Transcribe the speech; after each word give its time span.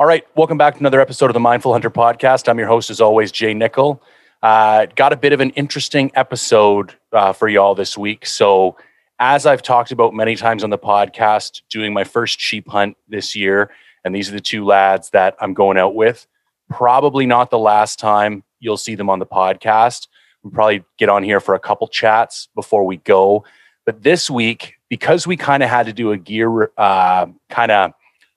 All 0.00 0.06
right, 0.06 0.26
welcome 0.34 0.58
back 0.58 0.74
to 0.74 0.80
another 0.80 1.00
episode 1.00 1.26
of 1.26 1.34
the 1.34 1.40
Mindful 1.40 1.70
Hunter 1.70 1.88
podcast. 1.88 2.48
I'm 2.48 2.58
your 2.58 2.66
host, 2.66 2.90
as 2.90 3.00
always, 3.00 3.30
Jay 3.30 3.54
Nickel. 3.54 4.02
Uh, 4.42 4.86
got 4.96 5.12
a 5.12 5.16
bit 5.16 5.32
of 5.32 5.38
an 5.38 5.50
interesting 5.50 6.10
episode 6.16 6.96
uh, 7.12 7.32
for 7.32 7.46
y'all 7.46 7.76
this 7.76 7.96
week. 7.96 8.26
So, 8.26 8.76
as 9.20 9.46
I've 9.46 9.62
talked 9.62 9.92
about 9.92 10.12
many 10.12 10.34
times 10.34 10.64
on 10.64 10.70
the 10.70 10.78
podcast, 10.78 11.62
doing 11.70 11.92
my 11.92 12.02
first 12.02 12.40
sheep 12.40 12.68
hunt 12.68 12.96
this 13.06 13.36
year, 13.36 13.70
and 14.04 14.12
these 14.12 14.28
are 14.28 14.32
the 14.32 14.40
two 14.40 14.64
lads 14.64 15.10
that 15.10 15.36
I'm 15.40 15.54
going 15.54 15.78
out 15.78 15.94
with. 15.94 16.26
Probably 16.68 17.24
not 17.24 17.50
the 17.50 17.58
last 17.60 18.00
time 18.00 18.42
you'll 18.58 18.76
see 18.76 18.96
them 18.96 19.08
on 19.08 19.20
the 19.20 19.26
podcast. 19.26 20.08
We'll 20.42 20.50
probably 20.50 20.82
get 20.98 21.08
on 21.08 21.22
here 21.22 21.38
for 21.38 21.54
a 21.54 21.60
couple 21.60 21.86
chats 21.86 22.48
before 22.56 22.84
we 22.84 22.96
go. 22.96 23.44
But 23.86 24.02
this 24.02 24.28
week, 24.28 24.74
because 24.88 25.24
we 25.24 25.36
kind 25.36 25.62
of 25.62 25.68
had 25.68 25.86
to 25.86 25.92
do 25.92 26.10
a 26.10 26.16
gear 26.16 26.72
uh, 26.76 27.26
kind 27.48 27.70
of 27.70 27.92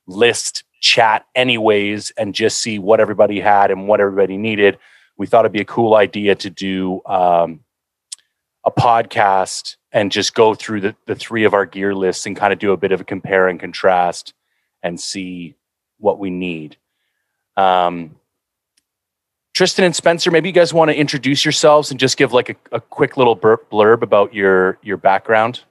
list 0.05 0.63
chat 0.81 1.25
anyways 1.35 2.11
and 2.17 2.33
just 2.33 2.61
see 2.61 2.79
what 2.79 2.99
everybody 2.99 3.39
had 3.39 3.71
and 3.71 3.87
what 3.87 3.99
everybody 3.99 4.37
needed, 4.37 4.77
we 5.17 5.25
thought 5.25 5.45
it'd 5.45 5.51
be 5.51 5.61
a 5.61 5.65
cool 5.65 5.95
idea 5.95 6.35
to 6.35 6.49
do 6.49 7.01
um, 7.05 7.61
a 8.65 8.71
podcast 8.71 9.77
and 9.91 10.11
just 10.11 10.35
go 10.35 10.53
through 10.53 10.81
the, 10.81 10.95
the 11.05 11.15
three 11.15 11.43
of 11.43 11.53
our 11.53 11.65
gear 11.65 11.95
lists 11.95 12.25
and 12.25 12.35
kind 12.35 12.53
of 12.53 12.59
do 12.59 12.71
a 12.71 12.77
bit 12.77 12.91
of 12.91 13.01
a 13.01 13.03
compare 13.03 13.47
and 13.47 13.59
contrast 13.59 14.33
and 14.83 14.99
see 14.99 15.55
what 15.97 16.19
we 16.19 16.29
need. 16.29 16.77
Um, 17.55 18.15
Tristan 19.53 19.85
and 19.85 19.95
Spencer, 19.95 20.29
maybe 20.29 20.49
you 20.49 20.53
guys 20.53 20.71
want 20.71 20.91
to 20.91 20.95
introduce 20.95 21.43
yourselves 21.43 21.89
and 21.89 21.99
just 21.99 22.15
give 22.15 22.31
like 22.31 22.49
a, 22.49 22.55
a 22.75 22.79
quick 22.79 23.17
little 23.17 23.35
blurb 23.35 24.03
about 24.03 24.31
your 24.31 24.77
your 24.83 24.97
background. 24.97 25.61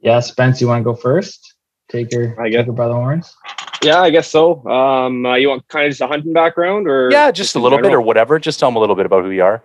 Yeah, 0.00 0.20
Spence, 0.20 0.58
you 0.60 0.66
want 0.66 0.80
to 0.80 0.84
go 0.84 0.94
first? 0.94 1.49
Take 1.90 2.12
your, 2.12 2.40
I 2.40 2.48
guess. 2.48 2.60
take 2.60 2.66
your 2.66 2.74
by 2.74 2.88
the 2.88 2.94
horns. 2.94 3.36
Yeah, 3.82 4.00
I 4.00 4.10
guess 4.10 4.30
so. 4.30 4.66
Um, 4.68 5.24
uh, 5.24 5.36
you 5.36 5.48
want 5.48 5.66
kind 5.68 5.86
of 5.86 5.90
just 5.90 6.00
a 6.00 6.06
hunting 6.06 6.32
background, 6.32 6.86
or 6.86 7.10
yeah, 7.10 7.30
just, 7.30 7.48
just 7.48 7.56
a 7.56 7.58
little 7.58 7.78
general? 7.78 7.90
bit 7.90 7.96
or 7.96 8.00
whatever. 8.00 8.38
Just 8.38 8.60
tell 8.60 8.70
them 8.70 8.76
a 8.76 8.80
little 8.80 8.96
bit 8.96 9.06
about 9.06 9.24
who 9.24 9.30
you 9.30 9.42
are. 9.42 9.62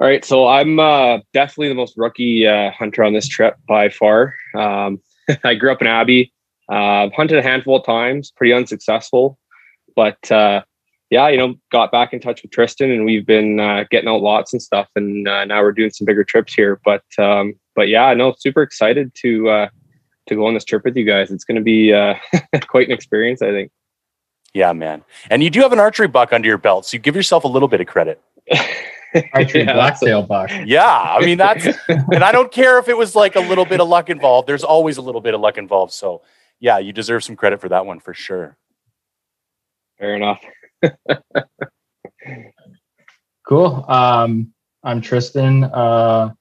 All 0.00 0.08
right, 0.08 0.24
so 0.24 0.48
I'm 0.48 0.80
uh, 0.80 1.18
definitely 1.32 1.68
the 1.68 1.76
most 1.76 1.94
rookie 1.96 2.46
uh, 2.46 2.72
hunter 2.72 3.04
on 3.04 3.12
this 3.12 3.28
trip 3.28 3.56
by 3.68 3.88
far. 3.88 4.34
Um, 4.56 5.00
I 5.44 5.54
grew 5.54 5.70
up 5.70 5.80
in 5.80 5.86
Abbey, 5.86 6.32
uh, 6.68 7.08
hunted 7.14 7.38
a 7.38 7.42
handful 7.42 7.76
of 7.76 7.86
times, 7.86 8.32
pretty 8.32 8.52
unsuccessful, 8.52 9.38
but 9.94 10.30
uh, 10.32 10.62
yeah, 11.10 11.28
you 11.28 11.36
know, 11.36 11.54
got 11.70 11.92
back 11.92 12.12
in 12.12 12.18
touch 12.18 12.42
with 12.42 12.50
Tristan, 12.50 12.90
and 12.90 13.04
we've 13.04 13.24
been 13.24 13.60
uh, 13.60 13.84
getting 13.88 14.08
out 14.08 14.20
lots 14.20 14.52
and 14.52 14.60
stuff, 14.60 14.88
and 14.96 15.28
uh, 15.28 15.44
now 15.44 15.62
we're 15.62 15.70
doing 15.70 15.90
some 15.90 16.06
bigger 16.06 16.24
trips 16.24 16.54
here. 16.54 16.80
But 16.84 17.04
um, 17.18 17.54
but 17.76 17.88
yeah, 17.88 18.12
no, 18.14 18.34
super 18.36 18.62
excited 18.62 19.12
to 19.22 19.48
uh, 19.48 19.68
to 20.26 20.34
go 20.34 20.46
on 20.46 20.54
this 20.54 20.64
trip 20.64 20.84
with 20.84 20.96
you 20.96 21.04
guys. 21.04 21.30
It's 21.30 21.44
going 21.44 21.56
to 21.56 21.62
be 21.62 21.92
uh, 21.92 22.14
quite 22.66 22.88
an 22.88 22.94
experience, 22.94 23.42
I 23.42 23.50
think. 23.50 23.70
Yeah, 24.52 24.72
man. 24.72 25.02
And 25.30 25.42
you 25.42 25.50
do 25.50 25.60
have 25.60 25.72
an 25.72 25.80
archery 25.80 26.08
buck 26.08 26.32
under 26.32 26.48
your 26.48 26.58
belt, 26.58 26.86
so 26.86 26.94
you 26.94 27.00
give 27.00 27.16
yourself 27.16 27.44
a 27.44 27.48
little 27.48 27.68
bit 27.68 27.80
of 27.80 27.86
credit. 27.86 28.22
archery 29.32 29.64
yeah, 29.64 29.72
blacktail 29.72 30.22
buck. 30.22 30.50
Yeah, 30.64 30.86
I 30.86 31.24
mean 31.24 31.38
that's, 31.38 31.66
and 31.88 32.22
I 32.22 32.30
don't 32.32 32.52
care 32.52 32.78
if 32.78 32.88
it 32.88 32.96
was 32.96 33.16
like 33.16 33.36
a 33.36 33.40
little 33.40 33.64
bit 33.64 33.80
of 33.80 33.88
luck 33.88 34.10
involved. 34.10 34.48
There's 34.48 34.64
always 34.64 34.96
a 34.96 35.02
little 35.02 35.20
bit 35.20 35.34
of 35.34 35.40
luck 35.40 35.58
involved. 35.58 35.92
So 35.92 36.22
yeah, 36.60 36.78
you 36.78 36.92
deserve 36.92 37.24
some 37.24 37.36
credit 37.36 37.60
for 37.60 37.68
that 37.68 37.84
one 37.84 38.00
for 38.00 38.14
sure. 38.14 38.56
Fair 39.98 40.14
enough. 40.14 40.40
cool. 43.46 43.84
Um, 43.88 44.52
I'm 44.82 45.00
Tristan. 45.00 45.64
Uh, 45.64 46.32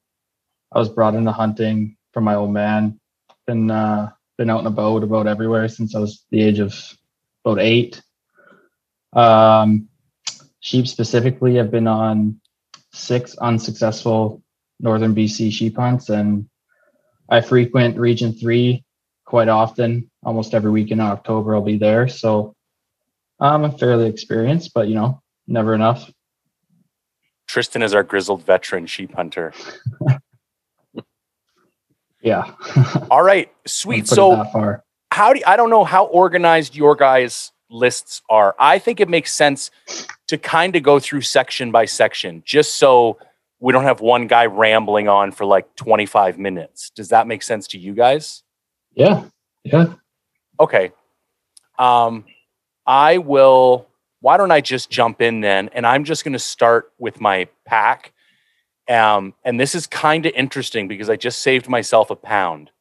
I 0.72 0.80
was 0.80 0.90
brought 0.90 1.16
into 1.16 1.32
hunting 1.32 1.98
from 2.14 2.26
my 2.26 2.36
old 2.36 2.52
man 2.52 3.00
been 3.46 3.72
uh, 3.72 4.12
been 4.38 4.50
out 4.50 4.60
and 4.60 4.68
about 4.68 5.04
about 5.04 5.28
everywhere 5.28 5.68
since 5.68 5.96
I 5.96 6.00
was 6.00 6.26
the 6.32 6.42
age 6.42 6.60
of 6.60 6.76
about 7.46 7.60
eight. 7.60 8.02
Um, 9.14 9.90
sheep 10.60 10.88
specifically, 10.88 11.60
I've 11.60 11.72
been 11.72 11.88
on 11.88 12.40
six 12.92 13.36
unsuccessful 13.38 14.42
northern 14.80 15.16
BC 15.16 15.52
sheep 15.52 15.76
hunts, 15.78 16.10
and 16.10 16.50
I 17.30 17.42
frequent 17.42 17.98
Region 17.98 18.34
Three 18.34 18.84
quite 19.26 19.50
often. 19.50 20.10
Almost 20.24 20.54
every 20.54 20.72
week 20.72 20.92
in 20.92 21.00
October, 21.00 21.56
I'll 21.56 21.62
be 21.62 21.78
there. 21.78 22.08
So 22.08 22.56
I'm 23.40 23.78
fairly 23.78 24.08
experienced, 24.08 24.72
but 24.74 24.88
you 24.88 24.96
know, 24.96 25.22
never 25.48 25.74
enough. 25.74 26.10
Tristan 27.48 27.84
is 27.84 27.94
our 27.94 28.04
grizzled 28.04 28.44
veteran 28.44 28.88
sheep 28.88 29.14
hunter. 29.14 29.54
Yeah. 32.24 32.52
All 33.12 33.22
right. 33.22 33.52
Sweet. 33.68 34.08
So 34.08 34.36
how 35.12 35.34
do 35.34 35.40
you, 35.40 35.46
I 35.46 35.56
don't 35.58 35.70
know 35.70 35.84
how 35.84 36.06
organized 36.06 36.76
your 36.76 36.96
guys 36.96 37.52
lists 37.70 38.22
are. 38.30 38.56
I 38.58 38.80
think 38.80 39.00
it 39.00 39.10
makes 39.10 39.34
sense 39.34 39.70
to 40.28 40.38
kind 40.38 40.76
of 40.76 40.84
go 40.84 41.00
through 41.00 41.22
section 41.22 41.72
by 41.72 41.86
section 41.86 42.42
just 42.46 42.76
so 42.76 43.18
we 43.60 43.74
don't 43.74 43.84
have 43.84 44.02
one 44.02 44.28
guy 44.28 44.46
rambling 44.46 45.08
on 45.08 45.32
for 45.32 45.46
like 45.46 45.76
25 45.76 46.40
minutes. 46.40 46.92
Does 46.96 47.10
that 47.10 47.28
make 47.28 47.44
sense 47.44 47.68
to 47.68 47.78
you 47.78 47.94
guys? 47.94 48.44
Yeah. 48.96 49.26
Yeah. 49.64 49.94
Okay. 50.60 50.92
Um 51.78 52.26
I 52.86 53.18
will 53.18 53.88
why 54.22 54.38
don't 54.38 54.52
I 54.52 54.62
just 54.62 54.90
jump 54.90 55.22
in 55.22 55.42
then 55.42 55.70
and 55.74 55.86
I'm 55.86 56.06
just 56.06 56.24
going 56.24 56.34
to 56.34 56.40
start 56.40 56.94
with 56.98 57.20
my 57.20 57.50
pack 57.66 58.13
um, 58.90 59.34
and 59.44 59.60
this 59.60 59.76
is 59.76 59.88
kind 59.88 60.26
of 60.26 60.34
interesting 60.36 60.88
because 60.88 61.10
I 61.10 61.16
just 61.16 61.40
saved 61.40 61.70
myself 61.70 62.10
a 62.10 62.16
pound. 62.16 62.72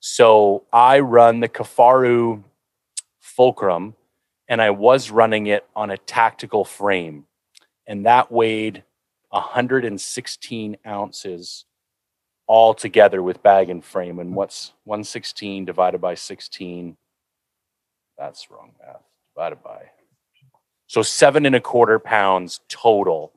So 0.00 0.64
I 0.72 1.00
run 1.00 1.40
the 1.40 1.48
Kifaru 1.48 2.42
Fulcrum 3.20 3.94
and 4.48 4.60
I 4.60 4.70
was 4.70 5.10
running 5.10 5.46
it 5.46 5.66
on 5.74 5.90
a 5.90 5.98
tactical 5.98 6.64
frame. 6.64 7.26
And 7.86 8.06
that 8.06 8.30
weighed 8.30 8.84
116 9.30 10.76
ounces 10.86 11.64
all 12.46 12.74
together 12.74 13.22
with 13.22 13.42
bag 13.42 13.70
and 13.70 13.84
frame. 13.84 14.18
And 14.18 14.34
what's 14.34 14.72
116 14.84 15.64
divided 15.64 16.00
by 16.00 16.14
16? 16.14 16.96
That's 18.18 18.50
wrong 18.50 18.72
math. 18.78 19.02
Divided 19.34 19.62
by. 19.62 19.90
So 20.86 21.02
seven 21.02 21.46
and 21.46 21.56
a 21.56 21.60
quarter 21.60 21.98
pounds 21.98 22.60
total 22.68 23.32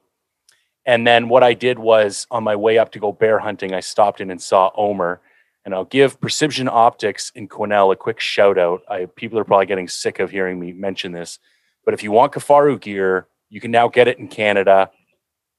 and 0.87 1.05
then 1.05 1.27
what 1.27 1.43
I 1.43 1.53
did 1.53 1.77
was 1.77 2.25
on 2.31 2.45
my 2.45 2.55
way 2.55 2.77
up 2.77 2.93
to 2.93 2.99
go 2.99 3.11
bear 3.11 3.39
hunting, 3.39 3.73
I 3.73 3.81
stopped 3.81 4.21
in 4.21 4.31
and 4.31 4.41
saw 4.41 4.71
Omer. 4.75 5.19
And 5.65 5.75
I'll 5.75 5.83
give 5.83 6.21
Precision 6.21 6.69
Optics 6.69 7.29
in 7.35 7.49
Quesnel 7.49 7.91
a 7.91 7.97
quick 7.97 8.21
shout 8.21 8.57
out. 8.57 8.83
I, 8.89 9.05
people 9.17 9.37
are 9.37 9.43
probably 9.43 9.65
getting 9.65 9.89
sick 9.89 10.19
of 10.19 10.31
hearing 10.31 10.57
me 10.61 10.71
mention 10.71 11.11
this, 11.11 11.39
but 11.83 11.93
if 11.93 12.03
you 12.03 12.11
want 12.13 12.31
Kifaru 12.31 12.79
gear, 12.79 13.27
you 13.49 13.59
can 13.59 13.69
now 13.69 13.89
get 13.89 14.07
it 14.07 14.17
in 14.17 14.29
Canada. 14.29 14.89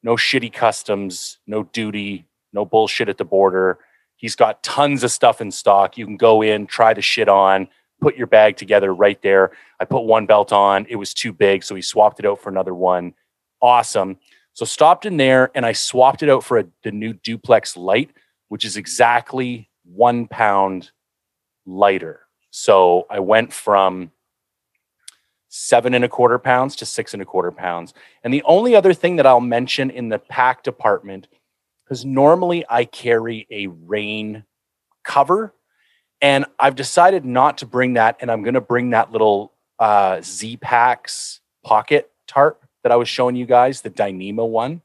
No 0.03 0.17
shitty 0.17 0.51
customs, 0.51 1.39
no 1.47 1.65
duty, 1.65 2.25
no 2.55 2.65
bullshit 2.65 3.11
at 3.11 3.19
the 3.19 3.25
border. 3.27 3.79
He's 4.17 4.35
got 4.35 4.63
tons 4.63 5.05
of 5.05 5.11
stuff 5.11 5.43
in 5.43 5.51
stock. 5.51 5.99
You 5.99 6.07
can 6.07 6.17
go 6.17 6.41
in, 6.41 6.67
try 6.67 6.95
the 6.95 7.03
shit 7.03 7.29
on, 7.29 7.69
put 8.01 8.17
your 8.17 8.29
bag 8.29 8.57
together 8.57 8.95
right 8.95 9.21
there. 9.21 9.53
I 9.79 9.85
put 9.85 10.05
one 10.05 10.25
belt 10.25 10.55
on, 10.55 10.87
it 10.89 10.97
was 10.97 11.13
too 11.13 11.35
big, 11.35 11.63
so 11.63 11.75
he 11.75 11.83
swapped 11.83 12.19
it 12.19 12.25
out 12.25 12.41
for 12.41 12.49
another 12.49 12.75
one. 12.75 13.13
Awesome. 13.61 14.17
So 14.59 14.65
stopped 14.65 15.07
in 15.07 15.19
there 15.19 15.53
and 15.55 15.65
I 15.65 15.71
swapped 15.71 16.25
it 16.25 16.29
out 16.29 16.43
for 16.43 16.59
a, 16.59 16.65
the 16.83 16.91
new 16.91 17.13
duplex 17.13 17.77
light, 17.77 18.11
which 18.49 18.65
is 18.65 18.77
exactly 18.77 19.71
one 19.85 20.27
pound 20.27 20.91
lighter. 21.65 22.23
So 22.51 23.07
I 23.09 23.21
went 23.21 23.53
from 23.53 24.11
seven 25.49 25.95
and 25.95 26.05
a 26.05 26.09
quarter 26.09 26.41
pounds 26.41 26.75
to 26.75 26.87
six 26.87 27.13
and 27.13 27.23
a 27.23 27.25
quarter 27.25 27.53
pounds. 27.53 27.95
And 28.25 28.35
the 28.35 28.43
only 28.47 28.75
other 28.75 28.93
thing 28.93 29.15
that 29.15 29.29
I'll 29.29 29.39
mention 29.39 29.91
in 29.91 30.09
the 30.09 30.19
pack 30.19 30.65
department, 30.65 31.29
because 31.85 32.05
normally 32.05 32.65
I 32.69 32.85
carry 32.85 33.47
a 33.53 33.69
rain 33.69 34.43
cover, 35.05 35.55
and 36.21 36.47
I've 36.59 36.75
decided 36.75 37.25
not 37.25 37.59
to 37.59 37.67
bring 37.67 37.93
that, 37.93 38.17
and 38.21 38.29
I'm 38.29 38.43
going 38.43 38.55
to 38.55 38.61
bring 38.61 38.91
that 38.91 39.13
little 39.13 39.53
uh, 39.79 40.21
Z 40.21 40.57
Packs 40.57 41.43
pocket 41.63 42.11
tarp 42.27 42.65
that 42.83 42.93
I 42.93 42.97
was 42.97 43.09
showing 43.09 43.37
you 43.37 43.47
guys, 43.47 43.83
the 43.83 43.91
Dyneema 43.91 44.49
one, 44.49 44.83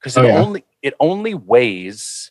because 0.00 0.16
it 0.16 0.20
oh, 0.20 0.26
yeah. 0.26 0.38
only 0.38 0.64
it 0.82 0.94
only 1.00 1.34
weighs, 1.34 2.30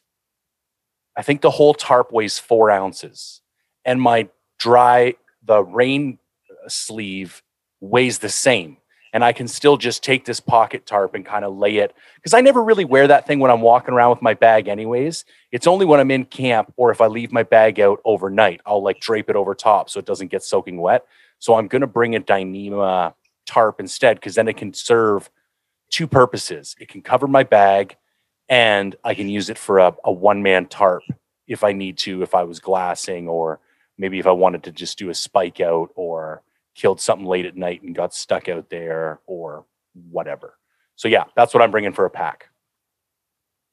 I 1.15 1.21
think 1.21 1.42
the 1.42 1.51
whole 1.51 1.74
tarp 1.74 2.12
weighs 2.12 2.38
four 2.38 2.69
ounces, 2.69 3.42
and 3.86 4.01
my 4.01 4.30
dry 4.59 5.15
the 5.44 5.63
rain 5.63 6.19
sleeve 6.68 7.42
weighs 7.80 8.19
the 8.19 8.30
same. 8.30 8.77
And 9.13 9.25
I 9.25 9.33
can 9.33 9.50
still 9.50 9.75
just 9.75 10.03
take 10.03 10.24
this 10.24 10.39
pocket 10.39 10.86
tarp 10.86 11.15
and 11.15 11.25
kind 11.25 11.44
of 11.44 11.57
lay 11.57 11.77
it 11.77 11.94
because 12.15 12.33
I 12.33 12.39
never 12.39 12.63
really 12.63 12.86
wear 12.86 13.07
that 13.07 13.27
thing 13.27 13.39
when 13.39 13.51
I'm 13.51 13.59
walking 13.59 13.94
around 13.94 14.12
with 14.12 14.21
my 14.21 14.33
bag, 14.33 14.69
anyways. 14.69 15.25
It's 15.51 15.68
only 15.68 15.86
when 15.86 16.00
I'm 16.00 16.12
in 16.12 16.24
camp 16.24 16.71
or 16.77 16.92
if 16.92 17.01
I 17.01 17.07
leave 17.07 17.33
my 17.33 17.44
bag 17.44 17.81
out 17.81 18.00
overnight, 18.06 18.62
I'll 18.65 18.81
like 18.81 19.01
drape 19.01 19.30
it 19.30 19.36
over 19.36 19.53
top 19.53 19.89
so 19.89 20.00
it 20.00 20.06
doesn't 20.06 20.30
get 20.31 20.44
soaking 20.44 20.80
wet. 20.80 21.06
So 21.39 21.56
I'm 21.56 21.68
going 21.68 21.81
to 21.81 21.88
bring 21.88 22.15
a 22.15 22.21
Dyneema 22.21 23.13
tarp 23.51 23.80
instead 23.80 24.18
because 24.18 24.36
then 24.36 24.48
it 24.48 24.56
can 24.56 24.74
serve 24.74 25.30
two 25.89 26.07
purposes. 26.07 26.75
It 26.80 26.88
can 26.88 27.01
cover 27.01 27.27
my 27.27 27.44
bag 27.44 27.98
and 28.48 28.95
I 29.03 29.13
can 29.13 29.27
use 29.27 29.50
it 29.50 29.57
for 29.57 29.80
a, 29.80 29.94
a 30.06 30.12
one 30.12 30.42
man 30.42 30.68
tarp 30.68 31.03
if 31.48 31.63
I 31.63 31.74
need 31.74 31.98
to, 32.00 32.24
if 32.24 32.33
I 32.33 32.44
was 32.44 32.59
glassing 32.59 33.27
or 33.27 33.59
maybe 33.98 34.19
if 34.19 34.27
I 34.27 34.31
wanted 34.31 34.63
to 34.63 34.71
just 34.71 34.98
do 34.98 35.09
a 35.09 35.13
spike 35.13 35.59
out 35.59 35.89
or 35.95 36.44
killed 36.75 37.01
something 37.01 37.27
late 37.27 37.45
at 37.45 37.57
night 37.57 37.81
and 37.81 37.94
got 37.94 38.13
stuck 38.13 38.48
out 38.48 38.69
there 38.69 39.19
or 39.27 39.65
whatever. 40.09 40.57
So 40.95 41.09
yeah, 41.09 41.25
that's 41.36 41.53
what 41.53 41.62
I'm 41.62 41.71
bringing 41.71 41.94
for 41.94 42.06
a 42.06 42.09
pack. 42.09 42.45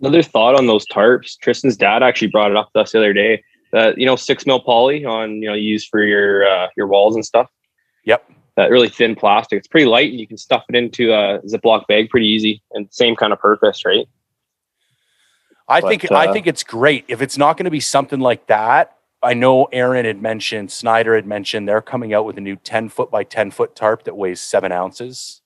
Another 0.00 0.22
thought 0.22 0.56
on 0.56 0.66
those 0.66 0.86
tarps. 0.86 1.38
Tristan's 1.38 1.76
dad 1.76 2.02
actually 2.02 2.28
brought 2.28 2.50
it 2.50 2.56
up 2.56 2.72
to 2.72 2.80
us 2.80 2.92
the 2.92 2.98
other 2.98 3.12
day. 3.12 3.42
That 3.70 3.98
you 3.98 4.06
know, 4.06 4.16
six 4.16 4.46
mil 4.46 4.60
poly 4.60 5.04
on 5.04 5.42
you 5.42 5.48
know 5.48 5.54
used 5.54 5.88
for 5.90 6.02
your 6.02 6.48
uh, 6.48 6.68
your 6.76 6.86
walls 6.86 7.16
and 7.16 7.24
stuff. 7.24 7.50
Yep. 8.04 8.24
That 8.58 8.72
really 8.72 8.88
thin 8.88 9.14
plastic. 9.14 9.56
It's 9.56 9.68
pretty 9.68 9.86
light, 9.86 10.10
and 10.10 10.18
you 10.18 10.26
can 10.26 10.36
stuff 10.36 10.64
it 10.68 10.74
into 10.74 11.12
a 11.12 11.38
Ziploc 11.42 11.86
bag 11.86 12.10
pretty 12.10 12.26
easy, 12.26 12.60
and 12.72 12.92
same 12.92 13.14
kind 13.14 13.32
of 13.32 13.38
purpose, 13.38 13.84
right? 13.84 14.08
I 15.68 15.80
But, 15.80 15.88
think 15.88 16.10
I 16.10 16.26
uh, 16.26 16.32
think 16.32 16.48
it's 16.48 16.64
great 16.64 17.04
if 17.06 17.22
it's 17.22 17.38
not 17.38 17.56
going 17.56 17.66
to 17.66 17.70
be 17.70 17.78
something 17.78 18.18
like 18.18 18.48
that. 18.48 18.96
I 19.22 19.34
know 19.34 19.66
Aaron 19.66 20.04
had 20.04 20.20
mentioned, 20.20 20.72
Snyder 20.72 21.14
had 21.14 21.24
mentioned 21.24 21.68
they're 21.68 21.80
coming 21.80 22.12
out 22.12 22.24
with 22.24 22.36
a 22.36 22.40
new 22.40 22.56
10 22.56 22.88
foot 22.88 23.12
by 23.12 23.22
10 23.22 23.52
foot 23.52 23.76
tarp 23.76 24.02
that 24.04 24.16
weighs 24.16 24.40
seven 24.40 24.72
ounces. 24.72 25.40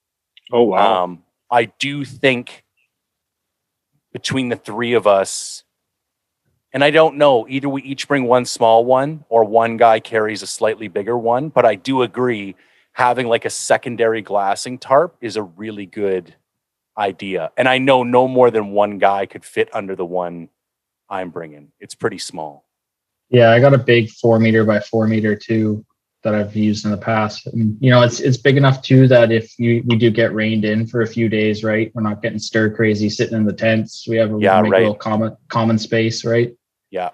Oh 0.50 0.62
wow. 0.62 1.04
Um, 1.04 1.22
I 1.50 1.66
do 1.66 2.06
think 2.06 2.64
between 4.14 4.48
the 4.48 4.56
three 4.56 4.94
of 4.94 5.06
us, 5.06 5.64
and 6.72 6.82
I 6.82 6.90
don't 6.90 7.18
know, 7.18 7.46
either 7.46 7.68
we 7.68 7.82
each 7.82 8.08
bring 8.08 8.24
one 8.24 8.46
small 8.46 8.86
one 8.86 9.26
or 9.28 9.44
one 9.44 9.76
guy 9.76 10.00
carries 10.00 10.40
a 10.40 10.46
slightly 10.46 10.88
bigger 10.88 11.18
one, 11.18 11.50
but 11.50 11.66
I 11.66 11.74
do 11.74 12.00
agree 12.00 12.56
having 12.92 13.26
like 13.26 13.44
a 13.44 13.50
secondary 13.50 14.22
glassing 14.22 14.78
tarp 14.78 15.16
is 15.20 15.36
a 15.36 15.42
really 15.42 15.86
good 15.86 16.34
idea. 16.96 17.50
And 17.56 17.68
I 17.68 17.78
know 17.78 18.02
no 18.02 18.28
more 18.28 18.50
than 18.50 18.72
one 18.72 18.98
guy 18.98 19.26
could 19.26 19.44
fit 19.44 19.68
under 19.74 19.96
the 19.96 20.04
one 20.04 20.48
I'm 21.08 21.30
bringing. 21.30 21.72
It's 21.80 21.94
pretty 21.94 22.18
small. 22.18 22.66
Yeah, 23.30 23.50
I 23.50 23.60
got 23.60 23.74
a 23.74 23.78
big 23.78 24.10
four 24.10 24.38
meter 24.38 24.64
by 24.64 24.80
four 24.80 25.06
meter 25.06 25.34
too 25.34 25.84
that 26.22 26.34
I've 26.34 26.54
used 26.54 26.84
in 26.84 26.90
the 26.90 26.98
past. 26.98 27.46
And, 27.46 27.76
you 27.80 27.90
know, 27.90 28.02
it's 28.02 28.20
it's 28.20 28.36
big 28.36 28.56
enough 28.56 28.82
too 28.82 29.08
that 29.08 29.32
if 29.32 29.58
you 29.58 29.82
we 29.86 29.96
do 29.96 30.10
get 30.10 30.34
rained 30.34 30.64
in 30.64 30.86
for 30.86 31.00
a 31.00 31.06
few 31.06 31.28
days, 31.28 31.64
right? 31.64 31.90
We're 31.94 32.02
not 32.02 32.22
getting 32.22 32.38
stir 32.38 32.70
crazy 32.70 33.08
sitting 33.08 33.36
in 33.36 33.44
the 33.44 33.52
tents. 33.52 34.06
We 34.06 34.16
have 34.16 34.32
a, 34.32 34.38
Yeah, 34.38 34.60
right. 34.60 34.70
little 34.70 34.94
common 34.94 35.36
common 35.48 35.78
space, 35.78 36.24
right? 36.24 36.54
Yeah. 36.90 37.10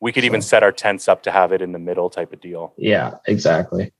We 0.00 0.12
could 0.12 0.24
even 0.24 0.42
set 0.42 0.62
our 0.62 0.72
tents 0.72 1.08
up 1.08 1.24
to 1.24 1.30
have 1.30 1.52
it 1.52 1.60
in 1.60 1.72
the 1.72 1.78
middle 1.78 2.08
type 2.08 2.32
of 2.32 2.40
deal. 2.40 2.72
Yeah, 2.78 3.16
exactly. 3.26 3.92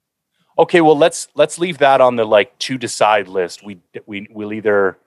Okay, 0.59 0.81
well 0.81 0.97
let's 0.99 1.29
let's 1.35 1.59
leave 1.59 1.79
that 1.79 2.01
on 2.01 2.17
the 2.17 2.25
like 2.25 2.59
to 2.61 2.77
decide 2.79 3.29
list. 3.29 3.65
We 3.65 3.79
we 4.07 4.27
we'll 4.31 4.53
either 4.53 4.99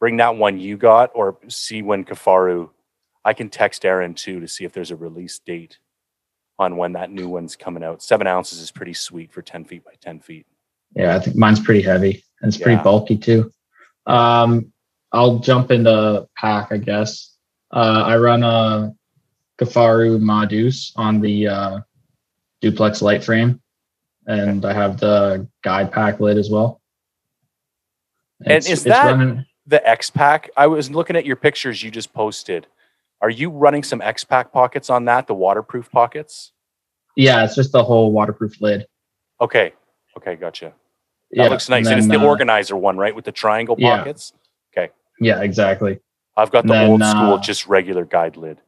bring 0.00 0.16
that 0.16 0.36
one 0.36 0.58
you 0.58 0.76
got 0.76 1.10
or 1.14 1.36
see 1.48 1.82
when 1.82 2.04
Kifaru. 2.04 2.70
I 3.24 3.32
can 3.34 3.48
text 3.50 3.84
Aaron 3.84 4.14
too 4.14 4.40
to 4.40 4.48
see 4.48 4.64
if 4.64 4.72
there's 4.72 4.90
a 4.90 4.96
release 4.96 5.38
date 5.38 5.78
on 6.58 6.76
when 6.76 6.92
that 6.94 7.10
new 7.10 7.28
one's 7.28 7.54
coming 7.56 7.84
out. 7.84 8.02
Seven 8.02 8.26
ounces 8.26 8.58
is 8.60 8.70
pretty 8.70 8.94
sweet 8.94 9.30
for 9.32 9.42
ten 9.42 9.64
feet 9.64 9.84
by 9.84 9.92
ten 10.00 10.18
feet. 10.18 10.46
Yeah, 10.96 11.14
I 11.14 11.20
think 11.20 11.36
mine's 11.36 11.60
pretty 11.60 11.82
heavy 11.82 12.24
and 12.40 12.48
it's 12.48 12.58
Yeah. 12.58 12.64
pretty 12.64 12.82
bulky 12.82 13.16
too. 13.18 13.52
Um, 14.06 14.72
I'll 15.12 15.38
jump 15.38 15.70
into 15.70 16.26
pack, 16.36 16.72
I 16.72 16.78
guess. 16.78 17.36
Uh, 17.70 18.02
I 18.06 18.16
run 18.16 18.42
a 18.42 18.94
Kifaru 19.58 20.18
Madus 20.20 20.92
on 20.96 21.20
the 21.20 21.46
uh, 21.48 21.78
duplex 22.62 23.02
light 23.02 23.22
frame, 23.22 23.60
and 24.28 24.64
I 24.64 24.72
have 24.74 25.00
the 25.00 25.48
guide 25.64 25.90
pack 25.90 26.20
lid 26.20 26.38
as 26.38 26.50
well. 26.50 26.80
And 28.44 28.64
is 28.64 28.84
that- 28.84 29.44
The 29.66 29.86
X 29.86 30.08
Pack. 30.08 30.48
I 30.56 30.66
was 30.66 30.90
looking 30.90 31.14
at 31.14 31.26
your 31.26 31.36
pictures 31.36 31.82
you 31.82 31.90
just 31.90 32.14
posted. 32.14 32.66
Are 33.20 33.28
you 33.28 33.50
running 33.50 33.82
some 33.82 34.00
X 34.00 34.24
Pack 34.24 34.50
pockets 34.50 34.88
on 34.88 35.04
that? 35.06 35.26
The 35.26 35.34
waterproof 35.34 35.90
pockets? 35.90 36.52
yeah, 37.16 37.44
it's 37.44 37.56
just 37.56 37.72
the 37.72 37.82
whole 37.82 38.12
waterproof 38.12 38.60
lid. 38.60 38.86
Okay. 39.40 39.72
Okay, 40.16 40.36
gotcha. 40.36 40.66
That 41.32 41.42
yeah, 41.44 41.48
looks 41.48 41.68
nice. 41.68 41.86
and 41.86 41.94
And, 41.94 41.98
it's 41.98 42.08
the 42.08 42.24
uh, 42.24 42.26
organizer 42.26 42.76
one, 42.76 42.96
right? 42.96 43.14
With 43.14 43.24
the 43.24 43.32
triangle 43.32 43.74
Yeah. 43.78 44.04
Okay. 44.72 44.90
Yeah, 45.20 45.42
exactly. 45.42 45.98
I've 46.36 46.50
got 46.52 46.64
the 46.66 46.72
Then, 46.74 46.90
old 46.90 47.02
school, 47.02 47.34
uh, 47.34 47.40
just 47.40 47.66
regular 47.66 48.04
guide 48.04 48.36
lid. 48.36 48.60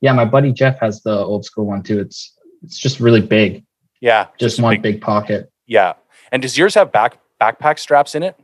Yeah, 0.00 0.12
my 0.12 0.24
buddy 0.24 0.52
Jeff 0.52 0.80
has 0.80 1.02
the 1.02 1.16
old 1.16 1.44
school 1.44 1.66
one 1.66 1.82
too. 1.82 2.00
It's 2.00 2.36
it's 2.62 2.78
just 2.78 2.98
really 3.00 3.20
big, 3.22 3.64
Yeah. 4.00 4.28
just, 4.38 4.58
a 4.58 4.62
one 4.62 4.80
big, 4.80 5.00
pocket. 5.00 5.50
Yeah. 5.66 5.94
And 6.32 6.42
does 6.42 6.56
yours 6.56 6.74
have 6.74 6.92
back 6.92 7.18
backpack 7.40 7.78
straps 7.78 8.14
in 8.14 8.22
it? 8.22 8.36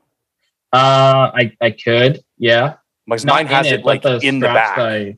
Uh, 0.73 1.31
I 1.35 1.53
I 1.61 1.71
could, 1.71 2.23
yeah. 2.39 2.75
Because 3.07 3.25
Not 3.25 3.35
mine 3.35 3.47
has 3.47 3.67
it, 3.67 3.81
it 3.81 3.87
like 3.87 4.05
in 4.05 4.41
the 4.41 4.47
back. 4.49 4.79
I- 4.79 5.17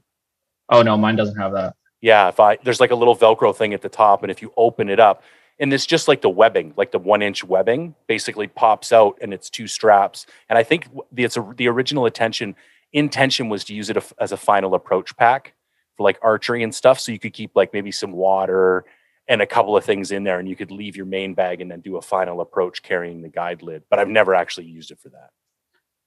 oh 0.68 0.82
no, 0.82 0.96
mine 0.96 1.16
doesn't 1.16 1.38
have 1.38 1.52
that. 1.52 1.74
Yeah. 2.00 2.28
If 2.28 2.38
I 2.40 2.58
there's 2.62 2.80
like 2.80 2.90
a 2.90 2.94
little 2.94 3.16
Velcro 3.16 3.54
thing 3.54 3.74
at 3.74 3.82
the 3.82 3.88
top, 3.88 4.22
and 4.22 4.30
if 4.30 4.42
you 4.42 4.52
open 4.56 4.88
it 4.88 5.00
up, 5.00 5.22
and 5.58 5.72
it's 5.72 5.86
just 5.86 6.06
like 6.06 6.20
the 6.20 6.28
webbing, 6.28 6.74
like 6.76 6.92
the 6.92 6.98
one 6.98 7.22
inch 7.22 7.42
webbing, 7.42 7.94
basically 8.06 8.46
pops 8.46 8.92
out, 8.92 9.18
and 9.20 9.32
it's 9.34 9.50
two 9.50 9.66
straps. 9.66 10.26
And 10.48 10.58
I 10.58 10.62
think 10.62 10.88
the 11.10 11.24
it's 11.24 11.36
a, 11.36 11.54
the 11.56 11.68
original 11.68 12.06
intention 12.06 12.54
intention 12.92 13.48
was 13.48 13.64
to 13.64 13.74
use 13.74 13.90
it 13.90 13.96
as 14.20 14.32
a 14.32 14.36
final 14.36 14.74
approach 14.74 15.16
pack 15.16 15.54
for 15.96 16.04
like 16.04 16.18
archery 16.22 16.62
and 16.62 16.74
stuff, 16.74 17.00
so 17.00 17.10
you 17.10 17.18
could 17.18 17.32
keep 17.32 17.56
like 17.56 17.72
maybe 17.72 17.90
some 17.90 18.12
water 18.12 18.84
and 19.28 19.42
a 19.42 19.46
couple 19.46 19.76
of 19.76 19.84
things 19.84 20.10
in 20.10 20.24
there, 20.24 20.38
and 20.38 20.48
you 20.48 20.56
could 20.56 20.70
leave 20.70 20.96
your 20.96 21.06
main 21.06 21.34
bag 21.34 21.60
and 21.60 21.70
then 21.70 21.80
do 21.80 21.96
a 21.98 22.02
final 22.02 22.40
approach 22.40 22.82
carrying 22.82 23.20
the 23.20 23.28
guide 23.28 23.62
lid. 23.62 23.82
But 23.90 23.98
I've 23.98 24.08
never 24.08 24.34
actually 24.34 24.66
used 24.66 24.90
it 24.90 24.98
for 24.98 25.10
that. 25.10 25.30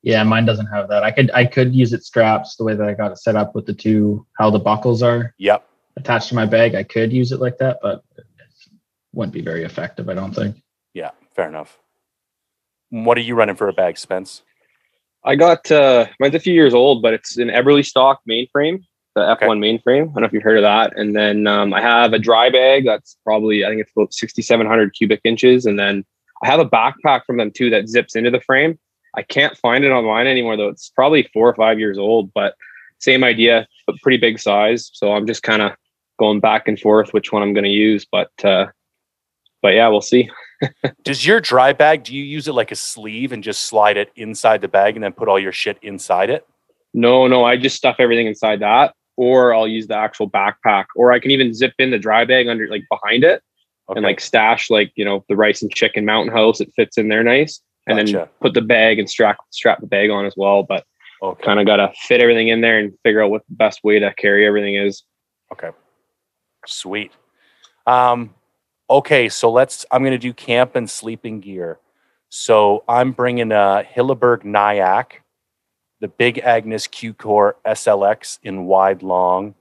Yeah, 0.02 0.24
mine 0.24 0.46
doesn't 0.46 0.66
have 0.68 0.90
that. 0.90 1.04
I 1.04 1.12
could 1.12 1.30
I 1.32 1.46
could 1.46 1.76
use 1.76 1.94
it 1.94 2.04
straps 2.04 2.56
the 2.56 2.64
way 2.64 2.74
that 2.76 2.88
I 2.88 2.96
got 2.96 3.12
it 3.12 3.20
set 3.20 3.36
up 3.36 3.54
with 3.54 3.68
the 3.68 3.74
two 3.74 4.26
how 4.38 4.50
the 4.50 4.58
buckles 4.60 5.04
are 5.04 5.36
Yep. 5.38 5.68
attached 5.96 6.30
to 6.30 6.36
my 6.36 6.48
bag. 6.48 6.74
I 6.74 6.82
could 6.84 7.14
use 7.14 7.32
it 7.32 7.40
like 7.40 7.60
that, 7.60 7.78
but 7.84 8.04
it 8.18 8.26
wouldn't 9.14 9.34
be 9.34 9.42
very 9.44 9.64
effective. 9.64 10.10
I 10.10 10.16
don't 10.16 10.34
think. 10.34 10.56
Yeah, 10.96 11.12
fair 11.36 11.48
enough. 11.48 11.78
What 12.90 13.16
are 13.20 13.22
you 13.22 13.36
running 13.36 13.56
for 13.56 13.68
a 13.68 13.74
bag, 13.74 13.98
Spence? 14.00 14.42
I 15.24 15.36
got 15.36 15.72
uh 15.72 16.08
mine's 16.20 16.34
a 16.34 16.40
few 16.40 16.54
years 16.56 16.74
old, 16.74 17.04
but 17.04 17.14
it's 17.14 17.38
an 17.38 17.50
Eberlestock 17.50 18.18
mainframe, 18.28 18.84
the 19.16 19.22
F1 19.22 19.36
Okay. 19.36 19.46
mainframe. 19.48 20.04
I 20.04 20.14
don't 20.14 20.22
know 20.22 20.26
if 20.26 20.34
you've 20.34 20.44
heard 20.44 20.58
of 20.58 20.64
that. 20.64 20.98
And 20.98 21.16
then 21.16 21.48
um, 21.48 21.74
I 21.74 21.82
have 21.82 22.14
a 22.14 22.20
dry 22.20 22.50
bag 22.50 22.86
that's 22.86 23.18
probably 23.24 23.66
I 23.66 23.70
think 23.70 23.82
it's 23.82 23.92
about 23.96 24.14
6,700 24.14 24.94
cubic 24.94 25.22
inches, 25.24 25.66
and 25.66 25.78
then 25.78 26.06
I 26.44 26.48
have 26.48 26.60
a 26.60 26.66
backpack 26.70 27.26
from 27.26 27.38
them 27.38 27.52
too 27.52 27.70
that 27.72 27.88
zips 27.90 28.16
into 28.16 28.32
the 28.32 28.42
frame. 28.42 28.80
I 29.16 29.24
can't 29.24 29.58
find 29.58 29.84
it 29.84 29.92
online 29.92 30.28
anymore 30.28 30.56
though. 30.58 30.70
It's 30.70 30.90
probably 30.90 31.30
four 31.34 31.50
or 31.50 31.56
five 31.56 31.80
years 31.80 31.98
old, 31.98 32.34
but 32.34 32.56
same 33.00 33.24
idea, 33.24 33.68
but 33.86 33.98
pretty 34.02 34.18
big 34.18 34.40
size. 34.40 34.90
So 34.94 35.14
I'm 35.14 35.28
just 35.28 35.44
kind 35.44 35.62
of 35.62 35.74
going 36.20 36.40
back 36.40 36.68
and 36.68 36.80
forth 36.80 37.14
which 37.14 37.32
one 37.32 37.42
I'm 37.42 37.54
going 37.54 37.64
to 37.66 37.70
use, 37.70 38.06
but 38.10 38.32
uh, 38.46 38.68
but 39.62 39.74
yeah, 39.74 39.88
we'll 39.90 40.02
see. 40.02 40.30
Does 41.04 41.26
your 41.26 41.40
dry 41.42 41.74
bag, 41.74 42.04
do 42.04 42.16
you 42.16 42.24
use 42.24 42.48
it 42.48 42.54
like 42.54 42.72
a 42.72 42.76
sleeve 42.76 43.32
and 43.32 43.44
just 43.44 43.64
slide 43.64 43.98
it 43.98 44.12
inside 44.16 44.62
the 44.62 44.68
bag 44.68 44.96
and 44.96 45.04
then 45.04 45.12
put 45.12 45.28
all 45.28 45.40
your 45.40 45.52
shit 45.52 45.78
inside 45.82 46.30
it? 46.30 46.48
No, 46.94 47.28
no, 47.28 47.44
I 47.44 47.58
just 47.58 47.76
stuff 47.76 47.96
everything 48.00 48.28
inside 48.28 48.60
that, 48.60 48.94
or 49.18 49.54
I'll 49.54 49.68
use 49.68 49.88
the 49.88 49.96
actual 49.96 50.30
backpack, 50.30 50.86
or 50.96 51.12
I 51.12 51.20
can 51.20 51.32
even 51.32 51.54
zip 51.54 51.74
in 51.80 51.92
the 51.92 52.00
dry 52.00 52.26
bag 52.26 52.48
under 52.48 52.68
like 52.68 52.84
behind 52.90 53.24
it 53.24 53.44
Okay. 53.92 53.98
and 53.98 54.06
like 54.06 54.20
stash 54.22 54.70
like 54.70 54.92
you 54.96 55.04
know 55.04 55.26
the 55.28 55.36
rice 55.36 55.62
and 55.62 55.74
chicken 55.74 56.06
mountain 56.06 56.34
house. 56.34 56.62
It 56.62 56.72
fits 56.76 56.98
in 56.98 57.10
there 57.10 57.24
nice, 57.24 57.62
and 57.88 57.98
then 57.98 58.28
put 58.40 58.54
the 58.54 58.62
bag 58.62 59.00
and 59.00 59.10
strap 59.10 59.38
strap 59.50 59.82
the 59.82 59.88
bag 59.88 60.10
on 60.10 60.26
as 60.26 60.34
well. 60.38 60.64
But 60.64 60.86
okay. 61.22 61.44
kind 61.44 61.60
of 61.60 61.66
got 61.66 61.78
to 61.78 61.92
fit 62.08 62.22
everything 62.22 62.48
in 62.48 62.62
there 62.62 62.80
and 62.80 62.94
figure 63.04 63.22
out 63.22 63.32
what 63.32 63.46
the 63.50 63.56
best 63.56 63.84
way 63.84 64.00
to 64.00 64.14
carry 64.14 64.48
everything 64.48 64.76
is. 64.76 65.04
Okay. 65.52 65.72
Sweet. 66.66 67.12
Um, 67.86 68.34
okay, 68.90 69.28
so 69.28 69.52
let's. 69.52 69.86
I'm 69.92 70.04
going 70.04 70.12
to 70.12 70.18
do 70.18 70.34
camp 70.34 70.76
and 70.76 70.90
sleeping 70.90 71.42
gear. 71.42 71.80
So 72.30 72.86
I'm 72.88 73.12
bringing 73.12 73.52
a 73.52 73.84
Hilleberg 73.94 74.44
Niak, 74.44 75.20
the 76.02 76.08
Big 76.08 76.40
Agnes 76.40 76.88
Q 76.88 77.14
Core 77.14 77.56
SLX 77.66 78.40
in 78.44 78.66
wide 78.66 79.04
long, 79.04 79.54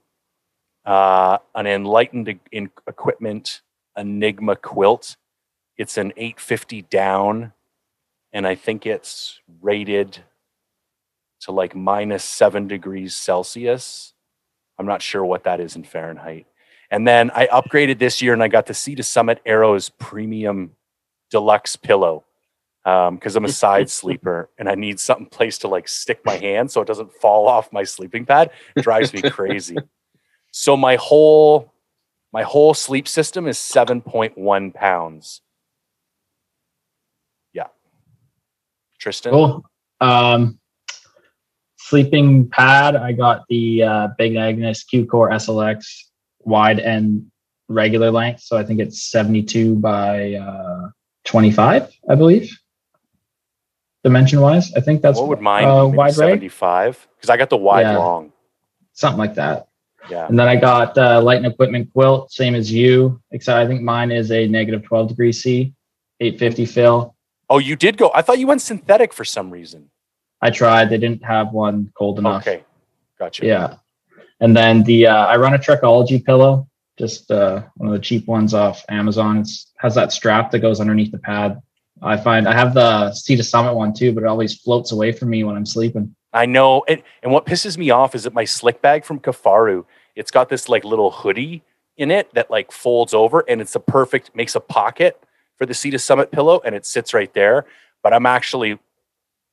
uh, 0.86 1.38
an 1.54 1.66
enlightened 1.66 2.40
in 2.50 2.70
equipment 2.88 3.60
Enigma 3.96 4.56
quilt. 4.56 5.16
It's 5.76 5.98
an 5.98 6.12
850 6.16 6.82
down, 6.82 7.52
and 8.32 8.46
I 8.46 8.54
think 8.54 8.86
it's 8.86 9.38
rated 9.60 10.18
to 11.42 11.52
like 11.52 11.74
minus 11.74 12.24
seven 12.24 12.66
degrees 12.66 13.14
Celsius. 13.14 14.14
I'm 14.78 14.86
not 14.86 15.02
sure 15.02 15.24
what 15.24 15.44
that 15.44 15.60
is 15.60 15.76
in 15.76 15.84
Fahrenheit. 15.84 16.46
And 16.90 17.06
then 17.06 17.30
I 17.34 17.46
upgraded 17.48 17.98
this 17.98 18.20
year 18.22 18.32
and 18.32 18.42
I 18.42 18.48
got 18.48 18.66
the 18.66 18.74
Sea 18.74 18.94
to 18.94 19.02
Summit 19.02 19.40
Aeros 19.46 19.90
Premium 19.98 20.72
Deluxe 21.30 21.76
Pillow 21.76 22.24
because 23.10 23.36
I'm 23.36 23.44
a 23.44 23.52
side 23.52 23.90
sleeper 23.90 24.50
and 24.58 24.68
I 24.68 24.74
need 24.74 25.00
something 25.00 25.26
place 25.26 25.58
to 25.58 25.68
like 25.68 25.88
stick 25.88 26.20
my 26.24 26.36
hand 26.36 26.70
so 26.70 26.80
it 26.80 26.86
doesn't 26.86 27.12
fall 27.12 27.48
off 27.48 27.72
my 27.72 27.84
sleeping 27.84 28.24
pad. 28.26 28.50
It 28.76 28.82
drives 28.82 29.12
me 29.12 29.22
crazy. 29.22 29.76
So 30.52 30.76
my 30.76 30.96
whole 30.96 31.72
my 32.32 32.42
whole 32.42 32.74
sleep 32.74 33.08
system 33.08 33.46
is 33.46 33.58
7.1 33.58 34.74
pounds. 34.74 35.40
Yeah. 37.52 37.66
Tristan. 39.00 39.32
Cool. 39.32 39.64
Um, 40.00 40.58
sleeping 41.78 42.48
pad. 42.48 42.94
I 42.94 43.12
got 43.12 43.42
the 43.48 43.82
uh, 43.82 44.08
Big 44.16 44.36
Agnes 44.36 44.84
Q 44.84 45.06
Core 45.06 45.30
SLX 45.30 45.84
wide 46.40 46.78
and 46.78 47.30
regular 47.68 48.10
length. 48.10 48.42
So 48.42 48.56
I 48.56 48.64
think 48.64 48.80
it's 48.80 49.02
72 49.10 49.76
by 49.76 50.34
uh, 50.34 50.90
25, 51.24 51.90
I 52.08 52.14
believe. 52.14 52.59
Dimension 54.02 54.40
wise, 54.40 54.72
I 54.74 54.80
think 54.80 55.02
that's 55.02 55.18
what 55.18 55.28
would 55.28 55.40
mine 55.40 55.64
uh, 55.64 55.86
be? 55.86 55.96
Wide 55.96 56.14
75? 56.14 57.06
Because 57.16 57.28
I 57.28 57.36
got 57.36 57.50
the 57.50 57.56
wide 57.56 57.82
Yeah. 57.82 57.98
long. 57.98 58.32
something 58.94 59.18
like 59.18 59.34
that. 59.34 59.68
Yeah. 60.10 60.26
And 60.26 60.38
then 60.38 60.48
I 60.48 60.56
got 60.56 60.96
uh, 60.98 61.20
light 61.22 61.36
and 61.36 61.46
equipment 61.46 61.92
quilt, 61.92 62.32
same 62.32 62.54
as 62.54 62.72
you. 62.72 63.20
Except 63.30 63.56
I 63.56 63.66
think 63.66 63.82
mine 63.82 64.10
is 64.10 64.30
a 64.32 64.46
negative 64.46 64.82
12 64.84 65.08
degree 65.08 65.32
C, 65.32 65.74
850 66.20 66.66
fill. 66.66 67.14
Oh, 67.48 67.58
you 67.58 67.76
did 67.76 67.96
go. 67.96 68.10
I 68.14 68.22
thought 68.22 68.38
you 68.38 68.46
went 68.46 68.62
synthetic 68.62 69.12
for 69.12 69.24
some 69.24 69.50
reason. 69.50 69.90
I 70.40 70.50
tried. 70.50 70.88
They 70.90 70.98
didn't 70.98 71.22
have 71.24 71.52
one 71.52 71.90
cold 71.96 72.18
enough. 72.18 72.46
Okay. 72.46 72.64
Gotcha. 73.18 73.44
Yeah. 73.44 73.74
And 74.40 74.56
then 74.56 74.82
the 74.84 75.06
uh, 75.08 75.26
I 75.26 75.36
run 75.36 75.52
a 75.52 75.58
Trekology 75.58 76.24
pillow, 76.24 76.66
just 76.98 77.30
uh, 77.30 77.62
one 77.76 77.88
of 77.88 77.92
the 77.94 78.00
cheap 78.00 78.26
ones 78.26 78.54
off 78.54 78.82
Amazon. 78.88 79.38
It 79.40 79.48
has 79.78 79.94
that 79.96 80.12
strap 80.12 80.50
that 80.52 80.60
goes 80.60 80.80
underneath 80.80 81.12
the 81.12 81.18
pad. 81.18 81.60
I 82.02 82.16
find 82.16 82.48
I 82.48 82.54
have 82.54 82.74
the 82.74 83.12
Sea 83.12 83.36
to 83.36 83.42
Summit 83.42 83.74
one 83.74 83.92
too, 83.92 84.12
but 84.12 84.22
it 84.22 84.26
always 84.26 84.58
floats 84.58 84.92
away 84.92 85.12
from 85.12 85.30
me 85.30 85.44
when 85.44 85.56
I'm 85.56 85.66
sleeping. 85.66 86.14
I 86.32 86.46
know. 86.46 86.84
And, 86.88 87.02
and 87.22 87.32
what 87.32 87.46
pisses 87.46 87.76
me 87.76 87.90
off 87.90 88.14
is 88.14 88.24
that 88.24 88.32
my 88.32 88.44
slick 88.44 88.80
bag 88.80 89.04
from 89.04 89.20
Kifaru, 89.20 89.84
it's 90.14 90.30
got 90.30 90.48
this 90.48 90.68
like 90.68 90.84
little 90.84 91.10
hoodie 91.10 91.62
in 91.96 92.10
it 92.10 92.32
that 92.34 92.50
like 92.50 92.72
folds 92.72 93.12
over 93.12 93.44
and 93.48 93.60
it's 93.60 93.74
a 93.74 93.80
perfect, 93.80 94.34
makes 94.34 94.54
a 94.54 94.60
pocket 94.60 95.22
for 95.56 95.66
the 95.66 95.74
Sea 95.74 95.90
to 95.90 95.98
Summit 95.98 96.30
pillow 96.30 96.60
and 96.64 96.74
it 96.74 96.86
sits 96.86 97.12
right 97.12 97.32
there. 97.34 97.66
But 98.02 98.14
I'm 98.14 98.26
actually, 98.26 98.78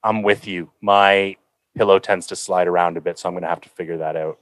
I'm 0.04 0.22
with 0.24 0.48
you. 0.48 0.72
My 0.82 1.36
pillow 1.76 2.00
tends 2.00 2.28
to 2.28 2.36
slide 2.36 2.68
around 2.68 2.98
a 2.98 3.02
bit. 3.02 3.20
So 3.20 3.28
I'm 3.28 3.34
going 3.34 3.44
to 3.44 3.50
have 3.50 3.62
to 3.62 3.70
figure 3.70 3.98
that 3.98 4.16
out. 4.16 4.40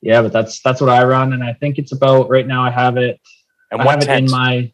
Yeah, 0.00 0.22
but 0.22 0.32
that's 0.32 0.60
that's 0.60 0.80
what 0.80 0.90
I 0.90 1.02
run, 1.04 1.32
and 1.32 1.42
I 1.42 1.54
think 1.54 1.78
it's 1.78 1.92
about 1.92 2.30
right 2.30 2.46
now. 2.46 2.62
I 2.62 2.70
have 2.70 2.96
it. 2.96 3.20
And 3.70 3.82
I 3.82 3.84
what 3.84 3.94
have 3.94 4.02
it 4.04 4.06
tent? 4.06 4.26
in 4.26 4.30
my 4.30 4.72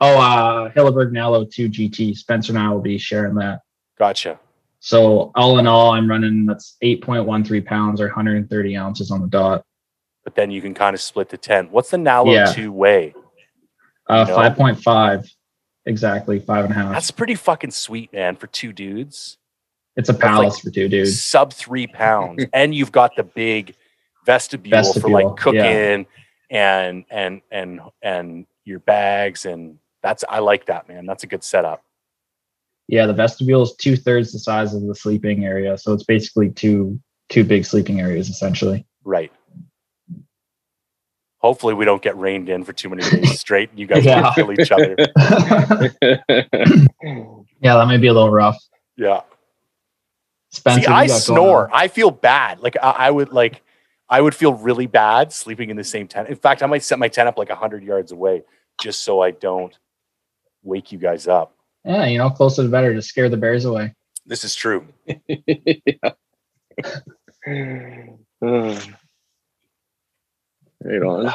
oh 0.00 0.18
uh 0.18 0.70
Hilleberg 0.72 1.12
Nallo 1.12 1.50
2 1.50 1.68
GT. 1.68 2.16
Spencer 2.16 2.52
and 2.52 2.58
I 2.58 2.68
will 2.70 2.80
be 2.80 2.98
sharing 2.98 3.34
that. 3.36 3.60
gotcha. 3.98 4.38
So 4.80 5.32
all 5.34 5.58
in 5.58 5.66
all, 5.66 5.92
I'm 5.92 6.08
running 6.08 6.46
that's 6.46 6.76
8.13 6.84 7.64
pounds 7.66 8.00
or 8.00 8.06
130 8.06 8.76
ounces 8.76 9.10
on 9.10 9.20
the 9.20 9.26
dot. 9.26 9.64
But 10.22 10.34
then 10.34 10.50
you 10.50 10.60
can 10.60 10.74
kind 10.74 10.94
of 10.94 11.00
split 11.00 11.28
the 11.28 11.36
tent. 11.38 11.70
What's 11.72 11.90
the 11.90 11.96
Nallo 11.96 12.32
Yeah. 12.32 12.52
two 12.52 12.70
way? 12.72 13.14
Uh, 14.08 14.24
No. 14.28 14.36
5.5, 14.36 15.28
exactly 15.86 16.38
five 16.38 16.64
and 16.66 16.72
a 16.72 16.76
half. 16.76 16.92
That's 16.92 17.10
pretty 17.10 17.34
fucking 17.34 17.72
sweet, 17.72 18.12
man, 18.12 18.36
for 18.36 18.46
two 18.46 18.72
dudes. 18.72 19.38
it's 19.96 20.08
a 20.08 20.12
like 20.12 20.20
palace 20.20 20.60
for 20.60 20.70
two 20.70 20.88
dudes. 20.88 21.20
sub 21.22 21.52
three 21.52 21.86
pounds, 21.86 22.44
and 22.52 22.74
you've 22.74 22.92
got 22.92 23.16
the 23.16 23.24
big 23.24 23.74
vestibule, 24.24 24.92
for 24.92 25.08
like 25.08 25.36
cooking 25.36 26.06
yeah. 26.50 26.80
and 26.90 27.04
and 27.10 27.40
and 27.50 27.80
and 28.02 28.46
your 28.64 28.78
bags, 28.80 29.46
and 29.46 29.78
that's 30.06 30.22
I 30.28 30.38
like 30.38 30.66
that, 30.66 30.86
man. 30.88 31.04
That's 31.04 31.24
a 31.24 31.26
good 31.26 31.42
setup. 31.42 31.82
Yeah, 32.86 33.06
the 33.06 33.12
vestibule 33.12 33.62
is 33.62 33.74
two 33.74 33.96
thirds 33.96 34.30
the 34.32 34.38
size 34.38 34.72
of 34.72 34.86
the 34.86 34.94
sleeping 34.94 35.44
area, 35.44 35.76
so 35.76 35.92
it's 35.92 36.04
basically 36.04 36.50
two 36.50 37.00
two 37.28 37.42
big 37.42 37.64
sleeping 37.64 38.00
areas 38.00 38.28
essentially. 38.28 38.86
Right. 39.02 39.32
Hopefully, 41.38 41.74
we 41.74 41.84
don't 41.84 42.00
get 42.02 42.16
rained 42.16 42.48
in 42.48 42.62
for 42.62 42.72
too 42.72 42.88
many 42.88 43.02
days 43.02 43.40
straight. 43.46 43.70
and 43.70 43.80
You 43.80 43.88
guys 43.88 44.04
Yeah. 44.04 44.32
kill 44.36 44.52
each 44.52 44.70
other. 44.70 44.94
yeah, 47.60 47.74
that 47.74 47.86
might 47.88 48.00
be 48.00 48.06
a 48.06 48.12
little 48.12 48.30
rough. 48.30 48.56
Yeah. 48.96 49.22
Spencer, 50.52 50.82
See, 50.82 50.86
I 50.86 51.02
you 51.02 51.08
got 51.08 51.12
going 51.14 51.20
snore. 51.20 51.70
I 51.72 51.88
feel 51.88 52.12
bad. 52.12 52.60
Like 52.60 52.76
I, 52.80 52.90
I 52.90 53.10
would 53.10 53.32
like, 53.32 53.62
I 54.08 54.20
would 54.20 54.36
feel 54.36 54.54
really 54.54 54.86
bad 54.86 55.32
sleeping 55.32 55.68
in 55.70 55.76
the 55.76 55.82
same 55.84 56.06
tent. 56.06 56.28
In 56.28 56.36
fact, 56.36 56.62
I 56.62 56.66
might 56.66 56.84
set 56.84 57.00
my 57.00 57.08
tent 57.08 57.26
up 57.28 57.36
like 57.36 57.50
hundred 57.50 57.82
yards 57.82 58.12
away 58.12 58.44
just 58.80 59.02
so 59.02 59.20
I 59.20 59.32
don't 59.32 59.76
wake 60.66 60.92
you 60.92 60.98
guys 60.98 61.26
up. 61.28 61.54
Yeah, 61.84 62.04
you 62.06 62.18
know, 62.18 62.30
closer 62.30 62.62
the 62.62 62.68
better 62.68 62.92
to 62.94 63.00
scare 63.00 63.28
the 63.28 63.36
bears 63.36 63.64
away. 63.64 63.94
This 64.28 64.42
is 64.42 64.56
true. 64.56 64.84
yeah. 65.06 66.10
Right 70.82 71.02
on. 71.02 71.28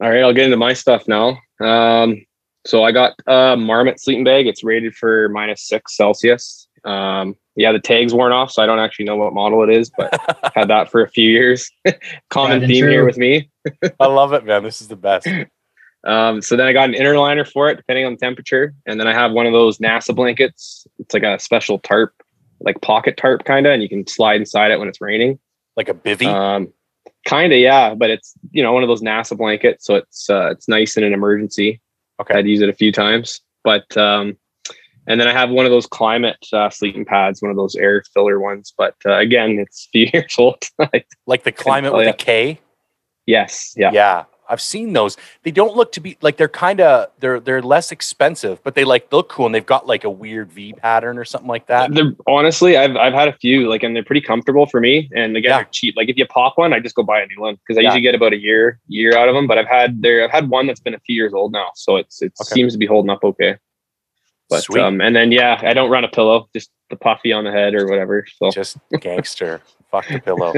All 0.00 0.10
right, 0.10 0.22
I'll 0.22 0.32
get 0.32 0.44
into 0.44 0.56
my 0.56 0.72
stuff 0.72 1.08
now. 1.08 1.38
Um, 1.60 2.24
so 2.64 2.84
I 2.84 2.92
got 2.92 3.14
a 3.26 3.56
Marmot 3.56 4.00
sleeping 4.00 4.22
bag. 4.22 4.46
It's 4.46 4.62
rated 4.62 4.94
for 4.94 5.28
minus 5.30 5.66
six 5.66 5.96
Celsius. 5.96 6.68
Um, 6.84 7.36
yeah, 7.56 7.72
the 7.72 7.78
tag's 7.78 8.12
worn 8.12 8.32
off, 8.32 8.50
so 8.50 8.62
I 8.62 8.66
don't 8.66 8.78
actually 8.78 9.04
know 9.04 9.16
what 9.16 9.32
model 9.32 9.62
it 9.62 9.70
is, 9.70 9.90
but 9.96 10.12
had 10.54 10.68
that 10.68 10.90
for 10.90 11.02
a 11.02 11.08
few 11.08 11.30
years. 11.30 11.70
Common 12.30 12.58
Tried 12.58 12.62
and 12.62 12.66
theme 12.66 12.88
here 12.88 13.04
with 13.04 13.16
me. 13.16 13.50
I 14.00 14.06
love 14.06 14.32
it, 14.32 14.44
man. 14.44 14.62
This 14.62 14.80
is 14.80 14.88
the 14.88 14.96
best. 14.96 15.28
Um, 16.04 16.42
so 16.42 16.56
then 16.56 16.66
I 16.66 16.72
got 16.72 16.88
an 16.88 16.94
inner 16.94 17.16
liner 17.18 17.44
for 17.44 17.70
it, 17.70 17.76
depending 17.76 18.04
on 18.04 18.12
the 18.12 18.18
temperature. 18.18 18.74
And 18.86 19.00
then 19.00 19.06
I 19.06 19.12
have 19.12 19.32
one 19.32 19.46
of 19.46 19.52
those 19.52 19.78
NASA 19.78 20.14
blankets. 20.14 20.86
It's 20.98 21.14
like 21.14 21.22
a 21.22 21.38
special 21.38 21.78
tarp, 21.78 22.12
like 22.60 22.80
pocket 22.82 23.16
tarp 23.16 23.44
kind 23.44 23.66
of, 23.66 23.72
and 23.72 23.82
you 23.82 23.88
can 23.88 24.06
slide 24.06 24.36
inside 24.36 24.70
it 24.70 24.78
when 24.78 24.88
it's 24.88 25.00
raining. 25.00 25.38
Like 25.76 25.88
a 25.88 25.94
bivy. 25.94 26.26
Um, 26.26 26.72
kind 27.26 27.52
of, 27.52 27.58
yeah, 27.58 27.94
but 27.94 28.10
it's 28.10 28.34
you 28.52 28.62
know 28.62 28.72
one 28.72 28.82
of 28.82 28.88
those 28.88 29.02
NASA 29.02 29.36
blankets, 29.36 29.86
so 29.86 29.96
it's 29.96 30.28
uh, 30.30 30.50
it's 30.50 30.68
nice 30.68 30.96
in 30.96 31.04
an 31.04 31.12
emergency. 31.12 31.80
Okay. 32.20 32.34
I'd 32.34 32.46
use 32.46 32.60
it 32.60 32.68
a 32.68 32.74
few 32.74 32.92
times, 32.92 33.40
but 33.64 33.96
um, 33.96 34.36
and 35.06 35.20
then 35.20 35.26
I 35.26 35.32
have 35.32 35.50
one 35.50 35.66
of 35.66 35.70
those 35.70 35.86
Klymit 35.86 36.36
uh, 36.52 36.70
sleeping 36.70 37.04
pads, 37.04 37.42
one 37.42 37.50
of 37.50 37.56
those 37.56 37.74
air 37.74 38.02
filler 38.12 38.38
ones. 38.38 38.72
But 38.76 38.94
uh, 39.04 39.18
again, 39.18 39.58
it's 39.58 39.86
a 39.86 39.90
few 39.90 40.10
years 40.14 40.34
old. 40.38 40.62
like 41.26 41.44
the 41.44 41.52
climate 41.52 41.92
with 41.92 42.08
a 42.08 42.12
K. 42.12 42.60
yes, 43.26 43.74
yeah. 43.76 43.90
Yeah. 43.92 44.24
I've 44.48 44.60
seen 44.60 44.92
those. 44.92 45.16
They 45.42 45.50
don't 45.50 45.74
look 45.76 45.92
to 45.92 46.00
be 46.00 46.16
like 46.20 46.36
they're 46.36 46.48
kind 46.48 46.80
of 46.80 47.10
they're 47.18 47.40
they're 47.40 47.62
less 47.62 47.92
expensive, 47.92 48.62
but 48.62 48.74
they 48.74 48.84
like 48.84 49.12
look 49.12 49.28
cool 49.28 49.46
and 49.46 49.54
they've 49.54 49.64
got 49.64 49.86
like 49.86 50.04
a 50.04 50.10
weird 50.10 50.52
V 50.52 50.72
pattern 50.74 51.18
or 51.18 51.24
something 51.24 51.48
like 51.48 51.66
that. 51.66 51.92
They're 51.94 52.12
honestly, 52.26 52.76
I've 52.76 52.96
I've 52.96 53.12
had 53.14 53.28
a 53.28 53.32
few 53.32 53.68
like, 53.68 53.82
and 53.82 53.94
they're 53.96 54.04
pretty 54.04 54.20
comfortable 54.20 54.66
for 54.66 54.80
me. 54.80 55.10
And 55.14 55.36
again, 55.36 55.50
Yeah. 55.50 55.56
they're 55.58 55.68
cheap. 55.70 55.94
Like 55.96 56.08
if 56.08 56.16
you 56.16 56.26
pop 56.26 56.58
one, 56.58 56.72
I 56.72 56.80
just 56.80 56.94
go 56.94 57.02
buy 57.02 57.20
a 57.22 57.26
new 57.26 57.40
one 57.40 57.54
because 57.56 57.78
I 57.78 57.80
Yeah. 57.82 57.88
usually 57.88 58.02
get 58.02 58.14
about 58.14 58.32
a 58.32 58.38
year 58.38 58.80
year 58.88 59.16
out 59.16 59.28
of 59.28 59.34
them. 59.34 59.46
But 59.46 59.58
I've 59.58 59.68
had 59.68 60.02
there, 60.02 60.24
I've 60.24 60.30
had 60.30 60.48
one 60.50 60.66
that's 60.66 60.80
been 60.80 60.94
a 60.94 61.00
few 61.00 61.14
years 61.16 61.32
old 61.32 61.52
now, 61.52 61.68
so 61.74 61.96
it's 61.96 62.20
it 62.22 62.32
Okay. 62.40 62.54
seems 62.54 62.72
to 62.74 62.78
be 62.78 62.86
holding 62.86 63.10
up 63.10 63.24
okay. 63.24 63.56
But 64.50 64.62
Sweet. 64.64 64.82
um, 64.82 65.00
and 65.00 65.16
then 65.16 65.32
yeah, 65.32 65.58
I 65.62 65.72
don't 65.72 65.90
run 65.90 66.04
a 66.04 66.08
pillow, 66.08 66.48
just 66.52 66.70
the 66.90 66.96
puffy 66.96 67.32
on 67.32 67.44
the 67.44 67.50
head 67.50 67.74
or 67.74 67.86
whatever. 67.88 68.26
So 68.36 68.50
Just 68.50 68.76
gangster. 69.00 69.62
Fuck 69.90 70.06
the 70.08 70.18
pillow. 70.20 70.52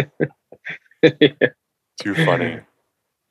Too 2.02 2.14
funny. 2.24 2.58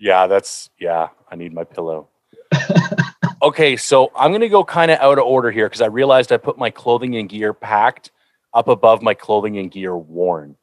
Yeah, 0.06 0.28
that's 0.28 0.70
yeah. 0.80 1.08
I 1.32 1.36
need 1.36 1.52
my 1.52 1.64
pillow. 1.64 2.10
okay, 3.42 3.76
so 3.76 4.12
I'm 4.16 4.32
gonna 4.32 4.50
go 4.50 4.64
kind 4.64 4.92
of 4.92 5.00
out 5.00 5.18
of 5.18 5.26
order 5.26 5.50
here 5.50 5.66
because 5.68 5.82
I 5.82 5.88
realized 5.88 6.32
I 6.32 6.38
put 6.38 6.60
my 6.60 6.70
clothing 6.70 7.16
and 7.16 7.28
gear 7.28 7.54
packed 7.54 8.12
up 8.54 8.68
above 8.68 9.02
my 9.02 9.16
clothing 9.16 9.58
and 9.58 9.72
gear 9.72 9.98
worn, 9.98 10.58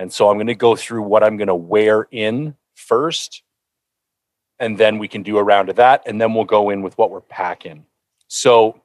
and 0.00 0.12
so 0.12 0.28
I'm 0.28 0.36
gonna 0.36 0.56
go 0.56 0.74
through 0.74 1.02
what 1.02 1.22
I'm 1.22 1.36
gonna 1.36 1.54
wear 1.54 2.08
in 2.10 2.56
first, 2.74 3.44
and 4.58 4.76
then 4.76 4.98
we 4.98 5.06
can 5.06 5.22
do 5.22 5.38
a 5.38 5.44
round 5.44 5.68
of 5.68 5.76
that, 5.76 6.02
and 6.04 6.20
then 6.20 6.34
we'll 6.34 6.42
go 6.42 6.70
in 6.70 6.82
with 6.82 6.98
what 6.98 7.12
we're 7.12 7.20
packing. 7.20 7.86
So, 8.26 8.82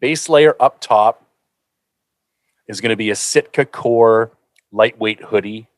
base 0.00 0.28
layer 0.28 0.56
up 0.58 0.80
top 0.80 1.24
is 2.66 2.80
to 2.90 2.96
be 2.96 3.10
a 3.10 3.14
Sitka 3.14 3.64
Core 3.64 4.32
lightweight 4.72 5.22
hoodie. 5.22 5.68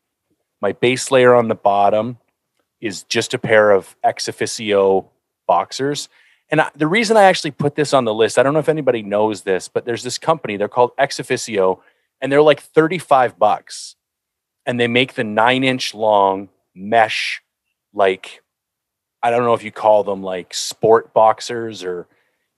My 0.59 0.71
base 0.71 1.11
layer 1.11 1.35
on 1.35 1.49
the 1.49 1.53
bottom 1.55 2.17
is 2.81 3.03
just 3.03 3.33
a 3.33 3.39
pair 3.39 3.71
of 3.71 3.95
ex 4.03 4.27
officio 4.27 5.09
boxers. 5.47 6.09
And 6.49 6.61
I, 6.61 6.69
the 6.75 6.87
reason 6.87 7.17
I 7.17 7.23
actually 7.23 7.51
put 7.51 7.75
this 7.75 7.93
on 7.93 8.05
the 8.05 8.13
list, 8.13 8.37
I 8.37 8.43
don't 8.43 8.53
know 8.53 8.59
if 8.59 8.69
anybody 8.69 9.01
knows 9.01 9.41
this, 9.41 9.67
but 9.67 9.85
there's 9.85 10.03
this 10.03 10.17
company, 10.17 10.57
they're 10.57 10.67
called 10.67 10.91
Ex 10.97 11.19
Officio, 11.19 11.81
and 12.21 12.31
they're 12.31 12.41
like 12.41 12.61
35 12.61 13.39
bucks. 13.39 13.95
And 14.65 14.79
they 14.79 14.87
make 14.87 15.13
the 15.13 15.23
nine 15.23 15.63
inch 15.63 15.93
long 15.93 16.49
mesh, 16.73 17.41
like, 17.93 18.41
I 19.21 19.31
don't 19.31 19.43
know 19.43 19.53
if 19.53 19.63
you 19.63 19.71
call 19.71 20.03
them 20.03 20.21
like 20.21 20.53
sport 20.53 21.13
boxers 21.13 21.83
or 21.83 22.07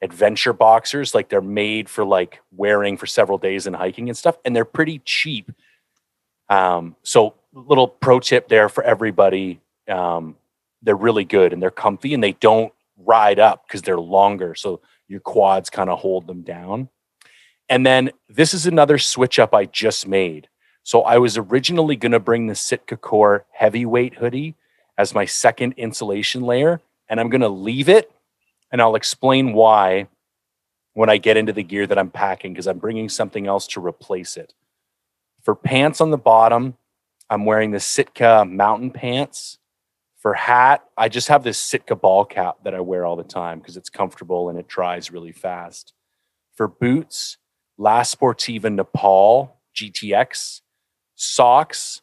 adventure 0.01 0.53
boxers. 0.53 1.15
Like 1.15 1.29
they're 1.29 1.41
made 1.41 1.89
for 1.89 2.05
like 2.05 2.41
wearing 2.51 2.97
for 2.97 3.05
several 3.05 3.37
days 3.37 3.67
and 3.67 3.75
hiking 3.75 4.09
and 4.09 4.17
stuff. 4.17 4.37
And 4.43 4.55
they're 4.55 4.65
pretty 4.65 4.99
cheap. 5.05 5.51
Um, 6.49 6.95
so 7.03 7.35
little 7.53 7.87
pro 7.87 8.19
tip 8.19 8.47
there 8.47 8.69
for 8.69 8.83
everybody. 8.83 9.59
Um, 9.89 10.35
they're 10.81 10.95
really 10.95 11.25
good 11.25 11.53
and 11.53 11.61
they're 11.61 11.71
comfy 11.71 12.13
and 12.13 12.23
they 12.23 12.33
don't 12.33 12.73
ride 12.97 13.39
up 13.39 13.65
because 13.67 13.81
they're 13.81 13.99
longer. 13.99 14.55
So 14.55 14.81
your 15.07 15.19
quads 15.19 15.69
kind 15.69 15.89
of 15.89 15.99
hold 15.99 16.27
them 16.27 16.41
down. 16.41 16.89
And 17.69 17.85
then 17.85 18.11
this 18.29 18.53
is 18.53 18.65
another 18.65 18.97
switch 18.97 19.39
up 19.39 19.53
I 19.53 19.65
just 19.65 20.07
made. 20.07 20.47
So 20.83 21.01
I 21.01 21.17
was 21.17 21.37
originally 21.37 21.97
going 21.97 22.13
to 22.13 22.19
bring 22.19 22.47
the 22.47 22.55
Sitka 22.55 22.95
Core 22.95 23.45
heavyweight 23.51 24.15
hoodie 24.15 24.55
as 24.97 25.13
my 25.13 25.25
second 25.25 25.73
insulation 25.73 26.43
layer, 26.43 26.79
and 27.09 27.19
I'm 27.19 27.29
going 27.29 27.41
to 27.41 27.49
leave 27.49 27.89
it. 27.89 28.09
And 28.71 28.81
I'll 28.81 28.95
explain 28.95 29.53
why 29.53 30.07
when 30.93 31.09
I 31.09 31.17
get 31.17 31.37
into 31.37 31.53
the 31.53 31.63
gear 31.63 31.85
that 31.87 31.99
I'm 31.99 32.09
packing 32.09 32.53
because 32.53 32.67
I'm 32.67 32.79
bringing 32.79 33.09
something 33.09 33.47
else 33.47 33.67
to 33.67 33.85
replace 33.85 34.37
it. 34.37 34.53
For 35.43 35.55
pants 35.55 36.01
on 36.01 36.09
the 36.09 36.17
bottom, 36.17 36.75
I'm 37.29 37.45
wearing 37.45 37.71
the 37.71 37.79
Sitka 37.79 38.45
mountain 38.45 38.91
pants 38.91 39.59
For 40.17 40.33
hat, 40.33 40.83
I 40.97 41.09
just 41.09 41.27
have 41.27 41.43
this 41.43 41.59
Sitka 41.59 41.95
ball 41.95 42.25
cap 42.25 42.57
that 42.63 42.73
I 42.73 42.79
wear 42.79 43.05
all 43.05 43.15
the 43.15 43.23
time 43.23 43.59
because 43.59 43.77
it's 43.77 43.89
comfortable 43.89 44.49
and 44.49 44.57
it 44.57 44.67
dries 44.67 45.11
really 45.11 45.31
fast. 45.31 45.93
For 46.55 46.67
boots, 46.67 47.37
La 47.77 48.01
Sportiva 48.01 48.73
Nepal 48.73 49.57
GTX. 49.75 50.61
Socks, 51.15 52.01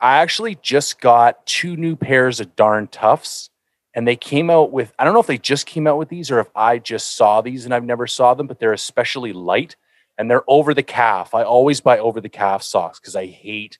I 0.00 0.18
actually 0.18 0.56
just 0.62 1.00
got 1.00 1.44
two 1.46 1.76
new 1.76 1.96
pairs 1.96 2.40
of 2.40 2.56
darn 2.56 2.88
toughs 2.88 3.50
and 3.94 4.06
they 4.06 4.16
came 4.16 4.50
out 4.50 4.72
with 4.72 4.92
i 4.98 5.04
don't 5.04 5.14
know 5.14 5.20
if 5.20 5.26
they 5.26 5.38
just 5.38 5.66
came 5.66 5.86
out 5.86 5.98
with 5.98 6.08
these 6.08 6.30
or 6.30 6.38
if 6.38 6.48
i 6.54 6.78
just 6.78 7.16
saw 7.16 7.40
these 7.40 7.64
and 7.64 7.74
i've 7.74 7.84
never 7.84 8.06
saw 8.06 8.34
them 8.34 8.46
but 8.46 8.58
they're 8.58 8.72
especially 8.72 9.32
light 9.32 9.76
and 10.18 10.30
they're 10.30 10.48
over 10.48 10.74
the 10.74 10.82
calf 10.82 11.34
i 11.34 11.42
always 11.42 11.80
buy 11.80 11.98
over 11.98 12.20
the 12.20 12.28
calf 12.28 12.62
socks 12.62 13.00
because 13.00 13.16
i 13.16 13.26
hate 13.26 13.78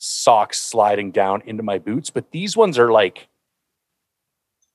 socks 0.00 0.60
sliding 0.60 1.10
down 1.10 1.42
into 1.46 1.62
my 1.62 1.78
boots 1.78 2.10
but 2.10 2.30
these 2.30 2.56
ones 2.56 2.78
are 2.78 2.90
like 2.90 3.28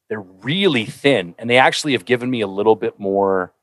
they're 0.08 0.22
really 0.22 0.86
thin 0.86 1.36
and 1.38 1.50
they 1.50 1.58
actually 1.58 1.94
have 1.94 2.06
given 2.06 2.30
me 2.30 2.42
a 2.42 2.48
little 2.48 2.76
bit 2.76 3.00
more 3.00 3.54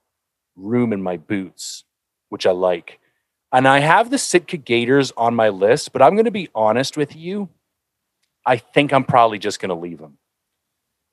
room 0.57 0.93
in 0.93 1.03
my 1.03 1.17
boots 1.17 1.85
which 2.29 2.47
i 2.47 2.51
like 2.51 2.99
and 3.53 3.67
i 3.67 3.79
have 3.79 4.11
the 4.11 4.19
sitka 4.19 4.57
gaiters 4.57 5.13
on 5.17 5.35
my 5.35 5.49
list 5.49 5.93
but 5.93 6.03
i'm 6.03 6.15
going 6.15 6.25
to 6.25 6.31
be 6.31 6.49
honest 6.55 6.97
with 6.97 7.17
you 7.17 7.49
i 8.45 8.57
think 8.57 8.93
i'm 8.93 9.05
probably 9.05 9.39
just 9.39 9.61
going 9.61 9.71
to 9.71 9.75
leave 9.75 9.99
them 9.99 10.19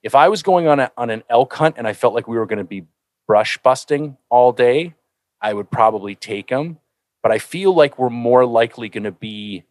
if 0.03 0.15
I 0.15 0.29
was 0.29 0.44
going 0.44 0.68
on 0.68 0.79
a, 0.79 0.91
on 0.98 1.10
an 1.10 1.24
elk 1.29 1.53
hunt 1.53 1.75
and 1.77 1.88
I 1.88 1.94
felt 1.94 2.13
like 2.13 2.27
we 2.27 2.38
were 2.38 2.46
going 2.46 2.60
to 2.60 2.63
be 2.63 2.86
brush 3.27 3.58
busting 3.58 4.18
all 4.29 4.51
day, 4.51 4.96
I 5.41 5.53
would 5.53 5.70
probably 5.70 6.15
take 6.15 6.48
them. 6.48 6.79
But 7.22 7.32
I 7.32 7.39
feel 7.39 7.74
like 7.75 8.00
we're 8.00 8.10
more 8.10 8.46
likely 8.46 8.88
going 8.88 9.03
to 9.03 9.12
be 9.12 9.65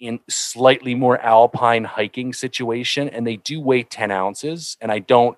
in 0.00 0.20
slightly 0.28 0.94
more 0.94 1.18
alpine 1.18 1.84
hiking 1.84 2.32
situation, 2.32 3.08
and 3.08 3.26
they 3.26 3.36
do 3.36 3.60
weigh 3.60 3.82
ten 3.82 4.10
ounces. 4.10 4.76
And 4.80 4.92
I 4.92 4.98
don't, 5.00 5.36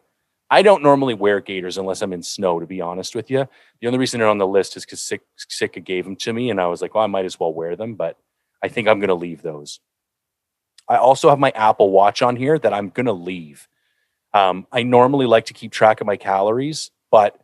I 0.51 0.63
don't 0.63 0.83
normally 0.83 1.15
wear 1.15 1.41
gaiters 1.41 1.79
unless 1.79 2.03
I'm 2.03 2.13
in 2.13 2.23
snow. 2.23 2.61
To 2.61 2.67
be 2.67 2.81
honest 2.81 3.15
with 3.15 3.31
you, 3.31 3.49
the 3.81 3.87
only 3.87 3.99
reason 3.99 4.21
they're 4.21 4.29
on 4.29 4.39
the 4.39 4.47
list 4.47 4.77
is 4.77 4.85
because 4.85 5.13
Sitka 5.49 5.81
gave 5.81 6.05
them 6.05 6.17
to 6.17 6.33
me, 6.33 6.51
and 6.51 6.61
I 6.61 6.67
was 6.67 6.83
like, 6.83 6.95
well, 6.95 7.05
I 7.05 7.09
might 7.09 7.25
as 7.25 7.39
well 7.39 7.53
wear 7.53 7.77
them. 7.77 7.95
But 7.95 8.17
I 8.63 8.69
think 8.69 8.89
I'm 8.89 9.01
going 9.01 9.09
to 9.09 9.15
leave 9.15 9.43
those. 9.43 9.81
I 10.89 10.97
also 10.97 11.29
have 11.31 11.39
my 11.39 11.51
Apple 11.51 11.91
Watch 11.91 12.21
on 12.21 12.37
here 12.37 12.59
that 12.59 12.75
I'm 12.75 12.91
going 12.91 13.07
to 13.07 13.13
leave 13.13 13.69
um, 14.33 14.67
I 14.71 14.83
normally 14.83 15.27
like 15.27 15.47
to 15.47 15.55
keep 15.55 15.73
track 15.73 16.01
of 16.01 16.07
my 16.07 16.17
calories, 16.17 16.91
but 17.11 17.41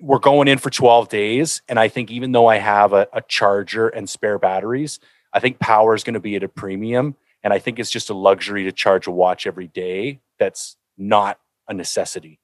we're 0.00 0.18
going 0.18 0.46
in 0.46 0.58
for 0.58 0.70
12 0.70 1.08
days. 1.08 1.62
And 1.68 1.78
I 1.78 1.88
think 1.88 2.10
even 2.10 2.32
though 2.32 2.46
I 2.46 2.56
have 2.56 2.92
a, 2.92 3.08
a 3.12 3.22
charger 3.22 3.88
and 3.88 4.08
spare 4.08 4.38
batteries, 4.38 5.00
I 5.32 5.40
think 5.40 5.58
power 5.58 5.94
is 5.94 6.04
going 6.04 6.14
to 6.14 6.20
be 6.20 6.36
at 6.36 6.42
a 6.42 6.48
premium. 6.48 7.16
And 7.42 7.52
I 7.52 7.58
think 7.58 7.78
it's 7.78 7.90
just 7.90 8.10
a 8.10 8.14
luxury 8.14 8.64
to 8.64 8.72
charge 8.72 9.06
a 9.06 9.10
watch 9.10 9.46
every 9.46 9.68
day. 9.68 10.20
That's 10.38 10.76
not 10.98 11.38
a 11.68 11.74
necessity. 11.74 12.38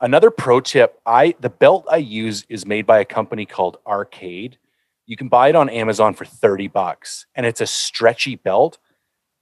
Another 0.00 0.30
pro 0.30 0.60
tip, 0.60 0.98
I 1.04 1.34
the 1.40 1.50
belt 1.50 1.86
I 1.90 1.96
use 1.96 2.46
is 2.48 2.64
made 2.64 2.86
by 2.86 3.00
a 3.00 3.04
company 3.04 3.44
called 3.44 3.78
Arcade. 3.86 4.58
You 5.06 5.16
can 5.16 5.28
buy 5.28 5.48
it 5.48 5.56
on 5.56 5.68
Amazon 5.68 6.14
for 6.14 6.24
30 6.24 6.68
bucks 6.68 7.26
and 7.34 7.44
it's 7.44 7.60
a 7.60 7.66
stretchy 7.66 8.36
belt 8.36 8.78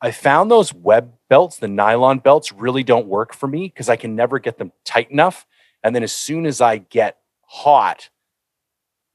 I 0.01 0.13
found 0.13 0.51
those 0.51 0.73
web 0.73 1.13
belts, 1.29 1.57
the 1.57 1.69
nylon 1.69 2.21
belts, 2.21 2.53
really 2.53 2.85
don't 2.85 3.07
work 3.07 3.35
for 3.35 3.49
me 3.49 3.67
because 3.67 3.89
I 3.89 3.97
can 3.97 4.15
never 4.15 4.39
get 4.39 4.59
them 4.59 4.73
tight 4.85 5.11
enough. 5.11 5.47
And 5.83 5.95
then 5.95 6.03
as 6.03 6.13
soon 6.13 6.47
as 6.47 6.61
I 6.61 6.79
get 6.79 7.19
hot, 7.43 8.09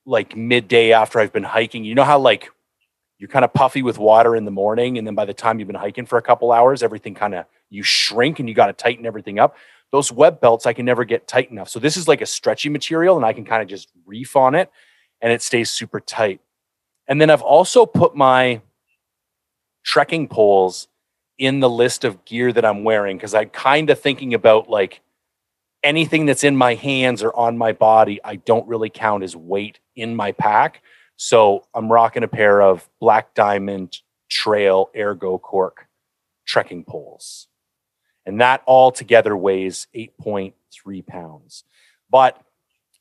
like 0.06 0.36
midday 0.36 0.92
after 0.92 1.20
I've 1.20 1.32
been 1.32 1.44
hiking, 1.44 1.86
you 1.86 1.96
know 1.96 2.04
how 2.04 2.20
like 2.20 2.50
you're 3.24 3.30
kind 3.30 3.46
of 3.46 3.54
puffy 3.54 3.82
with 3.84 3.98
water 3.98 4.36
in 4.36 4.44
the 4.44 4.52
morning, 4.52 4.98
and 4.98 5.08
then 5.08 5.16
by 5.16 5.24
the 5.24 5.34
time 5.34 5.58
you've 5.58 5.70
been 5.70 5.78
hiking 5.78 6.06
for 6.06 6.18
a 6.18 6.22
couple 6.22 6.52
hours, 6.52 6.84
everything 6.84 7.16
kind 7.16 7.34
of 7.34 7.46
you 7.70 7.82
shrink 7.82 8.40
and 8.40 8.50
you 8.50 8.54
got 8.54 8.68
to 8.68 8.74
tighten 8.74 9.06
everything 9.06 9.40
up. 9.40 9.56
Those 9.94 10.12
web 10.12 10.42
belts 10.42 10.66
I 10.66 10.74
can 10.74 10.84
never 10.84 11.06
get 11.06 11.26
tight 11.26 11.50
enough. 11.50 11.70
So 11.70 11.80
this 11.80 11.96
is 11.96 12.06
like 12.06 12.20
a 12.20 12.26
stretchy 12.26 12.68
material, 12.68 13.16
and 13.16 13.26
I 13.26 13.32
can 13.32 13.46
kind 13.46 13.62
of 13.62 13.70
just 13.70 13.88
reef 14.06 14.36
on 14.36 14.56
it, 14.56 14.70
and 15.22 15.32
it 15.32 15.42
stays 15.42 15.72
super 15.72 16.02
tight. 16.02 16.42
And 17.08 17.22
then 17.22 17.30
I've 17.30 17.42
also 17.42 17.86
put 17.86 18.14
my 18.14 18.62
trekking 19.86 20.28
poles 20.28 20.90
in 21.38 21.62
the 21.62 21.70
list 21.70 22.04
of 22.04 22.26
gear 22.26 22.52
that 22.52 22.66
I'm 22.66 22.84
wearing 22.84 23.16
because 23.16 23.34
I'm 23.34 23.52
kind 23.52 23.90
of 23.90 24.02
thinking 24.02 24.34
about 24.34 24.70
like 24.70 25.00
anything 25.82 26.26
that's 26.26 26.44
in 26.44 26.58
my 26.58 26.74
hands 26.74 27.24
or 27.24 27.34
on 27.38 27.58
my 27.58 27.72
body, 27.72 28.20
I 28.22 28.36
don't 28.36 28.68
really 28.68 28.90
count 28.90 29.24
as 29.24 29.34
weight 29.34 29.80
in 29.96 30.14
my 30.14 30.34
pack. 30.34 30.82
So 31.16 31.66
I'm 31.74 31.92
rocking 31.92 32.24
a 32.24 32.28
pair 32.28 32.62
of 32.62 32.88
Black 33.00 33.34
Diamond 33.34 33.98
Trail 34.30 34.90
Ergo 34.96 35.38
Cork 35.38 35.88
trekking 36.46 36.84
poles. 36.84 37.48
And 38.26 38.42
that 38.42 38.64
all 38.66 38.92
together 38.92 39.36
weighs 39.36 39.88
8.3 39.96 41.06
pounds. 41.06 41.64
But 42.10 42.42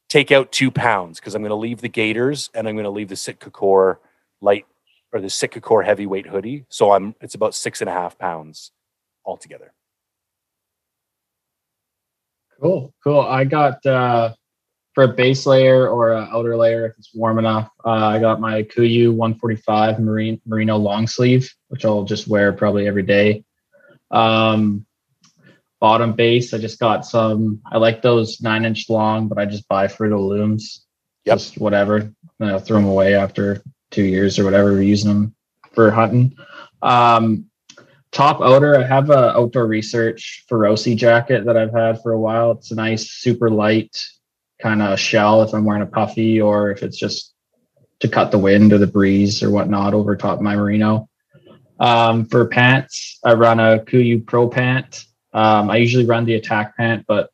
take 0.09 0.31
out 0.31 0.53
two 0.53 0.71
pounds 0.71 1.21
because 1.21 1.35
I'm 1.35 1.43
going 1.43 1.51
to 1.51 1.57
leave 1.57 1.81
the 1.81 1.89
Gaiters 1.89 2.51
and 2.55 2.69
I'm 2.69 2.75
going 2.75 2.85
to 2.85 2.91
leave 2.91 3.09
the 3.09 3.17
Sitka 3.17 3.51
Core 3.51 4.01
light 4.41 4.67
or 5.13 5.21
the 5.21 5.31
Sitka 5.31 5.61
Core 5.61 5.83
heavyweight 5.83 6.27
hoodie. 6.27 6.65
So 6.69 6.93
I'm 6.93 7.15
it's 7.21 7.35
about 7.35 7.55
six 7.55 7.81
and 7.81 7.89
a 7.89 7.93
half 7.93 8.19
pounds 8.19 8.73
altogether. 9.25 9.73
Cool, 12.61 12.95
cool. 13.03 13.21
I 13.21 13.45
got 13.45 13.85
uh, 13.85 14.35
for 14.95 15.05
a 15.05 15.09
base 15.09 15.47
layer 15.47 15.89
or 15.89 16.13
an 16.13 16.29
outer 16.33 16.57
layer 16.57 16.87
if 16.87 16.99
it's 16.99 17.15
warm 17.15 17.39
enough. 17.39 17.71
Uh, 17.85 17.91
I 17.91 18.19
got 18.19 18.41
my 18.41 18.63
Kuiu 18.63 19.11
145 19.11 20.01
marine 20.01 20.41
merino 20.47 20.77
long 20.77 21.07
sleeve, 21.07 21.51
which 21.69 21.85
I'll 21.85 22.05
just 22.05 22.29
wear 22.29 22.53
probably 22.53 22.87
every 22.87 23.03
day. 23.03 23.45
Um, 24.11 24.85
bottom 25.81 26.13
base, 26.13 26.53
I 26.53 26.59
just 26.59 26.79
got 26.79 27.07
some. 27.07 27.61
I 27.71 27.79
like 27.79 28.03
those 28.03 28.41
nine 28.43 28.65
inch 28.65 28.91
long, 28.91 29.29
but 29.29 29.39
I 29.39 29.47
just 29.47 29.67
buy 29.69 29.89
Fruit 29.89 30.17
Looms. 30.17 30.85
Yep. 31.25 31.39
Just 31.39 31.59
whatever. 31.59 32.13
I'll 32.41 32.59
throw 32.59 32.79
them 32.79 32.87
away 32.87 33.15
after 33.15 33.63
two 33.93 34.03
years 34.03 34.39
or 34.39 34.45
whatever, 34.45 34.73
we're 34.73 34.83
using 34.83 35.09
them 35.09 35.35
for 35.73 35.91
hunting. 35.91 36.37
Um, 36.83 37.47
top 38.11 38.41
outer, 38.41 38.79
I 38.79 38.85
have 38.85 39.11
a 39.11 39.37
outdoor 39.37 39.67
research 39.67 40.45
Ferrosi 40.51 40.97
jacket 40.97 41.45
that 41.45 41.57
I've 41.57 41.73
had 41.73 42.03
for 42.03 42.13
a 42.13 42.21
while. 42.21 42.53
It's 42.53 42.73
a 42.73 42.75
nice, 42.75 43.11
super 43.11 43.49
light 43.49 43.97
kind 44.63 44.83
of 44.83 44.99
shell 44.99 45.43
if 45.43 45.53
I'm 45.53 45.65
wearing 45.65 45.83
a 45.83 45.87
puffy 45.87 46.41
or 46.41 46.71
if 46.71 46.83
it's 46.83 46.97
just 46.97 47.35
to 48.01 48.09
cut 48.09 48.31
the 48.31 48.39
wind 48.39 48.73
or 48.73 48.79
the 48.79 48.87
breeze 48.87 49.43
or 49.43 49.51
whatnot 49.51 49.95
over 49.95 50.17
top 50.17 50.41
my 50.41 50.57
merino. 50.57 51.09
Um, 51.81 52.27
for 52.27 52.47
pants, 52.47 53.19
I 53.25 53.35
run 53.35 53.59
a 53.59 53.81
Kuiu 53.81 54.25
Pro 54.25 54.49
pant. 54.49 55.05
Um, 55.33 55.71
I 55.71 55.77
usually 55.77 56.07
run 56.07 56.25
the 56.25 56.35
attack 56.35 56.77
pant, 56.77 57.05
but 57.09 57.31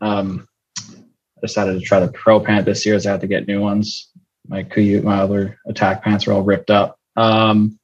um, 0.00 0.48
I 0.80 1.40
decided 1.42 1.74
to 1.74 1.80
try 1.80 2.00
the 2.00 2.08
Pro 2.08 2.40
pant 2.40 2.64
this 2.64 2.86
year 2.86 2.94
as 2.94 3.06
I 3.06 3.12
had 3.12 3.20
to 3.20 3.26
get 3.26 3.46
new 3.46 3.60
ones 3.60 4.12
my 4.48 4.62
Kuiu, 4.62 5.02
my 5.02 5.18
other 5.18 5.58
attack 5.66 6.02
pants 6.02 6.26
are 6.26 6.32
all 6.32 6.42
ripped 6.42 6.70
up. 6.70 6.98
Um, 7.16 7.78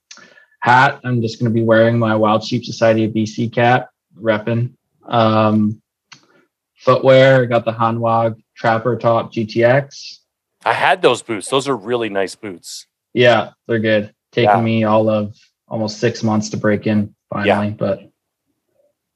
hat, 0.61 1.01
I'm 1.05 1.23
just 1.23 1.39
going 1.39 1.51
to 1.51 1.55
be 1.55 1.65
wearing 1.65 1.99
my 1.99 2.17
Wild 2.17 2.45
Sheep 2.45 2.65
Society 2.65 3.05
of 3.05 3.13
BC 3.13 3.53
cap, 3.53 3.91
repping. 4.21 4.75
Um, 5.07 5.81
footwear, 6.77 7.43
I 7.43 7.47
got 7.47 7.65
the 7.65 7.73
Hanwag 7.73 8.43
Trapper 8.59 8.97
Top 8.97 9.33
GTX. 9.33 10.19
I 10.65 10.73
had 10.73 11.01
those 11.01 11.23
boots. 11.23 11.49
Those 11.49 11.69
are 11.69 11.77
really 11.77 12.09
nice 12.09 12.35
boots. 12.35 12.87
Yeah, 13.15 13.51
they're 13.67 13.79
good. 13.79 14.13
Taking 14.33 14.51
yeah. 14.51 14.61
me 14.61 14.85
all 14.85 15.09
of 15.09 15.37
almost 15.69 15.99
six 15.99 16.23
months 16.23 16.51
to 16.51 16.57
break 16.57 16.87
in 16.87 17.15
finally, 17.33 17.69
yeah. 17.69 17.75
but 17.75 18.11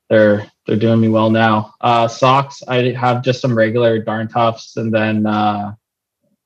they're 0.09 0.51
they're 0.67 0.77
doing 0.77 1.01
me 1.01 1.09
well 1.09 1.29
now. 1.29 1.75
Uh, 1.81 2.07
socks, 2.07 2.63
I 2.69 2.93
have 2.93 3.23
just 3.23 3.41
some 3.41 3.57
regular 3.57 3.99
darn 3.99 4.29
toughs, 4.29 4.77
and 4.77 4.95
then 4.95 5.27
uh, 5.27 5.73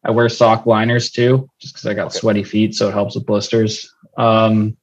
I 0.03 0.11
wear 0.11 0.29
sock 0.31 0.65
liners 0.65 1.11
too, 1.11 1.49
just 1.61 1.75
because 1.75 1.87
I 1.87 1.95
got 1.95 2.07
okay. 2.07 2.19
sweaty 2.19 2.45
feet, 2.45 2.75
so 2.75 2.89
it 2.89 2.93
helps 2.93 3.15
with 3.15 3.27
blisters. 3.27 3.93
Um, 4.17 4.77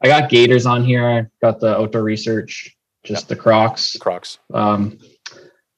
I 0.00 0.06
got 0.06 0.30
gaiters 0.30 0.64
on 0.64 0.84
here. 0.84 1.08
I 1.08 1.26
got 1.44 1.58
the 1.58 1.76
outdoor 1.76 2.02
research, 2.02 2.76
just 3.02 3.22
yep. 3.22 3.28
the 3.28 3.36
Crocs. 3.36 3.96
Crocs. 3.96 4.38
Um, 4.54 4.98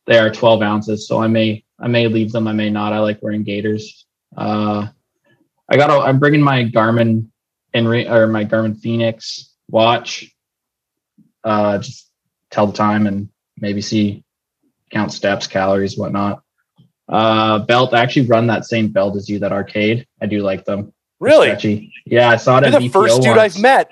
they 0.06 0.18
are 0.18 0.30
12 0.30 0.62
ounces, 0.62 1.08
so 1.08 1.20
I 1.20 1.28
may 1.28 1.64
I 1.80 1.88
may 1.88 2.06
leave 2.06 2.32
them. 2.32 2.46
I 2.46 2.52
may 2.52 2.70
not. 2.70 2.92
I 2.92 3.00
like 3.00 3.22
wearing 3.22 3.42
gaiters. 3.42 4.06
Uh, 4.36 4.86
I 5.68 5.76
got. 5.76 5.90
A, 5.90 5.94
I'm 5.94 6.18
bringing 6.18 6.42
my 6.42 6.64
Garmin 6.64 7.26
in 7.72 7.86
or 7.86 8.26
my 8.26 8.44
Garmin 8.44 8.78
Fenix 8.78 9.54
watch. 9.68 10.30
Uh, 11.42 11.78
just 11.78 12.10
tell 12.50 12.66
the 12.66 12.72
time 12.72 13.06
and 13.06 13.28
maybe 13.58 13.82
see 13.82 14.24
count 14.90 15.12
steps, 15.12 15.46
calories, 15.46 15.98
whatnot. 15.98 16.42
Uh, 17.08 17.58
belt. 17.60 17.92
I 17.92 18.00
actually 18.00 18.26
run 18.26 18.46
that 18.46 18.64
same 18.64 18.88
belt 18.88 19.16
as 19.16 19.28
you. 19.28 19.38
That 19.40 19.52
arcade. 19.52 20.06
I 20.22 20.26
do 20.26 20.40
like 20.40 20.64
them. 20.64 20.92
Really? 21.20 21.90
Yeah, 22.06 22.30
I 22.30 22.36
saw 22.36 22.58
it. 22.58 22.70
You're 22.70 22.80
the 22.80 22.88
first 22.88 23.20
dude 23.22 23.36
once. 23.36 23.56
I've 23.56 23.62
met. 23.62 23.90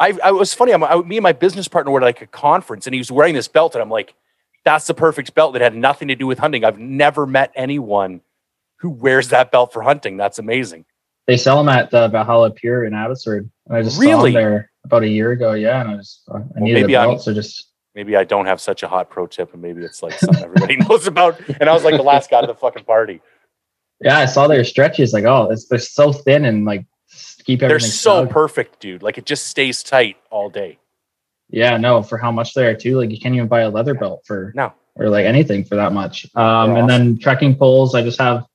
I, 0.00 0.18
I 0.22 0.32
was 0.32 0.52
funny. 0.52 0.72
I'm, 0.72 0.82
I, 0.82 0.96
me 1.02 1.16
and 1.16 1.22
my 1.22 1.32
business 1.32 1.68
partner 1.68 1.92
were 1.92 2.00
at 2.00 2.04
like 2.04 2.22
a 2.22 2.26
conference, 2.26 2.86
and 2.86 2.94
he 2.94 2.98
was 2.98 3.12
wearing 3.12 3.34
this 3.34 3.48
belt, 3.48 3.74
and 3.74 3.82
I'm 3.82 3.90
like, 3.90 4.14
"That's 4.64 4.86
the 4.86 4.94
perfect 4.94 5.34
belt 5.34 5.52
that 5.54 5.62
had 5.62 5.74
nothing 5.74 6.08
to 6.08 6.14
do 6.14 6.26
with 6.26 6.38
hunting." 6.38 6.64
I've 6.64 6.78
never 6.78 7.26
met 7.26 7.52
anyone 7.54 8.20
who 8.78 8.90
wears 8.90 9.28
that 9.28 9.50
belt 9.50 9.72
for 9.72 9.82
hunting. 9.82 10.16
That's 10.16 10.38
amazing. 10.38 10.84
They 11.26 11.36
sell 11.38 11.56
them 11.56 11.68
at 11.70 11.90
the 11.90 12.08
Valhalla 12.08 12.50
Pure 12.50 12.84
in 12.84 12.92
Abbotsford. 12.94 13.50
I 13.70 13.80
just 13.82 13.98
really? 13.98 14.32
saw 14.32 14.38
them 14.38 14.44
there. 14.44 14.70
about 14.84 15.02
a 15.04 15.08
year 15.08 15.32
ago. 15.32 15.52
Yeah, 15.54 15.80
and 15.80 15.90
I 15.90 15.94
was 15.96 16.22
uh, 16.30 16.40
I 16.56 16.60
needed 16.60 16.82
maybe 16.82 16.94
a 16.94 17.00
I'm- 17.00 17.10
belt, 17.10 17.22
so 17.22 17.32
just 17.34 17.70
Maybe 17.94 18.16
I 18.16 18.24
don't 18.24 18.46
have 18.46 18.60
such 18.60 18.82
a 18.82 18.88
hot 18.88 19.08
pro 19.08 19.28
tip, 19.28 19.52
and 19.52 19.62
maybe 19.62 19.80
it's 19.84 20.02
like 20.02 20.14
something 20.18 20.42
everybody 20.42 20.74
knows 20.88 21.06
about. 21.06 21.40
And 21.60 21.68
I 21.70 21.72
was 21.72 21.84
like 21.84 21.94
the 21.96 22.02
last 22.02 22.28
guy 22.28 22.40
to 22.40 22.46
the 22.48 22.52
fucking 22.54 22.82
party. 22.82 23.20
yeah, 24.00 24.18
I 24.18 24.24
saw 24.26 24.48
their 24.48 24.64
stretches. 24.64 25.12
Like, 25.12 25.22
oh, 25.22 25.48
it's 25.52 25.66
they're 25.68 25.78
so 25.78 26.12
thin 26.12 26.44
and 26.44 26.64
like 26.64 26.84
keep 27.44 27.60
They're 27.60 27.78
so 27.78 28.22
snug. 28.22 28.30
perfect, 28.30 28.80
dude. 28.80 29.04
Like 29.04 29.16
it 29.16 29.26
just 29.26 29.46
stays 29.46 29.84
tight 29.84 30.16
all 30.30 30.50
day. 30.50 30.78
Yeah, 31.50 31.76
no, 31.76 32.02
for 32.02 32.18
how 32.18 32.32
much 32.32 32.54
they 32.54 32.66
are 32.66 32.74
too. 32.74 32.98
Like 32.98 33.10
you 33.10 33.18
can't 33.20 33.34
even 33.34 33.48
buy 33.48 33.60
a 33.60 33.70
leather 33.70 33.94
belt 33.94 34.22
for 34.26 34.52
No. 34.54 34.72
or 34.96 35.08
like 35.08 35.26
anything 35.26 35.64
for 35.64 35.76
that 35.76 35.92
much. 35.92 36.26
Um, 36.34 36.70
They're 36.70 36.78
and 36.80 36.90
then 36.90 37.18
trekking 37.18 37.56
poles, 37.56 37.94
I 37.94 38.02
just 38.02 38.18
have. 38.20 38.46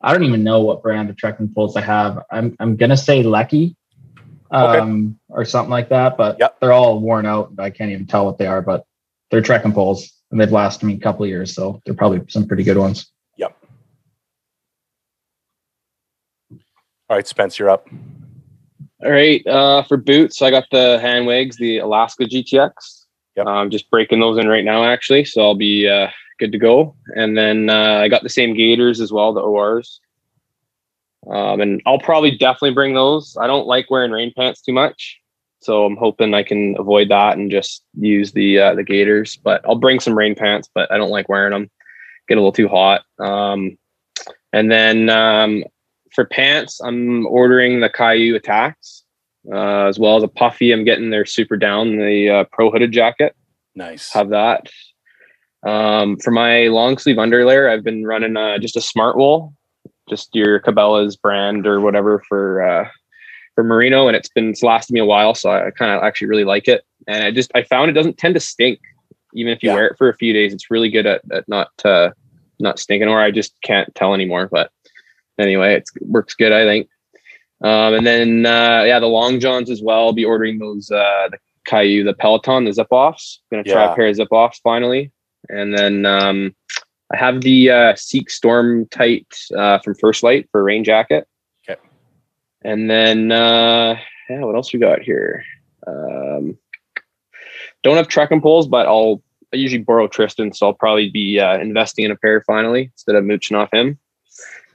I 0.00 0.12
don't 0.12 0.24
even 0.24 0.44
know 0.44 0.60
what 0.60 0.82
brand 0.82 1.08
of 1.08 1.16
trekking 1.16 1.52
poles 1.54 1.76
I 1.76 1.80
have. 1.80 2.22
I'm 2.30 2.54
I'm 2.60 2.76
gonna 2.76 2.96
say 2.96 3.22
Leki, 3.22 3.74
Okay. 4.52 4.78
um, 4.78 5.18
or 5.30 5.44
something 5.46 5.70
like 5.70 5.88
that. 5.88 6.16
But 6.18 6.38
Yep. 6.38 6.60
they're 6.60 6.72
all 6.72 7.00
worn 7.00 7.24
out. 7.24 7.52
I 7.58 7.70
can't 7.70 7.90
even 7.90 8.06
tell 8.06 8.26
what 8.26 8.36
they 8.36 8.46
are. 8.46 8.60
But 8.60 8.84
they're 9.30 9.40
trekking 9.40 9.72
poles, 9.72 10.12
and 10.30 10.38
they've 10.38 10.52
lasted 10.52 10.84
me 10.86 10.94
a 10.94 10.98
couple 10.98 11.22
of 11.22 11.28
years, 11.30 11.54
so 11.54 11.80
they're 11.86 11.94
probably 11.94 12.20
some 12.28 12.46
pretty 12.46 12.64
good 12.64 12.76
ones. 12.76 13.10
Yep. 13.38 13.56
All 17.08 17.16
right, 17.16 17.26
Spence, 17.26 17.58
you're 17.58 17.70
up. 17.70 17.88
All 19.04 19.10
right. 19.10 19.46
Uh, 19.46 19.82
for 19.82 19.98
boots, 19.98 20.40
I 20.40 20.50
got 20.50 20.64
the 20.70 20.98
Hanwags, 20.98 21.56
the 21.56 21.78
Alaska 21.78 22.24
GTX. 22.24 22.72
Yep. 23.36 23.46
I'm 23.46 23.70
just 23.70 23.90
breaking 23.90 24.20
those 24.20 24.38
in 24.38 24.48
right 24.48 24.64
now, 24.64 24.84
actually. 24.84 25.26
So 25.26 25.42
I'll 25.42 25.54
be 25.54 25.86
uh, 25.86 26.08
good 26.38 26.52
to 26.52 26.58
go. 26.58 26.96
And 27.14 27.36
then 27.36 27.68
uh, 27.68 27.98
I 28.00 28.08
got 28.08 28.22
the 28.22 28.30
same 28.30 28.54
Gaiters 28.54 29.00
as 29.02 29.12
well, 29.12 29.34
the 29.34 29.40
ORs. 29.40 30.00
Um, 31.30 31.60
and 31.60 31.82
I'll 31.84 31.98
probably 31.98 32.30
definitely 32.30 32.72
bring 32.72 32.94
those. 32.94 33.36
I 33.38 33.46
don't 33.46 33.66
like 33.66 33.90
wearing 33.90 34.10
rain 34.10 34.32
pants 34.34 34.62
too 34.62 34.72
much. 34.72 35.20
So 35.60 35.84
I'm 35.84 35.96
hoping 35.96 36.32
I 36.32 36.42
can 36.42 36.74
avoid 36.78 37.10
that 37.10 37.36
and 37.36 37.50
just 37.50 37.84
use 37.98 38.32
the 38.32 38.58
uh, 38.58 38.74
the 38.74 38.84
Gaiters. 38.84 39.36
But 39.36 39.62
I'll 39.66 39.76
bring 39.76 40.00
some 40.00 40.16
rain 40.16 40.34
pants, 40.34 40.68
but 40.74 40.90
I 40.92 40.96
don't 40.98 41.10
like 41.10 41.28
wearing 41.28 41.52
them. 41.52 41.70
Get 42.28 42.38
a 42.38 42.40
little 42.40 42.52
too 42.52 42.68
hot. 42.68 43.02
Um, 43.18 43.76
and 44.52 44.70
then 44.70 45.08
um, 45.10 45.64
for 46.14 46.24
pants, 46.24 46.80
I'm 46.80 47.26
ordering 47.26 47.80
the 47.80 47.90
Kuiu 47.90 48.34
Attacks, 48.36 49.04
uh, 49.52 49.86
as 49.86 49.98
well 49.98 50.16
as 50.16 50.22
a 50.22 50.28
puffy. 50.28 50.72
I'm 50.72 50.84
getting 50.84 51.10
their 51.10 51.26
super 51.26 51.56
down, 51.56 51.96
the 51.98 52.30
uh, 52.30 52.44
pro 52.52 52.70
hooded 52.70 52.92
jacket. 52.92 53.34
Nice. 53.74 54.12
Have 54.12 54.30
that. 54.30 54.68
Um, 55.66 56.18
for 56.18 56.30
my 56.30 56.68
long 56.68 56.98
sleeve 56.98 57.16
underlayer, 57.16 57.70
I've 57.72 57.84
been 57.84 58.04
running 58.04 58.36
uh, 58.36 58.58
just 58.58 58.76
a 58.76 58.80
smart 58.80 59.16
wool, 59.16 59.54
just 60.08 60.28
your 60.34 60.60
Cabela's 60.60 61.16
brand 61.16 61.66
or 61.66 61.80
whatever 61.80 62.22
for 62.28 62.62
uh, 62.62 62.88
for 63.54 63.64
merino, 63.64 64.06
and 64.06 64.16
it's 64.16 64.28
been 64.28 64.50
it's 64.50 64.62
lasted 64.62 64.92
me 64.92 65.00
a 65.00 65.04
while, 65.04 65.34
so 65.34 65.50
I 65.50 65.70
kind 65.70 65.90
of 65.90 66.02
actually 66.02 66.28
really 66.28 66.44
like 66.44 66.68
it. 66.68 66.82
And 67.08 67.24
I 67.24 67.30
just 67.30 67.50
I 67.54 67.62
found 67.62 67.90
it 67.90 67.94
doesn't 67.94 68.18
tend 68.18 68.34
to 68.34 68.40
stink, 68.40 68.78
even 69.34 69.52
if 69.52 69.62
you 69.62 69.70
Yeah. 69.70 69.74
wear 69.74 69.86
it 69.88 69.98
for 69.98 70.08
a 70.08 70.16
few 70.16 70.32
days. 70.32 70.52
It's 70.52 70.70
really 70.70 70.90
good 70.90 71.06
at, 71.06 71.22
at 71.32 71.48
not 71.48 71.70
uh, 71.84 72.10
not 72.60 72.78
stinking, 72.78 73.08
or 73.08 73.20
I 73.20 73.30
just 73.30 73.54
can't 73.62 73.92
tell 73.94 74.12
anymore. 74.14 74.48
But 74.52 74.70
anyway, 75.38 75.74
it 75.74 75.88
works 76.00 76.34
good, 76.34 76.52
I 76.52 76.64
think. 76.64 76.88
Um, 77.62 77.94
and 77.94 78.06
then 78.06 78.46
uh, 78.46 78.82
yeah, 78.84 78.98
the 78.98 79.06
long 79.06 79.40
johns 79.40 79.70
as 79.70 79.82
well. 79.82 80.00
I'll 80.00 80.12
be 80.12 80.24
ordering 80.24 80.58
those 80.58 80.90
uh, 80.90 81.28
the 81.30 81.38
Kuiu, 81.68 82.04
the 82.04 82.14
Peloton, 82.14 82.64
the 82.64 82.72
zip 82.72 82.88
offs. 82.90 83.40
Gonna 83.50 83.64
try 83.64 83.84
Yeah. 83.84 83.92
a 83.92 83.96
pair 83.96 84.08
of 84.08 84.16
zip 84.16 84.28
offs 84.30 84.60
finally. 84.62 85.12
And 85.48 85.76
then 85.76 86.04
um, 86.06 86.54
I 87.12 87.16
have 87.16 87.42
the 87.42 87.70
uh, 87.70 87.94
Seek 87.96 88.30
Storm 88.30 88.86
Tight 88.88 89.26
uh, 89.56 89.78
from 89.78 89.94
First 89.94 90.22
Lite 90.22 90.48
for 90.50 90.60
a 90.60 90.64
rain 90.64 90.84
jacket. 90.84 91.26
Okay. 91.68 91.80
And 92.62 92.90
then 92.90 93.32
uh, 93.32 93.96
yeah, 94.28 94.40
what 94.40 94.54
else 94.56 94.72
we 94.72 94.78
got 94.78 95.02
here? 95.02 95.44
Um, 95.86 96.58
don't 97.82 97.96
have 97.96 98.08
trekking 98.08 98.40
poles, 98.40 98.66
but 98.66 98.86
I'll 98.86 99.22
I 99.52 99.56
usually 99.56 99.82
borrow 99.82 100.08
Tristan, 100.08 100.52
so 100.52 100.66
I'll 100.66 100.74
probably 100.74 101.10
be 101.10 101.38
uh, 101.38 101.58
investing 101.58 102.04
in 102.04 102.10
a 102.10 102.16
pair 102.16 102.42
finally 102.42 102.90
instead 102.92 103.14
of 103.14 103.24
mooching 103.24 103.56
off 103.56 103.72
him. 103.72 103.98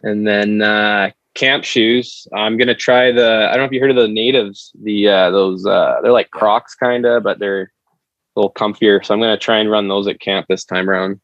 And 0.04 0.26
then 0.26 0.62
uh, 0.62 1.12
camp 1.36 1.64
shoes. 1.64 2.28
I'm 2.34 2.58
gonna 2.58 2.76
try 2.76 3.12
the. 3.12 3.48
I 3.50 3.52
don't 3.52 3.60
know 3.60 3.66
if 3.66 3.72
you 3.72 3.80
heard 3.80 3.92
of 3.92 3.96
the 3.96 4.08
natives. 4.08 4.72
The 4.82 5.08
uh, 5.08 5.32
those 5.32 5.66
uh, 5.66 6.00
they're 6.02 6.12
like 6.12 6.32
Crocs 6.32 6.76
kind 6.76 7.06
of, 7.06 7.24
but 7.24 7.40
they're 7.40 7.64
a 7.64 8.40
little 8.40 8.54
comfier. 8.54 9.04
So 9.04 9.14
I'm 9.14 9.20
gonna 9.20 9.38
try 9.38 9.60
and 9.60 9.70
run 9.70 9.88
those 9.88 10.08
at 10.08 10.20
camp 10.20 10.48
this 10.48 10.66
time 10.66 10.90
around. 10.90 11.20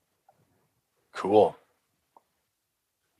Cool. 1.14 1.56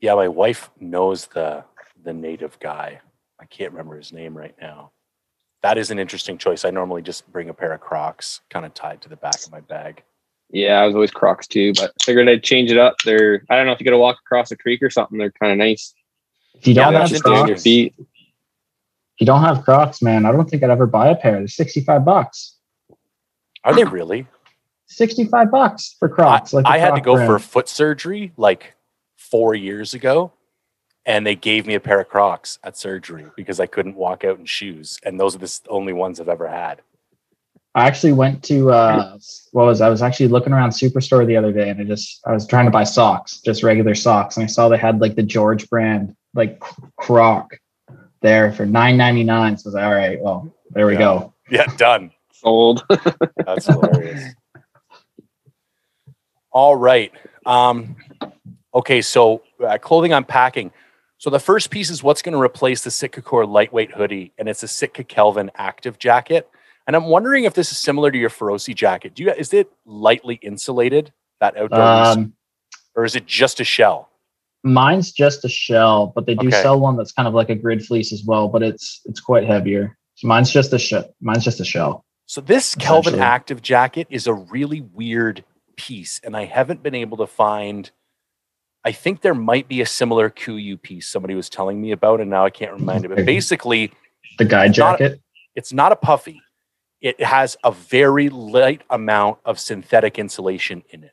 Yeah, 0.00 0.14
my 0.14 0.28
wife 0.28 0.70
knows 0.80 1.26
the 1.26 1.64
the 2.02 2.12
native 2.12 2.58
guy. 2.60 3.00
I 3.40 3.44
can't 3.46 3.72
remember 3.72 3.96
his 3.96 4.12
name 4.12 4.36
right 4.36 4.54
now. 4.60 4.92
That 5.62 5.78
is 5.78 5.90
an 5.90 5.98
interesting 5.98 6.38
choice. 6.38 6.64
I 6.64 6.70
normally 6.70 7.02
just 7.02 7.30
bring 7.32 7.48
a 7.48 7.54
pair 7.54 7.72
of 7.72 7.80
Crocs 7.80 8.40
kind 8.50 8.64
of 8.64 8.72
tied 8.74 9.02
to 9.02 9.08
the 9.08 9.16
back 9.16 9.44
of 9.44 9.50
my 9.50 9.60
bag. 9.60 10.02
Yeah, 10.50 10.80
I 10.80 10.86
was 10.86 10.94
always 10.94 11.10
Crocs 11.10 11.46
too, 11.46 11.72
but 11.74 11.92
figured 12.02 12.28
I'd 12.28 12.44
change 12.44 12.70
it 12.70 12.78
up. 12.78 12.96
They're 13.04 13.42
I 13.50 13.56
don't 13.56 13.66
know 13.66 13.72
if 13.72 13.80
you 13.80 13.84
got 13.84 13.90
to 13.90 13.98
walk 13.98 14.18
across 14.24 14.50
a 14.50 14.56
creek 14.56 14.82
or 14.82 14.90
something. 14.90 15.18
They're 15.18 15.32
kind 15.32 15.52
of 15.52 15.58
nice. 15.58 15.92
If 16.54 16.66
you 16.66 16.74
don't 16.74 16.92
that's 16.92 17.10
have 17.10 17.18
Stay 17.18 17.30
on 17.30 17.48
your 17.48 17.56
Crocs, 17.56 17.66
if 17.66 19.20
you 19.20 19.26
don't 19.26 19.42
have 19.42 19.64
Crocs, 19.64 20.02
man, 20.02 20.24
I 20.24 20.32
don't 20.32 20.48
think 20.48 20.62
I'd 20.62 20.70
ever 20.70 20.86
buy 20.86 21.08
a 21.08 21.16
pair. 21.16 21.38
They're 21.38 21.48
sixty 21.48 21.80
five 21.80 22.04
bucks. 22.04 22.56
Are 23.64 23.74
they 23.74 23.84
really? 23.84 24.28
65 24.86 25.50
bucks 25.50 25.96
for 25.98 26.08
Crocs. 26.08 26.54
I, 26.54 26.58
like 26.58 26.64
the 26.64 26.70
I 26.70 26.78
had 26.78 26.94
to 26.94 27.00
go 27.00 27.14
brand. 27.14 27.28
for 27.28 27.38
foot 27.38 27.68
surgery 27.68 28.32
like 28.36 28.74
four 29.16 29.54
years 29.54 29.94
ago, 29.94 30.32
and 31.04 31.26
they 31.26 31.34
gave 31.34 31.66
me 31.66 31.74
a 31.74 31.80
pair 31.80 32.00
of 32.00 32.08
Crocs 32.08 32.58
at 32.62 32.76
surgery 32.76 33.26
because 33.36 33.60
I 33.60 33.66
couldn't 33.66 33.96
walk 33.96 34.24
out 34.24 34.38
in 34.38 34.46
shoes, 34.46 34.98
and 35.02 35.18
those 35.18 35.34
are 35.34 35.38
the 35.38 35.60
only 35.68 35.92
ones 35.92 36.20
I've 36.20 36.28
ever 36.28 36.48
had. 36.48 36.82
I 37.76 37.86
actually 37.86 38.14
went 38.14 38.42
to 38.44 38.70
uh 38.72 39.18
what 39.52 39.66
was 39.66 39.80
I 39.82 39.90
was 39.90 40.00
actually 40.00 40.28
looking 40.28 40.52
around 40.54 40.70
Superstore 40.70 41.26
the 41.26 41.36
other 41.36 41.52
day 41.52 41.68
and 41.68 41.78
I 41.78 41.84
just 41.84 42.20
I 42.26 42.32
was 42.32 42.46
trying 42.46 42.64
to 42.64 42.70
buy 42.70 42.84
socks, 42.84 43.40
just 43.44 43.62
regular 43.62 43.94
socks, 43.94 44.36
and 44.38 44.44
I 44.44 44.46
saw 44.46 44.68
they 44.70 44.78
had 44.78 45.00
like 45.00 45.14
the 45.14 45.22
George 45.22 45.68
brand 45.68 46.16
like 46.34 46.58
Croc 46.96 47.58
there 48.22 48.50
for 48.52 48.64
nine 48.64 48.96
ninety 48.96 49.22
nine. 49.24 49.58
So 49.58 49.66
I 49.66 49.68
was 49.68 49.74
like, 49.74 49.84
all 49.84 49.92
right, 49.94 50.20
well, 50.20 50.54
there 50.70 50.86
we 50.86 50.94
Yeah. 50.94 50.98
go. 51.00 51.34
Yeah, 51.50 51.66
done. 51.76 52.12
Sold. 52.32 52.82
That's 53.46 53.66
hilarious. 53.66 54.24
All 56.50 56.76
right. 56.76 57.12
Um, 57.44 57.96
okay, 58.74 59.02
so 59.02 59.42
uh, 59.64 59.76
clothing 59.78 60.12
unpacking. 60.14 60.72
So 61.18 61.28
the 61.30 61.38
first 61.38 61.70
piece 61.70 61.90
is 61.90 62.02
what's 62.02 62.22
going 62.22 62.32
to 62.34 62.40
replace 62.40 62.82
the 62.84 62.90
Sitka 62.90 63.22
Core 63.22 63.46
lightweight 63.46 63.92
hoodie, 63.92 64.32
and 64.38 64.48
it's 64.48 64.62
a 64.62 64.68
Sitka 64.68 65.04
Kelvin 65.04 65.50
active 65.56 65.98
jacket. 65.98 66.48
And 66.86 66.94
I'm 66.94 67.06
wondering 67.06 67.44
if 67.44 67.54
this 67.54 67.72
is 67.72 67.78
similar 67.78 68.10
to 68.10 68.18
your 68.18 68.30
Ferrosi 68.30 68.74
jacket. 68.74 69.14
Do 69.14 69.24
you 69.24 69.32
is 69.32 69.52
it 69.52 69.70
lightly 69.84 70.36
insulated 70.42 71.12
that 71.40 71.56
outdoor, 71.56 71.80
Um 71.82 72.32
or 72.94 73.04
is 73.04 73.16
it 73.16 73.26
just 73.26 73.60
a 73.60 73.64
shell? 73.64 74.10
mine's 74.64 75.12
just 75.12 75.44
a 75.44 75.48
shell, 75.48 76.10
but 76.16 76.26
they 76.26 76.34
do 76.34 76.48
Okay. 76.48 76.60
sell 76.62 76.80
one 76.80 76.96
that's 76.96 77.12
kind 77.12 77.28
of 77.28 77.34
like 77.34 77.50
a 77.50 77.54
grid 77.54 77.84
fleece 77.86 78.12
as 78.12 78.24
well, 78.24 78.48
but 78.48 78.62
it's 78.64 79.00
it's 79.04 79.20
quite 79.20 79.44
heavier. 79.46 79.96
So 80.16 80.26
mine's 80.26 80.50
just 80.50 80.72
a 80.72 80.78
shell. 80.78 81.14
Mine's 81.20 81.44
just 81.44 81.60
a 81.60 81.64
shell. 81.64 82.04
So 82.26 82.40
this 82.40 82.74
Kelvin 82.74 83.20
active 83.20 83.62
jacket 83.62 84.08
is 84.10 84.26
a 84.26 84.32
really 84.34 84.80
weird 84.80 85.44
piece, 85.76 86.20
and 86.24 86.36
I 86.36 86.46
haven't 86.46 86.82
been 86.82 86.94
able 86.96 87.16
to 87.18 87.26
find. 87.28 87.90
I 88.84 88.90
think 88.92 89.20
there 89.20 89.34
might 89.34 89.68
be 89.68 89.80
a 89.80 89.86
similar 89.86 90.30
Kuiu 90.30 90.80
piece 90.80 91.06
somebody 91.08 91.34
was 91.34 91.48
telling 91.48 91.80
me 91.80 91.90
about, 91.92 92.20
and 92.20 92.30
now 92.30 92.44
I 92.44 92.50
can't 92.50 92.72
remember 92.72 93.12
it. 93.12 93.16
But 93.16 93.26
basically, 93.26 93.92
The 94.38 94.44
guide 94.44 94.70
It's 94.70 94.78
not- 94.78 94.98
jacket. 94.98 95.20
it's 95.54 95.72
not 95.72 95.92
a 95.92 95.96
puffy. 95.96 96.40
It 97.00 97.22
has 97.22 97.56
a 97.62 97.70
very 97.70 98.28
light 98.28 98.82
amount 98.90 99.38
of 99.44 99.60
synthetic 99.60 100.18
insulation 100.18 100.82
in 100.90 101.04
it. 101.04 101.12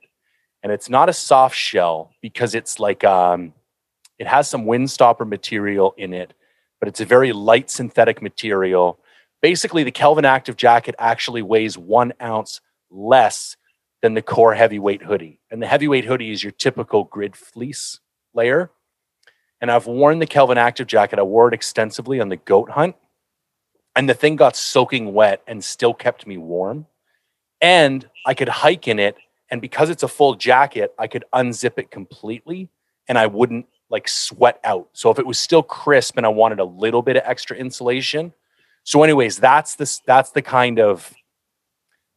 And 0.62 0.72
it's 0.72 0.90
not 0.90 1.10
a 1.10 1.14
soft 1.14 1.56
shell 1.56 2.12
because 2.22 2.56
it's 2.56 2.80
like 2.80 3.04
um 3.04 3.54
it 4.20 4.28
has 4.28 4.48
some 4.48 4.66
windstopper 4.66 5.28
material 5.28 5.94
in 5.98 6.14
it, 6.14 6.34
but 6.80 6.88
it's 6.88 7.02
a 7.02 7.06
very 7.06 7.34
light 7.34 7.70
synthetic 7.70 8.22
material. 8.22 9.00
Basically, 9.42 9.84
the 9.84 9.92
Kelvin 9.92 10.24
Active 10.24 10.56
jacket 10.56 10.96
actually 10.98 11.42
weighs 11.42 11.78
one 11.78 12.14
ounce 12.22 12.62
less 12.90 13.58
than 14.02 14.14
the 14.14 14.22
core 14.22 14.54
heavyweight 14.54 15.04
hoodie. 15.04 15.40
And 15.52 15.62
the 15.62 15.68
heavyweight 15.68 16.06
hoodie 16.06 16.32
is 16.32 16.44
your 16.44 16.52
typical 16.52 17.06
grid 17.06 17.36
fleece 17.36 18.00
layer. 18.34 18.72
And 19.60 19.72
I've 19.72 19.88
worn 19.88 20.20
the 20.20 20.26
Kelvin 20.26 20.58
Active 20.58 20.88
jacket. 20.88 21.20
I 21.20 21.24
wore 21.24 21.48
it 21.48 21.54
extensively 21.54 22.20
on 22.20 22.30
the 22.30 22.38
goat 22.38 22.70
hunt 22.70 22.96
and 23.96 24.10
the 24.10 24.14
thing 24.14 24.36
got 24.36 24.56
soaking 24.56 25.14
wet 25.14 25.42
and 25.48 25.64
still 25.64 25.94
kept 25.94 26.26
me 26.26 26.38
warm. 26.38 26.88
And 27.62 28.08
I 28.26 28.34
could 28.34 28.50
hike 28.50 28.88
in 28.88 29.00
it, 29.00 29.16
and 29.50 29.62
because 29.62 29.90
it's 29.90 30.04
a 30.04 30.08
full 30.08 30.36
jacket, 30.36 30.94
I 30.98 31.08
could 31.08 31.26
unzip 31.34 31.78
it 31.78 31.92
completely, 31.92 32.70
and 33.08 33.18
I 33.18 33.28
wouldn't 33.28 33.68
like 33.90 34.08
sweat 34.08 34.60
out. 34.64 34.90
So 34.94 35.12
if 35.12 35.20
it 35.20 35.26
was 35.26 35.40
still 35.40 35.64
crisp 35.64 36.18
and 36.18 36.26
I 36.26 36.30
wanted 36.30 36.60
a 36.60 36.66
little 36.66 37.02
bit 37.02 37.16
of 37.16 37.24
extra 37.26 37.56
insulation, 37.56 38.34
so 38.84 39.04
anyways, 39.04 39.38
that's 39.38 39.76
the 39.76 40.00
that's 40.06 40.32
the 40.32 40.42
kind 40.42 40.80
of 40.80 41.14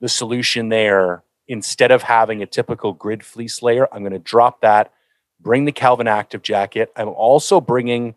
the 0.00 0.08
solution 0.08 0.68
there. 0.68 1.22
Instead 1.48 1.92
of 1.92 2.02
having 2.02 2.42
a 2.42 2.46
typical 2.46 2.92
grid 2.92 3.24
fleece 3.24 3.62
layer, 3.62 3.86
I'm 3.94 4.02
going 4.02 4.12
to 4.12 4.18
drop 4.18 4.62
that, 4.62 4.92
bring 5.38 5.64
the 5.64 5.70
Kelvin 5.70 6.08
Active 6.08 6.42
jacket. 6.42 6.90
I'm 6.96 7.08
also 7.08 7.60
bringing 7.60 8.16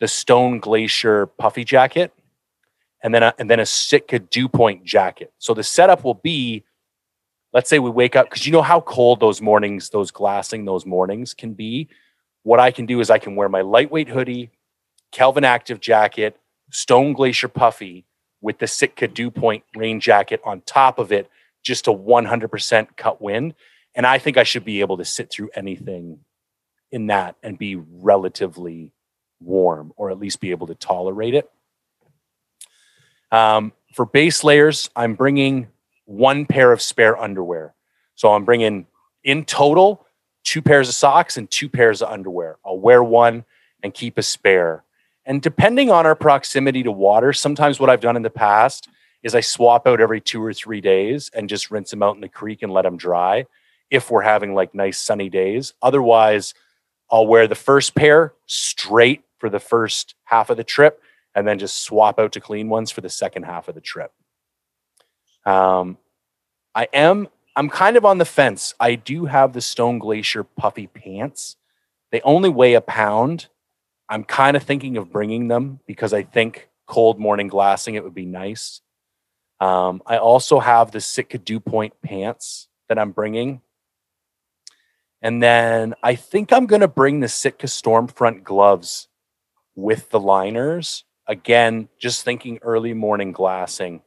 the 0.00 0.08
Stone 0.08 0.58
Glacier 0.58 1.26
puffy 1.26 1.62
jacket 1.62 2.12
and 3.02 3.14
then 3.14 3.22
a, 3.22 3.34
and 3.38 3.50
then 3.50 3.60
a 3.60 3.66
Sitka 3.66 4.18
dew 4.18 4.48
point 4.48 4.84
jacket. 4.84 5.32
So 5.38 5.54
the 5.54 5.62
setup 5.62 6.04
will 6.04 6.14
be, 6.14 6.64
let's 7.52 7.68
say 7.68 7.78
we 7.78 7.90
wake 7.90 8.16
up 8.16 8.28
because 8.28 8.46
you 8.46 8.52
know 8.52 8.62
how 8.62 8.80
cold 8.80 9.20
those 9.20 9.40
mornings, 9.40 9.90
those 9.90 10.10
glassing, 10.10 10.64
those 10.64 10.86
mornings 10.86 11.34
can 11.34 11.54
be. 11.54 11.88
What 12.42 12.60
I 12.60 12.70
can 12.70 12.86
do 12.86 13.00
is 13.00 13.10
I 13.10 13.18
can 13.18 13.36
wear 13.36 13.48
my 13.48 13.60
lightweight 13.60 14.08
hoodie, 14.08 14.50
Kelvin 15.12 15.44
Active 15.44 15.80
jacket, 15.80 16.36
Stone 16.70 17.14
Glacier 17.14 17.48
puffy 17.48 18.06
with 18.40 18.58
the 18.58 18.66
Sitka 18.66 19.08
dew 19.08 19.30
point 19.30 19.64
rain 19.76 20.00
jacket 20.00 20.40
on 20.44 20.62
top 20.62 20.98
of 20.98 21.12
it, 21.12 21.28
just 21.62 21.86
a 21.86 21.92
100% 21.92 22.96
cut 22.96 23.20
wind. 23.20 23.54
And 23.94 24.06
I 24.06 24.18
think 24.18 24.36
I 24.36 24.44
should 24.44 24.64
be 24.64 24.80
able 24.80 24.96
to 24.98 25.04
sit 25.04 25.30
through 25.30 25.50
anything 25.54 26.20
in 26.92 27.08
that 27.08 27.36
and 27.42 27.58
be 27.58 27.76
relatively 27.76 28.92
warm 29.40 29.92
or 29.96 30.10
at 30.10 30.18
least 30.18 30.40
be 30.40 30.50
able 30.50 30.66
to 30.68 30.74
tolerate 30.74 31.34
it. 31.34 31.50
Um, 33.32 33.72
for 33.92 34.04
base 34.04 34.44
layers, 34.44 34.90
I'm 34.96 35.14
bringing 35.14 35.68
one 36.04 36.46
pair 36.46 36.72
of 36.72 36.82
spare 36.82 37.18
underwear. 37.18 37.74
So 38.14 38.32
I'm 38.32 38.44
bringing 38.44 38.86
in 39.24 39.44
total 39.44 40.06
two 40.44 40.62
pairs 40.62 40.88
of 40.88 40.94
socks 40.94 41.36
and 41.36 41.50
two 41.50 41.68
pairs 41.68 42.02
of 42.02 42.10
underwear. 42.10 42.58
I'll 42.64 42.78
wear 42.78 43.02
one 43.02 43.44
and 43.82 43.94
keep 43.94 44.18
a 44.18 44.22
spare. 44.22 44.84
And 45.24 45.42
depending 45.42 45.90
on 45.90 46.06
our 46.06 46.14
proximity 46.14 46.82
to 46.82 46.92
water, 46.92 47.32
sometimes 47.32 47.78
what 47.78 47.90
I've 47.90 48.00
done 48.00 48.16
in 48.16 48.22
the 48.22 48.30
past 48.30 48.88
is 49.22 49.34
I 49.34 49.40
swap 49.40 49.86
out 49.86 50.00
every 50.00 50.20
two 50.20 50.42
or 50.42 50.52
three 50.52 50.80
days 50.80 51.30
and 51.34 51.48
just 51.48 51.70
rinse 51.70 51.90
them 51.90 52.02
out 52.02 52.14
in 52.14 52.20
the 52.20 52.28
creek 52.28 52.62
and 52.62 52.72
let 52.72 52.82
them 52.82 52.96
dry 52.96 53.46
if 53.90 54.10
we're 54.10 54.22
having 54.22 54.54
like 54.54 54.74
nice 54.74 54.98
sunny 54.98 55.28
days. 55.28 55.74
Otherwise, 55.82 56.54
I'll 57.10 57.26
wear 57.26 57.46
the 57.46 57.54
first 57.54 57.94
pair 57.94 58.34
straight 58.46 59.22
for 59.38 59.50
the 59.50 59.60
first 59.60 60.14
half 60.24 60.48
of 60.48 60.56
the 60.56 60.64
trip 60.64 61.02
and 61.34 61.46
then 61.46 61.58
just 61.58 61.82
swap 61.82 62.18
out 62.18 62.32
to 62.32 62.40
clean 62.40 62.68
ones 62.68 62.90
for 62.90 63.00
the 63.00 63.08
second 63.08 63.44
half 63.44 63.68
of 63.68 63.74
the 63.74 63.80
trip. 63.80 64.12
Um, 65.46 65.98
I 66.74 66.88
am 66.92 67.28
I'm 67.56 67.68
kind 67.68 67.96
of 67.96 68.04
on 68.04 68.18
the 68.18 68.24
fence. 68.24 68.74
I 68.78 68.94
do 68.94 69.24
have 69.26 69.52
the 69.52 69.60
Stone 69.60 69.98
Glacier 69.98 70.44
puffy 70.44 70.86
pants. 70.86 71.56
They 72.12 72.20
only 72.22 72.48
weigh 72.48 72.74
a 72.74 72.80
pound. 72.80 73.48
I'm 74.08 74.24
kind 74.24 74.56
of 74.56 74.62
thinking 74.62 74.96
of 74.96 75.12
bringing 75.12 75.48
them 75.48 75.80
because 75.86 76.12
I 76.12 76.22
think 76.22 76.68
cold 76.86 77.18
morning 77.18 77.48
glassing 77.48 77.94
it 77.94 78.04
would 78.04 78.14
be 78.14 78.26
nice. 78.26 78.80
Um, 79.60 80.02
I 80.06 80.16
also 80.18 80.58
have 80.58 80.90
the 80.90 81.00
Sitka 81.00 81.38
Dew 81.38 81.60
Point 81.60 81.92
pants 82.02 82.68
that 82.88 82.98
I'm 82.98 83.12
bringing. 83.12 83.60
And 85.22 85.42
then 85.42 85.94
I 86.02 86.14
think 86.14 86.52
I'm 86.52 86.66
going 86.66 86.80
to 86.80 86.88
bring 86.88 87.20
the 87.20 87.28
Sitka 87.28 87.66
Stormfront 87.66 88.42
gloves 88.42 89.08
with 89.74 90.08
the 90.10 90.20
liners. 90.20 91.04
Again, 91.30 91.88
just 91.96 92.24
thinking 92.24 92.58
early 92.60 92.92
morning 92.92 93.30
glassing. 93.30 94.02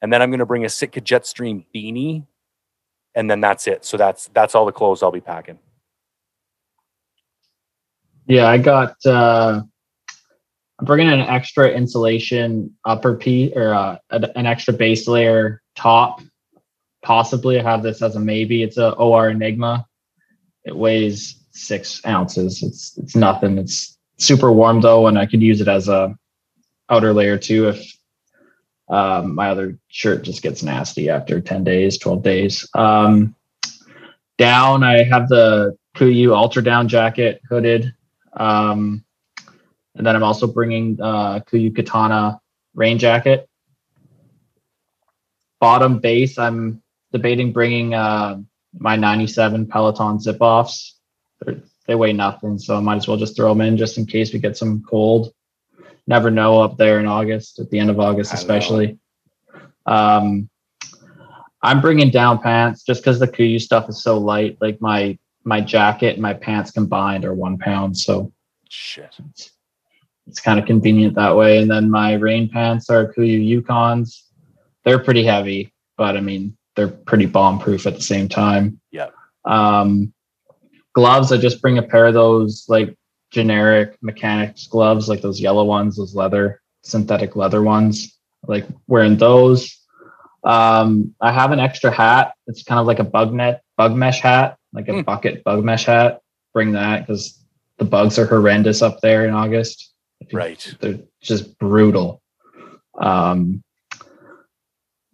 And 0.00 0.10
then 0.10 0.22
I'm 0.22 0.30
going 0.30 0.38
to 0.38 0.46
bring 0.46 0.64
a 0.64 0.70
Sitka 0.70 1.02
Jetstream 1.02 1.66
beanie. 1.74 2.24
And 3.14 3.30
then 3.30 3.42
that's 3.42 3.66
it. 3.66 3.84
So 3.84 3.98
that's 3.98 4.30
that's 4.32 4.54
all 4.54 4.64
the 4.64 4.72
clothes 4.72 5.02
I'll 5.02 5.12
be 5.12 5.20
packing. 5.20 5.58
Yeah, 8.26 8.46
I 8.46 8.56
got 8.56 8.96
uh 9.04 9.60
I'm 10.78 10.84
bringing 10.84 11.08
an 11.08 11.20
extra 11.20 11.68
insulation 11.68 12.74
upper 12.86 13.16
piece 13.16 13.52
or 13.54 13.74
uh, 13.74 13.98
an 14.10 14.46
extra 14.46 14.72
base 14.72 15.06
layer 15.06 15.62
top. 15.74 16.22
Possibly 17.02 17.60
I 17.60 17.62
have 17.62 17.82
this 17.82 18.00
as 18.00 18.16
a 18.16 18.20
maybe. 18.20 18.62
It's 18.62 18.78
a 18.78 18.92
OR 18.92 19.28
Enigma. 19.28 19.86
It 20.64 20.74
weighs 20.74 21.38
six 21.52 22.00
ounces. 22.06 22.62
It's 22.62 22.96
it's 22.98 23.14
nothing. 23.14 23.58
It's 23.58 23.98
super 24.18 24.52
warm 24.52 24.80
though, 24.80 25.06
and 25.06 25.18
I 25.18 25.26
could 25.26 25.42
use 25.42 25.60
it 25.60 25.68
as 25.68 25.88
a 25.88 26.16
outer 26.88 27.12
layer 27.12 27.38
too 27.38 27.68
if 27.68 27.96
um, 28.88 29.34
my 29.34 29.50
other 29.50 29.78
shirt 29.88 30.22
just 30.22 30.42
gets 30.42 30.62
nasty 30.62 31.08
after 31.10 31.40
10 31.40 31.64
days, 31.64 31.98
12 31.98 32.22
days. 32.22 32.68
Um, 32.74 33.34
down, 34.38 34.84
I 34.84 35.02
have 35.02 35.28
the 35.28 35.76
Kuiu 35.96 36.34
Ultra 36.34 36.62
Down 36.62 36.88
jacket 36.88 37.40
hooded. 37.48 37.94
Um, 38.32 39.04
and 39.96 40.06
then 40.06 40.14
I'm 40.14 40.22
also 40.22 40.46
bringing 40.46 41.00
uh, 41.00 41.40
Kuiu 41.40 41.74
Katana 41.74 42.40
rain 42.74 42.98
jacket. 42.98 43.48
Bottom 45.58 45.98
base, 45.98 46.38
I'm 46.38 46.82
debating 47.12 47.52
bringing 47.52 47.94
uh, 47.94 48.40
my 48.78 48.96
97 48.96 49.66
Peloton 49.66 50.20
zip 50.20 50.36
offs. 50.40 50.98
They 51.86 51.94
weigh 51.94 52.12
nothing, 52.12 52.58
so 52.58 52.76
I 52.76 52.80
might 52.80 52.96
as 52.96 53.08
well 53.08 53.16
just 53.16 53.36
throw 53.36 53.48
them 53.48 53.62
in 53.62 53.76
just 53.76 53.96
in 53.96 54.06
case 54.06 54.32
we 54.32 54.38
get 54.38 54.56
some 54.56 54.82
cold 54.88 55.32
never 56.06 56.30
know 56.30 56.60
up 56.60 56.76
there 56.76 57.00
in 57.00 57.06
August, 57.06 57.58
at 57.58 57.70
the 57.70 57.78
end 57.78 57.90
of 57.90 58.00
August, 58.00 58.32
especially. 58.32 58.98
Um, 59.86 60.48
I'm 61.62 61.80
bringing 61.80 62.10
down 62.10 62.38
pants 62.38 62.82
just 62.84 63.02
because 63.02 63.18
the 63.18 63.28
Kuiu 63.28 63.60
stuff 63.60 63.88
is 63.88 64.02
so 64.02 64.18
light. 64.18 64.56
Like 64.60 64.80
my 64.80 65.18
my 65.44 65.60
jacket 65.60 66.14
and 66.14 66.22
my 66.22 66.34
pants 66.34 66.70
combined 66.70 67.24
are 67.24 67.34
one 67.34 67.58
pound, 67.58 67.96
so 67.96 68.32
shit. 68.68 69.14
It's, 69.30 69.52
it's 70.26 70.40
kind 70.40 70.58
of 70.58 70.66
convenient 70.66 71.14
that 71.14 71.36
way. 71.36 71.58
And 71.58 71.70
then 71.70 71.90
my 71.90 72.14
rain 72.14 72.48
pants 72.48 72.90
are 72.90 73.12
Kuiu 73.12 73.62
Yukons. 73.62 74.22
They're 74.84 74.98
pretty 74.98 75.24
heavy, 75.24 75.72
but 75.96 76.16
I 76.16 76.20
mean 76.20 76.56
they're 76.74 76.88
pretty 76.88 77.26
bomb 77.26 77.58
proof 77.58 77.86
at 77.86 77.94
the 77.94 78.02
same 78.02 78.28
time. 78.28 78.80
Yeah. 78.90 79.08
Um, 79.44 80.12
gloves, 80.92 81.32
I 81.32 81.38
just 81.38 81.62
bring 81.62 81.78
a 81.78 81.82
pair 81.82 82.06
of 82.06 82.14
those 82.14 82.66
like 82.68 82.96
generic 83.36 83.98
mechanics 84.00 84.66
gloves, 84.66 85.10
like 85.10 85.20
those 85.20 85.38
yellow 85.38 85.62
ones, 85.62 85.98
those 85.98 86.14
leather, 86.14 86.62
synthetic 86.82 87.36
leather 87.36 87.62
ones, 87.62 88.18
like 88.46 88.66
wearing 88.86 89.18
those. 89.18 89.78
Um, 90.42 91.14
I 91.20 91.32
have 91.32 91.52
an 91.52 91.60
extra 91.60 91.90
hat. 91.90 92.32
It's 92.46 92.62
kind 92.62 92.80
of 92.80 92.86
like 92.86 92.98
a 92.98 93.04
bug 93.04 93.34
net, 93.34 93.62
bug 93.76 93.94
mesh 93.94 94.20
hat, 94.22 94.56
like 94.72 94.88
a 94.88 94.92
mm. 94.92 95.04
bucket 95.04 95.44
bug 95.44 95.62
mesh 95.62 95.84
hat. 95.84 96.22
Bring 96.54 96.72
that 96.72 97.06
because 97.06 97.38
the 97.76 97.84
bugs 97.84 98.18
are 98.18 98.24
horrendous 98.24 98.80
up 98.80 99.02
there 99.02 99.26
in 99.26 99.34
August. 99.34 99.92
Right. 100.32 100.74
They're 100.80 101.00
just 101.20 101.58
brutal. 101.58 102.22
Um, 102.98 103.62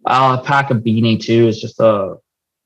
I'll 0.05 0.41
pack 0.41 0.71
a 0.71 0.75
beanie 0.75 1.21
too. 1.21 1.49
It's 1.49 1.59
just 1.59 1.77
a 1.81 2.15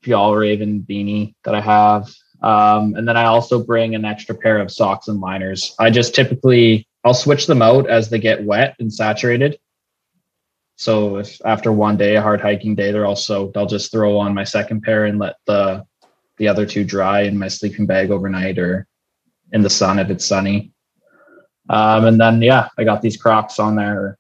Fjällräven 0.06 0.86
beanie 0.86 1.34
that 1.46 1.56
I 1.56 1.62
have. 1.62 2.14
Um, 2.42 2.94
and 2.96 3.08
then 3.08 3.18
I 3.18 3.26
also 3.26 3.64
bring 3.64 3.96
an 3.96 4.06
extra 4.06 4.36
pair 4.36 4.60
of 4.60 4.72
socks 4.72 5.08
and 5.08 5.20
liners. 5.20 5.76
I 5.80 5.90
just 5.90 6.14
typically 6.14 6.88
I'll 7.04 7.14
switch 7.14 7.48
them 7.48 7.62
out 7.62 7.90
as 7.90 8.10
they 8.10 8.20
get 8.20 8.44
wet 8.44 8.76
and 8.80 8.94
saturated. 8.94 9.60
So 10.76 11.18
if 11.18 11.40
after 11.46 11.72
one 11.72 11.98
day, 11.98 12.16
a 12.16 12.22
hard 12.22 12.40
hiking 12.40 12.76
day, 12.76 12.92
they're 12.92 13.06
all 13.06 13.16
soaked, 13.16 13.58
I'll 13.58 13.66
just 13.66 13.92
throw 13.92 14.18
on 14.18 14.34
my 14.34 14.44
second 14.44 14.82
pair 14.82 15.06
and 15.06 15.18
let 15.18 15.38
the 15.46 15.86
the 16.38 16.48
other 16.48 16.68
two 16.68 16.84
dry 16.84 17.22
in 17.22 17.38
my 17.38 17.48
sleeping 17.48 17.88
bag 17.88 18.12
overnight 18.12 18.60
or 18.60 18.86
in 19.54 19.64
the 19.64 19.70
sun 19.70 19.98
if 19.98 20.12
it's 20.12 20.26
sunny. 20.26 20.72
Um, 21.70 22.06
and 22.06 22.22
then 22.22 22.42
yeah, 22.44 22.70
I 22.78 22.84
got 22.84 23.02
these 23.02 23.18
Crocs 23.18 23.58
on 23.58 23.76
there, 23.76 24.20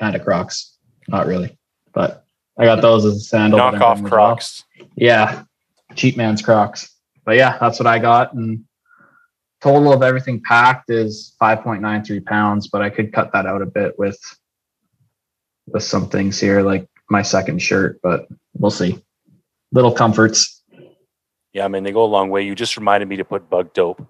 kind 0.00 0.16
of 0.16 0.24
Crocs, 0.24 0.76
not 1.06 1.28
really, 1.28 1.56
but 1.92 2.24
I 2.58 2.64
got 2.64 2.82
those 2.82 3.04
as 3.04 3.16
a 3.16 3.20
sandal. 3.20 3.60
Knockoff 3.60 4.04
Crocs. 4.08 4.64
Well. 4.80 4.88
Yeah, 4.96 5.44
cheap 5.94 6.16
man's 6.16 6.42
Crocs 6.42 6.95
but 7.26 7.36
yeah, 7.36 7.58
that's 7.60 7.78
what 7.78 7.86
I 7.86 7.98
got. 7.98 8.32
And 8.32 8.64
total 9.60 9.92
of 9.92 10.02
everything 10.02 10.40
packed 10.42 10.90
is 10.90 11.34
5.93 11.42 12.24
pounds, 12.24 12.68
but 12.68 12.80
I 12.80 12.88
could 12.88 13.12
cut 13.12 13.32
that 13.32 13.44
out 13.44 13.60
a 13.60 13.66
bit 13.66 13.98
with 13.98 14.18
with 15.66 15.82
some 15.82 16.08
things 16.08 16.38
here, 16.38 16.62
like 16.62 16.88
my 17.10 17.22
second 17.22 17.60
shirt, 17.60 17.98
but 18.00 18.28
we'll 18.56 18.70
see. 18.70 19.02
Little 19.72 19.92
comforts. 19.92 20.62
Yeah, 21.52 21.64
I 21.64 21.68
mean 21.68 21.82
they 21.82 21.92
go 21.92 22.04
a 22.04 22.06
long 22.06 22.30
way. 22.30 22.42
You 22.42 22.54
just 22.54 22.76
reminded 22.76 23.08
me 23.08 23.16
to 23.16 23.24
put 23.24 23.50
bug 23.50 23.74
dope 23.74 24.06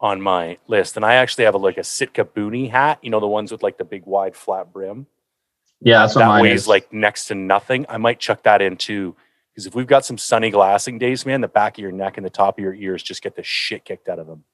on 0.00 0.20
my 0.20 0.58
list. 0.68 0.94
And 0.96 1.04
I 1.04 1.14
actually 1.14 1.44
have 1.44 1.54
a 1.54 1.58
like 1.58 1.78
a 1.78 1.84
Sitka 1.84 2.24
boonie 2.24 2.68
hat, 2.68 3.00
you 3.02 3.10
know, 3.10 3.18
the 3.18 3.26
ones 3.26 3.50
with 3.50 3.62
like 3.62 3.78
the 3.78 3.84
big 3.84 4.06
wide 4.06 4.36
flat 4.36 4.72
brim. 4.72 5.06
Yeah, 5.80 6.00
that's 6.00 6.14
that 6.14 6.42
weighs 6.42 6.62
is. 6.62 6.68
like 6.68 6.92
next 6.92 7.26
to 7.26 7.34
nothing. 7.34 7.86
I 7.88 7.96
might 7.96 8.20
chuck 8.20 8.44
that 8.44 8.62
into 8.62 9.16
because 9.58 9.66
if 9.66 9.74
we've 9.74 9.88
got 9.88 10.04
some 10.04 10.16
sunny 10.16 10.50
glassing 10.50 10.98
days, 10.98 11.26
man, 11.26 11.40
the 11.40 11.48
back 11.48 11.78
of 11.78 11.82
your 11.82 11.90
neck 11.90 12.16
and 12.16 12.24
the 12.24 12.30
top 12.30 12.60
of 12.60 12.62
your 12.62 12.74
ears 12.74 13.02
just 13.02 13.24
get 13.24 13.34
the 13.34 13.42
shit 13.42 13.84
kicked 13.84 14.08
out 14.08 14.20
of 14.20 14.28
them. 14.28 14.44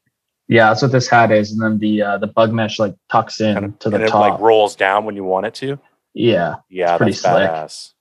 Yeah, 0.49 0.71
that's 0.71 0.81
what 0.81 0.93
this 0.93 1.11
hat 1.11 1.31
is, 1.31 1.53
and 1.53 1.61
then 1.61 1.79
the 1.79 2.01
uh, 2.01 2.17
the 2.17 2.27
bug 2.27 2.55
mesh 2.55 2.79
like 2.79 2.95
tucks 3.11 3.39
in 3.43 3.55
and, 3.55 3.81
to 3.81 3.91
the 3.91 3.97
and 3.97 4.09
top. 4.09 4.15
It 4.15 4.31
like 4.31 4.41
rolls 4.41 4.75
down 4.75 5.05
when 5.05 5.15
you 5.15 5.23
want 5.23 5.45
it 5.45 5.53
to. 5.57 5.79
Yeah, 6.15 6.55
yeah, 6.71 6.97
that's 6.97 7.21
slick. 7.21 7.35
badass. 7.35 7.93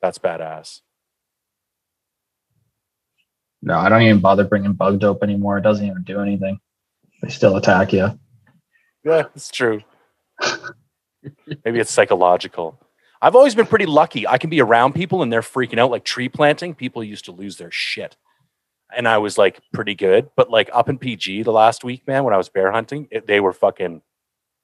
That's 0.00 0.18
badass. 0.18 0.80
No, 3.60 3.76
I 3.76 3.88
don't 3.88 4.02
even 4.02 4.20
bother 4.20 4.44
bringing 4.44 4.74
bug 4.74 5.00
dope 5.00 5.24
anymore. 5.24 5.58
It 5.58 5.62
doesn't 5.62 5.84
even 5.84 6.04
do 6.04 6.20
anything. 6.20 6.60
They 7.20 7.30
still 7.30 7.56
attack 7.56 7.92
you. 7.92 8.16
Yeah, 9.04 9.22
it's 9.34 9.50
true. 9.50 9.80
Maybe 11.64 11.78
it's 11.78 11.90
psychological. 11.90 12.78
I've 13.20 13.34
always 13.34 13.54
been 13.54 13.66
pretty 13.66 13.86
lucky. 13.86 14.26
I 14.26 14.38
can 14.38 14.50
be 14.50 14.60
around 14.60 14.94
people 14.94 15.22
and 15.22 15.32
they're 15.32 15.40
freaking 15.40 15.78
out, 15.78 15.90
like 15.90 16.04
tree 16.04 16.28
planting. 16.28 16.74
People 16.74 17.02
used 17.02 17.24
to 17.26 17.32
lose 17.32 17.56
their 17.56 17.70
shit. 17.70 18.16
And 18.96 19.06
I 19.06 19.18
was 19.18 19.36
like 19.36 19.60
pretty 19.72 19.94
good. 19.94 20.30
But 20.36 20.50
like 20.50 20.70
up 20.72 20.88
in 20.88 20.98
PG 20.98 21.42
the 21.42 21.52
last 21.52 21.84
week, 21.84 22.06
man, 22.06 22.24
when 22.24 22.32
I 22.32 22.36
was 22.36 22.48
bear 22.48 22.70
hunting, 22.70 23.08
it, 23.10 23.26
they 23.26 23.40
were 23.40 23.52
fucking, 23.52 24.02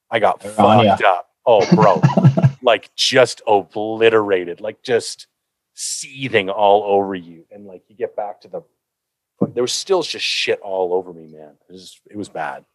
I 0.09 0.19
got 0.19 0.41
fucked 0.41 1.03
up. 1.03 1.29
Oh, 1.45 1.63
bro, 1.75 2.01
like 2.63 2.89
just 2.95 3.41
obliterated, 3.45 4.61
like 4.61 4.81
just 4.81 5.27
seething 5.75 6.49
all 6.49 6.83
over 6.83 7.13
you. 7.13 7.45
And 7.51 7.65
like 7.65 7.83
you 7.87 7.95
get 7.95 8.15
back 8.15 8.41
to 8.41 8.47
the, 8.47 8.61
there 9.53 9.63
was 9.63 9.73
still 9.73 10.01
just 10.01 10.25
shit 10.25 10.59
all 10.61 10.93
over 10.93 11.13
me, 11.13 11.27
man. 11.27 11.51
It 11.69 11.73
was, 11.73 11.99
it 12.09 12.17
was 12.17 12.29
bad. 12.29 12.65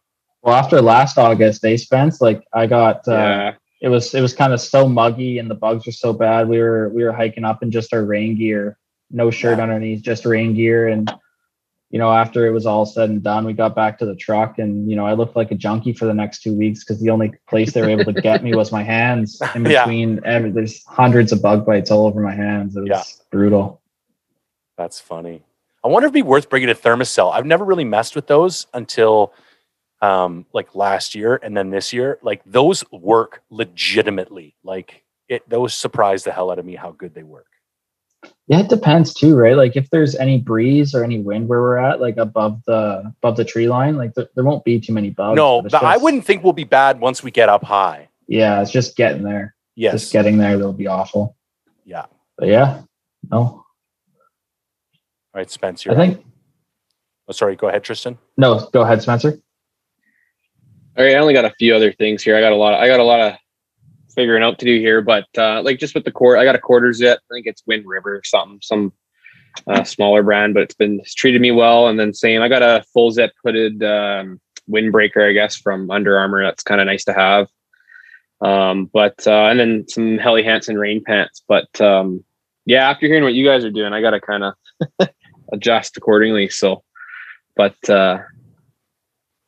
Well, 0.41 0.55
after 0.55 0.81
last 0.81 1.17
August, 1.17 1.61
they 1.61 1.77
spent 1.77 2.19
like 2.21 2.43
I 2.53 2.65
got. 2.65 3.07
Uh, 3.07 3.11
yeah. 3.11 3.53
It 3.81 3.89
was 3.89 4.13
it 4.13 4.21
was 4.21 4.33
kind 4.33 4.53
of 4.53 4.61
so 4.61 4.87
muggy 4.87 5.39
and 5.39 5.49
the 5.49 5.55
bugs 5.55 5.85
were 5.85 5.91
so 5.91 6.13
bad. 6.13 6.47
We 6.47 6.59
were 6.59 6.89
we 6.89 7.03
were 7.03 7.11
hiking 7.11 7.43
up 7.43 7.63
in 7.63 7.71
just 7.71 7.93
our 7.93 8.03
rain 8.05 8.37
gear, 8.37 8.77
no 9.09 9.31
shirt 9.31 9.57
Yeah. 9.57 9.63
underneath, 9.63 10.01
just 10.03 10.25
rain 10.25 10.53
gear. 10.53 10.87
And 10.87 11.11
you 11.89 11.99
know, 11.99 12.11
after 12.11 12.45
it 12.45 12.51
was 12.51 12.65
all 12.65 12.85
said 12.85 13.09
and 13.09 13.21
done, 13.21 13.43
we 13.45 13.51
got 13.53 13.75
back 13.75 13.97
to 13.99 14.05
the 14.05 14.15
truck, 14.15 14.59
and 14.59 14.89
you 14.89 14.95
know, 14.95 15.05
I 15.05 15.13
looked 15.13 15.35
like 15.35 15.51
a 15.51 15.55
junkie 15.55 15.91
for 15.91 16.05
the 16.05 16.13
next 16.13 16.41
two 16.41 16.53
weeks 16.53 16.83
because 16.85 17.01
the 17.01 17.09
only 17.09 17.33
place 17.49 17.73
they 17.73 17.81
were 17.81 17.89
able 17.89 18.05
to 18.05 18.13
get 18.13 18.43
me 18.43 18.53
was 18.53 18.71
my 18.71 18.81
hands. 18.83 19.41
In 19.55 19.65
Yeah. 19.65 19.83
between, 19.83 20.21
every, 20.23 20.51
there's 20.51 20.85
hundreds 20.85 21.33
of 21.33 21.41
bug 21.41 21.65
bites 21.65 21.91
all 21.91 22.05
over 22.05 22.21
my 22.21 22.33
hands. 22.33 22.77
It 22.77 22.81
was 22.81 22.89
Yeah. 22.89 23.03
brutal. 23.29 23.81
That's 24.77 25.01
funny. 25.01 25.43
I 25.83 25.89
wonder 25.89 26.05
if 26.05 26.11
it'd 26.11 26.13
be 26.13 26.21
worth 26.21 26.49
bringing 26.49 26.69
a 26.69 26.75
Thermacell. 26.75 27.33
I've 27.33 27.45
never 27.45 27.65
really 27.65 27.83
messed 27.83 28.15
with 28.15 28.27
those 28.27 28.67
until 28.73 29.33
um, 30.01 30.45
like 30.53 30.73
last 30.75 31.13
year 31.15 31.39
and 31.43 31.55
then 31.55 31.69
this 31.69 31.93
year. 31.93 32.17
Like 32.21 32.41
those 32.45 32.83
work 32.91 33.41
legitimately. 33.49 34.55
Like 34.63 35.03
it, 35.29 35.47
those 35.49 35.73
surprised 35.73 36.25
the 36.25 36.31
hell 36.31 36.51
out 36.51 36.59
of 36.59 36.65
me 36.65 36.75
how 36.75 36.91
good 36.91 37.13
they 37.13 37.23
work. 37.23 37.45
Yeah, 38.47 38.59
it 38.59 38.69
depends 38.69 39.13
too, 39.13 39.35
right? 39.35 39.55
Like 39.55 39.75
if 39.75 39.89
there's 39.89 40.15
any 40.15 40.37
breeze 40.37 40.93
or 40.93 41.03
any 41.03 41.19
wind 41.19 41.47
where 41.47 41.61
we're 41.61 41.77
at, 41.77 41.99
like 42.01 42.17
above 42.17 42.61
the 42.67 43.11
above 43.23 43.37
the 43.37 43.45
tree 43.45 43.67
line, 43.67 43.95
like 43.97 44.13
th- 44.13 44.27
there 44.35 44.43
won't 44.43 44.63
be 44.63 44.79
too 44.79 44.93
many 44.93 45.09
bugs. 45.09 45.37
no, 45.37 45.61
but 45.63 45.81
I 45.83 45.97
wouldn't 45.97 46.25
think 46.25 46.43
we'll 46.43 46.53
be 46.53 46.63
bad 46.65 46.99
once 46.99 47.23
we 47.23 47.31
get 47.31 47.49
up 47.49 47.63
high. 47.63 48.09
Yeah, 48.27 48.61
it's 48.61 48.71
just 48.71 48.95
getting 48.95 49.23
there. 49.23 49.55
Yes. 49.75 49.93
Just 49.93 50.13
getting 50.13 50.37
there, 50.37 50.57
that'll 50.57 50.73
be 50.73 50.87
awful. 50.87 51.35
yeah. 51.85 52.05
But 52.37 52.49
yeah, 52.49 52.81
no, 53.31 53.63
right, 55.33 55.49
Spencer. 55.49 55.91
I 55.91 55.95
think 55.95 56.25
Oh, 57.27 57.31
sorry. 57.33 57.55
Go 57.55 57.69
ahead, 57.69 57.83
Tristan. 57.83 58.17
no. 58.37 58.67
Go 58.73 58.81
ahead, 58.81 59.01
Spencer. 59.01 59.39
All 61.01 61.07
right, 61.07 61.15
I 61.15 61.19
only 61.19 61.33
got 61.33 61.45
a 61.45 61.55
few 61.57 61.75
other 61.75 61.91
things 61.91 62.21
here. 62.21 62.37
I 62.37 62.41
got 62.41 62.51
a 62.51 62.55
lot. 62.55 62.75
I 62.75 62.85
got 62.85 62.99
a 62.99 63.03
lot 63.03 63.19
of 63.19 63.33
figuring 64.13 64.43
out 64.43 64.59
to 64.59 64.65
do 64.65 64.77
here, 64.77 65.01
but 65.01 65.25
uh, 65.35 65.63
like 65.63 65.79
just 65.79 65.95
with 65.95 66.05
the 66.05 66.11
cord, 66.11 66.37
I 66.37 66.43
got 66.43 66.53
a 66.53 66.59
quarter 66.59 66.93
zip. 66.93 67.17
I 67.23 67.33
think 67.33 67.47
it's 67.47 67.63
Wind 67.65 67.87
River 67.87 68.17
or 68.17 68.21
something, 68.23 68.59
some 68.61 68.93
uh, 69.65 69.83
smaller 69.83 70.21
brand, 70.21 70.53
but 70.53 70.61
it's 70.61 70.75
been 70.75 70.99
it's 70.99 71.15
treated 71.15 71.41
me 71.41 71.49
well. 71.49 71.87
And 71.87 71.99
then 71.99 72.13
same, 72.13 72.43
I 72.43 72.49
got 72.49 72.61
a 72.61 72.85
full 72.93 73.09
zip 73.09 73.31
hooded 73.43 73.81
um, 73.81 74.39
windbreaker, 74.69 75.27
I 75.27 75.33
guess, 75.33 75.55
from 75.55 75.89
Under 75.89 76.19
Armour. 76.19 76.43
That's 76.43 76.61
kind 76.61 76.79
of 76.79 76.85
nice 76.85 77.05
to 77.05 77.13
have. 77.13 77.47
Um, 78.39 78.85
but 78.85 79.25
uh, 79.25 79.47
and 79.47 79.59
then 79.59 79.87
some 79.87 80.19
Helly 80.19 80.43
Hansen 80.43 80.77
rain 80.77 81.03
pants. 81.03 81.41
But 81.47 81.81
um, 81.81 82.23
yeah, 82.65 82.87
after 82.87 83.07
hearing 83.07 83.23
what 83.23 83.33
you 83.33 83.43
guys 83.43 83.65
are 83.65 83.71
doing, 83.71 83.91
I 83.91 84.01
got 84.01 84.11
to 84.11 84.21
kind 84.21 84.43
of 84.43 85.09
adjust 85.51 85.97
accordingly. 85.97 86.49
So, 86.49 86.83
but 87.55 87.89
uh, 87.89 88.19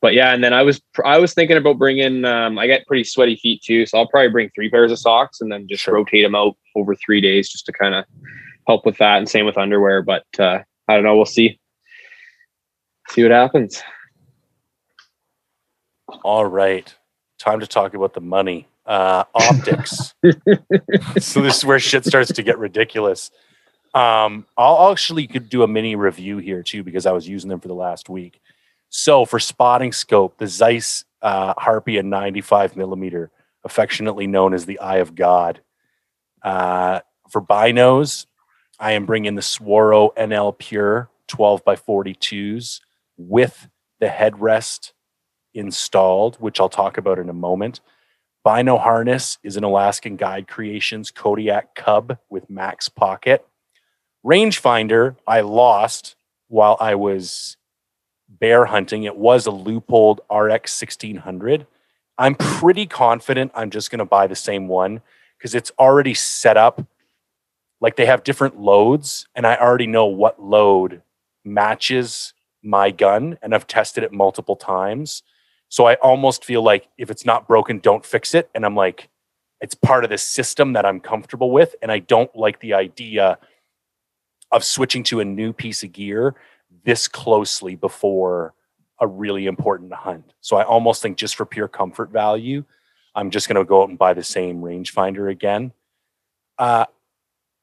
but 0.04 0.14
yeah, 0.14 0.34
and 0.34 0.44
then 0.44 0.52
I 0.52 0.64
was 0.64 0.82
I 1.06 1.18
was 1.18 1.34
thinking 1.34 1.56
about 1.56 1.80
bringing. 1.80 2.26
Um, 2.26 2.60
I 2.60 2.68
get 2.68 2.86
pretty 2.86 3.06
sweaty 3.06 3.38
feet 3.38 3.62
too, 3.64 3.86
so 3.86 3.98
I'll 3.98 4.08
probably 4.10 4.28
bring 4.28 4.50
three 4.54 4.70
pairs 4.70 4.92
of 4.92 5.00
socks 5.00 5.40
and 5.40 5.50
then 5.50 5.66
just 5.66 5.82
Sure. 5.82 5.94
rotate 5.94 6.26
them 6.26 6.36
out 6.36 6.58
over 6.76 6.94
three 6.94 7.22
days 7.22 7.50
just 7.50 7.66
to 7.68 7.72
kind 7.72 7.96
of 7.96 8.04
help 8.68 8.86
with 8.86 8.98
that. 8.98 9.20
And 9.20 9.30
same 9.30 9.46
with 9.46 9.58
underwear, 9.58 10.02
but 10.02 10.26
uh, 10.38 10.60
I 10.90 10.94
don't 10.94 11.04
know. 11.06 11.16
We'll 11.16 11.26
see. 11.26 11.58
See 13.12 13.24
what 13.24 13.32
happens. 13.32 13.82
All 16.26 16.46
right. 16.48 16.94
Time 17.40 17.62
to 17.62 17.68
talk 17.68 17.94
about 17.94 18.14
the 18.14 18.20
money. 18.20 18.68
Uh, 18.86 19.24
optics. 19.34 20.14
so 21.18 21.42
this 21.42 21.60
is 21.60 21.66
where 21.66 21.80
shit 21.80 22.04
starts 22.04 22.34
to 22.34 22.44
get 22.44 22.60
ridiculous. 22.60 23.32
Um, 23.94 24.48
I'll 24.58 24.92
actually 24.92 25.28
could 25.28 25.48
do 25.48 25.64
a 25.64 25.68
mini 25.68 25.96
review 25.96 26.40
here 26.40 26.62
too 26.62 26.84
because 26.84 27.06
I 27.06 27.14
was 27.14 27.26
using 27.26 27.50
them 27.50 27.62
for 27.62 27.70
the 27.70 27.74
last 27.74 28.10
week. 28.10 28.42
So 28.96 29.26
for 29.26 29.40
spotting 29.40 29.92
scope, 29.92 30.38
the 30.38 30.46
Zeiss 30.46 31.04
uh, 31.24 31.56
Harpia 31.56 32.06
95 32.06 32.76
millimeter, 32.76 33.32
affectionately 33.64 34.28
known 34.28 34.54
as 34.54 34.68
the 34.68 34.78
Eye 34.78 34.98
of 34.98 35.16
God. 35.16 35.62
Uh, 36.44 37.00
for 37.28 37.42
binos, 37.42 38.28
I 38.80 38.92
am 38.92 39.08
bringing 39.08 39.34
the 39.34 39.42
Swaro 39.42 40.14
NL 40.16 40.56
Pure 40.56 41.10
12 41.28 41.66
by 41.66 41.76
42s 41.76 42.82
with 43.18 43.68
the 44.00 44.06
headrest 44.06 44.92
installed, 45.56 46.36
which 46.36 46.60
I'll 46.60 46.70
talk 46.70 47.00
about 47.00 47.18
in 47.18 47.30
a 47.30 47.34
moment. 47.34 47.82
Bino 48.46 48.78
harness 48.78 49.40
is 49.42 49.58
an 49.58 49.64
Alaskan 49.64 50.18
Guide 50.18 50.48
Creations 50.48 51.10
Kodiak 51.10 51.74
Cub 51.74 52.20
with 52.30 52.48
max 52.48 52.90
pocket. 52.90 53.44
Rangefinder, 54.24 55.16
I 55.26 55.42
lost 55.42 56.16
while 56.48 56.78
I 56.80 56.94
was 56.94 57.58
bear 58.44 58.66
hunting. 58.66 59.04
It 59.04 59.16
was 59.16 59.48
a 59.48 59.52
Leupold 59.52 60.18
RX 60.30 60.82
1600. 60.82 61.66
I'm 62.18 62.36
pretty 62.36 62.86
confident 62.86 63.54
I'm 63.56 63.70
just 63.70 63.90
going 63.90 64.00
to 64.00 64.06
buy 64.06 64.28
the 64.28 64.36
same 64.36 64.68
one 64.68 65.00
because 65.38 65.56
it's 65.56 65.72
already 65.80 66.14
set 66.14 66.58
up. 66.58 66.86
Like 67.80 67.96
they 67.96 68.06
have 68.06 68.26
different 68.26 68.60
loads, 68.60 69.30
and 69.34 69.48
I 69.48 69.56
already 69.56 69.88
know 69.88 70.08
what 70.08 70.44
load 70.44 71.04
matches 71.46 72.34
my 72.62 72.92
gun, 72.92 73.38
and 73.42 73.56
I've 73.56 73.66
tested 73.66 74.04
it 74.04 74.12
multiple 74.12 74.58
times. 74.58 75.24
So 75.70 75.86
I 75.86 75.94
almost 75.96 76.44
feel 76.44 76.62
like 76.62 76.90
if 76.98 77.10
it's 77.10 77.26
not 77.26 77.48
broken, 77.48 77.80
don't 77.80 78.06
fix 78.06 78.36
it. 78.36 78.50
And 78.54 78.66
I'm 78.66 78.76
like, 78.76 79.08
it's 79.62 79.74
part 79.74 80.04
of 80.04 80.10
the 80.10 80.18
system 80.18 80.74
that 80.74 80.86
I'm 80.86 81.00
comfortable 81.00 81.50
with. 81.50 81.76
And 81.82 81.94
I 81.94 82.00
don't 82.00 82.36
like 82.36 82.60
the 82.60 82.74
idea 82.74 83.38
of 84.52 84.66
switching 84.66 85.04
to 85.04 85.22
a 85.22 85.26
new 85.26 85.54
piece 85.54 85.82
of 85.82 85.94
gear 85.94 86.36
this 86.84 87.08
closely 87.08 87.76
before 87.76 88.54
a 89.00 89.08
really 89.08 89.46
important 89.46 89.94
hunt. 89.94 90.34
So 90.42 90.58
I 90.58 90.64
almost 90.64 91.02
think 91.02 91.18
just 91.18 91.36
for 91.36 91.46
pure 91.46 91.68
comfort 91.68 92.12
value, 92.12 92.64
I'm 93.16 93.30
just 93.30 93.48
going 93.48 93.58
to 93.58 93.68
go 93.68 93.84
out 93.84 93.90
and 93.90 93.98
buy 93.98 94.14
the 94.14 94.24
same 94.24 94.62
rangefinder 94.62 95.30
again. 95.30 95.74
Uh, 96.58 96.86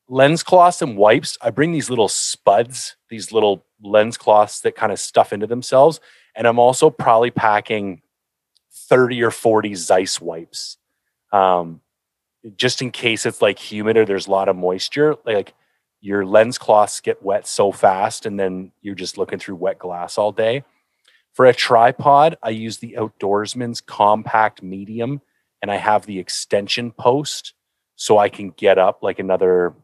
lens 0.08 0.42
cloths 0.42 0.82
and 0.82 0.96
wipes. 0.96 1.38
I 1.40 1.50
bring 1.50 1.72
these 1.72 1.88
little 1.88 2.08
spuds, 2.08 2.96
these 3.08 3.32
little 3.32 3.64
lens 3.82 4.16
cloths 4.16 4.60
that 4.60 4.76
kind 4.76 4.92
of 4.92 4.98
stuff 4.98 5.32
into 5.32 5.46
themselves. 5.46 6.00
And 6.34 6.46
I'm 6.46 6.58
also 6.58 6.90
probably 6.90 7.30
packing 7.30 8.02
30 8.72 9.22
or 9.22 9.30
40 9.30 9.74
Zeiss 9.74 10.20
wipes. 10.20 10.76
Um, 11.32 11.80
just 12.56 12.82
in 12.82 12.90
case 12.90 13.26
it's 13.26 13.42
like 13.42 13.58
humid 13.58 13.96
or 13.96 14.04
there's 14.04 14.26
a 14.26 14.30
lot 14.30 14.48
of 14.48 14.56
moisture, 14.56 15.16
like 15.24 15.54
your 16.00 16.24
lens 16.24 16.58
cloths 16.58 17.00
get 17.00 17.22
wet 17.22 17.46
so 17.46 17.72
fast 17.72 18.26
and 18.26 18.38
then 18.38 18.72
you're 18.80 18.94
just 18.94 19.18
looking 19.18 19.38
through 19.38 19.56
wet 19.56 19.78
glass 19.78 20.16
all 20.18 20.32
day. 20.32 20.64
For 21.32 21.46
a 21.46 21.54
tripod, 21.54 22.36
I 22.42 22.50
use 22.50 22.78
the 22.78 22.96
Outdoorsman's 22.98 23.80
compact 23.80 24.62
medium 24.62 25.20
and 25.62 25.70
I 25.70 25.76
have 25.76 26.06
the 26.06 26.18
extension 26.18 26.90
post 26.90 27.54
so 27.96 28.18
I 28.18 28.28
can 28.28 28.50
get 28.50 28.78
up 28.78 29.02
like 29.02 29.18
another, 29.18 29.74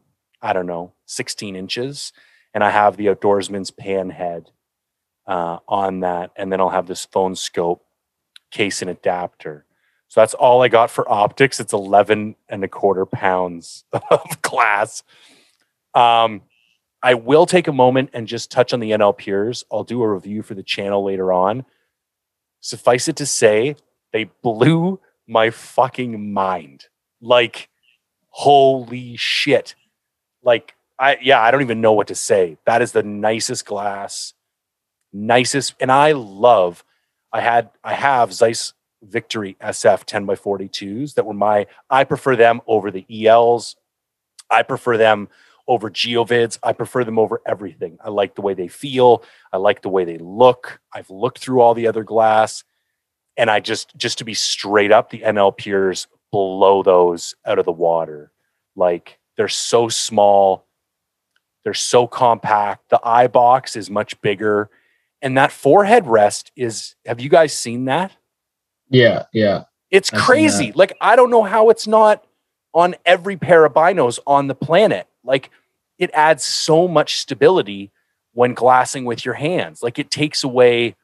I 0.41 0.53
don't 0.53 0.65
know, 0.65 0.93
16 1.05 1.55
inches. 1.55 2.11
And 2.53 2.63
I 2.63 2.71
have 2.71 2.97
the 2.97 3.07
Outdoorsman's 3.07 3.69
pan 3.69 4.09
head 4.09 4.49
uh, 5.27 5.59
on 5.67 5.99
that. 5.99 6.31
And 6.35 6.51
then 6.51 6.59
I'll 6.59 6.69
have 6.69 6.87
this 6.87 7.05
phone 7.05 7.35
scope 7.35 7.85
case 8.49 8.81
and 8.81 8.89
adapter. 8.89 9.65
So 10.07 10.21
that's 10.21 10.33
all 10.33 10.63
I 10.63 10.67
got 10.67 10.89
for 10.89 11.09
optics. 11.11 11.59
It's 11.59 11.73
11 11.73 12.35
and 12.49 12.63
a 12.63 12.67
quarter 12.67 13.05
pounds 13.05 13.83
of 14.11 14.41
glass. 14.41 15.03
Um, 15.97 16.43
I 17.01 17.15
will 17.15 17.47
take 17.47 17.67
a 17.67 17.73
moment 17.73 18.11
and 18.13 18.27
just 18.27 18.51
touch 18.51 18.71
on 18.71 18.79
the 18.79 18.91
NL 18.91 19.17
Pures. 19.17 19.65
I'll 19.71 19.83
do 19.83 20.03
a 20.03 20.13
review 20.13 20.43
for 20.43 20.53
the 20.53 20.61
channel 20.61 21.03
later 21.03 21.33
on. 21.33 21.65
Suffice 22.59 23.07
it 23.07 23.15
to 23.15 23.25
say, 23.25 23.75
they 24.13 24.29
blew 24.43 24.99
my 25.27 25.49
fucking 25.49 26.33
mind. 26.33 26.85
Like, 27.19 27.69
holy 28.29 29.15
shit. 29.17 29.73
Like, 30.43 30.75
I, 30.99 31.17
yeah, 31.19 31.41
I 31.41 31.49
don't 31.49 31.61
even 31.61 31.81
know 31.81 31.93
what 31.93 32.07
to 32.07 32.15
say. 32.15 32.57
That 32.65 32.83
is 32.83 32.91
the 32.91 33.03
nicest 33.03 33.65
glass, 33.65 34.33
nicest. 35.11 35.73
And 35.79 35.91
I 35.91 36.11
love, 36.11 36.83
I 37.33 37.41
had, 37.41 37.71
I 37.83 37.95
have 37.95 38.33
Zeiss 38.33 38.73
Victory 39.01 39.57
SF 39.61 40.03
10 40.03 40.25
by 40.27 40.35
42s 40.35 41.15
that 41.15 41.25
were 41.25 41.33
my, 41.33 41.65
I 41.89 42.03
prefer 42.03 42.35
them 42.35 42.61
over 42.67 42.91
the 42.91 43.05
ELs. 43.25 43.75
I 44.49 44.61
prefer 44.63 44.97
them 44.97 45.27
over 45.67 45.89
Geovids. 45.89 46.57
I 46.63 46.73
prefer 46.73 47.03
them 47.03 47.19
over 47.19 47.41
everything. 47.45 47.97
I 48.03 48.09
like 48.09 48.35
the 48.35 48.41
way 48.41 48.53
they 48.53 48.67
feel. 48.67 49.23
I 49.51 49.57
like 49.57 49.81
the 49.81 49.89
way 49.89 50.05
they 50.05 50.17
look. 50.17 50.79
I've 50.93 51.09
looked 51.09 51.39
through 51.39 51.61
all 51.61 51.73
the 51.73 51.87
other 51.87 52.03
glass, 52.03 52.63
and 53.35 53.49
I 53.49 53.59
just 53.59 53.95
just 53.97 54.17
to 54.19 54.23
be 54.23 54.33
straight 54.33 54.91
up, 54.91 55.09
the 55.09 55.19
NL 55.19 55.55
Pures 55.55 56.07
blow 56.31 56.83
those 56.83 57.35
out 57.45 57.59
of 57.59 57.65
the 57.65 57.71
water. 57.71 58.31
Like 58.75 59.19
they're 59.35 59.47
so 59.47 59.89
small, 59.89 60.65
they're 61.63 61.73
so 61.73 62.07
compact. 62.07 62.89
The 62.89 62.99
eye 63.03 63.27
box 63.27 63.75
is 63.75 63.89
much 63.89 64.19
bigger, 64.21 64.69
and 65.21 65.37
that 65.37 65.51
forehead 65.51 66.07
rest 66.07 66.51
is. 66.55 66.95
Have 67.05 67.19
you 67.19 67.29
guys 67.29 67.53
seen 67.53 67.85
that? 67.85 68.15
Yeah, 68.89 69.23
yeah. 69.33 69.63
It's 69.91 70.13
I've 70.13 70.21
crazy. 70.21 70.71
Like 70.73 70.93
I 71.01 71.15
don't 71.15 71.29
know 71.29 71.43
how 71.43 71.69
it's 71.69 71.87
not 71.87 72.25
on 72.73 72.95
every 73.05 73.37
pair 73.37 73.65
of 73.65 73.73
binos 73.73 74.19
on 74.27 74.47
the 74.47 74.55
planet. 74.55 75.07
Like 75.27 75.51
it 75.99 76.09
adds 76.13 76.43
so 76.43 76.87
much 76.87 77.19
stability 77.19 77.91
when 78.33 78.53
glassing 78.53 79.05
with 79.05 79.25
your 79.25 79.33
hands. 79.33 79.83
Like 79.83 79.99
it 79.99 80.09
takes 80.11 80.43
away, 80.43 80.95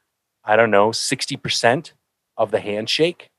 I 0.44 0.56
don't 0.56 0.72
know, 0.72 0.90
60% 0.90 1.94
of 2.38 2.52
the 2.52 2.60
handshake. 2.60 3.30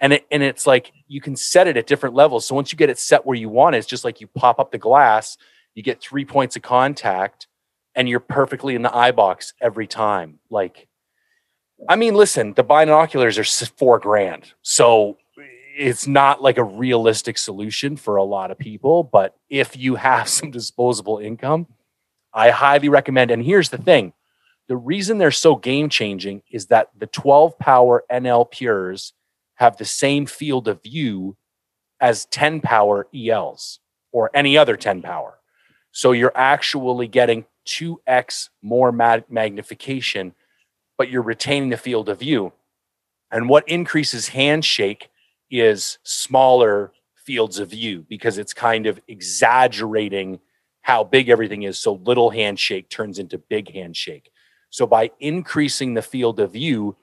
And 0.00 0.14
it 0.14 0.26
and 0.30 0.42
it's 0.42 0.66
like 0.66 0.92
you 1.08 1.20
can 1.20 1.36
set 1.36 1.66
it 1.68 1.76
at 1.76 1.86
different 1.86 2.14
levels. 2.14 2.46
So 2.46 2.54
once 2.54 2.72
you 2.72 2.78
get 2.78 2.88
it 2.88 2.98
set 2.98 3.26
where 3.26 3.36
you 3.36 3.50
want 3.50 3.74
it, 3.74 3.78
it's 3.78 3.86
just 3.86 4.04
like 4.04 4.20
you 4.20 4.28
pop 4.28 4.58
up 4.58 4.72
the 4.72 4.78
glass, 4.78 5.36
you 5.74 5.82
get 5.82 6.00
three 6.00 6.24
points 6.24 6.56
of 6.56 6.62
contact, 6.62 7.46
and 7.94 8.08
you're 8.08 8.20
perfectly 8.20 8.74
in 8.74 8.82
the 8.82 8.96
eye 8.96 9.12
box 9.12 9.52
every 9.60 9.86
time. 9.86 10.38
Like, 10.48 10.88
I 11.88 11.96
mean, 11.96 12.14
listen, 12.14 12.54
the 12.54 12.62
binoculars 12.62 13.38
are 13.38 13.44
four 13.44 13.98
grand. 13.98 14.52
So 14.62 15.18
it's 15.80 16.06
not 16.06 16.42
like 16.42 16.58
a 16.58 16.64
realistic 16.64 17.38
solution 17.38 17.96
for 17.96 18.16
a 18.16 18.22
lot 18.22 18.50
of 18.50 18.58
people. 18.58 19.02
But 19.02 19.34
if 19.48 19.76
you 19.76 19.94
have 19.94 20.28
some 20.38 20.50
disposable 20.50 21.18
income, 21.18 21.66
I 22.32 22.50
highly 22.50 22.88
recommend. 22.88 23.30
And 23.30 23.42
here's 23.42 23.70
the 23.70 23.78
thing 23.78 24.12
the 24.68 24.76
reason 24.76 25.18
they're 25.18 25.32
so 25.32 25.56
game 25.56 25.88
changing 25.88 26.42
is 26.50 26.66
that 26.66 26.90
the 26.96 27.06
12 27.06 27.58
power 27.58 28.04
NL 28.10 28.48
Pures 28.50 29.14
have 29.54 29.76
the 29.76 29.84
same 29.84 30.26
field 30.26 30.68
of 30.68 30.82
view 30.82 31.36
as 32.00 32.26
10 32.26 32.60
power 32.60 33.08
ELs 33.14 33.80
or 34.12 34.30
any 34.32 34.56
other 34.56 34.76
10 34.76 35.02
power. 35.02 35.38
So 35.92 36.12
you're 36.12 36.36
actually 36.36 37.08
getting 37.08 37.46
2x 37.66 38.50
more 38.62 38.92
mag- 38.92 39.24
magnification, 39.28 40.34
but 40.96 41.10
you're 41.10 41.22
retaining 41.22 41.70
the 41.70 41.76
field 41.76 42.08
of 42.08 42.20
view. 42.20 42.52
And 43.30 43.48
what 43.48 43.68
increases 43.68 44.28
handshake 44.28 45.10
is 45.50 45.98
smaller 46.02 46.92
fields 47.16 47.58
of 47.58 47.70
view 47.70 48.04
because 48.08 48.38
it's 48.38 48.54
kind 48.54 48.86
of 48.86 49.00
exaggerating 49.08 50.40
how 50.82 51.04
big 51.04 51.28
everything 51.28 51.62
is. 51.62 51.78
So 51.78 51.94
little 52.04 52.30
handshake 52.30 52.88
turns 52.88 53.18
into 53.18 53.38
big 53.38 53.72
handshake. 53.72 54.30
So 54.70 54.86
by 54.86 55.10
increasing 55.20 55.94
the 55.94 56.02
field 56.02 56.40
of 56.40 56.52
view, 56.52 56.96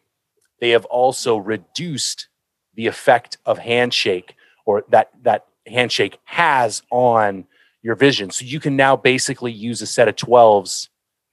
they 0.59 0.71
have 0.71 0.85
also 0.85 1.37
reduced 1.37 2.29
the 2.75 2.87
effect 2.87 3.37
of 3.45 3.57
handshake 3.59 4.35
or 4.65 4.83
that 4.89 5.11
that 5.23 5.45
handshake 5.65 6.17
has 6.23 6.81
on 6.91 7.45
your 7.81 7.95
vision. 7.95 8.31
So 8.31 8.45
you 8.45 8.59
can 8.59 8.75
now 8.75 8.95
basically 8.95 9.51
use 9.51 9.81
a 9.81 9.87
set 9.87 10.07
of 10.07 10.15
12s 10.15 10.89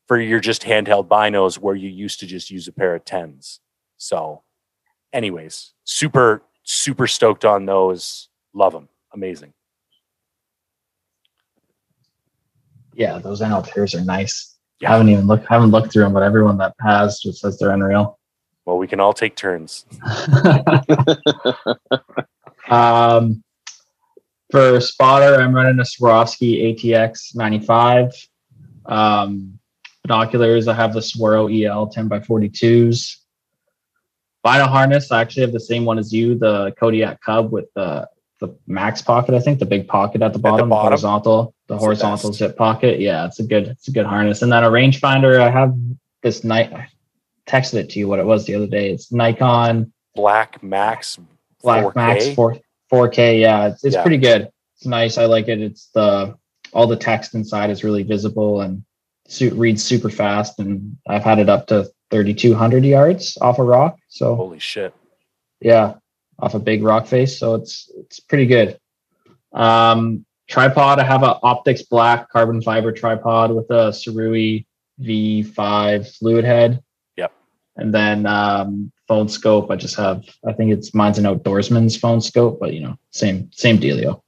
for 0.07 0.21
your 0.21 0.41
just 0.41 0.62
handheld 0.62 1.09
binos 1.09 1.59
where 1.59 1.75
you 1.75 1.89
used 1.89 2.21
to 2.21 2.27
just 2.27 2.51
use 2.51 2.69
a 2.69 2.73
pair 2.73 2.95
of 2.95 3.05
10s. 3.05 3.61
So 3.97 4.43
anyways, 5.12 5.73
super 5.85 6.43
super 6.65 7.07
stoked 7.07 7.45
on 7.45 7.67
those. 7.67 8.29
Love 8.53 8.73
them. 8.73 8.89
Amazing. 9.12 9.53
Yeah, 12.95 13.19
those 13.19 13.41
NL 13.41 13.71
Pures 13.73 13.95
are 13.95 14.05
nice. 14.05 14.57
Yeah. 14.81 14.91
I 14.91 14.93
haven't 14.93 15.09
even 15.09 15.27
looked 15.27 15.47
haven't 15.47 15.71
looked 15.71 15.93
through 15.93 16.05
them, 16.05 16.12
but 16.12 16.23
everyone 16.23 16.59
that 16.59 16.75
has 16.81 17.21
just 17.21 17.41
says 17.41 17.59
they're 17.59 17.71
unreal. 17.71 18.19
Well, 18.65 18.79
we 18.79 18.87
can 18.87 18.99
all 18.99 19.12
take 19.12 19.37
turns. 19.37 19.85
um, 22.71 23.43
for 24.51 24.81
spotter, 24.81 25.41
I'm 25.41 25.55
running 25.55 25.79
a 25.81 25.83
Swarovski 25.83 26.75
ATX 26.75 27.35
95. 27.35 28.11
Um, 28.87 29.59
binoculars, 30.03 30.69
I 30.69 30.75
have 30.75 30.95
the 30.95 31.01
Swaro 31.01 31.49
EL 31.53 31.89
10 31.89 32.09
by 32.09 32.21
42s. 32.21 33.17
Vinyl 34.45 34.69
harness, 34.69 35.11
I 35.11 35.21
actually 35.23 35.43
have 35.43 35.53
the 35.53 35.61
same 35.61 35.85
one 35.85 35.99
as 35.99 36.13
you, 36.13 36.35
the 36.35 36.73
Kodiak 36.79 37.21
Cub 37.23 37.51
with 37.51 37.73
the 37.75 38.09
the 38.41 38.55
max 38.67 39.01
pocket, 39.01 39.35
I 39.35 39.39
think, 39.41 39.59
the 39.61 39.65
big 39.65 39.87
pocket 39.89 40.21
at 40.21 40.33
the 40.33 40.39
bottom, 40.41 40.69
bottom? 40.69 40.89
horizontal, 40.89 41.55
the 41.69 41.75
the 41.75 41.79
horizontal 41.79 42.31
best. 42.31 42.39
zip 42.41 42.57
pocket. 42.57 42.99
Yeah, 43.01 43.25
it's 43.27 43.39
a 43.39 43.45
good, 43.45 43.69
it's 43.69 43.87
a 43.89 43.93
good 43.93 44.05
harness. 44.07 44.43
And 44.43 44.51
then 44.53 44.65
a 44.65 44.69
rangefinder, 44.69 45.41
I 45.41 45.49
have 45.51 45.75
this 46.23 46.43
night. 46.45 46.73
I 46.73 46.89
texted 47.47 47.75
it 47.75 47.91
to 47.91 47.99
you 48.01 48.09
what 48.09 48.19
it 48.19 48.27
was 48.27 48.45
the 48.45 48.55
other 48.57 48.67
day. 48.67 48.91
It's 48.91 49.13
Nikon 49.13 49.93
Black 50.17 50.63
Max 50.63 51.19
Black 51.63 51.85
4K. 51.85 51.95
Max 51.95 52.35
4 52.35 52.57
4K. 52.93 53.41
Yeah, 53.41 53.69
it's, 53.69 53.85
it's 53.85 53.95
Yeah. 53.95 54.03
pretty 54.03 54.19
good. 54.19 54.51
It's 54.77 54.85
nice. 54.85 55.17
I 55.17 55.27
like 55.27 55.49
it. 55.49 55.63
It's 55.63 55.87
the 55.95 56.37
all 56.73 56.87
the 56.89 56.97
text 56.97 57.35
inside 57.35 57.71
is 57.71 57.85
really 57.85 58.03
visible 58.03 58.63
and 58.63 58.83
su- 59.29 59.55
reads 59.55 59.83
super 59.85 60.11
fast. 60.11 60.59
And 60.59 60.99
I've 61.07 61.23
had 61.23 61.39
it 61.39 61.49
up 61.49 61.69
to 61.69 61.89
3,200 62.11 62.85
yards 62.85 63.37
off 63.41 63.59
a 63.59 63.63
rock. 63.65 63.97
So 64.09 64.35
Holy 64.35 64.59
shit. 64.59 64.95
yeah, 65.61 65.95
off 66.39 66.55
a 66.55 66.59
big 66.59 66.83
rock 66.83 67.07
face. 67.07 67.39
So 67.39 67.55
it's 67.55 67.91
it's 67.97 68.21
pretty 68.21 68.47
good. 68.47 68.79
Um, 69.53 70.25
tripod. 70.49 70.99
I 70.99 71.05
have 71.05 71.23
a 71.23 71.39
Optics 71.43 71.83
Black 71.83 72.29
carbon 72.31 72.61
fiber 72.63 72.93
tripod 72.93 73.53
with 73.53 73.71
a 73.71 73.91
Sirui 73.91 74.67
V5 75.01 76.17
fluid 76.19 76.45
head. 76.45 76.83
Yep. 77.17 77.33
And 77.77 77.93
then 77.95 78.27
um, 78.27 78.93
phone 79.09 79.29
scope. 79.29 79.71
I 79.71 79.77
just 79.77 79.97
have. 79.97 80.25
I 80.47 80.53
think 80.53 80.73
it's 80.73 80.95
mine's 80.95 81.19
an 81.19 81.25
outdoorsman's 81.25 81.97
phone 81.97 82.21
scope, 82.21 82.61
but 82.61 82.75
you 82.75 82.81
know, 82.81 82.97
same 83.11 83.51
same 83.53 83.79
dealio. 83.79 84.21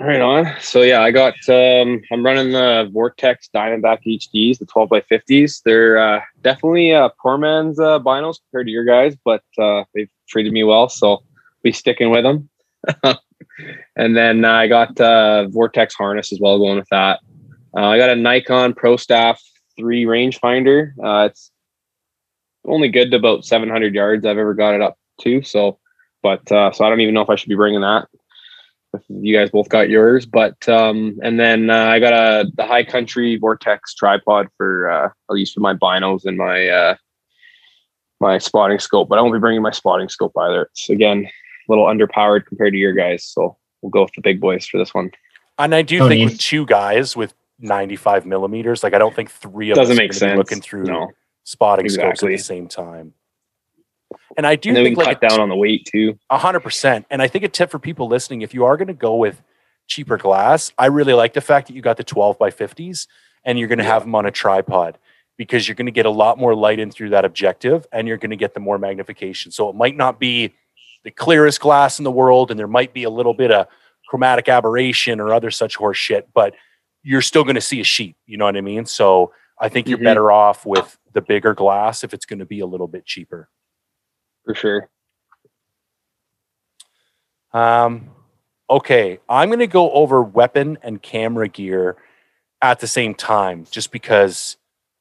Right 0.00 0.20
on. 0.20 0.46
So 0.60 0.82
yeah, 0.82 1.00
I 1.02 1.10
got 1.10 1.34
um 1.48 2.00
I'm 2.12 2.24
running 2.24 2.52
the 2.52 2.88
Vortex 2.92 3.48
Diamondback 3.52 3.98
HDs, 4.06 4.60
the 4.60 4.66
12 4.66 4.88
by 4.88 5.00
50s. 5.00 5.60
They're 5.64 5.98
uh, 5.98 6.20
definitely 6.42 6.92
uh 6.92 7.08
poor 7.20 7.36
man's 7.36 7.80
uh 7.80 7.98
binos 7.98 8.36
compared 8.38 8.66
to 8.66 8.70
your 8.70 8.84
guys, 8.84 9.16
but 9.24 9.42
uh 9.58 9.82
they've 9.94 10.10
treated 10.28 10.52
me 10.52 10.62
well, 10.62 10.88
so 10.88 11.24
we 11.64 11.72
sticking 11.72 12.10
with 12.10 12.22
them. 12.22 12.48
and 13.96 14.16
then 14.16 14.44
uh, 14.44 14.52
I 14.52 14.68
got 14.68 15.00
uh 15.00 15.48
Vortex 15.48 15.96
harness 15.96 16.32
as 16.32 16.38
well 16.38 16.58
going 16.58 16.78
with 16.78 16.88
that. 16.92 17.18
Uh, 17.76 17.88
I 17.88 17.98
got 17.98 18.10
a 18.10 18.16
Nikon 18.16 18.74
Pro 18.74 18.96
Staff 18.96 19.42
3 19.78 20.04
rangefinder. 20.04 20.92
Uh 21.02 21.26
it's 21.28 21.50
only 22.64 22.88
good 22.88 23.10
to 23.10 23.16
about 23.16 23.44
700 23.44 23.96
yards 23.96 24.24
I've 24.24 24.38
ever 24.38 24.54
got 24.54 24.76
it 24.76 24.80
up 24.80 24.96
to, 25.22 25.42
so 25.42 25.80
but 26.22 26.52
uh 26.52 26.70
so 26.70 26.84
I 26.84 26.88
don't 26.88 27.00
even 27.00 27.14
know 27.14 27.22
if 27.22 27.30
I 27.30 27.34
should 27.34 27.48
be 27.48 27.56
bringing 27.56 27.80
that 27.80 28.06
you 29.08 29.36
guys 29.36 29.50
both 29.50 29.68
got 29.68 29.88
yours 29.90 30.24
but 30.26 30.66
um 30.68 31.18
and 31.22 31.38
then 31.38 31.68
uh, 31.70 31.84
i 31.86 31.98
got 31.98 32.12
a 32.14 32.50
the 32.56 32.64
high 32.64 32.82
country 32.84 33.36
vortex 33.36 33.94
tripod 33.94 34.48
for 34.56 34.90
uh 34.90 35.08
i'll 35.28 35.36
use 35.36 35.52
for 35.52 35.60
my 35.60 35.74
binos 35.74 36.24
and 36.24 36.36
my 36.38 36.68
uh 36.68 36.94
my 38.20 38.38
spotting 38.38 38.78
scope 38.78 39.08
but 39.08 39.18
i 39.18 39.20
won't 39.22 39.34
be 39.34 39.38
bringing 39.38 39.62
my 39.62 39.70
spotting 39.70 40.08
scope 40.08 40.32
either. 40.38 40.62
It's 40.72 40.88
again 40.90 41.24
a 41.26 41.30
little 41.72 41.84
underpowered 41.84 42.46
compared 42.46 42.72
to 42.72 42.78
your 42.78 42.94
guys 42.94 43.24
so 43.24 43.56
we'll 43.82 43.90
go 43.90 44.02
with 44.02 44.12
the 44.16 44.22
big 44.22 44.40
boys 44.40 44.66
for 44.66 44.78
this 44.78 44.92
one. 44.94 45.10
And 45.58 45.74
I 45.74 45.82
do 45.82 45.98
No 45.98 46.08
think 46.08 46.18
need. 46.20 46.24
with 46.30 46.40
two 46.40 46.64
guys 46.66 47.16
with 47.16 47.34
95 47.60 48.26
millimeters, 48.26 48.82
like 48.82 48.94
I 48.94 48.98
don't 48.98 49.14
think 49.14 49.30
three 49.30 49.70
of 49.70 49.76
doesn't 49.76 49.92
us 49.92 49.98
are 49.98 50.02
make 50.02 50.10
gonna 50.12 50.18
be 50.18 50.18
sense. 50.18 50.38
looking 50.38 50.60
through 50.60 50.84
no. 50.84 51.10
spotting 51.44 51.88
scopes 51.88 52.22
at 52.22 52.28
the 52.28 52.36
same 52.38 52.68
time. 52.68 53.12
And 54.36 54.46
I 54.46 54.56
do 54.56 54.70
and 54.70 54.78
think 54.78 54.96
can 54.96 55.04
like 55.06 55.20
cut 55.20 55.28
down 55.28 55.40
on 55.40 55.48
the 55.48 55.56
weight 55.56 55.84
too 55.92 56.18
A 56.30 56.38
hundred 56.38 56.60
percent. 56.60 57.06
And 57.10 57.20
I 57.20 57.28
think 57.28 57.44
a 57.44 57.48
tip 57.48 57.70
for 57.70 57.78
people 57.78 58.08
listening, 58.08 58.42
if 58.42 58.54
you 58.54 58.64
are 58.64 58.76
going 58.76 58.88
to 58.88 58.94
go 58.94 59.16
with 59.16 59.42
cheaper 59.86 60.16
glass, 60.16 60.72
I 60.78 60.86
really 60.86 61.14
like 61.14 61.32
the 61.34 61.40
fact 61.40 61.68
that 61.68 61.74
you 61.74 61.82
got 61.82 61.96
the 61.96 62.04
12 62.04 62.38
by 62.38 62.50
50s 62.50 63.06
and 63.44 63.58
you're 63.58 63.68
going 63.68 63.78
to 63.78 63.84
Yeah. 63.84 63.92
have 63.94 64.02
them 64.02 64.14
on 64.14 64.26
a 64.26 64.30
tripod 64.30 64.98
because 65.36 65.66
you're 65.68 65.74
going 65.74 65.86
to 65.86 65.92
get 65.92 66.06
a 66.06 66.10
lot 66.10 66.38
more 66.38 66.54
light 66.54 66.78
in 66.78 66.90
through 66.90 67.10
that 67.10 67.24
objective 67.24 67.86
and 67.92 68.06
you're 68.08 68.16
going 68.16 68.30
to 68.30 68.36
get 68.36 68.54
the 68.54 68.60
more 68.60 68.78
magnification. 68.78 69.50
So 69.52 69.68
it 69.68 69.76
might 69.76 69.96
not 69.96 70.18
be 70.18 70.54
the 71.04 71.10
clearest 71.10 71.60
glass 71.60 71.98
in 71.98 72.04
the 72.04 72.10
world 72.10 72.50
and 72.50 72.58
there 72.58 72.66
might 72.66 72.92
be 72.92 73.04
a 73.04 73.10
little 73.10 73.34
bit 73.34 73.50
of 73.50 73.66
chromatic 74.08 74.48
aberration 74.48 75.20
or 75.20 75.32
other 75.32 75.50
such 75.50 75.76
horse 75.76 75.96
shit, 75.98 76.28
but 76.34 76.54
you're 77.02 77.22
still 77.22 77.44
going 77.44 77.54
to 77.54 77.60
see 77.60 77.80
a 77.80 77.84
sheep. 77.84 78.16
You 78.26 78.36
know 78.36 78.44
what 78.46 78.56
I 78.56 78.60
mean? 78.62 78.84
So 78.84 79.32
I 79.60 79.68
think 79.68 79.86
you're 79.88 79.98
Mhm. 79.98 80.04
better 80.04 80.30
off 80.32 80.66
with 80.66 80.98
the 81.12 81.20
bigger 81.20 81.54
glass 81.54 82.04
if 82.04 82.12
it's 82.12 82.26
going 82.26 82.38
to 82.40 82.46
be 82.46 82.60
a 82.60 82.66
little 82.66 82.88
bit 82.88 83.04
cheaper. 83.06 83.48
For 84.48 84.54
sure 84.54 84.88
Um, 87.52 88.08
okay, 88.70 89.18
I'm 89.28 89.50
going 89.50 89.58
to 89.58 89.66
go 89.66 89.90
over 89.90 90.22
weapon 90.22 90.78
and 90.82 91.02
camera 91.02 91.48
gear 91.48 91.98
at 92.62 92.80
the 92.80 92.86
same 92.86 93.14
time, 93.14 93.66
just 93.70 93.92
because 93.92 94.56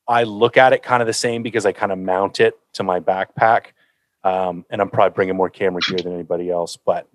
I 0.05 0.23
look 0.23 0.57
at 0.57 0.73
it 0.73 0.83
kind 0.83 1.01
of 1.01 1.07
the 1.07 1.13
same 1.13 1.43
because 1.43 1.65
I 1.65 1.71
kind 1.71 1.93
of 1.93 1.97
mount 1.97 2.41
it 2.41 2.59
to 2.73 2.83
my 2.83 2.99
backpack, 2.99 3.67
um, 4.25 4.65
and 4.69 4.81
I'm 4.81 4.89
probably 4.89 5.15
bringing 5.15 5.37
more 5.37 5.49
camera 5.49 5.79
gear 5.87 5.99
than 5.99 6.13
anybody 6.13 6.49
else. 6.49 6.75
But 6.75 7.07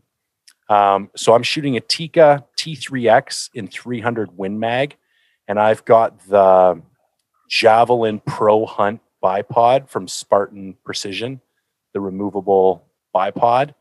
um, 0.70 1.10
so 1.14 1.34
I'm 1.34 1.42
shooting 1.42 1.76
a 1.76 1.80
Tikka 1.80 2.46
T3X 2.56 3.50
in 3.52 3.68
300 3.68 4.38
Win 4.38 4.58
Mag, 4.58 4.96
and 5.48 5.60
I've 5.60 5.84
got 5.84 6.18
the 6.28 6.80
Javelin 7.50 8.20
Pro 8.20 8.64
Hunt 8.64 9.02
bipod 9.22 9.90
from 9.90 10.08
Spartan 10.08 10.76
Precision, 10.82 11.42
the 11.92 12.00
removable 12.00 12.84
bipod 13.14 13.74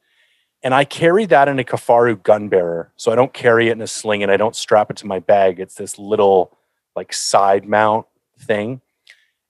and 0.63 0.73
I 0.73 0.85
carry 0.85 1.25
that 1.25 1.47
in 1.47 1.59
a 1.59 1.63
Kifaru 1.63 2.21
gun 2.21 2.47
bearer. 2.47 2.91
So 2.95 3.11
I 3.11 3.15
don't 3.15 3.33
carry 3.33 3.69
it 3.69 3.73
in 3.73 3.81
a 3.81 3.87
sling 3.87 4.21
and 4.21 4.31
I 4.31 4.37
don't 4.37 4.55
strap 4.55 4.91
it 4.91 4.97
to 4.97 5.07
my 5.07 5.19
bag. 5.19 5.59
It's 5.59 5.75
this 5.75 5.97
little 5.97 6.55
like 6.95 7.13
side 7.13 7.67
mount 7.67 8.05
thing. 8.39 8.81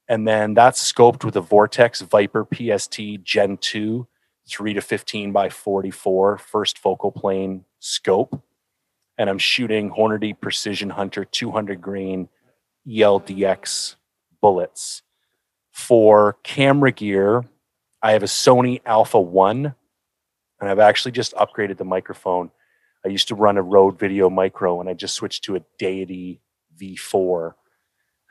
and 0.07 0.27
then 0.27 0.53
that's 0.53 0.91
scoped 0.91 1.23
with 1.23 1.35
a 1.37 1.41
Vortex 1.41 2.01
Viper 2.01 2.45
PST 2.53 3.23
Gen 3.23 3.57
2, 3.57 4.07
3 4.47 4.73
to 4.73 4.81
15 4.81 5.31
by 5.31 5.49
44, 5.49 6.37
first 6.37 6.77
focal 6.77 7.11
plane 7.11 7.63
scope. 7.79 8.41
And 9.17 9.29
I'm 9.29 9.37
shooting 9.37 9.91
Hornady 9.91 10.37
Precision 10.39 10.89
Hunter 10.89 11.23
200 11.23 11.79
grain 11.81 12.27
ELDX 12.87 13.95
bullets. 14.41 15.03
For 15.71 16.37
camera 16.43 16.91
gear, 16.91 17.45
I 18.03 18.13
have 18.13 18.23
a 18.23 18.27
Sony 18.27 18.81
Alpha 18.85 19.19
1, 19.19 19.75
and 20.59 20.69
I've 20.69 20.79
actually 20.79 21.11
just 21.11 21.33
upgraded 21.35 21.77
the 21.77 21.85
microphone. 21.85 22.49
I 23.05 23.09
used 23.09 23.27
to 23.27 23.35
run 23.35 23.57
a 23.57 23.61
Rode 23.61 23.99
Video 23.99 24.29
Micro, 24.29 24.79
and 24.79 24.89
I 24.89 24.93
just 24.93 25.15
switched 25.15 25.43
to 25.45 25.55
a 25.55 25.61
Deity 25.77 26.41
V4, 26.79 27.53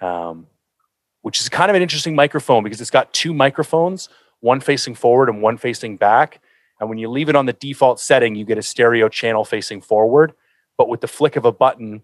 um, 0.01 0.47
which 1.23 1.41
is 1.41 1.49
kind 1.49 1.71
of 1.71 1.77
an 1.77 1.83
interesting 1.83 2.15
microphone 2.17 2.65
because 2.65 2.81
it's 2.81 2.91
got 2.91 3.13
two 3.13 3.33
microphones, 3.33 4.09
one 4.41 4.61
facing 4.61 4.95
forward 4.95 5.29
and 5.29 5.41
one 5.41 5.57
facing 5.57 5.97
back. 5.97 6.41
And 6.81 6.89
when 6.89 6.99
you 6.99 7.09
leave 7.09 7.29
it 7.29 7.37
on 7.37 7.47
the 7.47 7.53
default 7.53 8.01
setting, 8.01 8.35
you 8.35 8.45
get 8.45 8.59
a 8.59 8.63
stereo 8.63 9.09
channel 9.09 9.45
facing 9.45 9.83
forward. 9.83 10.33
But 10.79 10.89
with 10.89 11.01
the 11.01 11.09
flick 11.09 11.37
of 11.37 11.45
a 11.45 11.53
button, 11.53 12.03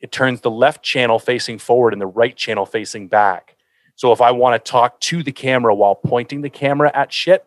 it 0.00 0.12
turns 0.12 0.40
the 0.40 0.50
left 0.50 0.82
channel 0.82 1.18
facing 1.18 1.58
forward 1.58 1.92
and 1.92 2.00
the 2.00 2.06
right 2.06 2.36
channel 2.36 2.64
facing 2.64 3.08
back. 3.08 3.53
So 3.96 4.12
if 4.12 4.20
I 4.20 4.30
want 4.30 4.62
to 4.62 4.70
talk 4.70 4.98
to 5.00 5.22
the 5.22 5.32
camera 5.32 5.74
while 5.74 5.94
pointing 5.94 6.42
the 6.42 6.50
camera 6.50 6.90
at 6.94 7.12
shit, 7.12 7.46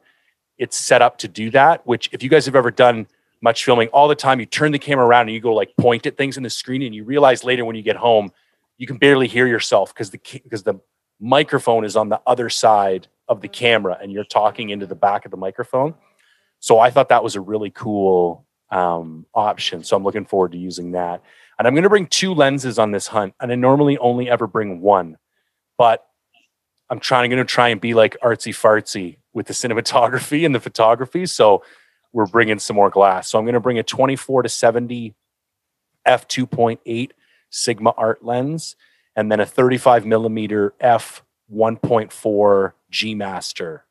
it's 0.57 0.77
set 0.77 1.01
up 1.01 1.17
to 1.19 1.27
do 1.27 1.49
that. 1.51 1.85
Which, 1.85 2.09
if 2.11 2.23
you 2.23 2.29
guys 2.29 2.45
have 2.45 2.55
ever 2.55 2.71
done 2.71 3.07
much 3.41 3.63
filming, 3.63 3.89
all 3.89 4.07
the 4.07 4.15
time 4.15 4.39
you 4.39 4.45
turn 4.45 4.71
the 4.71 4.79
camera 4.79 5.05
around 5.05 5.23
and 5.23 5.31
you 5.31 5.39
go 5.39 5.53
like 5.53 5.75
point 5.77 6.05
at 6.05 6.17
things 6.17 6.37
in 6.37 6.43
the 6.43 6.49
screen, 6.49 6.81
and 6.81 6.95
you 6.95 7.03
realize 7.03 7.43
later 7.43 7.65
when 7.65 7.75
you 7.75 7.83
get 7.83 7.95
home, 7.95 8.31
you 8.77 8.87
can 8.87 8.97
barely 8.97 9.27
hear 9.27 9.47
yourself 9.47 9.93
because 9.93 10.09
the 10.09 10.19
because 10.43 10.63
the 10.63 10.75
microphone 11.19 11.83
is 11.83 11.95
on 11.95 12.09
the 12.09 12.21
other 12.27 12.49
side 12.49 13.07
of 13.27 13.41
the 13.41 13.47
camera 13.47 13.97
and 14.01 14.11
you're 14.11 14.23
talking 14.23 14.69
into 14.69 14.85
the 14.85 14.95
back 14.95 15.25
of 15.25 15.31
the 15.31 15.37
microphone. 15.37 15.93
So 16.59 16.79
I 16.79 16.89
thought 16.89 17.09
that 17.09 17.23
was 17.23 17.35
a 17.35 17.41
really 17.41 17.71
cool 17.71 18.45
um, 18.69 19.25
option. 19.33 19.83
So 19.83 19.95
I'm 19.95 20.03
looking 20.03 20.25
forward 20.25 20.51
to 20.53 20.57
using 20.57 20.91
that. 20.91 21.21
And 21.57 21.67
I'm 21.67 21.73
going 21.73 21.83
to 21.83 21.89
bring 21.89 22.07
two 22.07 22.33
lenses 22.33 22.79
on 22.79 22.91
this 22.91 23.07
hunt. 23.07 23.33
And 23.39 23.51
I 23.51 23.55
normally 23.55 23.97
only 23.97 24.29
ever 24.29 24.47
bring 24.47 24.81
one, 24.81 25.17
but 25.77 26.06
I'm 26.89 26.99
trying 26.99 27.29
going 27.29 27.45
to 27.45 27.45
try 27.45 27.69
and 27.69 27.81
be 27.81 27.93
like 27.93 28.17
artsy 28.21 28.53
fartsy 28.53 29.17
with 29.33 29.47
the 29.47 29.53
cinematography 29.53 30.45
and 30.45 30.53
the 30.53 30.59
photography. 30.59 31.25
So 31.25 31.63
we're 32.13 32.25
bringing 32.25 32.59
some 32.59 32.75
more 32.75 32.89
glass. 32.89 33.29
So 33.29 33.37
I'm 33.37 33.45
going 33.45 33.53
to 33.53 33.59
bring 33.59 33.79
a 33.79 33.83
24 33.83 34.43
to 34.43 34.49
70 34.49 35.13
f 36.05 36.27
2.8 36.27 37.11
Sigma 37.49 37.93
Art 37.97 38.23
lens 38.23 38.75
and 39.15 39.31
then 39.31 39.39
a 39.39 39.45
35 39.45 40.05
millimeter 40.05 40.73
f 40.79 41.23
1.4 41.53 42.73
G 42.89 43.15
Master. 43.15 43.83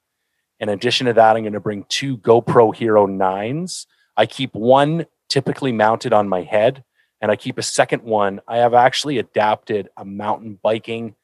In 0.59 0.69
addition 0.71 1.07
to 1.07 1.13
that, 1.13 1.37
I'm 1.37 1.43
going 1.43 1.53
to 1.53 1.61
bring 1.61 1.85
two 1.89 2.17
GoPro 2.19 2.75
Hero 2.75 3.07
9s. 3.07 3.87
I 4.17 4.27
keep 4.27 4.55
one 4.55 5.07
typically 5.29 5.73
mounted 5.73 6.13
on 6.13 6.29
my 6.29 6.43
head 6.43 6.85
and 7.21 7.31
I 7.31 7.37
keep 7.37 7.59
a 7.59 7.63
second 7.63 8.03
one. 8.03 8.41
I 8.49 8.59
have 8.59 8.75
actually 8.75 9.19
adapted 9.19 9.89
a 9.97 10.05
mountain 10.05 10.59
biking 10.63 11.15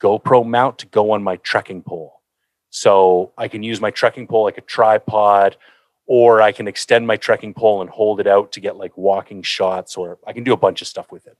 GoPro 0.00 0.46
mount 0.46 0.78
to 0.78 0.86
go 0.86 1.12
on 1.12 1.22
my 1.22 1.36
trekking 1.36 1.82
pole. 1.82 2.20
So 2.70 3.32
I 3.38 3.48
can 3.48 3.62
use 3.62 3.80
my 3.80 3.90
trekking 3.90 4.26
pole 4.26 4.44
like 4.44 4.58
a 4.58 4.62
tripod, 4.62 5.56
or 6.06 6.40
I 6.40 6.52
can 6.52 6.68
extend 6.68 7.06
my 7.06 7.16
trekking 7.16 7.54
pole 7.54 7.80
and 7.80 7.90
hold 7.90 8.20
it 8.20 8.26
out 8.26 8.52
to 8.52 8.60
get 8.60 8.76
like 8.76 8.96
walking 8.96 9.42
shots, 9.42 9.96
or 9.96 10.18
I 10.26 10.32
can 10.32 10.44
do 10.44 10.52
a 10.52 10.56
bunch 10.56 10.82
of 10.82 10.88
stuff 10.88 11.10
with 11.10 11.26
it. 11.26 11.36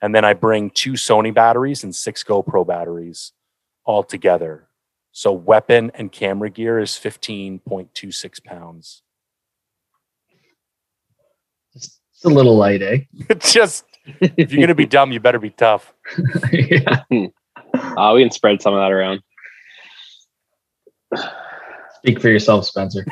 And 0.00 0.14
then 0.14 0.24
I 0.24 0.34
bring 0.34 0.70
two 0.70 0.92
Sony 0.92 1.32
batteries 1.32 1.84
and 1.84 1.94
six 1.94 2.22
GoPro 2.22 2.66
batteries 2.66 3.32
all 3.84 4.02
together. 4.02 4.68
So 5.12 5.32
weapon 5.32 5.92
and 5.94 6.10
camera 6.10 6.50
gear 6.50 6.80
is 6.80 6.90
15.26 6.90 8.44
pounds. 8.44 9.02
It's 11.74 12.00
a 12.24 12.28
little 12.28 12.56
light, 12.56 12.82
eh? 12.82 12.98
Just 13.38 13.84
if 14.20 14.52
you're 14.52 14.62
gonna 14.62 14.74
be 14.74 14.86
dumb, 14.96 15.12
you 15.12 15.20
better 15.20 15.38
be 15.38 15.50
tough. 15.50 15.94
yeah. 16.52 17.02
Uh, 17.74 18.12
we 18.14 18.22
can 18.22 18.30
spread 18.30 18.62
some 18.62 18.74
of 18.74 18.80
that 18.80 18.92
around. 18.92 19.20
Speak 21.96 22.20
for 22.20 22.28
yourself, 22.28 22.66
Spencer. 22.66 23.04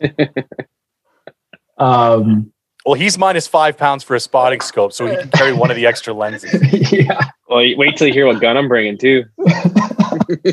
um, 1.78 2.52
well, 2.84 2.94
he's 2.94 3.16
minus 3.16 3.46
five 3.46 3.78
pounds 3.78 4.02
for 4.02 4.16
a 4.16 4.20
spotting 4.20 4.60
scope, 4.60 4.92
so 4.92 5.06
he 5.06 5.16
can 5.16 5.30
carry 5.30 5.52
one 5.52 5.70
of 5.70 5.76
the 5.76 5.86
extra 5.86 6.12
lenses. 6.12 6.52
yeah. 6.92 7.28
Well, 7.48 7.64
wait 7.76 7.96
till 7.96 8.08
you 8.08 8.12
hear 8.12 8.26
what 8.26 8.40
gun 8.40 8.56
I'm 8.56 8.68
bringing 8.68 8.98
too. 8.98 9.24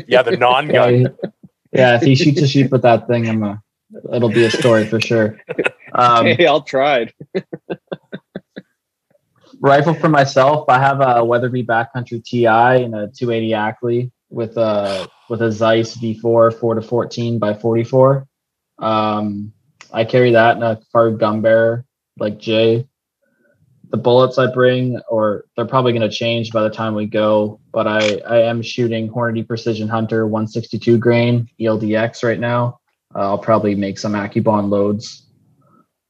Yeah, 0.06 0.22
the 0.22 0.36
non-gun. 0.38 1.00
Yeah, 1.02 1.30
yeah, 1.72 1.96
if 1.96 2.02
he 2.02 2.14
shoots 2.14 2.40
a 2.42 2.46
sheep 2.46 2.70
with 2.70 2.82
that 2.82 3.08
thing, 3.08 3.28
I'm 3.28 3.42
a, 3.42 3.62
it'll 4.12 4.28
be 4.28 4.44
a 4.44 4.50
story 4.50 4.86
for 4.86 5.00
sure. 5.00 5.38
Um, 5.92 6.26
hey, 6.26 6.46
I'll 6.46 6.62
try. 6.62 7.12
Rifle 9.60 9.94
for 9.94 10.08
myself, 10.08 10.68
I 10.68 10.78
have 10.78 11.00
a 11.00 11.24
Weatherby 11.24 11.64
Backcountry 11.64 12.24
TI 12.24 12.46
and 12.84 12.94
a 12.94 13.08
280 13.08 13.54
Ackley 13.54 14.12
with 14.30 14.56
a 14.56 15.08
with 15.28 15.42
a 15.42 15.52
Zeiss 15.52 15.96
V4 15.96 16.58
4 16.58 16.74
to 16.74 16.82
14 16.82 17.38
by 17.38 17.54
44. 17.54 18.26
Um, 18.78 19.52
I 19.92 20.04
carry 20.04 20.32
that 20.32 20.56
in 20.56 20.62
a 20.62 20.80
card 20.92 21.18
gun 21.18 21.42
bearer 21.42 21.84
like 22.18 22.38
Jay. 22.38 22.86
The 23.90 23.96
bullets 23.96 24.38
I 24.38 24.46
bring, 24.52 25.00
or 25.08 25.46
they're 25.56 25.66
probably 25.66 25.92
going 25.92 26.08
to 26.08 26.16
change 26.16 26.52
by 26.52 26.62
the 26.62 26.70
time 26.70 26.94
we 26.94 27.06
go, 27.06 27.60
but 27.72 27.88
I 27.88 28.20
I 28.26 28.42
am 28.42 28.62
shooting 28.62 29.08
Hornady 29.08 29.46
Precision 29.46 29.88
Hunter 29.88 30.26
162 30.26 30.96
grain 30.98 31.48
ELDX 31.60 32.22
right 32.22 32.38
now. 32.38 32.78
Uh, 33.14 33.22
I'll 33.22 33.38
probably 33.38 33.74
make 33.74 33.98
some 33.98 34.12
AccuBond 34.12 34.70
loads 34.70 35.26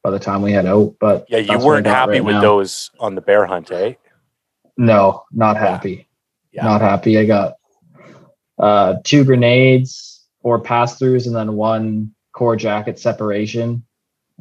by 0.03 0.11
the 0.11 0.19
time 0.19 0.43
we 0.43 0.53
head 0.53 0.67
out. 0.67 0.95
But 1.01 1.27
Yeah, 1.29 1.39
you 1.39 1.47
that's 1.49 1.59
what 1.59 1.63
I 1.63 1.67
weren't 1.67 1.87
happy 1.87 2.13
right 2.13 2.25
with 2.25 2.35
now. 2.37 2.41
those 2.41 2.91
on 2.99 3.15
the 3.15 3.21
bear 3.21 3.47
hunt, 3.47 3.71
eh? 3.71 3.95
No, 4.77 5.25
not 5.33 5.57
happy. 5.57 6.09
Yeah. 6.53 6.65
Not 6.65 6.81
happy. 6.81 7.19
I 7.19 7.27
got 7.27 7.55
uh 8.59 8.97
two 9.05 9.25
grenades, 9.25 10.27
four 10.43 10.61
pass 10.61 10.99
throughs, 10.99 11.27
and 11.27 11.35
then 11.35 11.55
one 11.55 12.15
core 12.33 12.57
jacket 12.57 12.99
separation. 12.99 13.85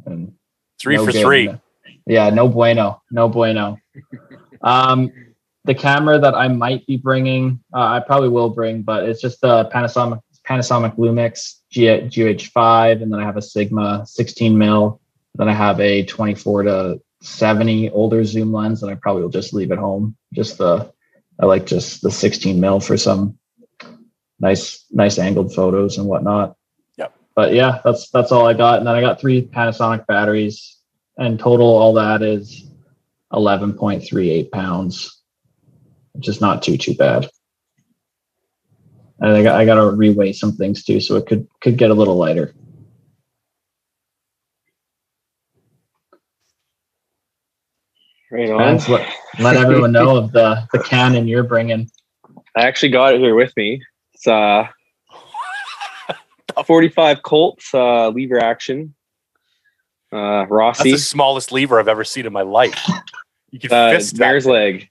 And 0.06 0.32
Three 0.80 0.96
no 0.96 1.04
for 1.04 1.12
good. 1.12 1.22
three. 1.22 1.54
Yeah, 2.06 2.30
no 2.30 2.48
bueno. 2.48 3.02
No 3.10 3.28
bueno. 3.28 3.78
um 4.62 5.12
the 5.66 5.74
camera 5.74 6.18
that 6.18 6.34
I 6.34 6.48
might 6.48 6.86
be 6.86 6.96
bringing, 6.96 7.60
uh, 7.74 7.80
I 7.84 8.00
probably 8.00 8.30
will 8.30 8.48
bring, 8.48 8.80
but 8.80 9.04
it's 9.06 9.20
just 9.20 9.40
a 9.42 9.68
Panasonic 9.72 10.20
Panasonic 10.48 10.96
Lumix 10.96 11.56
G- 11.70 11.84
GH5, 11.86 13.02
and 13.02 13.12
then 13.12 13.20
I 13.20 13.24
have 13.24 13.36
a 13.36 13.42
Sigma 13.42 14.04
16 14.06 14.56
mil. 14.56 15.00
Then 15.34 15.48
I 15.48 15.52
have 15.52 15.80
a 15.80 16.04
24 16.04 16.64
to 16.64 17.00
70 17.22 17.90
older 17.90 18.24
zoom 18.24 18.52
lens, 18.52 18.82
and 18.82 18.90
I 18.90 18.94
probably 18.94 19.22
will 19.22 19.30
just 19.30 19.52
leave 19.52 19.72
at 19.72 19.78
home. 19.78 20.16
Just 20.32 20.58
the 20.58 20.92
I 21.38 21.46
like 21.46 21.66
just 21.66 22.02
the 22.02 22.10
16 22.10 22.60
mil 22.60 22.80
for 22.80 22.96
some 22.96 23.38
nice 24.38 24.84
nice 24.90 25.18
angled 25.18 25.54
photos 25.54 25.98
and 25.98 26.06
whatnot. 26.06 26.56
Yep. 26.98 27.14
But 27.34 27.54
yeah, 27.54 27.80
that's 27.84 28.10
that's 28.10 28.32
all 28.32 28.46
I 28.46 28.54
got. 28.54 28.78
And 28.78 28.86
then 28.86 28.94
I 28.94 29.00
got 29.00 29.20
three 29.20 29.42
Panasonic 29.42 30.06
batteries, 30.06 30.78
and 31.16 31.38
total 31.38 31.66
all 31.66 31.94
that 31.94 32.22
is 32.22 32.66
11.38 33.32 34.50
pounds, 34.50 35.22
which 36.12 36.28
is 36.28 36.40
not 36.40 36.62
too 36.62 36.76
too 36.76 36.94
bad. 36.94 37.28
And 39.20 39.32
I 39.32 39.42
got 39.42 39.60
I 39.60 39.64
got 39.66 39.74
to 39.74 39.82
reweigh 39.82 40.34
some 40.34 40.52
things 40.52 40.84
too, 40.84 41.00
so 41.00 41.16
it 41.16 41.26
could 41.26 41.46
could 41.60 41.76
get 41.76 41.90
a 41.90 41.94
little 41.94 42.16
lighter. 42.16 42.54
Right 48.30 48.50
on. 48.50 48.78
Spence, 48.78 48.88
let, 48.88 49.14
let 49.40 49.56
everyone 49.56 49.92
know 49.92 50.16
of 50.16 50.32
the 50.32 50.66
the 50.72 50.78
cannon 50.78 51.26
you're 51.26 51.42
bringing. 51.42 51.90
I 52.56 52.62
actually 52.62 52.90
got 52.90 53.14
it 53.14 53.20
here 53.20 53.34
with 53.34 53.56
me. 53.56 53.82
It's 54.14 54.26
uh, 54.26 54.66
a 56.56 56.64
45 56.64 57.22
Colts 57.22 57.74
uh, 57.74 58.08
lever 58.10 58.42
action. 58.42 58.94
Uh, 60.12 60.44
That's 60.48 60.82
the 60.82 60.96
smallest 60.96 61.52
lever 61.52 61.78
I've 61.78 61.88
ever 61.88 62.04
seen 62.04 62.26
in 62.26 62.32
my 62.32 62.42
life. 62.42 62.78
You 63.50 63.60
can 63.60 63.72
uh, 63.72 63.90
fist 63.90 64.16
that. 64.16 64.20
mare's 64.20 64.46
leg. 64.46 64.88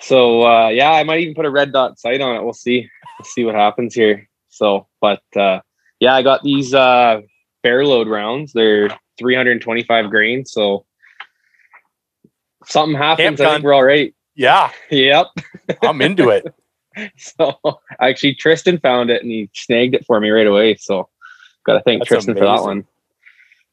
So 0.00 0.42
uh, 0.46 0.68
yeah, 0.68 0.90
I 0.92 1.04
might 1.04 1.20
even 1.20 1.34
put 1.34 1.46
a 1.46 1.50
red 1.50 1.72
dot 1.72 1.98
sight 1.98 2.20
on 2.20 2.36
it. 2.36 2.42
We'll 2.42 2.52
see. 2.52 2.88
We'll 3.18 3.26
see 3.26 3.44
what 3.44 3.54
happens 3.54 3.94
here. 3.94 4.28
So, 4.48 4.86
but 5.00 5.22
uh, 5.36 5.60
yeah, 6.00 6.14
I 6.14 6.22
got 6.22 6.42
these 6.42 6.74
uh, 6.74 7.20
bear 7.62 7.84
load 7.84 8.08
rounds. 8.08 8.52
They're 8.52 8.88
325 9.18 10.10
grain. 10.10 10.44
So 10.44 10.84
something 12.66 12.96
happens. 12.96 13.40
I 13.40 13.52
think 13.52 13.64
we're 13.64 13.74
all 13.74 13.84
right. 13.84 14.14
Yeah, 14.34 14.70
Yep. 14.90 15.26
I'm 15.82 16.00
into 16.02 16.28
it. 16.30 16.46
So 17.18 17.52
actually, 18.00 18.36
Tristan 18.36 18.78
found 18.78 19.10
it 19.10 19.20
and 19.22 19.30
he 19.30 19.50
snagged 19.52 19.94
it 19.94 20.06
for 20.06 20.18
me 20.18 20.30
right 20.30 20.46
away. 20.46 20.76
So 20.76 21.10
got 21.66 21.74
to 21.74 21.82
thank 21.82 22.00
That's 22.00 22.08
Tristan 22.08 22.34
for 22.34 22.46
that 22.46 22.62
one. 22.62 22.86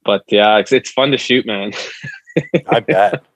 But 0.03 0.23
yeah, 0.27 0.57
it's 0.57 0.73
it's 0.73 0.91
fun 0.91 1.11
to 1.11 1.17
shoot, 1.17 1.45
man. 1.45 1.71
I 2.67 2.81
bet. 2.81 3.23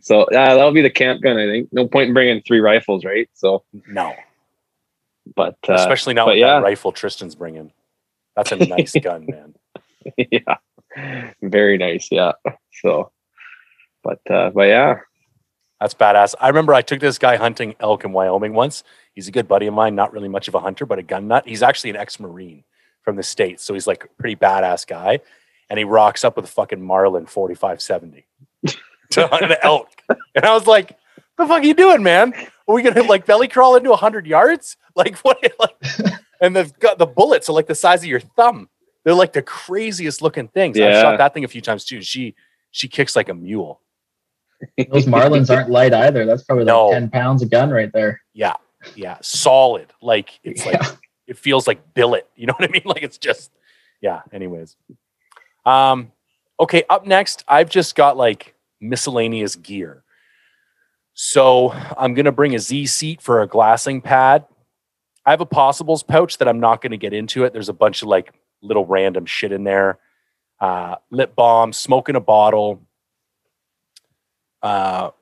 So 0.00 0.26
yeah, 0.30 0.54
that'll 0.54 0.72
be 0.72 0.82
the 0.82 0.88
camp 0.88 1.20
gun. 1.20 1.36
I 1.36 1.46
think 1.46 1.68
no 1.72 1.86
point 1.88 2.08
in 2.08 2.14
bringing 2.14 2.40
three 2.42 2.60
rifles, 2.60 3.04
right? 3.04 3.28
So 3.34 3.64
No. 3.88 4.14
but 5.34 5.56
uh, 5.68 5.74
Especially 5.74 6.14
now 6.14 6.28
with 6.28 6.38
yeah. 6.38 6.54
that 6.60 6.62
rifle 6.62 6.92
Tristan's 6.92 7.34
bringing. 7.34 7.72
That's 8.36 8.52
a 8.52 8.56
nice 8.56 8.94
gun, 9.02 9.26
man. 9.26 9.54
yeah, 10.30 10.56
very 11.42 11.76
nice. 11.76 12.08
Yeah. 12.10 12.32
So, 12.82 13.10
but 14.06 14.34
uh, 14.34 14.50
but 14.50 14.68
yeah, 14.68 15.00
That's 15.80 15.94
badass. 15.94 16.34
I 16.40 16.48
remember 16.48 16.72
I 16.72 16.82
took 16.82 17.00
this 17.00 17.18
guy 17.18 17.36
hunting 17.36 17.74
elk 17.80 18.04
in 18.04 18.12
Wyoming 18.12 18.54
once. 18.54 18.84
He's 19.14 19.28
a 19.28 19.32
good 19.32 19.48
buddy 19.48 19.66
of 19.66 19.74
mine, 19.74 19.94
not 19.94 20.12
really 20.12 20.28
much 20.28 20.48
of 20.48 20.54
a 20.54 20.60
hunter, 20.60 20.86
but 20.86 20.98
a 20.98 21.02
gun 21.02 21.28
nut. 21.28 21.46
He's 21.46 21.62
actually 21.62 21.90
an 21.90 21.96
ex-marine 21.96 22.64
from 23.02 23.16
the 23.16 23.22
states, 23.22 23.64
so 23.64 23.74
he's 23.74 23.86
like 23.86 24.04
a 24.04 24.08
pretty 24.20 24.36
badass 24.36 24.86
guy. 24.86 25.20
And 25.68 25.78
he 25.78 25.84
rocks 25.84 26.24
up 26.24 26.36
with 26.36 26.44
a 26.44 26.48
fucking 26.48 26.80
Marlin 26.80 27.26
4570 27.26 28.26
to 29.10 29.26
hunt 29.26 29.50
an 29.50 29.56
elk. 29.62 29.88
And 30.08 30.44
I 30.44 30.54
was 30.54 30.66
like, 30.66 30.96
"The 31.36 31.46
fuck 31.46 31.62
are 31.62 31.66
you 31.66 31.74
doing, 31.74 32.02
man? 32.02 32.32
Are 32.68 32.74
we 32.74 32.82
gonna 32.82 33.02
like 33.02 33.26
belly 33.26 33.48
crawl 33.48 33.76
into 33.76 33.94
hundred 33.94 34.26
yards? 34.26 34.76
Like 34.94 35.16
what? 35.22 35.38
Like, 35.58 36.12
and 36.40 36.54
they've 36.54 36.78
got 36.78 36.98
the 36.98 37.06
bullets 37.06 37.48
are 37.48 37.52
like 37.52 37.66
the 37.66 37.74
size 37.74 38.02
of 38.02 38.08
your 38.08 38.20
thumb. 38.20 38.68
They're 39.04 39.14
like 39.14 39.32
the 39.32 39.42
craziest 39.42 40.22
looking 40.22 40.48
things. 40.48 40.78
I've 40.78 41.00
shot 41.02 41.18
that 41.18 41.34
thing 41.34 41.44
a 41.44 41.48
few 41.48 41.60
times 41.60 41.84
too. 41.84 42.02
She 42.02 42.34
she 42.70 42.88
kicks 42.88 43.16
like 43.16 43.28
a 43.28 43.34
mule. 43.34 43.80
Those 44.90 45.06
Marlins 45.06 45.54
aren't 45.54 45.70
light 45.70 45.92
either. 45.94 46.24
That's 46.26 46.42
probably 46.44 46.64
like 46.64 46.72
No. 46.72 46.90
10 46.92 47.10
pounds 47.10 47.42
a 47.42 47.46
gun 47.46 47.70
right 47.70 47.92
there. 47.92 48.20
Yeah, 48.34 48.54
Yeah. 48.94 49.18
solid. 49.22 49.92
Like 50.02 50.38
it's 50.44 50.64
like 50.66 50.80
it 51.26 51.38
feels 51.38 51.66
like 51.66 51.94
billet. 51.94 52.28
You 52.36 52.46
know 52.46 52.54
what 52.58 52.68
I 52.68 52.72
mean? 52.72 52.82
Like 52.84 53.02
it's 53.02 53.18
just 53.18 53.50
yeah. 54.00 54.20
Anyways, 54.32 54.76
um, 55.64 56.12
okay. 56.60 56.84
Up 56.90 57.06
next, 57.06 57.44
I've 57.48 57.70
just 57.70 57.94
got 57.94 58.16
like 58.16 58.54
miscellaneous 58.80 59.56
gear. 59.56 60.02
So 61.14 61.70
I'm 61.96 62.14
gonna 62.14 62.32
bring 62.32 62.54
a 62.54 62.58
Z 62.58 62.86
seat 62.86 63.22
for 63.22 63.40
a 63.42 63.46
glassing 63.46 64.00
pad. 64.02 64.44
I 65.24 65.30
have 65.30 65.40
a 65.40 65.46
possibles 65.46 66.02
pouch 66.02 66.38
that 66.38 66.46
I'm 66.48 66.60
not 66.60 66.82
gonna 66.82 66.98
get 66.98 67.12
into 67.14 67.44
it. 67.44 67.52
There's 67.52 67.68
a 67.70 67.72
bunch 67.74 68.02
of 68.02 68.08
like 68.08 68.32
little 68.62 68.84
random 68.86 69.24
shit 69.26 69.50
in 69.52 69.64
there. 69.64 69.98
Uh, 70.60 70.96
lip 71.10 71.34
balm, 71.34 71.72
smoke 71.72 72.08
in 72.08 72.16
a 72.16 72.20
bottle. 72.20 72.85
Uh, 74.66 75.12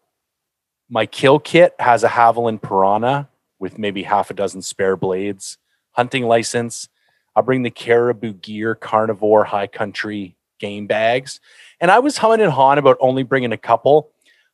my 0.88 1.05
kill 1.05 1.38
kit 1.38 1.74
has 1.78 2.03
a 2.03 2.09
Havalon 2.09 2.62
Piranha 2.62 3.28
with 3.59 3.78
maybe 3.78 4.03
half 4.03 4.30
a 4.30 4.34
dozen 4.34 4.62
spare 4.62 4.97
blades, 4.97 5.59
hunting 5.92 6.24
license. 6.24 6.88
I'll 7.36 7.42
bring 7.42 7.62
the 7.62 7.70
Caribou 7.70 8.32
Gear 8.32 8.74
Carnivore 8.74 9.45
High 9.45 9.66
Country 9.66 10.34
game 10.61 10.86
bags. 10.86 11.40
And 11.78 11.90
I 11.90 11.99
was 11.99 12.16
humming 12.16 12.40
and 12.40 12.53
hawing 12.53 12.78
about 12.78 12.97
only 13.01 13.22
bringing 13.22 13.53
a 13.53 13.59
couple, 13.59 14.12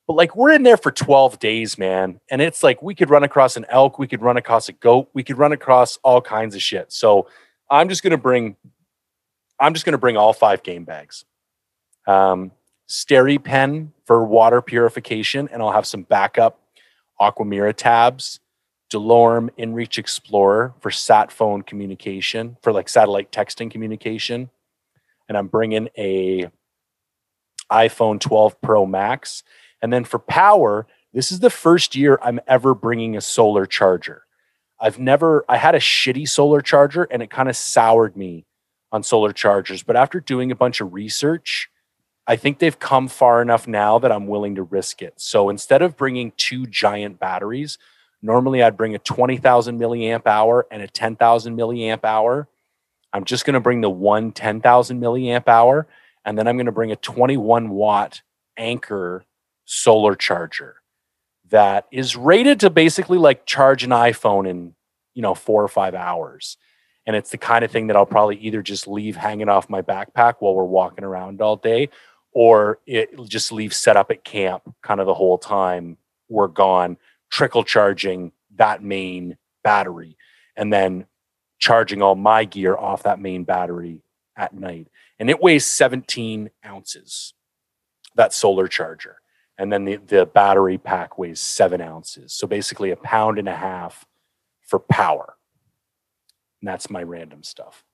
but 0.08 0.14
like 0.14 0.34
we're 0.34 0.50
in 0.50 0.64
there 0.64 0.76
for 0.76 0.90
12 0.90 1.38
days, 1.38 1.78
man. 1.78 2.18
And 2.28 2.42
it's 2.42 2.64
like 2.64 2.82
we 2.82 2.96
could 2.96 3.10
run 3.10 3.22
across 3.22 3.56
an 3.56 3.66
elk, 3.68 4.00
we 4.00 4.08
could 4.08 4.22
run 4.22 4.38
across 4.38 4.68
a 4.68 4.72
goat, 4.72 5.08
we 5.14 5.22
could 5.22 5.38
run 5.38 5.52
across 5.52 5.98
all 5.98 6.20
kinds 6.20 6.56
of 6.56 6.62
shit. 6.62 6.90
So 6.90 7.28
I'm 7.70 7.88
just 7.88 8.02
going 8.02 8.10
to 8.10 8.18
bring, 8.18 8.56
I'm 9.60 9.72
just 9.72 9.86
going 9.86 9.92
to 9.92 9.98
bring 9.98 10.16
all 10.16 10.32
five 10.32 10.64
game 10.64 10.82
bags. 10.82 11.24
Um, 12.08 12.50
SteriPEN 12.90 13.92
for 14.04 14.24
water 14.24 14.60
purification, 14.60 15.48
and 15.52 15.62
I'll 15.62 15.70
have 15.70 15.86
some 15.86 16.02
backup 16.02 16.60
Aquamira 17.20 17.72
tabs, 17.72 18.40
Delorme 18.92 19.50
InReach 19.56 19.96
Explorer 19.96 20.74
for 20.80 20.90
sat 20.90 21.30
phone 21.30 21.62
communication, 21.62 22.56
for 22.62 22.72
like 22.72 22.88
satellite 22.88 23.30
texting 23.30 23.70
communication. 23.70 24.50
And 25.28 25.38
I'm 25.38 25.46
bringing 25.46 25.88
a 25.96 26.50
iPhone 27.70 28.18
12 28.18 28.60
Pro 28.60 28.84
Max. 28.84 29.44
And 29.80 29.92
then 29.92 30.02
for 30.02 30.18
power, 30.18 30.88
this 31.12 31.30
is 31.30 31.38
the 31.38 31.50
first 31.50 31.94
year 31.94 32.18
I'm 32.20 32.40
ever 32.48 32.74
bringing 32.74 33.16
a 33.16 33.20
solar 33.20 33.66
charger. 33.66 34.24
I've 34.80 34.98
never, 34.98 35.44
I 35.48 35.58
had 35.58 35.76
a 35.76 35.78
shitty 35.78 36.28
solar 36.28 36.60
charger 36.60 37.04
and 37.04 37.22
it 37.22 37.30
kind 37.30 37.48
of 37.48 37.56
soured 37.56 38.16
me 38.16 38.46
on 38.90 39.04
solar 39.04 39.32
chargers. 39.32 39.84
But 39.84 39.94
after 39.94 40.18
doing 40.18 40.50
a 40.50 40.56
bunch 40.56 40.80
of 40.80 40.92
research, 40.92 41.70
I 42.26 42.36
think 42.36 42.58
they've 42.58 42.78
come 42.78 43.08
far 43.08 43.42
enough 43.42 43.66
now 43.66 43.98
that 43.98 44.12
I'm 44.12 44.26
willing 44.26 44.54
to 44.56 44.62
risk 44.62 45.02
it. 45.02 45.14
So 45.16 45.48
instead 45.48 45.82
of 45.82 45.96
bringing 45.96 46.32
two 46.36 46.66
giant 46.66 47.18
batteries, 47.18 47.78
normally 48.22 48.62
I'd 48.62 48.76
bring 48.76 48.94
a 48.94 48.98
20,000 48.98 49.78
milliamp 49.78 50.26
hour 50.26 50.66
and 50.70 50.82
a 50.82 50.86
10,000 50.86 51.56
milliamp 51.56 52.04
hour. 52.04 52.48
I'm 53.12 53.24
just 53.24 53.44
going 53.44 53.54
to 53.54 53.60
bring 53.60 53.80
the 53.80 53.90
one 53.90 54.32
10,000 54.32 55.00
milliamp 55.00 55.48
hour, 55.48 55.88
and 56.24 56.38
then 56.38 56.46
I'm 56.46 56.56
going 56.56 56.66
to 56.66 56.72
bring 56.72 56.92
a 56.92 56.96
21 56.96 57.70
watt 57.70 58.22
Anker 58.56 59.24
solar 59.64 60.14
charger 60.14 60.76
that 61.50 61.86
is 61.90 62.16
rated 62.16 62.60
to 62.60 62.70
basically 62.70 63.18
like 63.18 63.46
charge 63.46 63.84
an 63.84 63.90
iPhone 63.90 64.48
in 64.48 64.74
you 65.14 65.22
know 65.22 65.34
four 65.34 65.62
or 65.62 65.68
five 65.68 65.94
hours. 65.94 66.56
And 67.06 67.16
it's 67.16 67.30
the 67.30 67.38
kind 67.38 67.64
of 67.64 67.70
thing 67.70 67.86
that 67.88 67.96
I'll 67.96 68.06
probably 68.06 68.36
either 68.36 68.62
just 68.62 68.86
leave 68.86 69.16
hanging 69.16 69.48
off 69.48 69.70
my 69.70 69.82
backpack 69.82 70.34
while 70.38 70.54
we're 70.54 70.64
walking 70.64 71.02
around 71.02 71.40
all 71.40 71.56
day, 71.56 71.88
or 72.32 72.78
it 72.86 73.10
just 73.28 73.52
leave 73.52 73.74
set 73.74 73.96
up 73.96 74.10
at 74.10 74.24
camp 74.24 74.62
kind 74.82 75.00
of 75.00 75.06
the 75.06 75.14
whole 75.14 75.38
time 75.38 75.96
we're 76.28 76.48
gone, 76.48 76.96
trickle 77.30 77.64
charging 77.64 78.32
that 78.56 78.82
main 78.82 79.36
battery, 79.64 80.16
and 80.56 80.72
then 80.72 81.06
charging 81.58 82.02
all 82.02 82.14
my 82.14 82.44
gear 82.44 82.76
off 82.76 83.02
that 83.02 83.20
main 83.20 83.44
battery 83.44 84.02
at 84.36 84.54
night. 84.54 84.88
And 85.18 85.28
it 85.28 85.42
weighs 85.42 85.66
17 85.66 86.50
ounces, 86.64 87.34
that 88.16 88.32
solar 88.32 88.68
charger. 88.68 89.16
And 89.58 89.70
then 89.70 89.84
the, 89.84 89.96
the 89.96 90.24
battery 90.24 90.78
pack 90.78 91.18
weighs 91.18 91.40
seven 91.40 91.82
ounces. 91.82 92.32
So 92.32 92.46
basically 92.46 92.90
a 92.90 92.96
pound 92.96 93.38
and 93.38 93.48
a 93.48 93.54
half 93.54 94.06
for 94.62 94.78
power. 94.78 95.34
And 96.62 96.68
that's 96.68 96.88
my 96.88 97.02
random 97.02 97.42
stuff. 97.42 97.84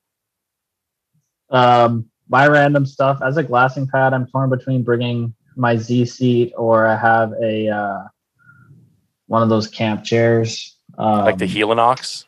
Um, 1.50 2.10
my 2.28 2.46
random 2.48 2.86
stuff 2.86 3.20
as 3.24 3.36
a 3.36 3.42
glassing 3.42 3.86
pad, 3.86 4.12
I'm 4.12 4.26
torn 4.26 4.50
between 4.50 4.82
bringing 4.82 5.34
my 5.56 5.76
Z 5.76 6.06
seat 6.06 6.52
or 6.56 6.86
I 6.86 6.96
have 6.96 7.32
a 7.42 7.68
uh, 7.68 8.02
one 9.26 9.42
of 9.42 9.48
those 9.48 9.68
camp 9.68 10.04
chairs. 10.04 10.76
Um, 10.98 11.24
Like 11.24 11.38
the 11.38 11.46
Helinox. 11.46 12.24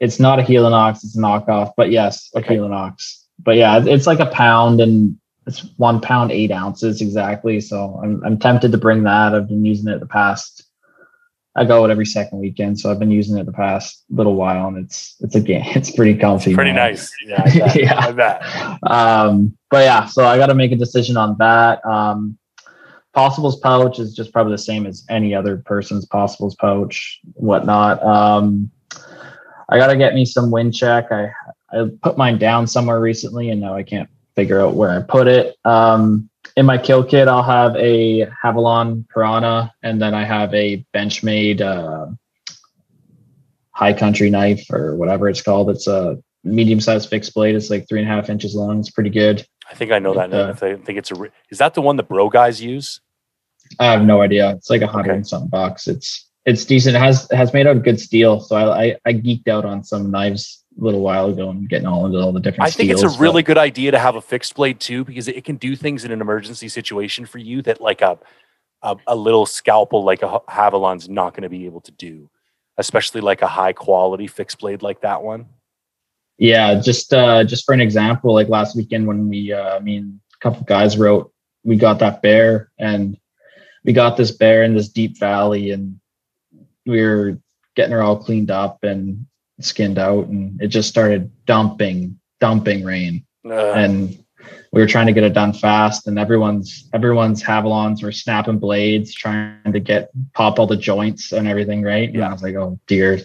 It's 0.00 0.18
not 0.18 0.38
a 0.38 0.42
Helinox, 0.42 1.04
it's 1.04 1.16
a 1.16 1.20
knockoff, 1.20 1.72
but 1.76 1.90
yes, 1.90 2.30
a 2.34 2.38
Okay. 2.38 2.56
Helinox. 2.56 3.16
But 3.38 3.56
yeah, 3.56 3.76
it's- 3.78 3.86
it's 3.94 4.06
like 4.06 4.20
a 4.20 4.26
pound 4.26 4.80
and 4.80 5.16
it's 5.46 5.64
one 5.78 6.00
pound 6.00 6.30
eight 6.32 6.50
ounces 6.52 7.00
exactly. 7.00 7.60
So 7.60 7.98
I'm 8.02 8.22
I'm 8.24 8.38
tempted 8.38 8.72
to 8.72 8.78
bring 8.78 9.02
that. 9.04 9.34
I've 9.34 9.48
been 9.48 9.64
using 9.64 9.88
it 9.88 9.98
the 10.00 10.06
past. 10.06 10.59
I 11.56 11.64
go 11.64 11.84
it 11.84 11.90
every 11.90 12.06
second 12.06 12.38
weekend, 12.38 12.78
so 12.78 12.90
I've 12.90 13.00
been 13.00 13.10
using 13.10 13.36
it 13.36 13.44
the 13.44 13.52
past 13.52 14.04
little 14.08 14.36
while, 14.36 14.68
and 14.68 14.78
it's 14.78 15.16
it's 15.20 15.34
a 15.34 15.40
game. 15.40 15.64
It's 15.74 15.90
pretty 15.90 16.14
comfy. 16.14 16.54
Pretty 16.54 16.72
man. 16.72 16.90
nice. 16.90 17.12
Yeah, 17.26 17.42
I 17.44 17.58
bet. 17.58 17.76
Yeah. 17.80 17.98
I 17.98 18.12
bet. 18.12 18.90
um, 18.90 19.56
but 19.70 19.84
yeah, 19.84 20.06
so 20.06 20.24
I 20.24 20.36
got 20.36 20.46
to 20.46 20.54
make 20.54 20.72
a 20.72 20.76
decision 20.76 21.16
on 21.16 21.36
that. 21.38 21.84
Um, 21.84 22.38
possibles 23.12 23.58
pouch 23.58 23.98
is 23.98 24.14
just 24.14 24.32
probably 24.32 24.52
the 24.52 24.58
same 24.58 24.86
as 24.86 25.04
any 25.10 25.34
other 25.34 25.56
person's 25.56 26.06
possibles 26.06 26.54
pouch, 26.54 27.20
whatnot. 27.34 28.00
Um, 28.04 28.70
I 29.68 29.78
got 29.78 29.88
to 29.88 29.96
get 29.96 30.14
me 30.14 30.24
some 30.24 30.52
wind 30.52 30.74
check. 30.74 31.10
I 31.10 31.32
I 31.72 31.88
put 32.02 32.16
mine 32.16 32.38
down 32.38 32.66
somewhere 32.68 33.00
recently, 33.00 33.50
and 33.50 33.60
now 33.60 33.74
I 33.74 33.82
can't 33.82 34.08
figure 34.36 34.60
out 34.60 34.74
where 34.74 34.90
I 34.90 35.02
put 35.02 35.26
it. 35.26 35.56
Um, 35.64 36.29
in 36.56 36.66
my 36.66 36.78
kill 36.78 37.04
kit, 37.04 37.28
I'll 37.28 37.42
have 37.42 37.76
a 37.76 38.26
Havalon 38.44 39.08
Piranha, 39.08 39.72
and 39.82 40.00
then 40.00 40.14
I 40.14 40.24
have 40.24 40.52
a 40.54 40.84
Benchmade 40.94 41.60
uh, 41.60 42.06
High 43.72 43.92
Country 43.92 44.30
knife 44.30 44.66
or 44.70 44.96
whatever 44.96 45.28
it's 45.28 45.42
called. 45.42 45.70
It's 45.70 45.86
a 45.86 46.18
medium-sized 46.44 47.08
fixed 47.08 47.34
blade. 47.34 47.54
It's 47.54 47.70
like 47.70 47.88
three 47.88 48.00
and 48.00 48.08
a 48.10 48.12
half 48.12 48.28
inches 48.30 48.54
long. 48.54 48.80
It's 48.80 48.90
pretty 48.90 49.10
good. 49.10 49.46
I 49.70 49.74
think 49.74 49.92
I 49.92 49.98
know 49.98 50.14
that. 50.14 50.32
Uh, 50.32 50.52
name. 50.60 50.80
I 50.82 50.84
think 50.84 50.98
it's 50.98 51.10
a. 51.10 51.14
re- 51.14 51.30
Is 51.50 51.58
that 51.58 51.74
the 51.74 51.82
one 51.82 51.96
the 51.96 52.02
bro 52.02 52.28
guys 52.28 52.60
use? 52.60 53.00
I 53.78 53.86
have 53.86 54.02
no 54.02 54.20
idea. 54.20 54.50
It's 54.56 54.68
like 54.68 54.82
a 54.82 54.86
hundred 54.86 55.10
Okay. 55.10 55.16
and 55.18 55.26
something 55.28 55.48
bucks. 55.48 55.86
It's 55.86 56.28
it's 56.44 56.64
decent. 56.64 56.96
It 56.96 56.98
has 56.98 57.30
it 57.30 57.36
has 57.36 57.52
made 57.52 57.66
out 57.68 57.76
of 57.76 57.84
good 57.84 58.00
steel. 58.00 58.40
So 58.40 58.56
I, 58.56 58.82
I 58.84 58.96
I 59.06 59.12
geeked 59.12 59.46
out 59.46 59.64
on 59.64 59.84
some 59.84 60.10
knives 60.10 60.59
little 60.76 61.00
while 61.00 61.26
ago 61.28 61.50
and 61.50 61.68
getting 61.68 61.86
all 61.86 62.06
into 62.06 62.18
all 62.18 62.32
the 62.32 62.40
different. 62.40 62.68
I 62.68 62.70
think 62.70 62.90
it's 62.90 63.02
a 63.02 63.06
but- 63.08 63.18
really 63.18 63.42
good 63.42 63.58
idea 63.58 63.90
to 63.90 63.98
have 63.98 64.16
a 64.16 64.20
fixed 64.20 64.54
blade 64.54 64.80
too, 64.80 65.04
because 65.04 65.28
it 65.28 65.44
can 65.44 65.56
do 65.56 65.76
things 65.76 66.04
in 66.04 66.12
an 66.12 66.20
emergency 66.20 66.68
situation 66.68 67.26
for 67.26 67.38
you 67.38 67.62
that 67.62 67.80
like 67.80 68.00
a 68.02 68.18
a, 68.82 68.96
a 69.08 69.16
little 69.16 69.44
scalpel 69.44 70.04
like 70.04 70.22
a 70.22 70.28
Ha- 70.28 70.70
Havalon's 70.70 71.08
not 71.08 71.34
going 71.34 71.42
to 71.42 71.50
be 71.50 71.66
able 71.66 71.82
to 71.82 71.92
do, 71.92 72.30
especially 72.78 73.20
like 73.20 73.42
a 73.42 73.46
high 73.46 73.72
quality 73.74 74.26
fixed 74.26 74.58
blade 74.60 74.82
like 74.82 75.02
that 75.02 75.22
one. 75.22 75.46
Yeah, 76.38 76.80
just 76.80 77.12
uh 77.12 77.44
just 77.44 77.66
for 77.66 77.74
an 77.74 77.80
example, 77.82 78.32
like 78.32 78.48
last 78.48 78.76
weekend 78.76 79.06
when 79.06 79.28
we 79.28 79.52
uh 79.52 79.76
I 79.76 79.80
mean 79.80 80.20
a 80.34 80.38
couple 80.38 80.64
guys 80.64 80.96
wrote 80.96 81.32
we 81.62 81.76
got 81.76 81.98
that 81.98 82.22
bear 82.22 82.70
and 82.78 83.18
we 83.84 83.92
got 83.92 84.16
this 84.16 84.30
bear 84.30 84.62
in 84.62 84.74
this 84.74 84.88
deep 84.88 85.18
valley 85.18 85.72
and 85.72 86.00
we 86.86 87.02
were 87.02 87.38
getting 87.76 87.92
her 87.92 88.02
all 88.02 88.16
cleaned 88.16 88.50
up 88.50 88.82
and 88.82 89.26
skinned 89.64 89.98
out 89.98 90.26
and 90.26 90.60
it 90.62 90.68
just 90.68 90.88
started 90.88 91.30
dumping 91.46 92.18
dumping 92.40 92.84
rain 92.84 93.24
Uh, 93.44 93.72
and 93.72 94.18
we 94.72 94.80
were 94.80 94.86
trying 94.86 95.06
to 95.06 95.12
get 95.12 95.24
it 95.24 95.32
done 95.34 95.52
fast 95.52 96.06
and 96.06 96.18
everyone's 96.18 96.88
everyone's 96.92 97.42
Havalons 97.42 98.02
were 98.02 98.12
snapping 98.12 98.58
blades 98.58 99.12
trying 99.14 99.72
to 99.72 99.80
get 99.80 100.10
pop 100.34 100.58
all 100.58 100.66
the 100.66 100.76
joints 100.76 101.32
and 101.32 101.46
everything 101.48 101.82
right 101.82 102.08
and 102.08 102.18
Yeah. 102.18 102.28
i 102.28 102.32
was 102.32 102.42
like 102.42 102.54
oh 102.56 102.78
dear 102.86 103.20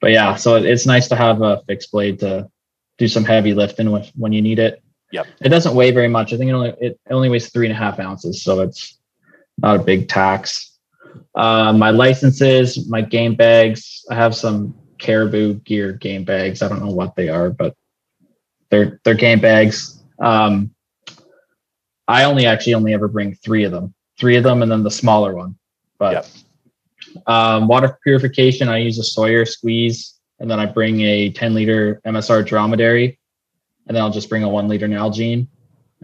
but 0.00 0.10
yeah, 0.10 0.34
so 0.36 0.56
it's 0.56 0.84
nice 0.84 1.08
to 1.08 1.16
have 1.16 1.40
a 1.40 1.62
fixed 1.66 1.90
blade 1.90 2.20
to 2.20 2.48
do 2.98 3.08
some 3.08 3.24
heavy 3.24 3.54
lifting 3.54 3.90
with 3.90 4.10
when 4.14 4.30
you 4.30 4.42
need 4.42 4.58
it. 4.58 4.82
Yep. 5.12 5.26
It 5.40 5.48
doesn't 5.48 5.74
weigh 5.74 5.90
very 5.90 6.06
much. 6.08 6.34
I 6.34 6.36
think 6.36 6.50
it 6.50 6.52
only 6.52 6.74
it 6.80 7.00
only 7.10 7.30
weighs 7.30 7.50
three 7.50 7.66
and 7.66 7.74
a 7.74 7.78
half 7.78 7.98
ounces, 7.98 8.42
so 8.42 8.60
it's 8.60 8.98
not 9.56 9.80
a 9.80 9.82
big 9.82 10.06
tax. 10.08 10.78
Uh, 11.34 11.72
my 11.72 11.90
licenses, 11.90 12.88
my 12.90 13.00
game 13.00 13.34
bags. 13.34 14.04
I 14.10 14.16
have 14.16 14.34
some 14.34 14.74
Caribou 15.00 15.54
gear 15.54 15.92
game 15.92 16.24
bags. 16.24 16.62
I 16.62 16.68
don't 16.68 16.84
know 16.84 16.92
what 16.92 17.16
they 17.16 17.28
are, 17.28 17.50
but 17.50 17.74
they're 18.70 19.00
they're 19.04 19.14
game 19.14 19.40
bags. 19.40 20.02
Um, 20.20 20.72
I 22.06 22.24
only 22.24 22.46
actually 22.46 22.74
only 22.74 22.94
ever 22.94 23.08
bring 23.08 23.34
three 23.34 23.64
of 23.64 23.72
them, 23.72 23.94
three 24.18 24.36
of 24.36 24.44
them, 24.44 24.62
and 24.62 24.70
then 24.70 24.82
the 24.82 24.90
smaller 24.90 25.34
one. 25.34 25.56
But 25.98 26.12
Yep. 26.12 27.26
um, 27.26 27.68
water 27.68 27.98
purification, 28.02 28.68
I 28.68 28.78
use 28.78 28.98
a 28.98 29.04
Sawyer 29.04 29.44
squeeze, 29.44 30.18
and 30.40 30.50
then 30.50 30.58
I 30.58 30.66
bring 30.66 31.00
a 31.02 31.30
10 31.30 31.54
liter 31.54 32.00
MSR 32.04 32.44
dromedary, 32.44 33.18
and 33.86 33.96
then 33.96 34.02
I'll 34.02 34.10
just 34.10 34.28
bring 34.28 34.42
a 34.42 34.48
one 34.48 34.66
liter 34.66 34.88
Nalgene. 34.88 35.46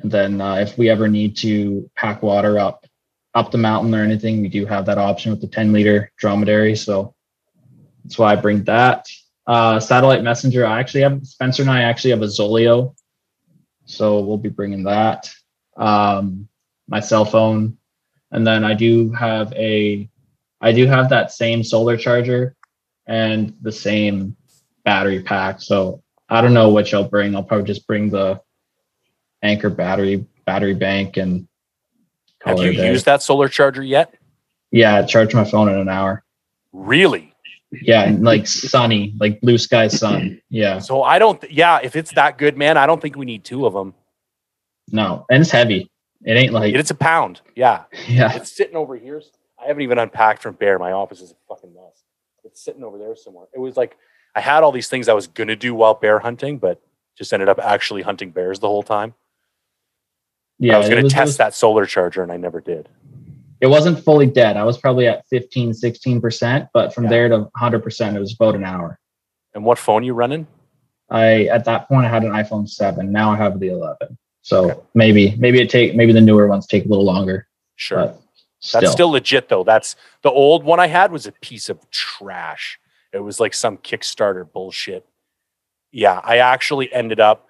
And 0.03 0.11
then 0.11 0.41
uh, 0.41 0.57
if 0.57 0.79
we 0.79 0.89
ever 0.91 1.09
need 1.09 1.37
to 1.39 1.91
pack 1.97 2.23
water 2.23 2.59
up 2.59 2.87
up 3.35 3.51
the 3.51 3.59
mountain 3.59 3.95
or 3.95 4.03
anything, 4.03 4.41
we 4.41 4.49
do 4.49 4.65
have 4.65 4.87
that 4.87 4.99
option 4.99 5.31
with 5.31 5.41
the 5.41 5.47
10 5.47 5.73
liter 5.73 6.11
dromedary. 6.17 6.75
So 6.77 7.16
that's 8.07 8.19
why 8.19 8.33
I 8.33 8.37
bring 8.37 8.63
that. 8.65 9.09
Uh, 9.49 9.81
satellite 9.81 10.23
messenger, 10.23 10.65
I 10.65 10.79
actually 10.79 11.01
have 11.01 11.27
Spencer 11.27 11.63
and 11.63 11.71
I 11.71 11.83
actually 11.83 12.11
have 12.11 12.23
a 12.23 12.27
Zoleo, 12.27 12.95
so 13.85 14.21
we'll 14.21 14.39
be 14.39 14.49
bringing 14.49 14.85
that. 14.85 15.29
Um, 15.77 16.49
my 16.89 17.01
cell 17.01 17.25
phone, 17.25 17.77
and 18.31 18.47
then 18.47 18.63
I 18.65 18.75
do 18.75 19.13
have 19.13 19.53
a 19.55 20.09
I 20.61 20.73
do 20.73 20.87
have 20.87 21.09
that 21.11 21.33
same 21.33 21.65
solar 21.65 21.97
charger 21.97 22.55
and 23.07 23.55
the 23.61 23.73
same 23.73 24.37
battery 24.85 25.23
pack. 25.23 25.61
So 25.61 26.03
I 26.29 26.41
don't 26.41 26.55
know 26.55 26.71
which 26.73 26.95
I'll 26.95 27.09
bring. 27.09 27.35
I'll 27.35 27.43
probably 27.43 27.67
just 27.67 27.87
bring 27.89 28.11
the 28.11 28.41
Anker 29.43 29.71
battery 29.71 30.27
battery 30.45 30.75
bank 30.75 31.17
and 31.17 31.47
Have 32.45 32.59
you 32.59 32.67
it 32.71 32.75
a 32.75 32.77
day. 32.77 32.91
used 32.93 33.05
that 33.07 33.23
solar 33.23 33.49
charger 33.49 33.83
yet? 33.83 34.15
Yeah, 34.71 35.05
charge 35.05 35.35
my 35.35 35.45
phone 35.45 35.69
in 35.69 35.77
an 35.77 35.89
hour. 35.89 36.25
Really? 36.73 37.33
Yeah, 37.73 38.17
like 38.21 38.47
sunny, 38.47 39.15
like 39.19 39.41
blue 39.41 39.59
sky 39.59 39.89
sun. 39.89 40.41
Yeah, 40.51 40.79
So 40.79 41.03
I 41.03 41.19
don't. 41.19 41.43
Yeah, 41.51 41.81
if 41.83 41.97
it's 41.97 42.13
that 42.13 42.39
good, 42.39 42.57
man, 42.57 42.77
I 42.77 42.87
don't 42.87 43.03
think 43.03 43.17
we 43.17 43.27
need 43.27 43.45
two 43.45 43.67
of 43.67 43.73
them. 43.75 43.95
no, 44.93 45.27
and 45.31 45.41
it's 45.43 45.51
heavy. 45.51 45.91
It 46.25 46.33
ain't 46.33 46.53
like 46.53 46.75
It's 46.75 46.91
a 46.91 46.95
pound. 46.95 47.41
Yeah, 47.55 47.85
yeah, 48.09 48.35
it's 48.35 48.57
sitting 48.57 48.77
over 48.77 48.97
here. 48.97 49.21
I 49.63 49.67
haven't 49.67 49.83
even 49.83 49.99
unpacked 49.99 50.43
from 50.43 50.55
Bear. 50.55 50.79
My 50.79 50.93
office 50.93 51.21
is 51.21 51.33
a 51.33 51.35
fucking 51.49 51.75
mess. 51.75 52.05
It's 52.45 52.61
sitting 52.65 52.85
over 52.85 52.99
there 52.99 53.17
somewhere. 53.17 53.47
It 53.55 53.59
was 53.59 53.77
like 53.77 53.97
I 54.35 54.41
had 54.41 54.63
all 54.63 54.73
these 54.73 54.89
things 54.89 55.09
I 55.09 55.13
was 55.15 55.27
gonna 55.27 55.57
do 55.57 55.75
while 55.75 55.95
bear 55.95 56.19
hunting, 56.21 56.59
but 56.59 56.81
just 57.19 57.33
ended 57.33 57.49
up 57.49 57.59
actually 57.59 58.03
hunting 58.03 58.31
bears 58.31 58.61
the 58.61 58.69
whole 58.69 58.83
time. 58.85 59.15
yeah. 60.59 60.77
I 60.77 60.79
was 60.79 60.89
gonna 60.89 61.03
was- 61.03 61.13
test 61.13 61.27
was- 61.31 61.37
that 61.39 61.55
solar 61.55 61.85
charger, 61.87 62.23
and 62.23 62.31
I 62.31 62.37
never 62.37 62.61
did. 62.61 62.89
It 63.61 63.67
wasn't 63.69 63.99
fully 64.03 64.27
dead. 64.27 64.57
I 64.57 64.65
was 64.65 64.79
probably 64.79 65.07
at 65.07 65.27
15, 65.29 65.73
16 65.75 66.21
percent, 66.21 66.69
but 66.75 66.95
from 66.95 67.05
Yeah. 67.05 67.11
there 67.11 67.29
to 67.31 67.39
100 67.39 67.83
percent, 67.83 68.17
it 68.17 68.21
was 68.21 68.35
about 68.35 68.55
an 68.55 68.65
hour. 68.65 68.99
And 69.55 69.65
what 69.65 69.79
phone 69.79 70.03
you 70.05 70.15
running? 70.15 70.47
I 71.11 71.45
at 71.45 71.65
that 71.65 71.89
point 71.89 72.07
I 72.07 72.09
had 72.11 72.25
an 72.25 72.33
iPhone 72.33 72.69
seven. 72.69 73.13
Now 73.13 73.31
I 73.33 73.37
have 73.37 73.59
the 73.61 73.69
11. 73.69 74.19
So 74.43 74.71
Okay. 74.71 74.81
maybe 74.95 75.35
maybe 75.39 75.61
it 75.61 75.71
take 75.71 75.95
maybe 75.95 76.13
the 76.13 76.21
newer 76.21 76.47
ones 76.47 76.67
take 76.67 76.85
a 76.85 76.89
little 76.89 77.05
longer, 77.05 77.49
Sure. 77.77 78.15
still, 78.61 78.81
That's 78.81 78.93
still 78.93 79.11
legit 79.11 79.49
though. 79.49 79.65
That's 79.65 79.97
the 80.23 80.31
old 80.31 80.65
one 80.65 80.79
I 80.81 80.89
had 80.89 81.11
was 81.13 81.27
a 81.27 81.33
piece 81.33 81.69
of 81.69 81.89
trash. 81.91 82.79
It 83.13 83.21
was 83.21 83.41
like 83.41 83.55
some 83.55 83.79
Kickstarter 83.79 84.51
bullshit. 84.51 85.07
Yeah, 85.93 86.21
I 86.23 86.39
actually 86.39 86.93
ended 86.93 87.21
up 87.21 87.49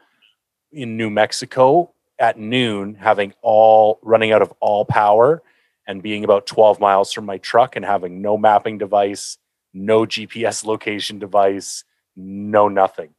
in 0.70 0.96
New 0.96 1.10
Mexico 1.10 1.92
at 2.18 2.38
noon 2.38 2.94
having 2.94 3.34
all 3.42 3.98
running 4.02 4.30
out 4.32 4.42
of 4.42 4.52
all 4.60 4.84
power 4.84 5.42
and 5.86 6.02
being 6.02 6.24
about 6.24 6.46
12 6.46 6.80
miles 6.80 7.12
from 7.12 7.24
my 7.26 7.38
truck 7.38 7.76
and 7.76 7.84
having 7.84 8.20
no 8.20 8.36
mapping 8.36 8.78
device, 8.78 9.38
no 9.72 10.00
GPS 10.06 10.64
location 10.64 11.18
device, 11.18 11.84
no 12.16 12.68
nothing. 12.68 13.10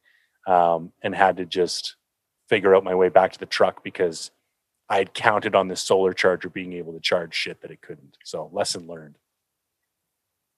Um, 0.48 0.94
and 1.04 1.14
had 1.14 1.38
to 1.38 1.46
just 1.46 1.96
figure 2.50 2.74
out 2.76 2.84
my 2.84 2.96
way 2.96 3.10
back 3.10 3.34
to 3.34 3.40
the 3.40 3.46
truck 3.46 3.84
because 3.84 4.32
I 4.90 4.98
had 4.98 5.14
counted 5.14 5.54
on 5.56 5.68
this 5.68 5.82
solar 5.82 6.14
charger 6.14 6.50
being 6.50 6.72
able 6.74 6.94
to 6.94 7.00
charge 7.02 7.36
shit 7.36 7.62
that 7.62 7.72
it 7.72 7.82
couldn't. 7.82 8.18
So 8.24 8.50
lesson 8.54 8.88
learned. 8.88 9.18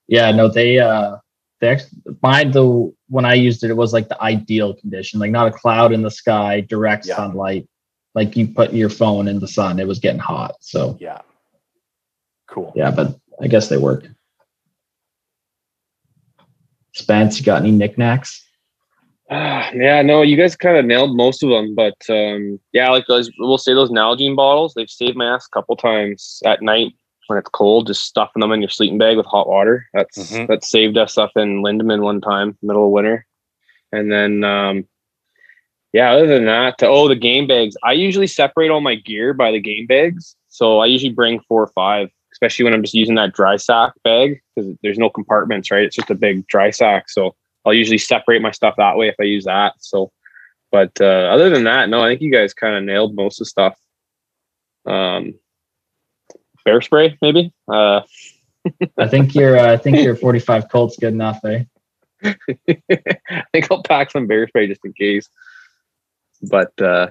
yeah. 0.08 0.32
No, 0.32 0.48
they 0.48 0.80
uh 0.80 1.18
they 1.62 1.70
actually, 1.70 2.00
mine 2.22 2.52
the 2.52 2.94
when 3.08 3.26
I 3.26 3.34
used 3.34 3.64
it, 3.64 3.70
it 3.72 3.76
was 3.78 3.92
like 3.92 4.08
the 4.08 4.22
ideal 4.22 4.74
condition, 4.76 5.20
like 5.20 5.32
not 5.32 5.48
a 5.48 5.52
cloud 5.52 5.92
in 5.92 6.04
the 6.04 6.12
sky, 6.12 6.62
direct 6.62 7.06
Yeah. 7.08 7.16
sunlight. 7.16 7.68
Like 8.16 8.38
you 8.38 8.48
put 8.48 8.72
your 8.74 8.90
phone 8.90 9.28
in 9.28 9.40
the 9.40 9.48
sun, 9.48 9.80
it 9.80 9.88
was 9.88 10.00
getting 10.00 10.20
hot. 10.20 10.56
So 10.62 10.98
Yeah. 11.00 11.22
Cool. 12.50 12.74
yeah, 12.76 12.92
but 12.92 13.16
I 13.42 13.48
guess 13.48 13.70
they 13.70 13.78
work. 13.78 14.06
Spence, 16.94 17.40
you 17.40 17.46
got 17.46 17.62
any 17.62 17.72
knickknacks? 17.72 18.46
Ah, 19.32 19.70
yeah, 19.74 20.02
no, 20.02 20.24
you 20.24 20.36
guys 20.36 20.56
kind 20.56 20.76
of 20.78 20.86
nailed 20.86 21.16
most 21.16 21.44
of 21.44 21.50
them, 21.50 21.76
but 21.76 21.96
um, 22.10 22.60
yeah, 22.74 22.90
like 22.90 23.06
those, 23.08 23.30
we'll 23.38 23.60
say 23.60 23.74
those 23.76 23.92
Nalgene 23.92 24.36
bottles, 24.36 24.74
they've 24.74 24.90
saved 24.90 25.16
my 25.16 25.36
ass 25.36 25.46
a 25.46 25.54
couple 25.54 25.76
times 25.76 26.42
at 26.46 26.64
night 26.64 26.94
when 27.28 27.38
it's 27.38 27.50
cold, 27.50 27.86
just 27.86 28.04
stuffing 28.06 28.40
them 28.40 28.52
in 28.52 28.60
your 28.62 28.70
sleeping 28.72 28.98
bag 28.98 29.18
with 29.18 29.28
hot 29.28 29.48
water. 29.48 29.86
That's 29.94 30.18
Mhm. 30.32 30.48
that 30.48 30.64
saved 30.64 30.98
us 30.98 31.16
up 31.20 31.32
in 31.36 31.62
Lindeman 31.62 32.02
one 32.02 32.22
time, 32.22 32.58
middle 32.64 32.86
of 32.86 32.92
winter, 32.92 33.28
and 33.92 34.12
then 34.12 34.44
um, 34.44 34.88
yeah, 35.94 36.12
other 36.12 36.26
than 36.26 36.46
that, 36.46 36.82
oh, 36.82 37.08
the 37.08 37.16
game 37.16 37.46
bags. 37.46 37.78
I 37.84 37.92
usually 37.94 38.26
separate 38.28 38.72
all 38.72 38.82
my 38.82 38.96
gear 38.96 39.36
by 39.36 39.52
the 39.52 39.60
game 39.62 39.86
bags, 39.86 40.36
so 40.48 40.80
I 40.80 40.88
usually 40.88 41.14
bring 41.14 41.40
four 41.42 41.62
or 41.62 41.68
five, 41.68 42.10
especially 42.42 42.66
when 42.66 42.74
I'm 42.74 42.84
just 42.84 42.94
using 42.94 43.16
that 43.16 43.34
dry 43.34 43.58
sack 43.58 43.94
bag 44.04 44.42
because 44.56 44.76
there's 44.82 44.98
no 44.98 45.10
compartments, 45.10 45.72
right? 45.72 45.84
It's 45.84 45.96
just 45.96 46.10
a 46.10 46.16
big 46.16 46.48
dry 46.48 46.72
sack, 46.72 47.10
so. 47.10 47.36
I'll 47.66 47.74
usually 47.74 47.98
separate 47.98 48.42
my 48.42 48.52
stuff 48.52 48.76
that 48.78 48.98
way 48.98 49.10
if 49.10 49.16
I 49.20 49.24
use 49.24 49.46
that. 49.46 49.74
So, 49.80 50.12
but 50.72 50.92
uh, 51.00 51.30
other 51.32 51.50
than 51.50 51.66
that, 51.66 51.90
no, 51.90 52.02
I 52.02 52.10
think 52.10 52.22
you 52.22 52.32
guys 52.32 52.54
kind 52.54 52.76
of 52.76 52.84
nailed 52.84 53.16
most 53.16 53.40
of 53.40 53.46
the 53.46 53.50
stuff. 53.50 53.80
Um, 54.86 55.36
bear 56.66 56.82
spray, 56.82 57.18
maybe. 57.22 57.54
Uh, 57.68 58.02
I 58.98 59.08
think 59.08 59.36
your 59.36 59.58
uh, 59.58 59.74
I 59.74 59.78
think 59.78 59.98
your 59.98 60.16
45 60.16 60.70
Colt's 60.70 60.98
good 60.98 61.14
enough, 61.14 61.44
eh? 61.46 61.64
I 62.24 63.44
think 63.52 63.72
I'll 63.72 63.84
pack 63.84 64.12
some 64.12 64.28
bear 64.28 64.48
spray 64.48 64.68
just 64.68 64.86
in 64.86 64.94
case. 64.94 65.30
But 66.42 66.80
uh, 66.82 67.08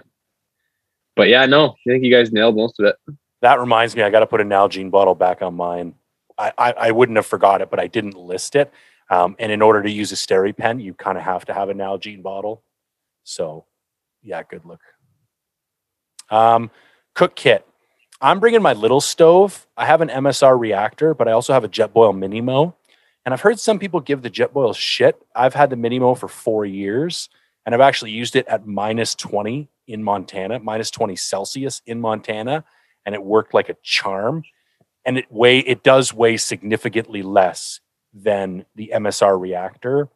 but 1.16 1.28
yeah, 1.28 1.46
no, 1.46 1.70
I 1.70 1.90
think 1.90 2.04
you 2.04 2.12
guys 2.12 2.32
nailed 2.32 2.56
most 2.56 2.80
of 2.80 2.86
it. 2.86 2.96
That 3.40 3.60
reminds 3.60 3.94
me, 3.94 4.02
I 4.02 4.10
got 4.10 4.20
to 4.20 4.26
put 4.26 4.40
a 4.40 4.44
Nalgene 4.44 4.90
bottle 4.90 5.14
back 5.14 5.42
on 5.42 5.54
mine. 5.54 5.94
I, 6.36 6.52
I, 6.58 6.72
I 6.72 6.90
wouldn't 6.90 7.16
have 7.16 7.26
forgot 7.26 7.62
it, 7.62 7.70
but 7.70 7.80
I 7.80 7.86
didn't 7.86 8.16
list 8.16 8.56
it. 8.56 8.72
Um, 9.10 9.36
and 9.38 9.50
in 9.50 9.62
order 9.62 9.82
to 9.82 9.90
use 9.90 10.12
a 10.12 10.16
SteriPEN, 10.16 10.82
you 10.82 10.94
kind 10.94 11.16
of 11.16 11.24
have 11.24 11.44
to 11.46 11.54
have 11.54 11.68
a 11.68 11.74
Nalgene 11.74 12.22
bottle. 12.22 12.62
So, 13.24 13.64
yeah, 14.22 14.42
good 14.42 14.64
look. 14.64 14.80
Um, 16.30 16.70
cook 17.14 17.34
kit. 17.34 17.66
I'm 18.20 18.40
bringing 18.40 18.62
my 18.62 18.72
little 18.72 19.00
stove. 19.00 19.66
I 19.76 19.86
have 19.86 20.00
an 20.00 20.08
MSR 20.08 20.58
reactor, 20.58 21.14
but 21.14 21.28
I 21.28 21.32
also 21.32 21.52
have 21.52 21.64
a 21.64 21.68
Jetboil 21.68 22.14
Minimo. 22.14 22.74
And 23.24 23.32
I've 23.32 23.40
heard 23.40 23.60
some 23.60 23.78
people 23.78 24.00
give 24.00 24.22
the 24.22 24.30
Jetboil 24.30 24.74
shit. 24.74 25.20
I've 25.34 25.54
had 25.54 25.70
the 25.70 25.76
Minimo 25.76 26.18
for 26.18 26.28
four 26.28 26.64
years, 26.64 27.28
and 27.64 27.74
I've 27.74 27.80
actually 27.80 28.10
used 28.10 28.36
it 28.36 28.46
at 28.48 28.66
minus 28.66 29.14
20 29.14 29.68
in 29.86 30.02
Montana, 30.02 30.58
minus 30.58 30.90
20 30.90 31.14
Celsius 31.16 31.80
in 31.86 32.00
Montana, 32.00 32.64
and 33.06 33.14
it 33.14 33.22
worked 33.22 33.54
like 33.54 33.68
a 33.68 33.76
charm. 33.82 34.42
And 35.04 35.16
it 35.16 35.26
weigh 35.30 35.60
it 35.60 35.82
does 35.82 36.12
weigh 36.12 36.36
significantly 36.36 37.22
less 37.22 37.80
than 38.12 38.66
the 38.74 38.92
MSR 38.94 39.40
reactor. 39.40 40.08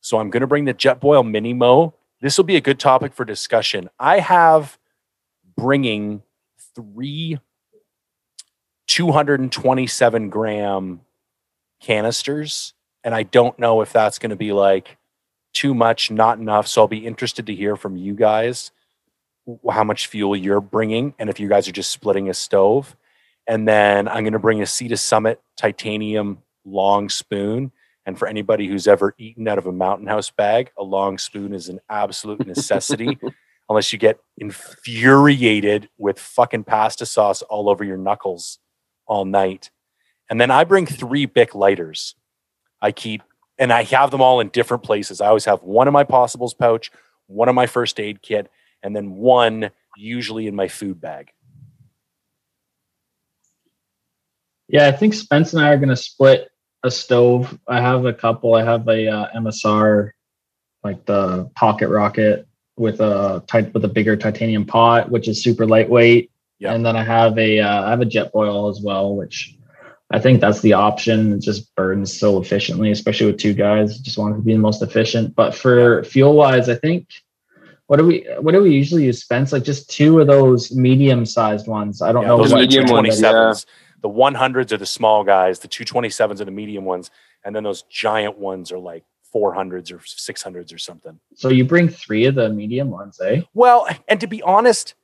So 0.00 0.18
I'm 0.18 0.30
going 0.30 0.42
to 0.42 0.46
bring 0.46 0.64
the 0.64 0.74
Jetboil 0.74 1.24
Minimo. 1.24 1.94
This 2.20 2.36
will 2.36 2.44
be 2.44 2.56
a 2.56 2.60
good 2.60 2.78
topic 2.78 3.12
for 3.14 3.24
discussion. 3.24 3.90
I 3.98 4.20
have 4.20 4.78
bringing 5.56 6.22
three 6.74 7.38
227 8.86 10.30
gram 10.30 11.00
canisters, 11.80 12.74
and 13.04 13.14
I 13.14 13.22
don't 13.22 13.58
know 13.58 13.80
if 13.80 13.92
that's 13.92 14.18
going 14.18 14.30
to 14.30 14.36
be 14.36 14.52
like 14.52 14.96
too 15.52 15.74
much, 15.74 16.10
not 16.10 16.38
enough. 16.38 16.66
So 16.66 16.82
I'll 16.82 16.88
be 16.88 17.06
interested 17.06 17.46
to 17.46 17.54
hear 17.54 17.76
from 17.76 17.96
you 17.96 18.14
guys 18.14 18.70
how 19.70 19.84
much 19.84 20.06
fuel 20.06 20.36
you're 20.36 20.60
bringing, 20.60 21.14
and 21.18 21.30
if 21.30 21.40
you 21.40 21.48
guys 21.48 21.68
are 21.68 21.72
just 21.72 21.90
splitting 21.90 22.28
a 22.28 22.34
stove. 22.34 22.96
And 23.46 23.66
then 23.66 24.06
I'm 24.08 24.22
going 24.22 24.34
to 24.34 24.38
bring 24.38 24.62
a 24.62 24.66
Sea 24.66 24.88
to 24.88 24.96
Summit 24.96 25.40
titanium 25.56 26.38
long 26.64 27.08
spoon. 27.08 27.72
And 28.06 28.18
for 28.18 28.28
anybody 28.28 28.68
who's 28.68 28.86
ever 28.86 29.14
eaten 29.18 29.48
out 29.48 29.58
of 29.58 29.66
a 29.66 29.72
mountain 29.72 30.06
house 30.06 30.30
bag, 30.30 30.70
a 30.78 30.82
long 30.82 31.18
spoon 31.18 31.52
is 31.52 31.68
an 31.68 31.80
absolute 31.88 32.46
necessity, 32.46 33.18
unless 33.68 33.92
you 33.92 33.98
get 33.98 34.20
infuriated 34.38 35.88
with 35.98 36.18
fucking 36.18 36.64
pasta 36.64 37.06
sauce 37.06 37.42
all 37.42 37.68
over 37.68 37.84
your 37.84 37.96
knuckles 37.96 38.58
all 39.06 39.24
night. 39.24 39.70
And 40.28 40.40
then 40.40 40.50
I 40.50 40.64
bring 40.64 40.86
three 40.86 41.26
Bic 41.26 41.54
lighters. 41.54 42.14
I 42.80 42.92
keep 42.92 43.22
and 43.58 43.72
I 43.72 43.82
have 43.84 44.10
them 44.10 44.22
all 44.22 44.40
in 44.40 44.48
different 44.48 44.82
places. 44.82 45.20
I 45.20 45.26
always 45.26 45.44
have 45.44 45.62
one 45.62 45.86
in 45.86 45.92
my 45.92 46.04
possibles 46.04 46.54
pouch, 46.54 46.90
one 47.26 47.48
in 47.48 47.54
my 47.54 47.66
first 47.66 48.00
aid 48.00 48.22
kit, 48.22 48.50
and 48.82 48.94
then 48.94 49.12
one 49.12 49.70
usually 49.96 50.46
in 50.46 50.54
my 50.54 50.68
food 50.68 51.00
bag. 51.00 51.30
Yeah, 54.68 54.86
I 54.86 54.92
think 54.92 55.14
Spence 55.14 55.52
and 55.52 55.62
I 55.62 55.70
are 55.70 55.76
going 55.76 55.88
to 55.88 55.96
split 55.96 56.48
a 56.84 56.90
stove. 56.90 57.58
I 57.66 57.80
have 57.80 58.06
a 58.06 58.12
couple. 58.12 58.54
I 58.54 58.62
have 58.62 58.88
a 58.88 59.08
uh, 59.08 59.26
MSR, 59.36 60.10
like 60.84 61.04
the 61.06 61.50
pocket 61.56 61.88
rocket 61.88 62.46
with 62.76 63.00
a 63.00 63.42
type 63.46 63.74
with 63.74 63.84
a 63.84 63.88
bigger 63.88 64.16
titanium 64.16 64.64
pot, 64.64 65.10
which 65.10 65.28
is 65.28 65.42
super 65.42 65.66
lightweight. 65.66 66.30
Yeah. 66.58 66.72
And 66.74 66.86
then 66.86 66.96
I 66.96 67.02
have 67.02 67.36
a 67.38 67.60
uh, 67.60 67.84
I 67.86 67.90
have 67.90 68.00
a 68.00 68.06
Jetboil 68.06 68.70
as 68.70 68.80
well, 68.80 69.16
which 69.16 69.56
I 70.10 70.18
think 70.18 70.40
that's 70.40 70.60
the 70.60 70.72
option. 70.72 71.32
It 71.32 71.40
just 71.40 71.74
burns 71.74 72.18
so 72.18 72.40
efficiently, 72.40 72.90
especially 72.90 73.26
with 73.26 73.38
two 73.38 73.54
guys. 73.54 73.98
Just 73.98 74.18
want 74.18 74.36
to 74.36 74.42
be 74.42 74.52
the 74.52 74.58
most 74.58 74.82
efficient. 74.82 75.34
But 75.34 75.54
for 75.54 76.04
fuel 76.04 76.34
wise, 76.34 76.68
I 76.68 76.76
think 76.76 77.08
what 77.90 77.96
do 77.98 78.06
we 78.06 78.24
what 78.38 78.52
do 78.52 78.62
we 78.62 78.70
usually 78.70 79.06
use, 79.06 79.20
Spence? 79.20 79.50
Like 79.50 79.64
just 79.64 79.90
two 79.90 80.20
of 80.20 80.28
those 80.28 80.70
medium 80.70 81.26
sized 81.26 81.66
ones. 81.66 82.00
I 82.00 82.12
don't 82.12 82.22
Yeah, 82.22 82.28
know 82.28 82.36
those 82.36 82.52
are 82.52 82.60
the 82.60 82.68
medium 82.68 82.86
ones, 82.86 83.20
227s. 83.20 83.66
The 84.00 84.08
100s 84.08 84.70
are 84.70 84.76
the 84.76 84.86
small 84.86 85.24
guys, 85.24 85.58
the 85.58 85.66
227s 85.66 86.40
are 86.40 86.44
the 86.44 86.52
medium 86.52 86.84
ones, 86.84 87.10
and 87.44 87.54
then 87.54 87.64
those 87.64 87.82
giant 87.82 88.38
ones 88.38 88.70
are 88.70 88.78
like 88.78 89.02
400s 89.34 89.90
or 89.90 89.98
600s 89.98 90.72
or 90.72 90.78
something. 90.78 91.18
So 91.34 91.48
you 91.48 91.64
bring 91.64 91.88
three 91.88 92.26
of 92.26 92.36
the 92.36 92.48
medium 92.48 92.90
ones, 92.90 93.20
eh? 93.20 93.40
Well, 93.54 93.88
and 94.06 94.20
to 94.20 94.28
be 94.28 94.40
honest, 94.40 94.94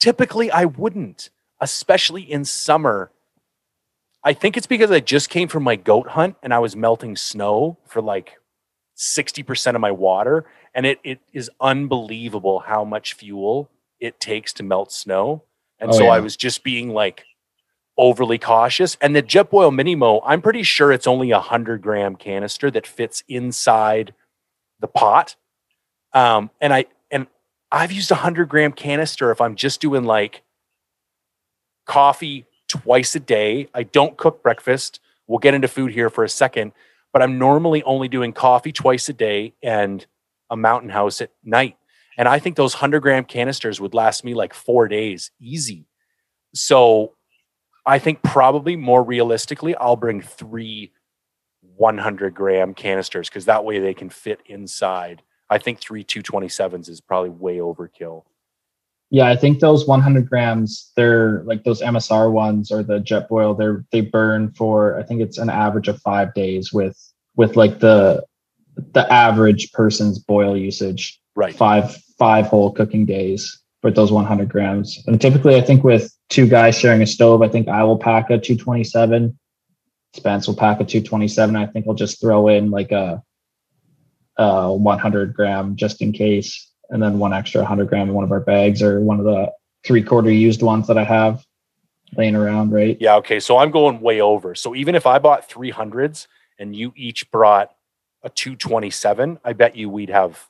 typically 0.00 0.50
I 0.50 0.64
wouldn't, 0.64 1.30
especially 1.60 2.22
in 2.22 2.44
summer. 2.44 3.12
I 4.24 4.32
think 4.32 4.56
it's 4.56 4.66
because 4.66 4.90
I 4.90 4.98
just 4.98 5.30
came 5.30 5.46
from 5.46 5.62
my 5.62 5.76
goat 5.76 6.08
hunt 6.08 6.34
and 6.42 6.52
I 6.52 6.58
was 6.58 6.74
melting 6.74 7.14
snow 7.14 7.78
for 7.86 8.02
like 8.02 8.32
60% 8.96 9.76
of 9.76 9.80
my 9.80 9.92
water. 9.92 10.44
And 10.74 10.86
it, 10.86 11.00
it 11.04 11.20
is 11.32 11.50
unbelievable 11.60 12.60
how 12.60 12.84
much 12.84 13.14
fuel 13.14 13.70
it 14.00 14.18
takes 14.20 14.52
to 14.54 14.62
melt 14.62 14.92
snow. 14.92 15.44
And 15.78 15.90
Oh, 15.90 15.98
so 15.98 16.06
I 16.06 16.20
was 16.20 16.36
just 16.36 16.64
being 16.64 16.90
like 16.90 17.24
overly 17.98 18.38
cautious. 18.38 18.96
And 19.00 19.14
the 19.14 19.22
Jetboil 19.22 19.70
Minimo, 19.74 20.22
I'm 20.24 20.40
pretty 20.40 20.62
sure 20.62 20.92
it's 20.92 21.06
only 21.06 21.30
a 21.30 21.36
100 21.38 21.82
gram 21.82 22.16
canister 22.16 22.70
that 22.70 22.86
fits 22.86 23.22
inside 23.28 24.14
the 24.80 24.88
pot. 24.88 25.36
Um, 26.14 26.50
and 26.60 26.72
I, 26.72 26.86
and 27.10 27.26
I've 27.70 27.92
used 27.92 28.10
a 28.10 28.14
100 28.14 28.48
gram 28.48 28.72
canister 28.72 29.30
if 29.30 29.40
I'm 29.40 29.56
just 29.56 29.80
doing 29.80 30.04
like 30.04 30.42
coffee 31.86 32.46
twice 32.68 33.14
a 33.14 33.20
day. 33.20 33.68
I 33.74 33.82
don't 33.82 34.16
cook 34.16 34.42
breakfast. 34.42 35.00
We'll 35.26 35.38
get 35.38 35.54
into 35.54 35.68
food 35.68 35.92
here 35.92 36.10
for 36.10 36.24
a 36.24 36.28
second, 36.28 36.72
but 37.12 37.22
I'm 37.22 37.38
normally 37.38 37.82
only 37.84 38.08
doing 38.08 38.32
coffee 38.32 38.72
twice 38.72 39.08
a 39.08 39.12
day 39.12 39.54
and 39.62 40.04
a 40.52 40.56
mountain 40.56 40.90
house 40.90 41.20
at 41.20 41.30
night. 41.42 41.76
And 42.16 42.28
I 42.28 42.38
think 42.38 42.56
those 42.56 42.74
100 42.74 43.00
gram 43.00 43.24
canisters 43.24 43.80
would 43.80 43.94
last 43.94 44.22
me 44.22 44.34
like 44.34 44.52
four 44.54 44.86
days 44.86 45.30
easy. 45.40 45.86
So 46.54 47.14
I 47.86 47.98
think 47.98 48.22
probably 48.22 48.76
more 48.76 49.02
realistically, 49.02 49.74
I'll 49.74 49.96
bring 49.96 50.20
three 50.20 50.92
100 51.76 52.34
gram 52.34 52.74
canisters 52.74 53.28
because 53.28 53.46
that 53.46 53.64
way 53.64 53.78
they 53.78 53.94
can 53.94 54.10
fit 54.10 54.40
inside. 54.46 55.22
I 55.48 55.58
think 55.58 55.80
three 55.80 56.04
227s 56.04 56.88
is 56.88 57.00
probably 57.00 57.30
way 57.30 57.56
overkill. 57.56 58.24
Yeah, 59.10 59.28
I 59.28 59.36
think 59.36 59.60
those 59.60 59.86
100 59.86 60.28
grams, 60.28 60.92
they're 60.96 61.42
like 61.44 61.64
those 61.64 61.82
MSR 61.82 62.30
ones 62.30 62.70
or 62.70 62.82
the 62.82 62.98
Jetboil. 62.98 63.56
They're 63.58 63.84
they 63.90 64.00
burn 64.02 64.52
for 64.52 64.98
I 64.98 65.02
think 65.02 65.20
it's 65.20 65.38
an 65.38 65.50
average 65.50 65.88
of 65.88 66.00
five 66.00 66.32
days 66.34 66.72
with 66.72 66.96
with 67.36 67.56
like 67.56 67.80
the 67.80 68.24
the 68.76 69.10
average 69.12 69.72
person's 69.72 70.18
boil 70.18 70.56
usage 70.56 71.20
Right. 71.34 71.54
five 71.54 71.96
five 72.18 72.46
whole 72.46 72.70
cooking 72.72 73.06
days 73.06 73.62
with 73.82 73.96
those 73.96 74.12
100 74.12 74.48
grams. 74.48 75.02
And 75.06 75.20
typically, 75.20 75.56
I 75.56 75.60
think 75.60 75.82
with 75.82 76.12
two 76.28 76.46
guys 76.46 76.78
sharing 76.78 77.02
a 77.02 77.06
stove, 77.06 77.42
I 77.42 77.48
think 77.48 77.68
I 77.68 77.82
will 77.84 77.98
pack 77.98 78.30
a 78.30 78.38
227. 78.38 79.36
Spence 80.14 80.46
will 80.46 80.54
pack 80.54 80.80
a 80.80 80.84
227. 80.84 81.56
I 81.56 81.66
think 81.66 81.86
I'll 81.88 81.94
just 81.94 82.20
throw 82.20 82.48
in 82.48 82.70
like 82.70 82.92
a, 82.92 83.22
a 84.36 84.72
100 84.72 85.34
gram 85.34 85.74
just 85.74 86.02
in 86.02 86.12
case, 86.12 86.70
and 86.90 87.02
then 87.02 87.18
one 87.18 87.32
extra 87.32 87.62
100 87.62 87.88
gram 87.88 88.08
in 88.08 88.14
one 88.14 88.24
of 88.24 88.30
our 88.30 88.40
bags 88.40 88.82
or 88.82 89.00
one 89.00 89.18
of 89.18 89.24
the 89.24 89.50
three 89.84 90.02
quarter 90.02 90.30
used 90.30 90.62
ones 90.62 90.86
that 90.86 90.98
I 90.98 91.04
have 91.04 91.44
laying 92.16 92.36
around. 92.36 92.70
Right? 92.72 92.96
Yeah. 93.00 93.16
Okay. 93.16 93.40
So 93.40 93.56
I'm 93.56 93.70
going 93.70 94.00
way 94.00 94.20
over. 94.20 94.54
So 94.54 94.74
even 94.74 94.94
if 94.94 95.06
I 95.06 95.18
bought 95.18 95.48
300s 95.48 96.26
and 96.58 96.76
you 96.76 96.92
each 96.94 97.30
brought 97.30 97.74
a 98.22 98.30
227, 98.30 99.38
I 99.44 99.52
bet 99.52 99.76
you 99.76 99.88
we'd 99.90 100.10
have 100.10 100.48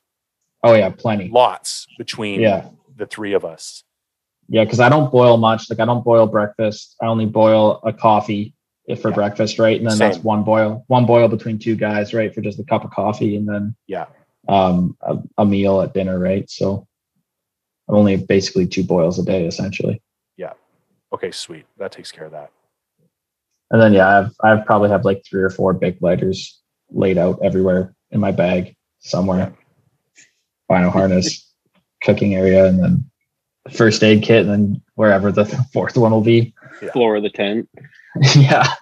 Oh 0.63 0.75
yeah, 0.75 0.91
plenty. 0.91 1.29
lots 1.29 1.87
between 1.99 2.41
Yeah. 2.41 2.69
the 2.97 3.07
three 3.07 3.33
of 3.33 3.45
us. 3.45 3.83
Yeah, 4.49 4.65
because 4.65 4.81
I 4.81 4.89
don't 4.89 5.11
boil 5.11 5.37
much. 5.39 5.71
Like 5.71 5.81
I 5.81 5.85
don't 5.85 6.05
boil 6.05 6.27
breakfast. 6.27 6.97
I 7.01 7.07
only 7.07 7.27
boil 7.27 7.81
a 7.85 7.93
coffee 7.93 8.55
if 8.87 9.01
for 9.01 9.09
Yeah. 9.11 9.15
breakfast, 9.15 9.59
right? 9.59 9.81
And 9.81 9.89
then 9.89 9.99
that's 9.99 10.19
one 10.19 10.43
boil, 10.43 10.85
one 10.89 11.07
boil 11.07 11.29
between 11.29 11.59
two 11.59 11.77
guys, 11.77 12.13
right? 12.13 12.35
For 12.35 12.41
just 12.43 12.59
a 12.59 12.65
cup 12.65 12.85
of 12.85 12.91
coffee, 12.91 13.37
and 13.37 13.49
then 13.49 13.75
Yeah. 13.87 14.07
um 14.49 14.97
a, 15.01 15.19
a 15.39 15.47
meal 15.47 15.81
at 15.81 15.95
dinner, 15.95 16.19
right? 16.19 16.49
So 16.51 16.87
I'm 17.89 17.95
only 17.97 18.17
basically 18.17 18.67
two 18.67 18.85
boils 18.85 19.19
a 19.19 19.25
day, 19.25 19.47
essentially. 19.47 20.03
Yeah. 20.37 20.53
Okay. 21.13 21.31
Sweet. 21.31 21.65
That 21.79 21.93
takes 21.93 22.13
care 22.13 22.27
of 22.27 22.33
that. 22.33 22.51
And 23.71 23.81
then 23.81 23.93
yeah, 23.95 24.19
I've 24.19 24.33
I've 24.43 24.67
probably 24.67 24.91
have 24.91 25.05
like 25.05 25.23
three 25.25 25.43
or 25.43 25.51
four 25.51 25.73
big 25.73 25.97
lighters 26.03 26.61
laid 26.93 27.19
out 27.19 27.39
everywhere 27.43 27.95
in 28.11 28.21
my 28.21 28.31
bag 28.31 28.77
somewhere. 29.01 29.53
Final 30.69 30.91
harness, 30.91 31.53
cooking 32.03 32.35
area, 32.35 32.67
and 32.67 32.83
then 32.83 33.11
first 33.71 34.03
aid 34.03 34.23
kit, 34.23 34.47
and 34.47 34.51
then 34.51 34.83
wherever 34.95 35.33
the 35.33 35.45
fourth 35.73 35.97
one 35.97 36.13
will 36.13 36.21
be. 36.21 36.55
Floor 36.93 37.17
of 37.17 37.23
the 37.23 37.31
tent. 37.31 37.69
yeah. 38.37 38.75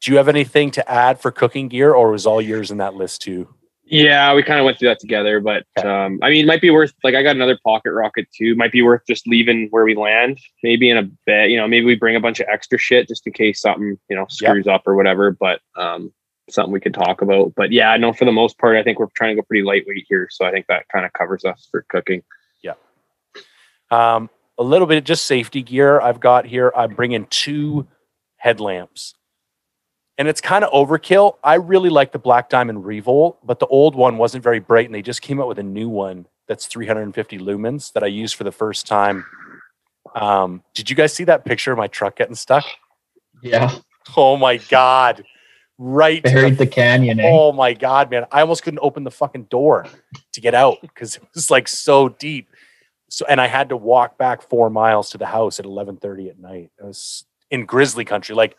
Do 0.00 0.10
you 0.10 0.16
have 0.16 0.28
anything 0.28 0.72
to 0.72 0.90
add 0.90 1.20
for 1.20 1.30
cooking 1.30 1.68
gear 1.68 1.92
or 1.92 2.10
was 2.10 2.26
all 2.26 2.42
yours 2.42 2.70
in 2.72 2.78
that 2.78 2.94
list 2.94 3.22
too? 3.22 3.54
Yeah, 3.92 4.32
we 4.32 4.42
kind 4.42 4.58
of 4.58 4.64
went 4.64 4.78
through 4.78 4.88
that 4.88 5.00
together, 5.00 5.38
but 5.38 5.66
um, 5.84 6.18
I 6.22 6.30
mean, 6.30 6.44
it 6.44 6.46
might 6.46 6.62
be 6.62 6.70
worth 6.70 6.94
like 7.04 7.14
I 7.14 7.22
got 7.22 7.36
another 7.36 7.58
pocket 7.62 7.92
rocket 7.92 8.26
too. 8.34 8.54
Might 8.54 8.72
be 8.72 8.80
worth 8.80 9.02
just 9.06 9.26
leaving 9.26 9.68
where 9.68 9.84
we 9.84 9.94
land, 9.94 10.38
maybe 10.62 10.88
in 10.88 10.96
a 10.96 11.02
bed. 11.26 11.50
You 11.50 11.58
know, 11.58 11.68
maybe 11.68 11.84
we 11.84 11.94
bring 11.94 12.16
a 12.16 12.20
bunch 12.20 12.40
of 12.40 12.46
extra 12.50 12.78
shit 12.78 13.06
just 13.06 13.26
in 13.26 13.34
case 13.34 13.60
something 13.60 13.98
you 14.08 14.16
know 14.16 14.24
screws 14.30 14.66
up 14.66 14.84
or 14.86 14.96
whatever. 14.96 15.30
But 15.30 15.60
um, 15.76 16.10
something 16.48 16.72
we 16.72 16.80
could 16.80 16.94
talk 16.94 17.20
about. 17.20 17.52
But 17.54 17.70
yeah, 17.70 17.90
I 17.90 17.98
know 17.98 18.14
for 18.14 18.24
the 18.24 18.32
most 18.32 18.56
part, 18.56 18.76
I 18.76 18.82
think 18.82 18.98
we're 18.98 19.08
trying 19.14 19.36
to 19.36 19.42
go 19.42 19.46
pretty 19.46 19.62
lightweight 19.62 20.06
here, 20.08 20.26
so 20.30 20.46
I 20.46 20.52
think 20.52 20.68
that 20.68 20.88
kind 20.88 21.04
of 21.04 21.12
covers 21.12 21.44
us 21.44 21.68
for 21.70 21.84
cooking. 21.90 22.22
Yeah. 22.62 22.74
Um, 23.90 24.30
a 24.56 24.62
little 24.62 24.86
bit 24.86 24.96
of 24.96 25.04
just 25.04 25.26
safety 25.26 25.62
gear 25.62 26.00
I've 26.00 26.18
got 26.18 26.46
here. 26.46 26.72
I'm 26.74 26.94
bringing 26.94 27.26
two 27.26 27.86
headlamps. 28.36 29.16
And 30.18 30.28
it's 30.28 30.40
kind 30.40 30.62
of 30.64 30.70
overkill. 30.72 31.36
I 31.42 31.54
really 31.54 31.88
like 31.88 32.12
the 32.12 32.18
Black 32.18 32.48
Diamond 32.48 32.84
Revolt, 32.84 33.38
but 33.44 33.58
the 33.58 33.66
old 33.66 33.94
one 33.94 34.18
wasn't 34.18 34.44
very 34.44 34.60
bright, 34.60 34.86
and 34.86 34.94
they 34.94 35.02
just 35.02 35.22
came 35.22 35.40
out 35.40 35.48
with 35.48 35.58
a 35.58 35.62
new 35.62 35.88
one 35.88 36.26
that's 36.48 36.66
350 36.66 37.38
lumens 37.38 37.92
that 37.94 38.02
I 38.02 38.08
used 38.08 38.34
for 38.34 38.44
the 38.44 38.52
first 38.52 38.86
time. 38.86 39.24
Um, 40.14 40.62
did 40.74 40.90
you 40.90 40.96
guys 40.96 41.12
see 41.12 41.24
that 41.24 41.44
picture 41.44 41.72
of 41.72 41.78
my 41.78 41.86
truck 41.86 42.16
getting 42.16 42.34
stuck? 42.34 42.64
Yeah. 43.42 43.74
Oh 44.16 44.36
my 44.36 44.56
god! 44.56 45.24
Right, 45.78 46.22
to 46.22 46.30
the 46.30 46.34
Buried 46.34 46.58
the 46.58 46.66
canyon, 46.66 47.20
eh? 47.20 47.28
Oh 47.30 47.52
my 47.52 47.72
god, 47.72 48.10
man! 48.10 48.26
I 48.30 48.40
almost 48.40 48.62
couldn't 48.62 48.80
open 48.82 49.04
the 49.04 49.10
fucking 49.10 49.44
door 49.44 49.86
to 50.32 50.40
get 50.40 50.54
out 50.54 50.78
because 50.82 51.16
it 51.16 51.22
was 51.34 51.50
like 51.50 51.68
so 51.68 52.08
deep. 52.08 52.48
So, 53.08 53.24
and 53.28 53.40
I 53.40 53.46
had 53.46 53.68
to 53.70 53.76
walk 53.76 54.18
back 54.18 54.48
four 54.48 54.70
miles 54.70 55.10
to 55.10 55.18
the 55.18 55.26
house 55.26 55.58
at 55.58 55.64
eleven 55.64 55.96
thirty 55.96 56.28
at 56.28 56.38
night. 56.38 56.70
It 56.78 56.84
was 56.84 57.24
in 57.50 57.64
Grizzly 57.64 58.04
Country. 58.04 58.34
Like 58.34 58.56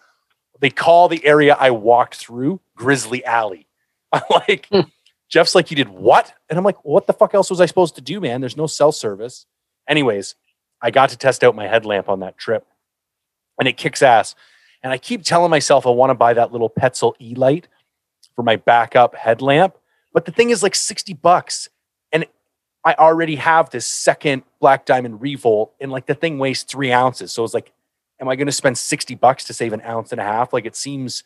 they 0.63 0.69
call 0.69 1.09
the 1.09 1.23
area 1.25 1.57
I 1.59 1.71
walked 1.71 2.15
through 2.15 2.61
Grizzly 2.75 3.23
Alley. 3.25 3.67
I'm 4.13 4.21
like, 4.29 4.67
hmm. 4.71 4.81
Jeff's 5.27 5.55
like, 5.55 5.69
you 5.69 5.75
did 5.75 5.89
what? 5.89 6.33
And 6.49 6.57
I'm 6.57 6.63
like, 6.63 6.85
what 6.85 7.05
the 7.05 7.11
fuck 7.11 7.33
else 7.33 7.49
was 7.49 7.59
I 7.59 7.65
supposed 7.65 7.95
to 7.95 8.01
do, 8.01 8.21
man? 8.21 8.39
There's 8.39 8.55
no 8.55 8.67
cell 8.67 8.93
service. 8.93 9.45
Anyways, 9.89 10.35
I 10.81 10.89
got 10.89 11.09
to 11.09 11.17
test 11.17 11.43
out 11.43 11.53
my 11.53 11.67
headlamp 11.67 12.07
on 12.07 12.21
that 12.21 12.37
trip, 12.37 12.65
and 13.59 13.67
it 13.67 13.75
kicks 13.75 14.01
ass. 14.01 14.35
And 14.81 14.93
I 14.93 14.97
keep 14.97 15.23
telling 15.23 15.49
myself 15.49 15.85
I 15.85 15.89
want 15.89 16.11
to 16.11 16.15
buy 16.15 16.33
that 16.33 16.53
little 16.53 16.69
Petzl 16.69 17.13
E 17.19 17.35
light 17.35 17.67
for 18.33 18.43
my 18.43 18.55
backup 18.55 19.15
headlamp. 19.15 19.75
But 20.13 20.23
the 20.23 20.31
thing 20.31 20.49
is 20.49 20.63
like 20.63 20.75
60 20.75 21.13
bucks. 21.15 21.67
And 22.13 22.25
I 22.85 22.93
already 22.93 23.35
have 23.35 23.69
this 23.69 23.85
second 23.85 24.43
Black 24.61 24.85
Diamond 24.85 25.19
Revolt, 25.21 25.73
and 25.81 25.91
like 25.91 26.05
the 26.05 26.15
thing 26.15 26.39
weighs 26.39 26.63
three 26.63 26.93
ounces. 26.93 27.33
So 27.33 27.43
it's 27.43 27.53
like, 27.53 27.73
am 28.19 28.29
I 28.29 28.35
going 28.35 28.47
to 28.47 28.51
spend 28.51 28.77
60 28.77 29.15
bucks 29.15 29.45
to 29.45 29.53
save 29.53 29.73
an 29.73 29.81
ounce 29.81 30.11
and 30.11 30.21
a 30.21 30.23
half? 30.23 30.53
Like 30.53 30.65
it 30.65 30.75
seems, 30.75 31.23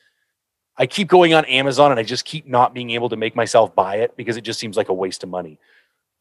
I 0.77 0.85
keep 0.85 1.07
going 1.07 1.33
on 1.33 1.45
Amazon 1.45 1.91
and 1.91 1.99
I 1.99 2.03
just 2.03 2.25
keep 2.25 2.47
not 2.47 2.73
being 2.73 2.91
able 2.91 3.09
to 3.09 3.15
make 3.15 3.35
myself 3.35 3.75
buy 3.75 3.97
it 3.97 4.15
because 4.15 4.37
it 4.37 4.41
just 4.41 4.59
seems 4.59 4.77
like 4.77 4.89
a 4.89 4.93
waste 4.93 5.23
of 5.23 5.29
money. 5.29 5.59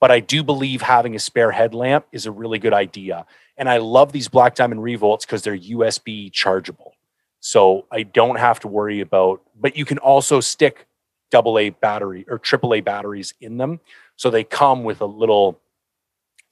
But 0.01 0.11
I 0.11 0.21
do 0.21 0.43
believe 0.43 0.83
having 0.83 1.15
a 1.15 1.19
spare 1.19 1.51
headlamp 1.51 2.07
is 2.13 2.27
a 2.27 2.31
really 2.31 2.59
good 2.59 2.75
idea. 2.75 3.25
And 3.57 3.69
I 3.69 3.79
love 3.79 4.13
these 4.13 4.29
Black 4.29 4.55
Diamond 4.55 4.83
Revolts 4.83 5.25
because 5.25 5.43
they're 5.43 5.57
USB 5.57 6.31
chargeable. 6.31 6.93
So 7.41 7.87
I 7.91 8.03
don't 8.03 8.39
have 8.39 8.61
to 8.61 8.69
worry 8.69 9.01
about, 9.01 9.41
but 9.59 9.77
you 9.77 9.85
can 9.85 9.99
also 9.99 10.41
stick 10.41 10.87
double 11.31 11.59
A 11.59 11.71
battery 11.71 12.25
or 12.29 12.39
triple 12.39 12.75
A 12.75 12.81
batteries 12.81 13.35
in 13.41 13.57
them. 13.57 13.81
So 14.17 14.31
they 14.31 14.45
come 14.45 14.85
with 14.85 15.01
a 15.01 15.07
little 15.07 15.61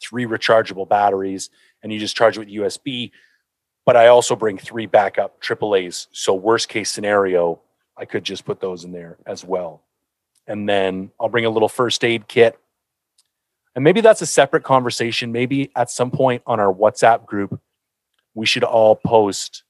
three 0.01 0.25
rechargeable 0.27 0.89
batteries 0.89 1.51
and 1.83 1.93
you 1.93 1.99
just 1.99 2.17
charge 2.17 2.37
it 2.37 2.41
with 2.41 2.49
USB. 2.49 3.11
But 3.87 3.97
I 3.97 4.09
also 4.09 4.35
bring 4.35 4.59
three 4.59 4.87
backup 4.87 5.41
triple 5.41 5.75
A's. 5.75 6.09
So 6.13 6.35
worst 6.35 6.69
case 6.69 6.91
scenario, 6.91 7.61
I 7.97 8.05
could 8.05 8.25
just 8.25 8.45
put 8.45 8.61
those 8.61 8.85
in 8.85 8.93
there 8.93 9.19
as 9.27 9.45
well. 9.45 9.83
And 10.47 10.69
then 10.69 11.11
I'll 11.21 11.29
bring 11.29 11.45
a 11.45 11.51
little 11.51 11.69
first 11.69 12.05
aid 12.05 12.29
kit. 12.29 12.59
And 13.75 13.83
maybe 13.83 14.01
that's 14.01 14.23
a 14.23 14.27
separate 14.27 14.63
conversation. 14.63 15.33
Maybe 15.33 15.71
at 15.75 15.91
some 15.91 16.11
point 16.11 16.43
on 16.47 16.61
our 16.61 16.73
WhatsApp 16.73 17.27
group, 17.27 17.61
we 18.35 18.47
should 18.47 18.65
all 18.65 18.97
post 18.97 19.65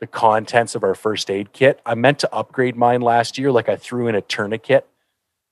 the 0.00 0.06
contents 0.06 0.74
of 0.74 0.84
our 0.84 0.94
first 0.94 1.30
aid 1.30 1.52
kit. 1.52 1.80
I 1.86 1.94
meant 1.94 2.18
to 2.20 2.34
upgrade 2.34 2.76
mine 2.76 3.00
last 3.00 3.38
year. 3.38 3.50
Like 3.52 3.68
I 3.68 3.76
threw 3.76 4.08
in 4.08 4.14
a 4.14 4.20
tourniquet. 4.20 4.86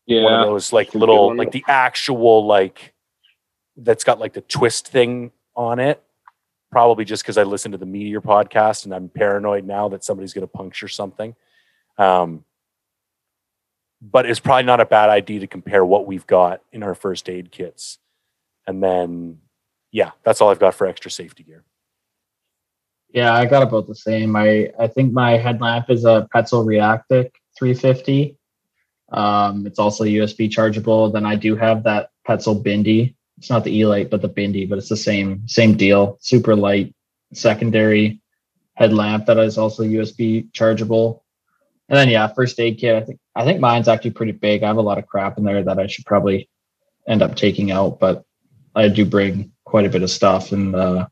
Yeah. 0.06 0.24
One 0.24 0.40
of 0.40 0.46
those 0.46 0.72
like 0.72 0.88
That's 0.88 0.96
a 0.96 0.98
good 0.98 1.00
little, 1.00 1.36
like 1.36 1.52
the 1.52 1.64
actual 1.66 2.44
like 2.46 2.92
that's 3.76 4.04
got 4.04 4.18
like 4.18 4.34
the 4.34 4.42
twist 4.42 4.88
thing 4.88 5.32
on 5.56 5.78
it. 5.78 6.02
Probably 6.74 7.04
just 7.04 7.22
because 7.22 7.38
I 7.38 7.44
listened 7.44 7.70
to 7.70 7.78
the 7.78 7.86
MeatEater 7.86 8.18
podcast 8.18 8.84
and 8.84 8.92
I'm 8.92 9.08
paranoid 9.08 9.64
now 9.64 9.88
that 9.90 10.02
somebody's 10.02 10.32
going 10.32 10.42
to 10.42 10.52
puncture 10.52 10.88
something. 10.88 11.36
Um, 11.98 12.44
but 14.02 14.26
it's 14.26 14.40
probably 14.40 14.64
not 14.64 14.80
a 14.80 14.84
bad 14.84 15.08
idea 15.08 15.38
to 15.38 15.46
compare 15.46 15.84
what 15.84 16.04
we've 16.04 16.26
got 16.26 16.62
in 16.72 16.82
our 16.82 16.96
first 16.96 17.30
aid 17.30 17.52
kits. 17.52 18.00
And 18.66 18.82
then, 18.82 19.38
yeah, 19.92 20.10
that's 20.24 20.40
all 20.40 20.50
I've 20.50 20.58
got 20.58 20.74
for 20.74 20.88
extra 20.88 21.12
safety 21.12 21.44
gear. 21.44 21.62
Yeah, 23.12 23.32
I 23.32 23.46
got 23.46 23.62
about 23.62 23.86
the 23.86 23.94
same. 23.94 24.34
I 24.34 24.72
I 24.76 24.88
think 24.88 25.12
my 25.12 25.36
headlamp 25.36 25.90
is 25.90 26.04
a 26.04 26.28
Petzl 26.34 26.66
Reactik 26.66 27.30
350. 27.56 28.36
Um, 29.12 29.64
it's 29.64 29.78
also 29.78 30.02
USB 30.02 30.50
chargeable. 30.50 31.12
Then 31.12 31.24
I 31.24 31.36
do 31.36 31.54
have 31.54 31.84
that 31.84 32.10
Petzl 32.28 32.64
Bindi. 32.64 33.14
It's 33.44 33.50
not 33.50 33.62
the 33.62 33.78
E-Light, 33.78 34.08
but 34.08 34.22
the 34.22 34.28
Bindi, 34.30 34.66
but 34.66 34.78
it's 34.78 34.88
the 34.88 34.96
same 34.96 35.46
same 35.46 35.76
deal. 35.76 36.16
Super 36.22 36.56
light 36.56 36.94
secondary 37.34 38.22
headlamp 38.72 39.26
that 39.26 39.36
is 39.36 39.58
also 39.58 39.82
USB 39.82 40.50
chargeable. 40.54 41.22
And 41.90 41.98
then 41.98 42.08
yeah, 42.08 42.26
first 42.28 42.58
aid 42.58 42.78
kit. 42.78 42.96
I 42.96 43.04
think 43.04 43.20
I 43.34 43.44
think 43.44 43.60
mine's 43.60 43.86
actually 43.86 44.12
pretty 44.12 44.32
big. 44.32 44.62
I 44.62 44.68
have 44.68 44.78
a 44.78 44.80
lot 44.80 44.96
of 44.96 45.04
crap 45.04 45.36
in 45.36 45.44
there 45.44 45.62
that 45.62 45.78
I 45.78 45.88
should 45.88 46.06
probably 46.06 46.48
end 47.06 47.20
up 47.20 47.36
taking 47.36 47.70
out, 47.70 48.00
but 48.00 48.24
I 48.74 48.88
do 48.88 49.04
bring 49.04 49.52
quite 49.66 49.84
a 49.84 49.90
bit 49.90 50.02
of 50.02 50.08
stuff 50.08 50.52
and 50.52 50.74
uh 50.74 51.06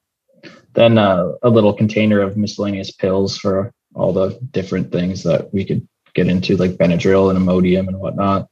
then 0.73 0.97
uh, 0.97 1.33
a 1.43 1.51
little 1.51 1.75
container 1.75 2.23
of 2.23 2.39
miscellaneous 2.39 2.93
pills 2.93 3.37
for 3.37 3.75
all 3.95 4.15
the 4.15 4.39
different 4.53 4.91
things 4.91 5.23
that 5.25 5.53
we 5.53 5.67
could 5.67 5.87
get 6.15 6.29
into, 6.29 6.57
like 6.57 6.79
Benadryl 6.79 7.29
and 7.29 7.39
Imodium 7.39 7.89
and 7.89 8.01
whatnot. 8.01 8.49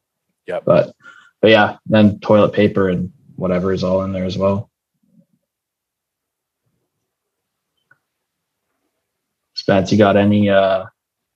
Yeah. 0.46 0.60
But 0.62 0.94
but 1.40 1.50
yeah, 1.50 1.78
then 1.86 2.20
toilet 2.20 2.52
paper 2.52 2.90
and 2.90 3.10
whatever 3.40 3.72
is 3.72 3.82
all 3.82 4.02
in 4.04 4.12
there 4.12 4.26
as 4.26 4.36
well. 4.36 4.70
Spence, 9.54 9.90
you 9.90 9.98
got 9.98 10.16
any? 10.16 10.48
uh 10.50 10.84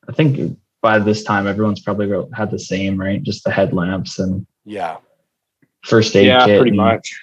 I 0.09 0.12
think 0.12 0.59
by 0.82 0.98
this 0.98 1.24
time 1.24 1.46
everyone's 1.46 1.80
probably 1.80 2.11
had 2.34 2.50
the 2.50 2.59
same, 2.59 3.00
right? 3.00 3.22
Just 3.22 3.42
the 3.44 3.50
headlamps 3.50 4.18
and 4.18 4.46
Yeah. 4.66 4.98
first 5.82 6.14
aid 6.14 6.26
yeah, 6.26 6.44
kit. 6.44 6.61
pretty 6.61 6.70
and- 6.70 6.76
much. 6.76 7.20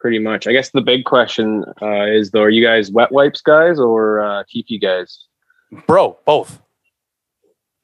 Pretty 0.00 0.18
much. 0.18 0.46
I 0.46 0.52
guess 0.52 0.70
the 0.70 0.82
big 0.82 1.04
question 1.04 1.64
uh, 1.82 2.04
is 2.06 2.30
though, 2.30 2.42
are 2.42 2.50
you 2.50 2.64
guys 2.64 2.90
wet 2.92 3.10
wipes 3.10 3.40
guys 3.40 3.78
or 3.80 4.20
uh, 4.20 4.44
TP 4.44 4.80
guys? 4.80 5.24
Bro, 5.86 6.18
both. 6.24 6.62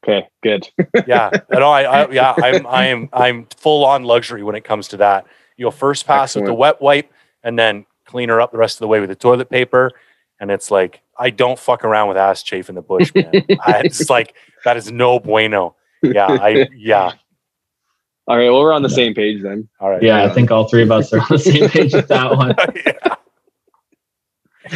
Okay, 0.05 0.29
good. 0.43 0.69
yeah, 1.07 1.31
no, 1.51 1.71
I, 1.71 1.83
I 1.83 2.11
yeah, 2.11 2.35
I'm 2.37 2.67
I 2.67 2.87
am 2.87 3.09
I'm 3.13 3.47
full 3.57 3.85
on 3.85 4.05
luxury 4.05 4.43
when 4.43 4.55
it 4.55 4.63
comes 4.63 4.89
to 4.89 4.99
that. 4.99 5.27
You'll 5.57 5.71
first 5.71 6.07
pass 6.07 6.35
with 6.35 6.45
the 6.45 6.55
wet 6.55 6.81
wipe 6.81 7.13
and 7.43 7.59
then 7.59 7.87
clean 8.05 8.29
her 8.29 8.41
up 8.41 8.53
the 8.53 8.59
rest 8.59 8.77
of 8.77 8.81
the 8.81 8.89
way 8.89 9.01
with 9.01 9.09
the 9.09 9.17
toilet 9.17 9.51
paper. 9.51 9.93
And 10.41 10.51
it's 10.51 10.71
like 10.71 11.03
I 11.19 11.31
don't 11.31 11.59
fuck 11.59 11.85
around 11.85 12.09
with 12.09 12.17
ass 12.17 12.43
chafe 12.43 12.69
in 12.69 12.75
the 12.75 12.83
bush, 12.83 13.13
man. 13.15 13.31
I, 13.61 13.81
it's 13.85 14.11
like 14.11 14.35
that 14.65 14.77
is 14.77 14.91
no 14.91 15.21
bueno. 15.21 15.77
Yeah, 16.03 16.27
I 16.27 16.69
yeah. 16.77 17.13
All 18.29 18.37
right, 18.37 18.51
well, 18.51 18.61
we're 18.61 18.73
on 18.73 18.83
the 18.83 18.89
same 18.89 19.15
page 19.15 19.43
then. 19.43 19.69
All 19.81 19.91
right. 19.91 20.01
Yeah, 20.03 20.23
I 20.23 20.29
think 20.29 20.53
all 20.53 20.69
three 20.69 20.85
of 20.85 20.93
us 20.93 21.13
are 21.13 21.19
on 21.19 21.27
the 21.29 21.39
same 21.39 21.69
page 21.69 21.93
with 21.93 22.07
that 22.07 22.31
one. 22.31 22.55
yeah. 22.87 23.17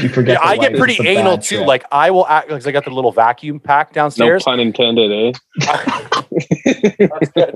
You 0.02 0.08
forget, 0.08 0.40
Yeah, 0.42 0.48
I 0.48 0.56
get 0.56 0.76
pretty 0.76 1.06
anal 1.06 1.38
too. 1.38 1.58
trip. 1.58 1.68
Like 1.68 1.84
I 1.92 2.10
will 2.10 2.26
act 2.26 2.50
like 2.50 2.66
I 2.66 2.72
got 2.72 2.84
the 2.84 2.90
little 2.90 3.12
vacuum 3.12 3.60
pack 3.60 3.92
downstairs. 3.92 4.44
No 4.44 4.56
downstairs. 4.56 4.74
pun 4.74 4.88
intended, 4.90 5.36
eh? 5.60 7.06
That's 7.08 7.30
good. 7.30 7.54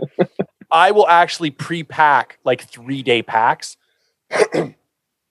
I 0.72 0.90
will 0.90 1.08
actually 1.08 1.50
pre-pack 1.50 2.38
like 2.44 2.62
three 2.62 3.02
day 3.02 3.22
packs. 3.22 3.76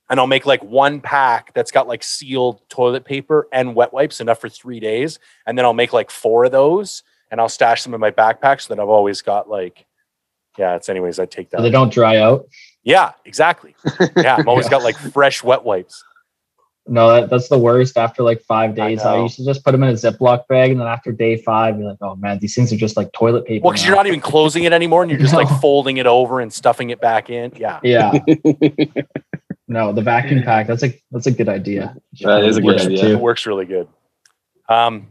and 0.10 0.20
I'll 0.20 0.28
make 0.28 0.46
like 0.46 0.64
one 0.64 1.02
pack 1.02 1.54
that's 1.54 1.72
got 1.72 1.88
like 1.88 2.04
sealed 2.04 2.68
toilet 2.70 3.06
paper 3.06 3.48
and 3.54 3.76
wet 3.76 3.94
wipes 3.94 4.20
enough 4.20 4.42
for 4.42 4.50
three 4.50 4.80
days. 4.80 5.20
And 5.46 5.58
then 5.58 5.66
I'll 5.66 5.74
make 5.74 5.94
like 5.94 6.10
four 6.10 6.46
of 6.46 6.52
those 6.52 7.04
and 7.32 7.40
I'll 7.40 7.50
stash 7.50 7.84
them 7.84 7.94
in 7.94 8.00
my 8.00 8.12
backpack 8.12 8.62
so 8.62 8.74
that 8.74 8.82
I've 8.82 8.90
always 8.90 9.22
got 9.22 9.50
like, 9.50 9.86
yeah, 10.58 10.76
it's 10.76 10.90
anyways, 10.90 11.20
I 11.20 11.26
take 11.26 11.52
So 11.52 11.62
they 11.62 11.70
don't 11.70 11.94
dry 11.94 12.18
out. 12.18 12.48
Yeah, 12.84 13.12
exactly. 13.24 13.76
Yeah, 14.18 14.38
I've 14.38 14.48
always 14.48 14.68
got 14.74 14.84
like 14.84 14.98
fresh 14.98 15.44
wet 15.44 15.64
wipes. 15.64 16.04
No, 16.90 17.10
that, 17.10 17.30
that's 17.30 17.50
the 17.50 17.58
worst. 17.58 17.98
After 17.98 18.24
like 18.24 18.42
five 18.42 18.76
days, 18.76 19.02
I, 19.02 19.18
know. 19.18 19.24
used 19.24 19.36
to 19.38 19.46
just 19.46 19.64
put 19.64 19.72
them 19.72 19.84
in 19.84 19.90
a 19.90 19.94
Ziploc 19.94 20.48
bag, 20.48 20.72
and 20.72 20.80
then 20.80 20.88
after 20.88 21.12
day 21.12 21.38
five, 21.38 21.78
you're 21.78 21.90
like, 21.90 22.00
"Oh 22.02 22.16
man, 22.16 22.40
these 22.40 22.56
things 22.56 22.74
are 22.74 22.78
just 22.78 22.98
like 22.98 23.12
toilet 23.12 23.46
paper." 23.46 23.64
Well, 23.64 23.72
because 23.72 23.86
you're 23.86 23.96
not 23.96 24.08
even 24.08 24.20
closing 24.20 24.64
it 24.64 24.74
anymore 24.74 25.04
and 25.04 25.12
you're 25.12 25.20
just 25.20 25.36
like 25.36 25.48
folding 25.62 25.98
it 25.98 26.08
over 26.08 26.40
and 26.40 26.52
stuffing 26.52 26.90
it 26.90 27.00
back 27.00 27.30
in. 27.30 27.54
Yeah. 27.56 27.80
Yeah. 27.84 28.12
no, 29.68 29.94
the 29.94 30.02
vacuum 30.02 30.44
pack. 30.44 30.68
That's 30.68 30.84
a 30.84 31.00
that's 31.12 31.28
a 31.28 31.32
good 31.32 31.48
idea. 31.48 31.96
That 32.22 32.44
is 32.44 32.58
a 32.58 32.62
good 32.62 32.80
do 32.80 32.86
idea. 32.86 33.10
It 33.10 33.20
works 33.20 33.46
really 33.46 33.66
good. 33.66 33.88
Um, 34.68 35.08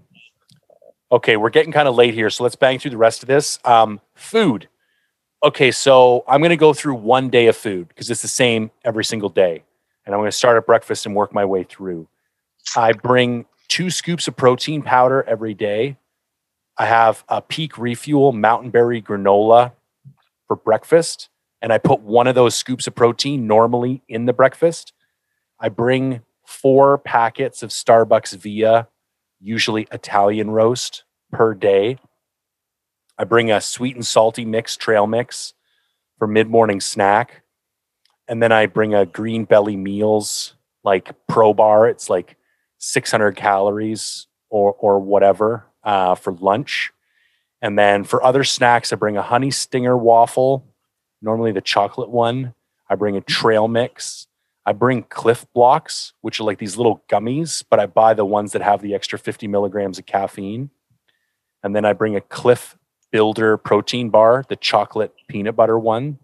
okay, 1.11 1.37
we're 1.37 1.51
getting 1.51 1.73
kind 1.73 1.89
of 1.89 1.95
late 1.95 2.15
here, 2.15 2.31
so 2.31 2.43
let's 2.43 2.57
bang 2.57 2.79
through 2.79 2.91
the 2.91 2.97
rest 2.97 3.23
of 3.23 3.29
this. 3.29 3.59
Um, 3.65 4.01
food. 4.15 4.69
Okay, 5.43 5.71
so 5.71 6.25
I'm 6.27 6.41
going 6.41 6.51
to 6.51 6.57
go 6.57 6.75
through 6.75 6.95
one 6.95 7.29
day 7.29 7.47
of 7.47 7.57
food 7.57 7.89
because 7.89 8.11
it's 8.11 8.23
the 8.23 8.29
same 8.29 8.73
every 8.85 9.05
single 9.05 9.29
day, 9.29 9.63
and 10.09 10.15
I'm 10.15 10.21
going 10.21 10.31
to 10.31 10.37
start 10.37 10.57
at 10.57 10.65
breakfast 10.65 11.05
and 11.05 11.15
work 11.15 11.35
my 11.35 11.45
way 11.45 11.65
through. 11.65 12.09
I 12.75 12.93
bring 12.93 13.45
two 13.69 13.91
scoops 13.91 14.27
of 14.27 14.37
protein 14.37 14.81
powder 14.81 15.23
every 15.23 15.53
day. 15.53 15.99
I 16.79 16.87
have 16.87 17.25
a 17.29 17.43
Peak 17.43 17.77
Refuel 17.77 18.33
Mountain 18.33 18.71
Berry 18.71 19.03
granola 19.03 19.73
for 20.47 20.57
breakfast, 20.57 21.29
and 21.61 21.75
I 21.75 21.77
put 21.77 22.01
one 22.01 22.27
of 22.27 22.35
those 22.35 22.55
scoops 22.55 22.87
of 22.87 22.95
protein 22.95 23.47
normally 23.47 24.03
in 24.09 24.25
the 24.25 24.33
breakfast. 24.33 24.95
I 25.61 25.69
bring 25.69 26.23
four 26.47 26.97
packets 26.97 27.63
of 27.63 27.69
Starbucks 27.69 28.35
Via, 28.35 28.89
usually 29.39 29.89
Italian 29.93 30.51
roast 30.51 31.05
per 31.33 31.53
day. 31.53 31.99
I 33.19 33.25
bring 33.25 33.51
a 33.51 33.61
sweet 33.61 33.95
and 33.95 34.07
salty 34.07 34.47
mix, 34.47 34.75
trail 34.75 35.07
mix 35.07 35.53
for 36.19 36.27
mid 36.27 36.49
morning 36.49 36.81
snack. 36.81 37.43
And 38.29 38.43
then 38.43 38.53
I 38.53 38.67
bring 38.67 38.95
a 38.95 39.07
Greenbelly 39.07 39.77
meals 39.77 40.55
like 40.85 41.15
pro 41.27 41.55
bar. 41.55 41.89
It's 41.89 42.11
like 42.11 42.37
600 42.79 43.37
calories 43.37 44.27
or, 44.51 44.75
or 44.79 45.01
whatever 45.01 45.65
uh, 45.83 46.15
for 46.15 46.33
lunch. 46.35 46.93
And 47.61 47.79
then 47.79 48.05
for 48.05 48.23
other 48.23 48.45
snacks, 48.45 48.93
I 48.93 48.97
bring 48.97 49.17
a 49.17 49.23
honey 49.23 49.51
stinger 49.51 49.97
waffle, 49.97 50.65
normally 51.21 51.53
the 51.53 51.61
chocolate 51.61 52.11
one. 52.11 52.55
I 52.89 52.95
bring 52.95 53.17
a 53.17 53.21
trail 53.21 53.67
mix. 53.69 54.27
I 54.65 54.73
bring 54.73 55.03
Clif 55.05 55.47
Bloks, 55.55 56.13
which 56.21 56.41
are 56.41 56.45
like 56.45 56.59
these 56.59 56.77
little 56.77 57.03
gummies, 57.09 57.65
but 57.69 57.81
I 57.81 57.87
buy 57.87 58.15
the 58.15 58.25
ones 58.25 58.53
that 58.53 58.63
have 58.63 58.83
the 58.83 58.95
extra 58.95 59.19
50 59.19 59.49
milligrams 59.49 59.99
of 59.99 60.07
caffeine. 60.07 60.71
And 61.63 61.75
then 61.75 61.85
I 61.85 61.95
bring 61.95 62.17
a 62.17 62.21
Clif 62.21 62.77
Builder 63.11 63.57
protein 63.57 64.11
bar, 64.11 64.45
the 64.49 64.57
chocolate 64.57 65.15
peanut 65.29 65.57
butter 65.57 65.79
one. 65.79 66.19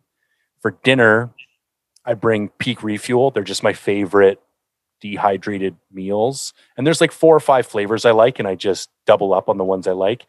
For 0.61 0.73
dinner, 0.83 1.31
I 2.05 2.15
bring 2.15 2.49
Peak 2.59 2.83
Refuel. 2.83 3.31
They're 3.31 3.43
just 3.43 3.63
my 3.63 3.73
favorite 3.73 4.41
dehydrated 5.01 5.77
meals. 5.93 6.53
And 6.77 6.87
there's 6.87 7.01
like 7.01 7.13
four 7.13 7.37
or 7.37 7.41
five 7.41 7.67
flavors 7.67 8.05
I 8.05 8.13
like, 8.13 8.39
and 8.39 8.49
I 8.49 8.55
just 8.55 8.91
double 9.07 9.35
up 9.35 9.49
on 9.49 9.59
the 9.59 9.65
ones 9.65 9.87
I 9.87 9.93
like. 9.93 10.27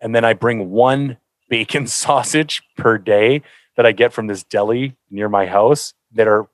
And 0.00 0.14
then 0.14 0.24
I 0.24 0.34
bring 0.34 0.70
one 0.70 1.18
bacon 1.48 1.86
sausage 1.86 2.62
per 2.76 2.98
day 2.98 3.42
that 3.76 3.86
I 3.86 3.92
get 3.92 4.12
from 4.12 4.26
this 4.26 4.42
deli 4.42 4.96
near 5.10 5.28
my 5.28 5.46
house 5.46 5.94
that 6.12 6.28
are 6.28 6.48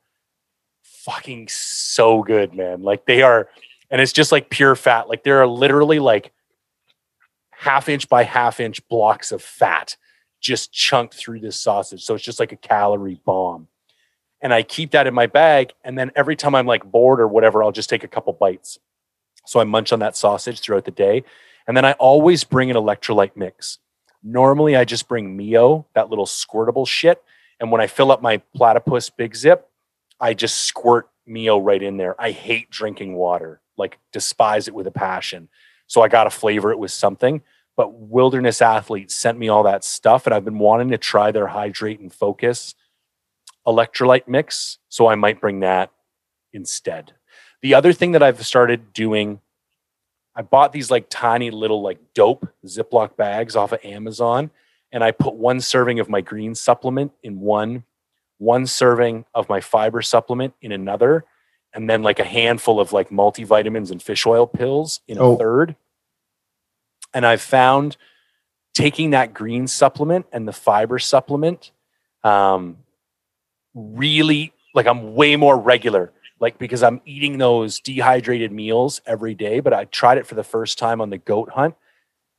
fucking 0.82 1.48
so 1.48 2.22
good, 2.22 2.54
man. 2.54 2.82
Like 2.82 3.06
they 3.06 3.22
are, 3.22 3.48
and 3.90 4.00
it's 4.00 4.12
just 4.12 4.30
like 4.30 4.50
pure 4.50 4.76
fat. 4.76 5.08
Like 5.08 5.24
there 5.24 5.40
are 5.40 5.46
literally 5.46 5.98
like 5.98 6.32
half 7.50 7.88
inch 7.88 8.08
by 8.08 8.24
half 8.24 8.60
inch 8.60 8.86
blocks 8.88 9.32
of 9.32 9.42
fat 9.42 9.96
just 10.40 10.72
chunked 10.72 11.14
through 11.14 11.40
this 11.40 11.60
sausage. 11.60 12.04
So 12.04 12.14
it's 12.14 12.24
just 12.24 12.38
like 12.38 12.52
a 12.52 12.56
calorie 12.56 13.20
bomb. 13.24 13.68
And 14.44 14.52
I 14.52 14.62
keep 14.62 14.90
that 14.90 15.06
in 15.06 15.14
my 15.14 15.26
bag. 15.26 15.72
And 15.82 15.98
then 15.98 16.12
every 16.14 16.36
time 16.36 16.54
I'm 16.54 16.66
like 16.66 16.84
bored 16.84 17.18
or 17.18 17.26
whatever, 17.26 17.64
I'll 17.64 17.72
just 17.72 17.88
take 17.88 18.04
a 18.04 18.08
couple 18.08 18.32
bites. 18.34 18.78
So 19.46 19.58
I 19.58 19.64
munch 19.64 19.90
on 19.90 20.00
that 20.00 20.16
sausage 20.16 20.60
throughout 20.60 20.84
the 20.84 20.90
day. 20.90 21.24
And 21.66 21.74
then 21.74 21.86
I 21.86 21.92
always 21.92 22.44
bring 22.44 22.70
an 22.70 22.76
electrolyte 22.76 23.36
mix. 23.36 23.78
Normally, 24.22 24.76
I 24.76 24.84
just 24.84 25.08
bring 25.08 25.34
Mio, 25.34 25.86
that 25.94 26.10
little 26.10 26.26
squirtable 26.26 26.86
shit. 26.86 27.22
And 27.58 27.70
when 27.70 27.80
I 27.80 27.86
fill 27.86 28.12
up 28.12 28.20
my 28.20 28.38
platypus 28.54 29.08
big 29.08 29.34
zip, 29.34 29.66
I 30.20 30.34
just 30.34 30.64
squirt 30.64 31.08
Mio 31.26 31.58
right 31.58 31.82
in 31.82 31.96
there. 31.96 32.14
I 32.20 32.30
hate 32.30 32.70
drinking 32.70 33.14
water, 33.14 33.62
like 33.78 33.98
despise 34.12 34.68
it 34.68 34.74
with 34.74 34.86
a 34.86 34.90
passion. 34.90 35.48
So 35.86 36.02
I 36.02 36.08
got 36.08 36.24
to 36.24 36.30
flavor 36.30 36.70
it 36.70 36.78
with 36.78 36.90
something. 36.90 37.40
But 37.76 37.94
Wilderness 37.94 38.60
Athletes 38.60 39.14
sent 39.14 39.38
me 39.38 39.48
all 39.48 39.62
that 39.64 39.84
stuff, 39.84 40.26
and 40.26 40.34
I've 40.34 40.44
been 40.44 40.58
wanting 40.58 40.90
to 40.90 40.98
try 40.98 41.32
their 41.32 41.48
Hydrate 41.48 41.98
and 41.98 42.12
Focus 42.12 42.74
electrolyte 43.66 44.28
mix. 44.28 44.78
So 44.88 45.06
I 45.08 45.14
might 45.14 45.40
bring 45.40 45.60
that 45.60 45.90
instead. 46.52 47.12
The 47.62 47.74
other 47.74 47.92
thing 47.92 48.12
that 48.12 48.22
I've 48.22 48.44
started 48.44 48.92
doing, 48.92 49.40
I 50.36 50.42
bought 50.42 50.72
these 50.72 50.90
like 50.90 51.06
tiny 51.08 51.50
little 51.50 51.82
like 51.82 51.98
dope 52.14 52.48
Ziploc 52.66 53.16
bags 53.16 53.56
off 53.56 53.72
of 53.72 53.80
Amazon, 53.84 54.50
and 54.92 55.02
I 55.02 55.10
put 55.10 55.34
one 55.34 55.60
serving 55.60 55.98
of 56.00 56.08
my 56.08 56.20
green 56.20 56.54
supplement 56.54 57.12
in 57.22 57.40
one, 57.40 57.84
one 58.38 58.66
serving 58.66 59.24
of 59.34 59.48
my 59.48 59.60
fiber 59.60 60.02
supplement 60.02 60.54
in 60.60 60.72
another, 60.72 61.24
and 61.72 61.88
then 61.88 62.02
like 62.02 62.18
a 62.18 62.24
handful 62.24 62.78
of 62.78 62.92
like 62.92 63.08
multivitamins 63.10 63.90
and 63.90 64.02
fish 64.02 64.26
oil 64.26 64.46
pills 64.46 65.00
in 65.08 65.18
a 65.18 65.22
Oh. 65.22 65.36
third. 65.36 65.74
And 67.14 67.24
I've 67.24 67.40
found 67.42 67.96
taking 68.74 69.10
that 69.10 69.32
green 69.32 69.66
supplement 69.68 70.26
and 70.32 70.46
the 70.48 70.52
fiber 70.52 70.98
supplement 70.98 71.70
um, 72.24 72.78
really 73.74 74.52
like 74.74 74.86
I'm 74.86 75.14
way 75.14 75.36
more 75.36 75.58
regular, 75.58 76.12
like 76.40 76.58
because 76.58 76.82
I'm 76.82 77.00
eating 77.04 77.38
those 77.38 77.80
dehydrated 77.80 78.52
meals 78.52 79.00
every 79.06 79.34
day. 79.34 79.60
But 79.60 79.72
I 79.72 79.84
tried 79.84 80.18
it 80.18 80.26
for 80.26 80.34
the 80.34 80.44
first 80.44 80.78
time 80.78 81.00
on 81.00 81.10
the 81.10 81.18
goat 81.18 81.50
hunt, 81.50 81.74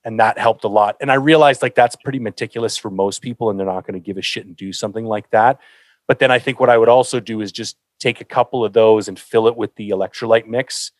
and 0.03 0.19
that 0.19 0.37
helped 0.37 0.63
a 0.63 0.69
lot. 0.69 0.97
And 0.99 1.11
I 1.11 1.15
realized 1.15 1.61
like 1.61 1.75
that's 1.75 1.95
pretty 1.95 2.19
meticulous 2.19 2.77
for 2.77 2.89
most 2.89 3.21
people, 3.21 3.49
and 3.49 3.59
they're 3.59 3.67
not 3.67 3.85
going 3.85 3.99
to 3.99 4.05
give 4.05 4.17
a 4.17 4.21
shit 4.21 4.45
and 4.45 4.55
do 4.55 4.73
something 4.73 5.05
like 5.05 5.29
that. 5.31 5.59
But 6.07 6.19
then 6.19 6.31
I 6.31 6.39
think 6.39 6.59
what 6.59 6.69
I 6.69 6.77
would 6.77 6.89
also 6.89 7.19
do 7.19 7.41
is 7.41 7.51
just 7.51 7.77
take 7.99 8.21
a 8.21 8.25
couple 8.25 8.63
of 8.63 8.73
those 8.73 9.07
and 9.07 9.19
fill 9.19 9.47
it 9.47 9.55
with 9.55 9.75
the 9.75 9.89
electrolyte 9.89 10.47
mix. 10.47 10.91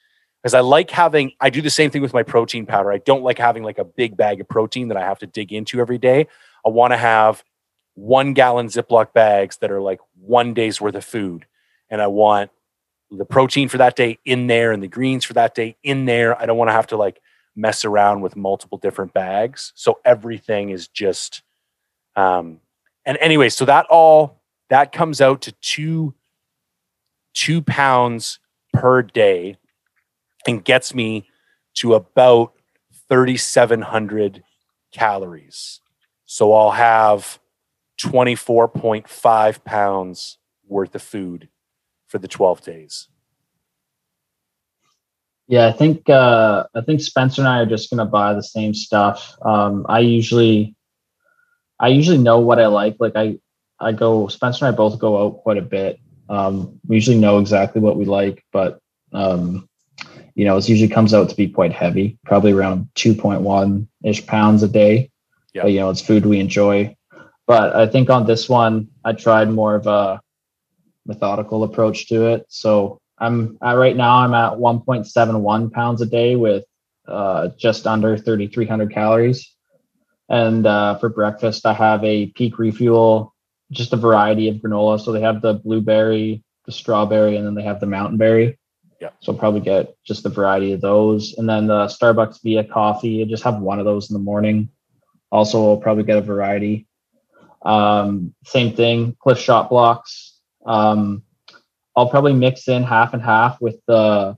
Because 0.41 0.53
I 0.53 0.59
like 0.59 0.91
having, 0.91 1.31
I 1.41 1.49
do 1.49 1.61
the 1.61 1.71
same 1.71 1.89
thing 1.89 2.03
with 2.03 2.13
my 2.13 2.23
protein 2.23 2.65
powder. 2.67 2.91
I 2.91 2.99
don't 2.99 3.23
like 3.23 3.39
having 3.39 3.63
like 3.63 3.79
a 3.79 3.83
big 3.83 4.15
bag 4.15 4.39
of 4.39 4.47
protein 4.47 4.89
that 4.89 4.97
I 4.97 5.01
have 5.01 5.19
to 5.19 5.27
dig 5.27 5.51
into 5.51 5.79
every 5.79 5.97
day. 5.97 6.27
I 6.65 6.69
want 6.69 6.93
to 6.93 6.97
have 6.97 7.43
one 7.95 8.33
gallon 8.33 8.67
Ziploc 8.67 9.13
bags 9.13 9.57
that 9.57 9.71
are 9.71 9.81
like 9.81 9.99
one 10.19 10.53
day's 10.53 10.79
worth 10.79 10.95
of 10.95 11.03
food. 11.03 11.45
And 11.89 12.01
I 12.01 12.07
want 12.07 12.51
the 13.09 13.25
protein 13.25 13.69
for 13.69 13.77
that 13.77 13.95
day 13.95 14.19
in 14.25 14.47
there 14.47 14.71
and 14.71 14.83
the 14.83 14.87
greens 14.87 15.25
for 15.25 15.33
that 15.33 15.55
day 15.55 15.77
in 15.83 16.05
there. 16.05 16.39
I 16.39 16.45
don't 16.45 16.57
want 16.57 16.69
to 16.69 16.73
have 16.73 16.87
to 16.87 16.97
like 16.97 17.21
mess 17.55 17.85
around 17.85 18.21
with 18.21 18.35
multiple 18.35 18.77
different 18.77 19.13
bags. 19.13 19.71
So 19.75 19.99
everything 20.03 20.69
is 20.69 20.87
just, 20.87 21.41
um, 22.15 22.59
and 23.05 23.17
anyway, 23.21 23.49
so 23.49 23.65
that 23.65 23.85
all, 23.89 24.41
that 24.69 24.91
comes 24.91 25.21
out 25.21 25.41
to 25.43 25.51
two, 25.53 26.13
two 27.33 27.61
pounds 27.61 28.39
per 28.73 29.01
day 29.01 29.57
and 30.45 30.63
gets 30.63 30.93
me 30.93 31.29
to 31.75 31.93
about 31.93 32.53
3,700 33.07 34.43
calories. 34.91 35.81
So 36.25 36.53
I'll 36.53 36.71
have 36.71 37.39
24.5 38.01 39.63
pounds 39.63 40.37
worth 40.67 40.95
of 40.95 41.01
food 41.01 41.49
for 42.07 42.17
the 42.17 42.27
12 42.27 42.61
days. 42.61 43.07
Yeah, 45.47 45.67
I 45.67 45.71
think 45.73 46.09
uh, 46.09 46.63
I 46.73 46.81
think 46.81 47.01
Spencer 47.01 47.41
and 47.41 47.47
I 47.47 47.59
are 47.59 47.67
just 47.67 47.91
gonna 47.91 48.05
buy 48.05 48.33
the 48.33 48.41
same 48.41 48.73
stuff. 48.73 49.37
Um, 49.43 49.85
I 49.87 49.99
usually, 49.99 50.75
I 51.79 51.89
usually 51.89 52.17
know 52.17 52.39
what 52.39 52.59
I 52.59 52.65
like. 52.65 52.95
Like 52.99 53.15
I, 53.15 53.37
I 53.79 53.91
go. 53.91 54.27
Spencer 54.27 54.65
and 54.65 54.73
I 54.73 54.75
both 54.75 54.97
go 54.97 55.23
out 55.23 55.37
quite 55.43 55.57
a 55.57 55.61
bit. 55.61 55.99
Um, 56.29 56.79
we 56.87 56.95
usually 56.95 57.19
know 57.19 57.37
exactly 57.37 57.79
what 57.79 57.95
we 57.95 58.05
like, 58.05 58.43
but 58.51 58.79
um, 59.13 59.69
you 60.33 60.45
know, 60.45 60.57
it 60.57 60.67
usually 60.67 60.89
comes 60.89 61.13
out 61.13 61.29
to 61.29 61.35
be 61.35 61.47
quite 61.47 61.71
heavy, 61.71 62.17
probably 62.25 62.51
around 62.51 62.89
two 62.95 63.13
point 63.13 63.41
one 63.41 63.87
ish 64.03 64.25
pounds 64.25 64.63
a 64.63 64.67
day. 64.67 65.11
Yeah. 65.53 65.63
But 65.63 65.71
you 65.73 65.79
know, 65.79 65.91
it's 65.91 66.01
food 66.01 66.25
we 66.25 66.39
enjoy. 66.39 66.95
But 67.47 67.75
I 67.75 67.87
think 67.87 68.09
on 68.09 68.25
this 68.25 68.49
one, 68.49 68.89
I 69.03 69.13
tried 69.13 69.49
more 69.49 69.75
of 69.75 69.87
a 69.87 70.19
methodical 71.05 71.63
approach 71.63 72.07
to 72.09 72.27
it. 72.27 72.45
So 72.49 72.99
I'm 73.17 73.57
at, 73.61 73.73
right 73.73 73.95
now 73.95 74.17
I'm 74.17 74.33
at 74.33 74.53
1.71 74.53 75.71
pounds 75.71 76.01
a 76.01 76.05
day 76.05 76.35
with 76.35 76.65
uh, 77.07 77.49
just 77.57 77.85
under 77.85 78.17
3,300 78.17 78.91
calories. 78.91 79.53
And 80.27 80.65
uh, 80.65 80.97
for 80.97 81.09
breakfast, 81.09 81.65
I 81.65 81.73
have 81.73 82.03
a 82.03 82.27
peak 82.27 82.57
refuel, 82.57 83.35
just 83.71 83.93
a 83.93 83.97
variety 83.97 84.49
of 84.49 84.55
granola. 84.55 84.99
So 84.99 85.11
they 85.11 85.21
have 85.21 85.41
the 85.41 85.53
blueberry, 85.53 86.43
the 86.65 86.71
strawberry, 86.71 87.37
and 87.37 87.45
then 87.45 87.53
they 87.53 87.63
have 87.63 87.79
the 87.79 87.85
mountain 87.85 88.17
berry. 88.17 88.57
Yeah. 88.99 89.09
So 89.19 89.33
I'll 89.33 89.37
probably 89.37 89.59
get 89.59 89.95
just 90.03 90.25
a 90.25 90.29
variety 90.29 90.71
of 90.71 90.81
those. 90.81 91.35
And 91.37 91.47
then 91.47 91.67
the 91.67 91.85
Starbucks 91.85 92.41
Via 92.41 92.63
coffee, 92.63 93.21
I 93.21 93.25
just 93.25 93.43
have 93.43 93.59
one 93.59 93.77
of 93.77 93.85
those 93.85 94.09
in 94.09 94.15
the 94.15 94.19
morning. 94.19 94.69
Also, 95.31 95.69
I'll 95.69 95.77
probably 95.77 96.05
get 96.05 96.17
a 96.17 96.21
variety. 96.21 96.87
Um, 97.65 98.33
same 98.45 98.75
thing, 98.75 99.15
Clif 99.19 99.39
Shot 99.39 99.69
Bloks. 99.69 100.39
Um, 100.65 101.23
I'll 101.95 102.09
probably 102.09 102.33
mix 102.33 102.67
in 102.67 102.83
half 102.83 103.13
and 103.13 103.21
half 103.21 103.59
with 103.59 103.79
the 103.87 104.37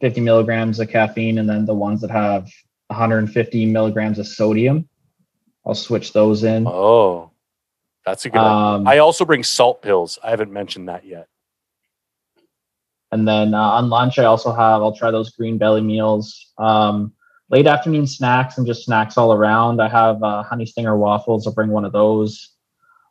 50 0.00 0.20
milligrams 0.20 0.78
of 0.80 0.88
caffeine 0.88 1.38
and 1.38 1.48
then 1.48 1.66
the 1.66 1.74
ones 1.74 2.00
that 2.02 2.10
have 2.10 2.48
150 2.88 3.66
milligrams 3.66 4.18
of 4.18 4.26
sodium. 4.26 4.88
I'll 5.66 5.74
switch 5.74 6.12
those 6.12 6.44
in. 6.44 6.66
Oh, 6.66 7.30
that's 8.04 8.24
a 8.24 8.30
good. 8.30 8.38
Um, 8.38 8.86
I 8.86 8.98
also 8.98 9.24
bring 9.24 9.42
salt 9.44 9.80
pills. 9.82 10.18
I 10.22 10.30
haven't 10.30 10.52
mentioned 10.52 10.88
that 10.88 11.04
yet. 11.04 11.28
and 13.12 13.26
then 13.28 13.54
uh, 13.54 13.60
on 13.60 13.88
lunch, 13.88 14.18
I 14.18 14.24
also 14.24 14.52
have, 14.52 14.82
I'll 14.82 14.96
try 14.96 15.10
those 15.10 15.34
Greenbelly 15.36 15.84
meals. 15.84 16.52
Um, 16.58 17.12
late 17.52 17.66
afternoon 17.66 18.06
snacks 18.06 18.56
and 18.56 18.66
just 18.66 18.86
snacks 18.86 19.18
all 19.18 19.32
around. 19.32 19.80
I 19.80 19.88
have 19.88 20.22
uh, 20.22 20.42
honey 20.42 20.66
stinger 20.66 20.96
waffles. 20.96 21.46
I'll 21.46 21.52
bring 21.52 21.70
one 21.70 21.84
of 21.84 21.92
those. 21.92 22.48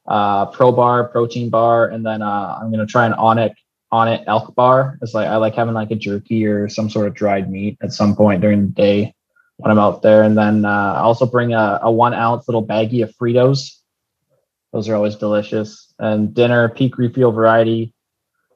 Uh, 0.08 0.48
pro 0.48 0.72
bar, 0.72 1.08
protein 1.08 1.50
bar, 1.50 1.90
and 1.90 2.04
then 2.04 2.24
uh, 2.24 2.58
I'm 2.60 2.72
gonna 2.72 2.88
try 2.88 3.06
an 3.06 3.14
on 3.14 3.38
it 3.38 3.54
on 3.92 4.08
it 4.08 4.24
elk 4.26 4.56
bar. 4.56 4.98
It's 5.02 5.14
like 5.14 5.28
I 5.28 5.36
like 5.36 5.54
having 5.54 5.76
like 5.76 5.92
a 5.92 5.96
jerky 5.96 6.46
or 6.46 6.68
some 6.68 6.90
sort 6.90 7.08
of 7.08 7.14
dried 7.14 7.52
meat 7.52 7.78
at 7.84 7.94
some 7.94 8.16
point 8.16 8.42
during 8.42 8.62
the 8.62 8.72
day 8.72 9.14
when 9.58 9.70
I'm 9.72 9.80
out 9.80 10.02
there. 10.02 10.24
And 10.24 10.36
then 10.36 10.66
uh, 10.66 10.94
I 10.98 11.02
also 11.02 11.26
bring 11.28 11.54
a, 11.54 11.80
a 11.84 11.92
one 11.92 12.14
ounce 12.14 12.48
little 12.48 12.66
baggie 12.66 13.04
of 13.04 13.16
Fritos. 13.16 13.78
Those 14.74 14.90
are 14.90 14.96
always 14.96 15.16
delicious. 15.16 15.94
And 16.00 16.34
dinner, 16.34 16.68
peak 16.70 16.98
refuel 16.98 17.32
variety. 17.32 17.94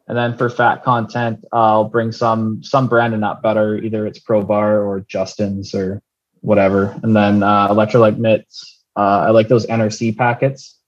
And 0.07 0.17
then 0.17 0.37
for 0.37 0.49
fat 0.49 0.83
content, 0.83 1.43
I'll 1.51 1.85
bring 1.85 2.11
some 2.11 2.63
some 2.63 2.87
brand 2.87 3.13
of 3.13 3.19
nut 3.19 3.41
butter, 3.41 3.77
either 3.77 4.05
it's 4.05 4.19
Pro 4.19 4.43
Bar 4.43 4.81
or 4.81 4.99
Justin's 5.01 5.73
or 5.73 6.01
whatever. 6.41 6.99
And 7.01 7.15
then 7.15 7.41
uh, 7.41 7.69
electrolyte 7.69 8.17
mitts. 8.17 8.83
Uh, 8.95 9.25
I 9.27 9.29
like 9.31 9.47
those 9.47 9.65
NRC 9.65 10.15
packets. 10.15 10.79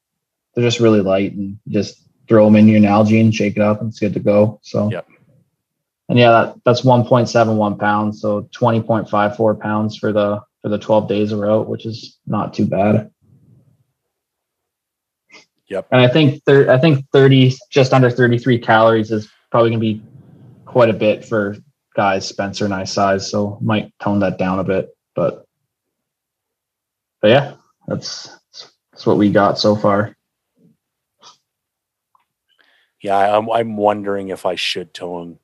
They're 0.54 0.64
just 0.64 0.80
really 0.80 1.02
light 1.02 1.34
and 1.34 1.58
just 1.68 2.04
throw 2.28 2.46
them 2.46 2.56
in 2.56 2.68
your 2.68 2.80
Nalgene, 2.80 3.34
shake 3.34 3.58
it 3.58 3.62
up, 3.62 3.82
and 3.82 3.90
it's 3.90 4.00
good 4.00 4.14
to 4.14 4.20
go. 4.20 4.60
So. 4.64 4.92
Yep. 4.92 5.08
And 6.10 6.18
yeah, 6.18 6.32
that, 6.32 6.56
that's 6.64 6.82
1.71 6.82 7.80
pounds, 7.80 8.22
so 8.22 8.44
20.54 8.44 9.60
pounds 9.60 9.98
for 9.98 10.14
the 10.14 10.42
for 10.62 10.70
the 10.70 10.78
12 10.78 11.08
days 11.08 11.34
we're 11.34 11.52
out, 11.52 11.68
which 11.68 11.86
is 11.86 12.18
not 12.26 12.54
too 12.54 12.66
bad. 12.66 13.12
Yep. 15.70 15.88
And 15.92 16.02
I 16.02 16.08
think 16.08 16.44
thir- 16.46 16.70
I 16.72 16.78
think 16.78 17.06
30, 17.12 17.54
just 17.70 17.94
under 17.94 18.10
33 18.10 18.60
calories 18.60 19.12
is 19.12 19.30
probably 19.52 19.70
gonna 19.72 19.80
be 19.80 20.02
quite 20.66 20.90
a 20.90 20.94
bit 20.94 21.26
for 21.26 21.58
guys 21.96 22.28
Spencer 22.28 22.66
and 22.66 22.74
I 22.74 22.84
size, 22.84 23.30
so 23.30 23.58
might 23.62 23.92
tone 24.00 24.20
that 24.20 24.38
down 24.38 24.60
a 24.60 24.64
bit. 24.64 24.90
But 25.16 25.46
but 27.22 27.30
yeah, 27.30 27.56
that's 27.88 28.30
that's 28.92 29.06
what 29.06 29.18
we 29.18 29.30
got 29.30 29.60
so 29.60 29.76
far. 29.76 30.16
Yeah, 33.02 33.38
I'm, 33.38 33.50
I'm 33.52 33.78
wondering 33.78 34.30
if 34.30 34.46
I 34.46 34.56
should 34.56 34.94
tone. 34.94 35.40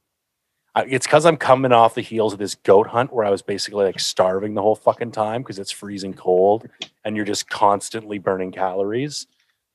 It's 0.75 1.05
because 1.05 1.25
I'm 1.25 1.37
coming 1.37 1.71
off 1.71 1.93
the 1.93 2.01
heels 2.01 2.33
of 2.33 2.39
this 2.39 2.55
goat 2.55 2.87
hunt 2.87 3.13
where 3.13 3.25
I 3.25 3.29
was 3.29 3.43
basically 3.43 3.85
like 3.85 3.99
starving 3.99 4.55
the 4.55 4.61
whole 4.63 4.75
fucking 4.75 5.11
time 5.11 5.43
because 5.43 5.59
it's 5.59 5.69
freezing 5.69 6.15
cold 6.15 6.67
and 7.05 7.15
you're 7.15 7.25
just 7.25 7.47
constantly 7.47 8.17
burning 8.17 8.51
calories. 8.51 9.27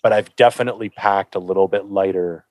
But 0.02 0.12
I've 0.12 0.34
definitely 0.36 0.88
packed 0.90 1.34
a 1.34 1.38
little 1.40 1.68
bit 1.68 1.86
lighter 1.86 2.44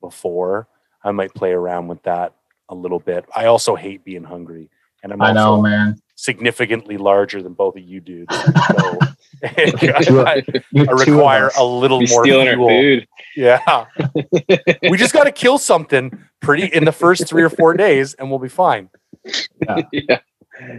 before. 0.00 0.68
I 1.04 1.10
might 1.12 1.34
play 1.34 1.52
around 1.52 1.88
with 1.88 2.02
that 2.04 2.34
a 2.68 2.74
little 2.74 3.00
bit. 3.00 3.24
I 3.36 3.46
also 3.46 3.74
hate 3.76 4.04
being 4.04 4.24
hungry, 4.24 4.70
and 5.02 5.12
I'm 5.12 5.20
I 5.20 5.32
know, 5.32 5.60
man. 5.60 6.00
significantly 6.16 6.96
larger 6.96 7.42
than 7.42 7.52
both 7.54 7.76
of 7.76 7.82
you 7.82 8.00
dudes. 8.00 8.34
So 9.42 10.24
I, 10.24 10.40
I 10.76 10.92
require 10.92 11.50
a 11.58 11.64
little 11.64 11.98
Be 11.98 12.06
more 12.06 12.24
fuel. 12.24 12.68
food. 12.68 13.08
Yeah. 13.34 13.86
we 14.88 14.96
just 14.96 15.12
got 15.12 15.24
to 15.24 15.32
kill 15.32 15.58
something 15.58 16.16
pretty 16.40 16.66
in 16.66 16.84
the 16.84 16.92
first 16.92 17.26
three 17.28 17.42
or 17.42 17.50
four 17.50 17.74
days 17.74 18.14
and 18.14 18.30
we'll 18.30 18.38
be 18.38 18.48
fine. 18.48 18.88
yeah. 19.92 20.20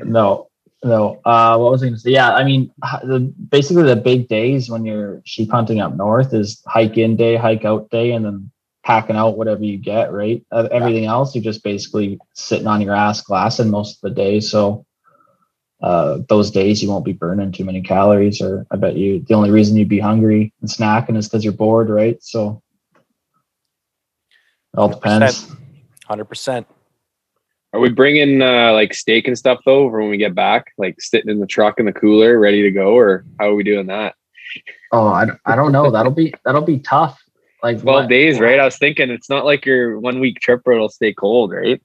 No, 0.05 0.47
no. 0.83 1.21
Uh, 1.25 1.57
what 1.57 1.71
was 1.71 1.81
I 1.81 1.87
going 1.87 1.95
to 1.95 1.99
say? 1.99 2.11
Yeah, 2.11 2.33
I 2.33 2.43
mean, 2.43 2.71
the, 3.03 3.19
basically 3.49 3.83
the 3.83 3.95
big 3.95 4.27
days 4.27 4.69
when 4.69 4.85
you're 4.85 5.21
sheep 5.25 5.51
hunting 5.51 5.79
up 5.79 5.95
north 5.95 6.33
is 6.33 6.61
hike 6.67 6.97
in 6.97 7.15
day, 7.15 7.35
hike 7.35 7.65
out 7.65 7.89
day, 7.89 8.11
and 8.11 8.25
then 8.25 8.51
packing 8.83 9.15
out 9.15 9.37
whatever 9.37 9.63
you 9.63 9.77
get. 9.77 10.11
Right. 10.11 10.45
Uh, 10.51 10.67
everything 10.71 11.05
else, 11.05 11.33
you're 11.33 11.43
just 11.43 11.63
basically 11.63 12.19
sitting 12.33 12.67
on 12.67 12.81
your 12.81 12.95
ass 12.95 13.21
glassing 13.21 13.69
most 13.69 13.95
of 13.95 14.01
the 14.01 14.15
day. 14.15 14.39
So 14.39 14.85
uh, 15.81 16.19
those 16.29 16.51
days 16.51 16.81
you 16.81 16.89
won't 16.89 17.05
be 17.05 17.13
burning 17.13 17.51
too 17.51 17.65
many 17.65 17.81
calories, 17.81 18.41
or 18.41 18.65
I 18.71 18.77
bet 18.77 18.95
you 18.95 19.19
the 19.19 19.33
only 19.33 19.51
reason 19.51 19.75
you'd 19.75 19.89
be 19.89 19.99
hungry 19.99 20.53
and 20.61 20.69
snacking 20.69 21.17
is 21.17 21.27
because 21.27 21.43
you're 21.43 21.53
bored, 21.53 21.89
right? 21.89 22.21
So 22.23 22.61
it 24.73 24.79
all 24.79 24.89
depends. 24.89 25.47
100%. 26.09 26.65
Are 27.73 27.79
we 27.79 27.89
bringing 27.89 28.41
uh, 28.41 28.71
like 28.73 28.93
steak 28.93 29.27
and 29.27 29.37
stuff 29.37 29.59
though 29.65 29.89
for 29.89 29.99
when 29.99 30.09
we 30.09 30.17
get 30.17 30.35
back? 30.35 30.71
Like 30.77 31.01
sitting 31.01 31.29
in 31.31 31.39
the 31.39 31.47
truck 31.47 31.79
in 31.79 31.85
the 31.87 31.91
cooler, 31.93 32.37
ready 32.39 32.61
to 32.61 32.71
go, 32.71 32.95
or 32.95 33.25
how 33.39 33.49
are 33.49 33.55
we 33.55 33.63
doing 33.63 33.87
that? 33.87 34.15
Oh, 34.91 35.07
I, 35.07 35.25
don't- 35.25 35.39
I 35.45 35.55
don't 35.55 35.71
know. 35.71 35.89
That'll 35.89 36.11
be 36.11 36.33
that'll 36.45 36.61
be 36.61 36.79
tough. 36.79 37.19
Like 37.63 37.81
Twelve 37.81 38.03
what- 38.03 38.09
days, 38.09 38.39
right? 38.39 38.59
I 38.59 38.65
was 38.65 38.77
thinking 38.77 39.09
it's 39.09 39.29
not 39.29 39.45
like 39.45 39.65
your 39.65 39.99
one 39.99 40.19
week 40.19 40.39
trip 40.39 40.61
where 40.65 40.75
it'll 40.75 40.89
stay 40.89 41.13
cold, 41.13 41.51
right? 41.51 41.81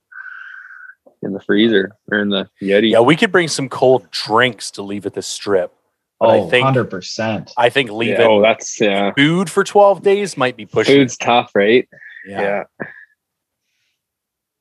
In 1.22 1.32
the 1.32 1.40
freezer 1.40 1.92
or 2.12 2.18
in 2.18 2.28
the 2.28 2.48
Yeti. 2.62 2.90
Yeah, 2.92 3.00
we 3.00 3.16
could 3.16 3.32
bring 3.32 3.48
some 3.48 3.68
cold 3.68 4.10
drinks 4.10 4.70
to 4.72 4.82
leave 4.82 5.06
at 5.06 5.14
the 5.14 5.22
strip. 5.22 5.72
But 6.20 6.30
I 6.30 6.38
Oh, 6.40 6.50
think 6.50 6.66
100%. 6.66 7.52
I 7.56 7.70
think 7.70 7.88
Yeah, 7.90 7.96
leaving 7.96 8.26
oh, 8.26 8.42
that's 8.42 8.80
yeah. 8.80 9.12
food 9.16 9.48
for 9.48 9.62
12 9.64 10.02
days 10.02 10.36
might 10.36 10.56
be 10.56 10.66
pushing. 10.66 10.96
Food's 10.96 11.16
tough, 11.16 11.52
right? 11.54 11.88
yeah. 12.26 12.64
Yeah. 12.80 12.86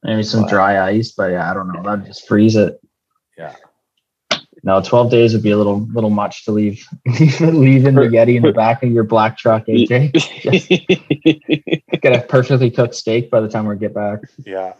Maybe 0.03 0.23
some 0.23 0.43
Wow. 0.43 0.47
dry 0.49 0.89
ice, 0.89 1.11
but 1.11 1.31
yeah, 1.31 1.49
I 1.49 1.53
don't 1.53 1.71
know. 1.73 1.81
That'd 1.83 2.05
just 2.05 2.27
freeze 2.27 2.55
it. 2.55 2.79
Yeah. 3.37 3.53
No, 4.63 4.81
12 4.81 5.11
days 5.11 5.33
would 5.33 5.43
be 5.43 5.51
a 5.51 5.57
little 5.57 5.81
little 5.93 6.09
much 6.09 6.43
to 6.45 6.51
leave 6.51 6.83
leaving 7.39 7.95
the 7.95 8.01
Yeti 8.01 8.35
in 8.35 8.43
the 8.43 8.51
back 8.51 8.83
of 8.83 8.91
your 8.91 9.03
black 9.03 9.37
truck, 9.37 9.65
AJ. 9.67 10.11
Get 12.01 12.15
a 12.15 12.21
perfectly 12.27 12.69
cooked 12.71 12.95
steak 12.95 13.29
by 13.29 13.39
the 13.39 13.47
time 13.47 13.65
we 13.67 13.75
get 13.77 13.93
back. 13.93 14.19
Yeah. 14.45 14.73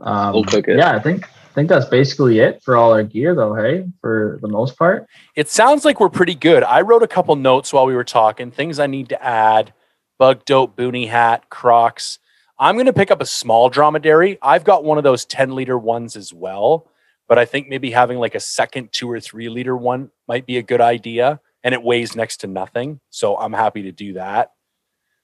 Um, 0.00 0.32
We'll 0.32 0.44
cook 0.44 0.68
it. 0.68 0.78
Yeah, 0.78 0.92
I 0.92 1.00
think 1.00 1.24
I 1.28 1.52
think 1.52 1.68
that's 1.68 1.86
basically 1.86 2.38
it 2.38 2.62
for 2.62 2.76
all 2.76 2.92
our 2.92 3.02
gear 3.02 3.34
though, 3.34 3.54
hey, 3.54 3.86
for 4.00 4.38
the 4.40 4.48
most 4.48 4.78
part. 4.78 5.06
It 5.34 5.48
sounds 5.48 5.84
like 5.84 6.00
we're 6.00 6.08
pretty 6.08 6.34
good. 6.36 6.62
I 6.62 6.80
wrote 6.82 7.02
a 7.02 7.08
couple 7.08 7.34
notes 7.36 7.72
while 7.72 7.86
we 7.86 7.94
were 7.94 8.04
talking, 8.04 8.50
things 8.50 8.78
I 8.78 8.86
need 8.86 9.08
to 9.10 9.22
add 9.22 9.72
bug 10.18 10.44
dope, 10.44 10.76
boonie 10.76 11.06
hat, 11.06 11.50
crocs. 11.50 12.18
I'm 12.60 12.76
going 12.76 12.86
to 12.86 12.92
pick 12.92 13.10
up 13.10 13.22
a 13.22 13.26
small 13.26 13.70
dromedary. 13.70 14.38
I've 14.42 14.64
got 14.64 14.84
one 14.84 14.98
of 14.98 15.04
those 15.04 15.24
10 15.24 15.54
liter 15.54 15.78
ones 15.78 16.14
as 16.14 16.32
well, 16.34 16.86
but 17.26 17.38
I 17.38 17.46
think 17.46 17.68
maybe 17.68 17.90
having 17.90 18.18
like 18.18 18.34
a 18.34 18.40
second 18.40 18.92
two 18.92 19.10
or 19.10 19.18
three 19.18 19.48
liter 19.48 19.74
one 19.74 20.10
might 20.28 20.44
be 20.44 20.58
a 20.58 20.62
good 20.62 20.82
idea. 20.82 21.40
And 21.64 21.74
it 21.74 21.82
weighs 21.82 22.14
next 22.14 22.38
to 22.38 22.46
nothing. 22.46 23.00
So 23.10 23.36
I'm 23.36 23.52
happy 23.52 23.82
to 23.82 23.92
do 23.92 24.12
that. 24.14 24.52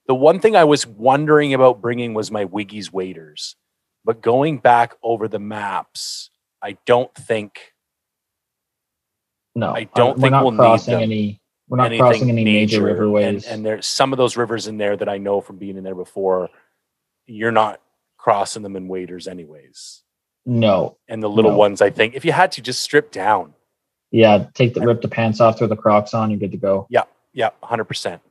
The 0.07 0.15
one 0.15 0.41
thing 0.41 0.57
I 0.57 0.65
was 0.65 0.87
wondering 0.87 1.53
about 1.53 1.81
bringing 1.83 2.15
was 2.15 2.31
my 2.31 2.45
Wiggy's 2.45 2.93
waders. 2.93 3.57
But 4.05 4.23
going 4.23 4.59
back 4.59 4.95
over 5.03 5.29
the 5.29 5.39
maps, 5.39 6.31
I 6.63 6.79
don't 6.87 7.13
think 7.15 7.75
No, 9.55 9.75
I 9.75 9.85
don't 9.95 10.19
think 10.19 10.31
not 10.31 10.45
we'll 10.45 10.53
need 10.53 10.81
them. 10.81 11.01
any. 11.03 11.41
We're 11.69 11.79
not 11.79 11.97
crossing 11.99 12.31
any 12.31 12.45
major 12.45 12.83
major, 12.83 12.95
riverways. 12.95 13.27
And, 13.27 13.45
and 13.47 13.67
there's 13.67 13.87
some 13.87 14.13
of 14.13 14.17
those 14.19 14.37
rivers 14.37 14.69
in 14.69 14.79
there 14.79 14.97
that 14.97 15.09
I 15.09 15.19
know 15.19 15.41
from 15.41 15.57
being 15.57 15.77
in 15.77 15.85
there 15.85 15.97
before. 15.97 16.51
You're 17.27 17.53
not 17.53 17.81
crossing 18.19 18.63
them 18.63 18.77
in 18.77 18.89
waders, 18.89 19.29
anyways. 19.29 20.03
no, 20.49 20.97
And 21.09 21.21
the 21.23 21.29
little 21.29 21.51
No. 21.53 21.57
ones, 21.57 21.83
I 21.83 21.91
think, 21.91 22.15
if 22.15 22.25
you 22.25 22.31
had 22.33 22.53
to, 22.53 22.63
just 22.63 22.81
strip 22.81 23.11
down. 23.11 23.55
yeah, 24.13 24.47
take 24.55 24.75
the 24.75 24.81
rip 24.81 25.03
the 25.03 25.09
pants 25.09 25.41
off, 25.41 25.59
throw 25.59 25.67
the 25.67 25.77
Crocs 25.77 26.15
on, 26.15 26.31
you're 26.31 26.39
good 26.39 26.53
to 26.53 26.57
go. 26.57 26.87
Yeah, 26.89 27.03
yeah, 27.33 27.51
hundred 27.65 27.85
percent. 27.87 28.23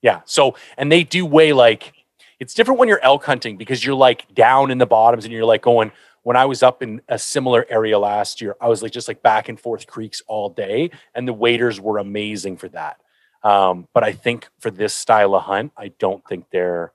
Yeah. 0.00 0.20
So, 0.24 0.54
and 0.76 0.90
they 0.92 1.02
do 1.02 1.26
weigh 1.26 1.52
like 1.52 1.92
it's 2.38 2.54
different 2.54 2.78
when 2.78 2.88
you're 2.88 3.02
elk 3.02 3.24
hunting 3.24 3.56
because 3.56 3.84
you're 3.84 3.96
like 3.96 4.32
down 4.34 4.70
in 4.70 4.78
the 4.78 4.86
bottoms 4.86 5.24
and 5.24 5.32
you're 5.34 5.44
like 5.44 5.62
going. 5.62 5.90
When 6.22 6.36
I 6.36 6.44
was 6.44 6.62
up 6.62 6.82
in 6.82 7.00
a 7.08 7.18
similar 7.18 7.66
area 7.68 7.98
last 7.98 8.40
year, 8.40 8.54
I 8.60 8.68
was 8.68 8.82
like 8.82 8.92
just 8.92 9.08
like 9.08 9.22
back 9.22 9.48
and 9.48 9.58
forth 9.58 9.86
creeks 9.88 10.22
all 10.28 10.48
day, 10.50 10.90
and 11.14 11.26
the 11.26 11.32
waders 11.32 11.80
were 11.80 11.98
amazing 11.98 12.58
for 12.58 12.68
that. 12.68 12.98
Um, 13.42 13.88
but 13.94 14.04
I 14.04 14.12
think 14.12 14.48
for 14.60 14.70
this 14.70 14.94
style 14.94 15.34
of 15.34 15.42
hunt, 15.42 15.72
I 15.76 15.88
don't 15.98 16.24
think 16.28 16.46
they're 16.52 16.92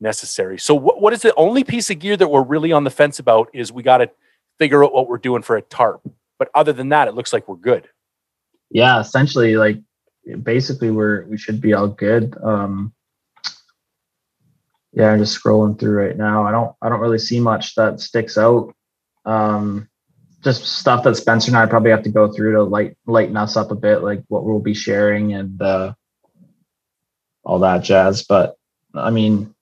necessary. 0.00 0.58
So, 0.58 0.74
what, 0.74 1.00
what 1.00 1.12
is 1.12 1.22
the 1.22 1.34
only 1.36 1.64
piece 1.64 1.90
of 1.90 1.98
gear 1.98 2.16
that 2.16 2.28
we're 2.28 2.42
really 2.42 2.72
on 2.72 2.84
the 2.84 2.90
fence 2.90 3.18
about 3.18 3.50
is 3.52 3.72
we 3.72 3.82
got 3.82 3.98
to 3.98 4.10
figure 4.58 4.84
out 4.84 4.92
what 4.92 5.08
we're 5.08 5.18
doing 5.18 5.42
for 5.42 5.56
a 5.56 5.62
tarp. 5.62 6.02
But 6.38 6.50
other 6.54 6.72
than 6.72 6.88
that, 6.90 7.08
it 7.08 7.14
looks 7.14 7.32
like 7.32 7.48
we're 7.48 7.56
good. 7.56 7.88
yeah 8.70 9.00
essentially 9.00 9.56
like 9.56 9.78
basically 10.42 10.90
we're 10.90 11.24
we 11.26 11.36
should 11.36 11.60
be 11.60 11.74
all 11.74 11.88
good 11.88 12.36
um 12.42 12.92
yeah 14.92 15.10
i'm 15.10 15.18
just 15.18 15.38
scrolling 15.40 15.78
through 15.78 15.96
right 15.96 16.16
now 16.16 16.46
i 16.46 16.50
don't 16.50 16.74
i 16.82 16.88
don't 16.88 17.00
really 17.00 17.18
see 17.18 17.40
much 17.40 17.74
that 17.74 18.00
sticks 18.00 18.38
out 18.38 18.72
um 19.24 19.88
just 20.42 20.64
stuff 20.64 21.02
that 21.04 21.16
spencer 21.16 21.50
and 21.50 21.56
i 21.56 21.66
probably 21.66 21.90
have 21.90 22.02
to 22.02 22.10
go 22.10 22.30
through 22.30 22.52
to 22.52 22.62
light 22.62 22.96
lighten 23.06 23.36
us 23.36 23.56
up 23.56 23.70
a 23.70 23.74
bit 23.74 24.02
like 24.02 24.22
what 24.28 24.44
we'll 24.44 24.60
be 24.60 24.74
sharing 24.74 25.34
and 25.34 25.60
uh 25.62 25.92
all 27.44 27.58
that 27.58 27.82
jazz 27.82 28.22
but 28.22 28.56
i 28.94 29.10
mean 29.10 29.52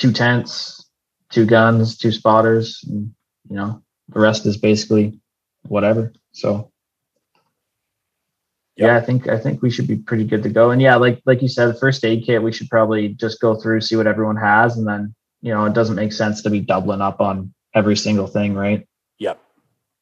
two 0.00 0.12
tents 0.12 0.90
two 1.30 1.46
guns 1.46 1.96
two 1.96 2.10
spotters 2.10 2.82
and, 2.88 3.14
you 3.48 3.56
know 3.56 3.80
the 4.08 4.18
rest 4.18 4.44
is 4.46 4.56
basically 4.56 5.20
whatever 5.62 6.12
so 6.32 6.70
yeah, 8.80 8.96
I 8.96 9.00
think 9.02 9.28
I 9.28 9.38
think 9.38 9.60
we 9.60 9.70
should 9.70 9.86
be 9.86 9.96
pretty 9.96 10.24
good 10.24 10.42
to 10.42 10.48
go. 10.48 10.70
And 10.70 10.80
yeah, 10.80 10.96
like 10.96 11.20
like 11.26 11.42
you 11.42 11.48
said, 11.48 11.66
the 11.66 11.74
first 11.74 12.02
aid 12.02 12.24
kit, 12.24 12.42
we 12.42 12.50
should 12.50 12.70
probably 12.70 13.08
just 13.08 13.38
go 13.38 13.54
through, 13.54 13.82
see 13.82 13.94
what 13.94 14.06
everyone 14.06 14.36
has, 14.36 14.78
and 14.78 14.88
then 14.88 15.14
you 15.42 15.52
know, 15.52 15.64
it 15.66 15.74
doesn't 15.74 15.96
make 15.96 16.12
sense 16.14 16.42
to 16.42 16.50
be 16.50 16.60
doubling 16.60 17.00
up 17.02 17.20
on 17.20 17.52
every 17.74 17.96
single 17.96 18.26
thing, 18.26 18.54
right? 18.54 18.86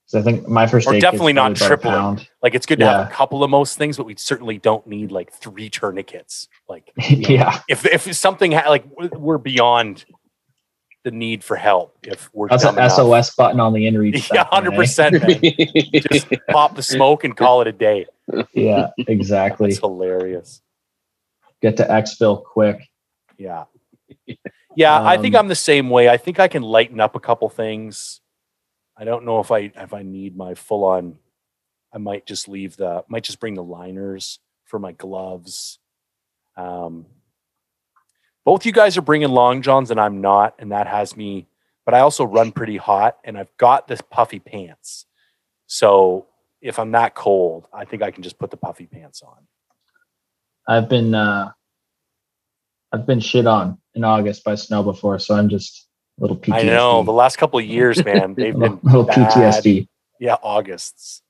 So 0.09 0.19
I 0.19 0.23
think 0.23 0.49
my 0.49 0.67
first 0.67 0.89
Or 0.89 0.99
definitely 0.99 1.35
not 1.35 1.55
probably 1.55 1.59
about 1.59 1.65
a 1.65 1.69
tripling. 1.69 1.93
pound. 1.95 2.29
Like 2.43 2.55
it's 2.55 2.65
good 2.65 2.79
to 2.79 2.87
have 2.87 3.07
a 3.09 3.11
couple 3.11 3.45
of 3.45 3.51
most 3.51 3.77
things, 3.77 3.99
but 3.99 4.07
we 4.07 4.15
certainly 4.17 4.57
don't 4.57 4.87
need 4.87 5.13
like 5.13 5.31
three 5.33 5.69
tourniquets. 5.69 6.49
Like 6.67 6.91
yeah, 7.11 7.61
if 7.69 7.85
if 7.85 8.13
something 8.17 8.53
ha- 8.53 8.71
like 8.71 8.85
we're 8.97 9.37
beyond 9.37 10.07
the 11.05 11.11
need 11.11 11.45
for 11.45 11.57
help, 11.57 11.99
if 12.05 12.31
we're 12.33 12.49
that's 12.49 12.65
an 12.65 12.75
enough. 12.79 12.93
SOS 12.93 13.35
button 13.35 13.61
on 13.61 13.75
the 13.75 13.81
inReach. 13.85 14.31
Yeah, 14.35 14.45
hundred 14.51 14.73
eh? 14.73 14.77
percent. 14.77 15.15
Just 16.11 16.27
pop 16.49 16.75
the 16.75 16.83
smoke 16.83 17.25
and 17.25 17.37
call 17.37 17.61
it 17.61 17.67
a 17.69 17.73
day. 17.73 18.07
Yeah, 18.55 18.89
exactly. 18.97 19.69
It's 19.69 19.79
hilarious. 19.79 20.63
Get 21.61 21.77
to 21.77 21.85
exfil 21.85 22.43
quick. 22.45 22.81
Yeah, 23.37 23.65
yeah. 24.75 25.03
I 25.05 25.19
think 25.19 25.35
Um, 25.35 25.41
I'm 25.41 25.49
the 25.49 25.55
same 25.55 25.91
way. 25.91 26.09
I 26.09 26.17
think 26.17 26.41
I 26.41 26.49
can 26.49 26.63
lighten 26.63 26.99
up 26.99 27.15
a 27.15 27.21
couple 27.21 27.51
things. 27.51 28.23
I 28.99 29.05
don't 29.05 29.25
know 29.25 29.41
if 29.41 29.51
I 29.51 29.71
if 29.77 29.95
I 29.95 30.03
need 30.03 30.37
my 30.37 30.55
full 30.55 30.85
on. 30.85 31.17
I 31.95 31.99
might 31.99 32.27
just 32.27 32.49
leave 32.49 32.77
the. 32.77 33.05
Might 33.09 33.25
just 33.25 33.41
bring 33.41 33.55
the 33.55 33.63
liners 33.63 34.41
for 34.65 34.79
my 34.79 34.93
gloves. 34.93 35.79
Um, 36.57 37.07
both 38.45 38.67
you 38.67 38.73
guys 38.73 38.97
are 38.97 39.03
bringing 39.03 39.29
long 39.29 39.63
johns 39.63 39.91
and 39.91 40.01
I'm 40.01 40.21
not, 40.21 40.55
and 40.59 40.73
that 40.73 40.87
has 40.87 41.17
me. 41.17 41.47
But 41.85 41.95
I 41.95 42.01
also 42.01 42.25
run 42.25 42.53
pretty 42.53 42.77
hot, 42.77 43.17
and 43.25 43.39
I've 43.39 43.57
got 43.57 43.89
this 43.89 44.01
puffy 44.01 44.41
pants. 44.41 45.07
So 45.67 46.27
if 46.61 46.79
I'm 46.79 46.93
that 46.93 47.15
cold, 47.15 47.69
I 47.73 47.85
think 47.85 48.03
I 48.03 48.11
can 48.11 48.23
just 48.23 48.39
put 48.39 48.51
the 48.51 48.57
puffy 48.57 48.87
pants 48.87 49.23
on. 49.23 49.47
I've 50.67 50.89
been 50.89 51.15
uh 51.15 51.53
I've 52.93 53.07
been 53.07 53.21
shit 53.21 53.47
on 53.47 53.79
in 53.95 54.05
August 54.05 54.45
by 54.45 54.55
snow 54.55 54.83
before, 54.83 55.19
so 55.19 55.35
I'm 55.35 55.49
just 55.49 55.88
little 56.19 56.37
PTSD. 56.37 56.55
I 56.55 56.63
know 56.63 57.03
the 57.03 57.13
last 57.13 57.37
couple 57.37 57.59
of 57.59 57.65
years, 57.65 58.05
man, 58.05 58.35
they've 58.37 58.55
little, 58.55 58.77
been 58.77 58.87
little 58.93 59.05
bad. 59.05 59.31
PTSD. 59.33 59.89
Yeah, 60.21 60.37
Augusts. 60.43 61.23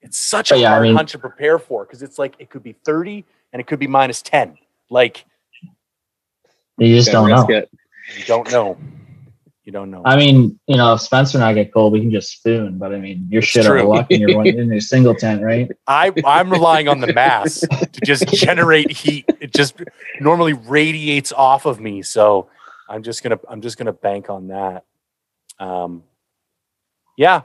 It's 0.00 0.18
such 0.18 0.50
But 0.50 0.58
a 0.58 0.60
yeah, 0.62 0.68
I 0.68 0.70
hard 0.74 0.82
mean- 0.84 0.96
hunt 0.96 1.08
to 1.10 1.18
prepare 1.18 1.58
for 1.58 1.84
because 1.84 2.02
it's 2.02 2.18
like 2.18 2.34
it 2.38 2.48
could 2.50 2.62
be 2.62 2.72
30 2.84 3.24
and 3.52 3.60
it 3.60 3.66
could 3.66 3.78
be 3.78 3.86
minus 3.86 4.22
10. 4.22 4.56
Like 4.88 5.24
You 6.78 6.94
just 6.96 7.10
don't 7.10 7.28
know. 7.28 7.46
It. 7.48 7.68
you 8.16 8.24
don't 8.24 8.50
know. 8.50 8.78
You 9.64 9.72
don't 9.72 9.90
know. 9.90 10.02
I 10.04 10.14
mean, 10.16 10.60
you 10.68 10.76
know, 10.76 10.92
if 10.94 11.00
Spencer 11.00 11.38
and 11.38 11.44
I 11.44 11.52
get 11.52 11.74
cold, 11.74 11.92
we 11.92 11.98
can 12.00 12.12
just 12.12 12.30
spoon. 12.30 12.78
But 12.78 12.94
I 12.94 12.98
mean, 13.00 13.26
you're 13.28 13.42
shit 13.42 13.66
out 13.66 13.74
of 13.74 13.80
true. 13.82 13.88
luck 13.88 14.06
in 14.12 14.20
your 14.20 14.36
one 14.36 14.46
in 14.46 14.68
your 14.68 14.80
single 14.80 15.12
tent, 15.12 15.42
right? 15.42 15.68
I 15.88 16.12
I'm 16.24 16.50
relying 16.50 16.86
on 16.86 17.00
the 17.00 17.12
mass 17.12 17.60
to 17.62 18.00
just 18.04 18.28
generate 18.32 18.92
heat. 18.92 19.24
It 19.40 19.52
just 19.52 19.74
normally 20.20 20.52
radiates 20.52 21.32
off 21.32 21.66
of 21.66 21.80
me, 21.80 22.02
so 22.02 22.48
I'm 22.88 23.02
just 23.02 23.22
gonna 23.22 23.38
I'm 23.48 23.60
just 23.60 23.78
gonna 23.78 23.92
bank 23.92 24.30
on 24.30 24.48
that. 24.48 24.84
Um, 25.58 26.02
yeah. 27.16 27.42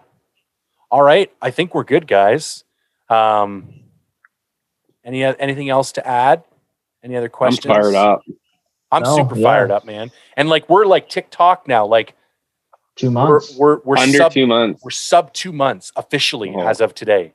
All 0.89 1.01
right. 1.01 1.31
I 1.41 1.51
think 1.51 1.73
we're 1.73 1.84
good, 1.85 2.07
guys. 2.07 2.63
Um, 3.09 3.69
any 5.03 5.23
anything 5.23 5.69
else 5.69 5.93
to 5.93 6.07
add? 6.07 6.43
Any 7.03 7.15
other 7.15 7.30
questions? 7.30 7.65
I'm 7.65 7.73
questions? 7.73 7.95
fired 7.95 8.07
up. 8.13 8.22
I'm 8.91 9.03
No, 9.03 9.15
super 9.15 9.35
yeah. 9.38 9.43
fired 9.43 9.72
up, 9.72 9.85
man. 9.85 10.11
And 10.38 10.49
like 10.49 10.69
we're 10.69 10.85
like 10.85 11.09
TikTok 11.09 11.68
now. 11.68 11.85
Like 11.85 12.13
two 12.97 13.07
We're 13.07 13.11
months. 13.13 13.55
we're, 13.57 13.80
we're 13.85 13.97
Under 13.97 14.18
sub 14.18 14.31
two 14.34 14.45
months. 14.45 14.84
we're 14.84 14.91
sub 14.91 15.34
two 15.34 15.53
months 15.53 15.91
officially 15.95 16.53
Oh. 16.55 16.68
as 16.68 16.81
of 16.81 16.93
today. 16.93 17.34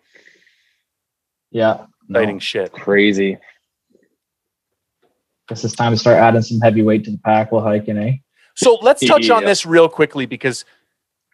yeah. 1.51 1.87
no. 2.09 2.39
Shit. 2.39 2.73
Crazy. 2.73 3.39
Guess 5.48 5.64
it's 5.64 5.74
time 5.74 5.93
to 5.93 5.98
start 5.98 6.18
adding 6.18 6.43
some 6.43 6.60
heavy 6.60 6.82
weight 6.82 7.05
to 7.05 7.12
the 7.12 7.18
pack 7.18 7.52
while 7.52 7.62
hiking, 7.62 7.98
eh? 7.98 8.14
So 8.56 8.78
let's 8.82 9.06
touch 9.06 9.31
on 9.31 9.44
this 9.44 9.66
real 9.66 9.89
quickly 9.89 10.27
because 10.27 10.64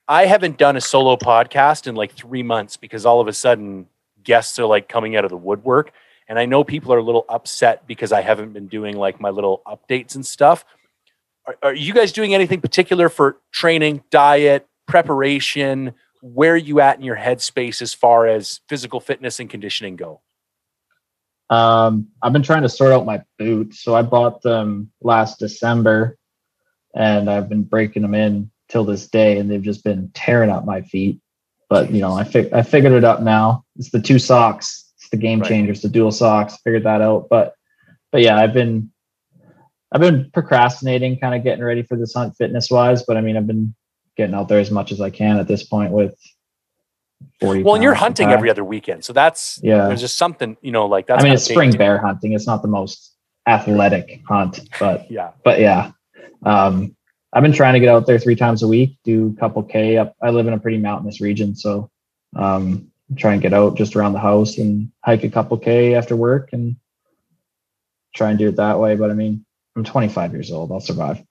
I 0.08 0.26
haven't 0.26 0.58
done 0.58 0.76
a 0.76 0.80
solo 0.80 1.16
podcast 1.16 1.86
in 1.86 1.94
like 1.94 2.12
three 2.12 2.42
months 2.42 2.76
because 2.76 3.06
all 3.06 3.20
of 3.20 3.28
a 3.28 3.32
sudden 3.32 3.86
guests 4.22 4.58
are 4.58 4.66
like 4.66 4.88
coming 4.88 5.16
out 5.16 5.24
of 5.24 5.30
the 5.30 5.36
woodwork. 5.36 5.92
And 6.28 6.38
I 6.38 6.46
know 6.46 6.64
people 6.64 6.92
are 6.92 6.98
a 6.98 7.02
little 7.02 7.24
upset 7.28 7.86
because 7.86 8.12
I 8.12 8.20
haven't 8.20 8.52
been 8.52 8.66
doing 8.66 8.96
like 8.96 9.20
my 9.20 9.30
little 9.30 9.62
updates 9.66 10.14
and 10.14 10.26
stuff. 10.26 10.64
Are, 11.46 11.56
are 11.62 11.74
you 11.74 11.94
guys 11.94 12.12
doing 12.12 12.34
anything 12.34 12.60
particular 12.60 13.08
for 13.08 13.38
training, 13.52 14.02
diet, 14.10 14.66
preparation? 14.86 15.94
Where 16.20 16.54
are 16.54 16.56
you 16.56 16.80
at 16.80 16.98
in 16.98 17.04
your 17.04 17.16
headspace 17.16 17.82
as 17.82 17.94
far 17.94 18.26
as 18.26 18.60
physical 18.68 19.00
fitness 19.00 19.40
and 19.40 19.48
conditioning 19.48 19.96
go? 19.96 20.20
Um, 21.52 22.08
I've 22.22 22.32
been 22.32 22.42
trying 22.42 22.62
to 22.62 22.68
sort 22.68 22.92
out 22.92 23.04
my 23.04 23.22
boots. 23.38 23.82
So 23.82 23.94
I 23.94 24.00
bought 24.00 24.40
them 24.40 24.90
last 25.02 25.38
December 25.38 26.16
and 26.94 27.28
I've 27.28 27.50
been 27.50 27.62
breaking 27.62 28.00
them 28.00 28.14
in 28.14 28.50
till 28.70 28.84
this 28.84 29.06
day 29.06 29.36
and 29.38 29.50
they've 29.50 29.62
just 29.62 29.84
been 29.84 30.10
tearing 30.14 30.48
up 30.48 30.64
my 30.64 30.80
feet. 30.80 31.20
But 31.68 31.90
you 31.92 32.00
know, 32.00 32.14
I 32.14 32.24
fig- 32.24 32.54
I 32.54 32.62
figured 32.62 32.92
it 32.92 33.04
up 33.04 33.20
now. 33.20 33.64
It's 33.76 33.90
the 33.90 34.00
two 34.00 34.18
socks. 34.18 34.92
It's 34.96 35.10
the 35.10 35.18
game 35.18 35.40
Right. 35.40 35.48
changers, 35.48 35.82
the 35.82 35.90
dual 35.90 36.10
socks. 36.10 36.56
Figured 36.64 36.84
that 36.84 37.02
out. 37.02 37.28
But 37.28 37.54
but 38.12 38.22
yeah, 38.22 38.36
I've 38.36 38.54
been 38.54 38.90
I've 39.92 40.00
been 40.00 40.30
procrastinating, 40.32 41.18
kind 41.18 41.34
of 41.34 41.44
getting 41.44 41.62
ready 41.64 41.82
for 41.82 41.98
this 41.98 42.14
hunt 42.14 42.34
fitness 42.36 42.70
wise. 42.70 43.02
But 43.02 43.18
I 43.18 43.20
mean, 43.20 43.36
I've 43.36 43.46
been 43.46 43.74
getting 44.16 44.34
out 44.34 44.48
there 44.48 44.60
as 44.60 44.70
much 44.70 44.90
as 44.90 45.02
I 45.02 45.10
can 45.10 45.38
at 45.38 45.48
this 45.48 45.64
point 45.64 45.92
with 45.92 46.16
40 47.40 47.62
Well, 47.62 47.74
and 47.74 47.82
you're 47.84 47.94
hunting 47.94 48.30
every 48.30 48.50
other 48.50 48.64
weekend. 48.64 49.04
So 49.04 49.12
that's, 49.12 49.58
Yeah. 49.62 49.88
there's 49.88 50.00
just 50.00 50.16
something, 50.16 50.56
you 50.62 50.72
know, 50.72 50.86
like 50.86 51.06
that's 51.06 51.20
I 51.22 51.24
mean, 51.24 51.32
it's 51.34 51.44
spring 51.44 51.72
bear 51.72 51.98
hunting. 51.98 52.32
It's 52.32 52.46
not 52.46 52.62
the 52.62 52.68
most 52.68 53.14
athletic 53.48 54.20
hunt, 54.28 54.60
but 54.78 55.10
Yeah. 55.10 55.30
but 55.44 55.60
yeah. 55.60 55.92
Um, 56.44 56.96
I've 57.32 57.42
been 57.42 57.52
trying 57.52 57.74
to 57.74 57.80
get 57.80 57.88
out 57.88 58.06
there 58.06 58.18
three 58.18 58.36
times 58.36 58.62
a 58.62 58.68
week, 58.68 58.98
do 59.04 59.34
a 59.36 59.40
couple 59.40 59.62
K 59.62 59.96
up. 59.96 60.14
I 60.22 60.30
live 60.30 60.46
in 60.46 60.52
a 60.52 60.58
pretty 60.58 60.78
mountainous 60.78 61.20
region, 61.20 61.54
so 61.54 61.90
um, 62.36 62.90
try 63.16 63.32
and 63.32 63.40
get 63.42 63.52
out 63.54 63.76
just 63.76 63.96
around 63.96 64.12
the 64.12 64.18
house 64.20 64.58
and 64.58 64.90
hike 65.04 65.24
a 65.24 65.30
couple 65.30 65.56
K 65.58 65.94
after 65.94 66.14
work 66.16 66.50
and 66.52 66.76
try 68.14 68.30
and 68.30 68.38
do 68.38 68.48
it 68.48 68.56
that 68.56 68.78
way. 68.78 68.96
But 68.96 69.10
I 69.10 69.14
mean, 69.14 69.44
I'm 69.76 69.84
25 69.84 70.32
years 70.32 70.50
old. 70.52 70.70
I'll 70.72 70.80
survive. 70.80 71.22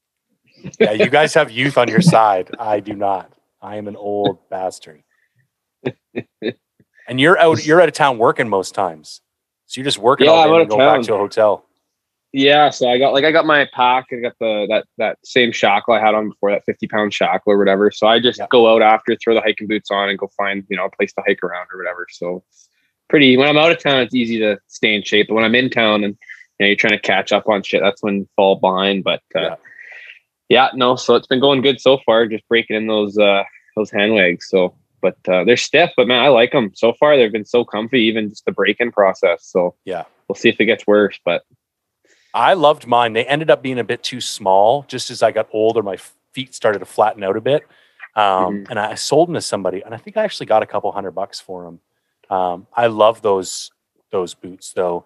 yeah, 0.79 0.91
you 0.91 1.09
guys 1.09 1.33
have 1.35 1.51
youth 1.51 1.77
on 1.77 1.87
your 1.87 2.01
side. 2.15 2.49
I 2.59 2.79
do 2.79 2.93
not. 2.93 3.31
I 3.61 3.75
am 3.77 3.87
an 3.87 3.95
old 3.95 4.49
bastard. 4.49 5.03
And 7.07 7.19
you're 7.19 7.37
out. 7.37 7.65
You're 7.65 7.81
out 7.81 7.89
of 7.89 7.95
town 7.95 8.17
working 8.17 8.47
most 8.47 8.73
times, 8.73 9.21
so 9.65 9.79
you're 9.79 9.85
just 9.85 9.97
working 9.97 10.27
Yeah, 10.27 10.31
all 10.33 10.43
day 10.55 10.61
and 10.61 10.69
go 10.69 10.77
back 10.77 11.01
to 11.03 11.13
a 11.15 11.17
hotel. 11.17 11.65
Yeah, 12.33 12.69
so 12.69 12.89
I 12.89 12.97
got 12.97 13.11
like 13.11 13.25
I 13.25 13.31
got 13.31 13.45
my 13.45 13.67
pack. 13.73 14.05
I 14.13 14.17
got 14.17 14.33
the 14.39 14.65
that 14.69 14.85
that 14.97 15.17
same 15.25 15.51
shackle 15.51 15.93
I 15.93 15.99
had 15.99 16.15
on 16.15 16.29
before, 16.29 16.51
that 16.51 16.63
fifty 16.65 16.87
pound 16.87 17.13
shackle 17.13 17.51
or 17.51 17.57
whatever. 17.57 17.91
So 17.91 18.07
I 18.07 18.19
just 18.21 18.39
Yeah. 18.39 18.47
go 18.49 18.73
out 18.73 18.81
after, 18.81 19.15
throw 19.17 19.33
the 19.33 19.41
hiking 19.41 19.67
boots 19.67 19.91
on, 19.91 20.07
and 20.09 20.17
go 20.17 20.29
find 20.37 20.63
you 20.69 20.77
know 20.77 20.85
a 20.85 20.89
place 20.89 21.11
to 21.13 21.23
hike 21.27 21.43
around 21.43 21.67
or 21.73 21.77
whatever. 21.77 22.07
So 22.09 22.43
it's 22.47 22.69
pretty. 23.09 23.35
When 23.35 23.49
I'm 23.49 23.57
out 23.57 23.71
of 23.71 23.79
town, 23.79 23.99
it's 24.01 24.15
easy 24.15 24.39
to 24.39 24.59
stay 24.67 24.95
in 24.95 25.03
shape. 25.03 25.27
But 25.27 25.33
when 25.35 25.43
I'm 25.43 25.55
in 25.55 25.69
town 25.69 26.05
and 26.05 26.13
you 26.13 26.63
know 26.63 26.67
you're 26.67 26.75
trying 26.77 26.93
to 26.93 26.99
catch 26.99 27.33
up 27.33 27.49
on 27.49 27.63
shit, 27.63 27.81
that's 27.81 28.01
when 28.01 28.19
you 28.19 28.29
fall 28.37 28.55
behind. 28.55 29.03
But 29.03 29.21
uh, 29.35 29.41
Yeah. 29.41 29.55
yeah. 30.47 30.69
no. 30.75 30.95
So 30.95 31.15
it's 31.15 31.27
been 31.27 31.41
going 31.41 31.61
good 31.61 31.81
so 31.81 31.97
far. 32.05 32.27
Just 32.27 32.47
breaking 32.47 32.77
in 32.77 32.87
those 32.87 33.17
uh 33.17 33.43
those 33.75 33.91
Hanwags. 33.91 34.47
So. 34.47 34.75
But 35.01 35.17
uh, 35.27 35.43
they're 35.43 35.57
stiff, 35.57 35.91
but 35.97 36.07
man, 36.07 36.21
I 36.23 36.27
like 36.27 36.51
them 36.51 36.71
so 36.75 36.93
far. 36.93 37.17
They've 37.17 37.31
been 37.31 37.45
so 37.45 37.65
comfy, 37.65 38.01
even 38.01 38.29
just 38.29 38.45
the 38.45 38.51
break-in 38.51 38.91
process. 38.91 39.45
So 39.45 39.75
Yeah. 39.85 40.03
we'll 40.27 40.35
see 40.35 40.49
if 40.49 40.59
it 40.59 40.65
gets 40.65 40.85
worse. 40.85 41.19
But 41.25 41.43
I 42.33 42.53
loved 42.53 42.87
mine. 42.87 43.13
They 43.13 43.25
ended 43.25 43.49
up 43.49 43.61
being 43.61 43.79
a 43.79 43.83
bit 43.83 44.03
too 44.03 44.21
small. 44.21 44.83
Just 44.87 45.09
as 45.09 45.21
I 45.23 45.31
got 45.31 45.47
older, 45.51 45.81
my 45.83 45.97
feet 46.33 46.53
started 46.53 46.79
to 46.79 46.85
flatten 46.85 47.23
out 47.23 47.35
a 47.35 47.41
bit. 47.41 47.63
Um, 48.15 48.65
And 48.69 48.77
I 48.79 48.95
sold 48.95 49.29
them 49.29 49.35
to 49.35 49.41
somebody, 49.41 49.81
and 49.81 49.93
I 49.93 49.97
think 49.97 50.17
I 50.17 50.23
actually 50.23 50.45
got 50.45 50.61
a 50.63 50.65
couple 50.65 50.91
hundred 50.91 51.11
bucks 51.11 51.39
for 51.39 51.63
them. 51.63 51.79
Um, 52.29 52.67
I 52.73 52.87
love 52.87 53.21
those 53.21 53.71
those 54.11 54.33
boots 54.33 54.73
though. 54.73 55.05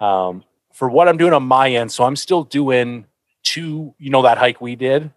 Um, 0.00 0.44
for 0.74 0.90
what 0.90 1.08
I'm 1.08 1.16
doing 1.16 1.32
on 1.32 1.42
my 1.42 1.70
end, 1.70 1.90
so 1.90 2.04
I'm 2.04 2.16
still 2.16 2.44
doing 2.44 3.06
two. 3.42 3.94
You 3.98 4.10
know 4.10 4.20
that 4.22 4.36
hike 4.36 4.60
we 4.60 4.76
did. 4.76 5.10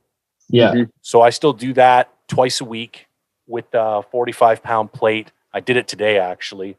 Yeah. 0.47 0.71
Mhm. 0.73 0.89
So 1.01 1.21
I 1.21 1.29
still 1.31 1.51
do 1.51 1.73
that 1.73 2.09
twice 2.29 2.61
a 2.61 2.65
week 2.65 3.07
with 3.49 3.65
a 3.73 4.03
45 4.11 4.63
pound 4.63 4.93
plate. 4.93 5.31
I 5.51 5.59
did 5.59 5.75
it 5.75 5.87
today 5.87 6.19
actually. 6.19 6.77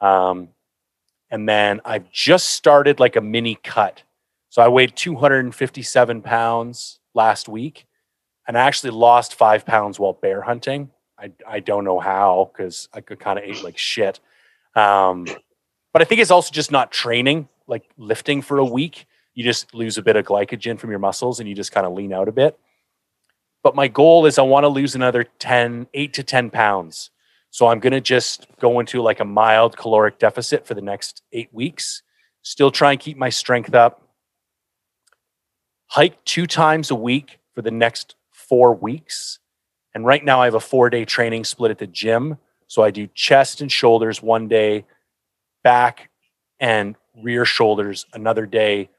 Um, 0.00 0.48
and 1.30 1.48
then 1.48 1.80
I've 1.84 2.10
just 2.10 2.48
started 2.48 2.98
like 2.98 3.16
a 3.16 3.20
mini 3.20 3.56
cut. 3.62 4.02
So 4.48 4.62
I 4.62 4.68
weighed 4.68 4.96
257 4.96 6.22
pounds 6.22 6.98
last 7.14 7.48
week 7.48 7.86
and 8.48 8.56
I 8.56 8.62
actually 8.62 8.90
lost 8.90 9.34
five 9.34 9.66
pounds 9.66 9.98
while 9.98 10.14
bear 10.14 10.40
hunting. 10.40 10.90
I, 11.18 11.32
I 11.46 11.60
don't 11.60 11.84
know 11.84 11.98
how 11.98 12.50
because 12.52 12.88
I 12.92 13.00
could 13.00 13.20
kind 13.20 13.38
of 13.38 13.44
ate 13.44 13.62
like 13.62 13.78
shit. 13.78 14.20
Um, 14.74 15.26
but 15.92 16.02
I 16.02 16.04
think 16.04 16.20
it's 16.20 16.30
also 16.30 16.52
just 16.52 16.70
not 16.70 16.92
training, 16.92 17.48
like 17.66 17.84
lifting 17.98 18.42
for 18.42 18.58
a 18.58 18.64
week. 18.64 19.06
You 19.34 19.44
just 19.44 19.74
lose 19.74 19.98
a 19.98 20.02
bit 20.02 20.16
of 20.16 20.24
glycogen 20.24 20.78
from 20.78 20.90
your 20.90 20.98
muscles 20.98 21.40
and 21.40 21.48
you 21.48 21.54
just 21.54 21.72
kind 21.72 21.86
of 21.86 21.92
lean 21.92 22.12
out 22.12 22.28
a 22.28 22.32
bit 22.32 22.58
but 23.66 23.74
my 23.74 23.88
goal 23.88 24.26
is 24.26 24.38
I 24.38 24.42
want 24.42 24.62
to 24.62 24.68
lose 24.68 24.94
another 24.94 25.24
10, 25.40 25.88
8 25.92 26.12
to 26.12 26.22
10 26.22 26.50
pounds. 26.50 27.10
So 27.50 27.66
I'm 27.66 27.80
going 27.80 27.94
to 27.94 28.00
just 28.00 28.46
go 28.60 28.78
into 28.78 29.02
like 29.02 29.18
a 29.18 29.24
mild 29.24 29.76
caloric 29.76 30.20
deficit 30.20 30.64
for 30.64 30.74
the 30.74 30.80
next 30.80 31.22
eight 31.32 31.52
weeks, 31.52 32.04
still 32.42 32.70
try 32.70 32.92
and 32.92 33.00
keep 33.00 33.16
my 33.16 33.28
strength 33.28 33.74
up, 33.74 34.02
hike 35.88 36.24
two 36.24 36.46
times 36.46 36.92
a 36.92 36.94
week 36.94 37.40
for 37.56 37.62
the 37.62 37.72
next 37.72 38.14
four 38.30 38.72
weeks. 38.72 39.40
And 39.96 40.06
right 40.06 40.24
now 40.24 40.42
I 40.42 40.44
have 40.44 40.54
a 40.54 40.60
four 40.60 40.88
day 40.88 41.04
training 41.04 41.42
split 41.42 41.72
at 41.72 41.78
the 41.78 41.88
gym. 41.88 42.38
So 42.68 42.84
I 42.84 42.92
do 42.92 43.08
chest 43.14 43.62
and 43.62 43.72
shoulders 43.72 44.22
one 44.22 44.46
day, 44.46 44.84
back 45.64 46.10
and 46.60 46.94
rear 47.20 47.44
shoulders 47.44 48.06
another 48.12 48.46
day, 48.46 48.90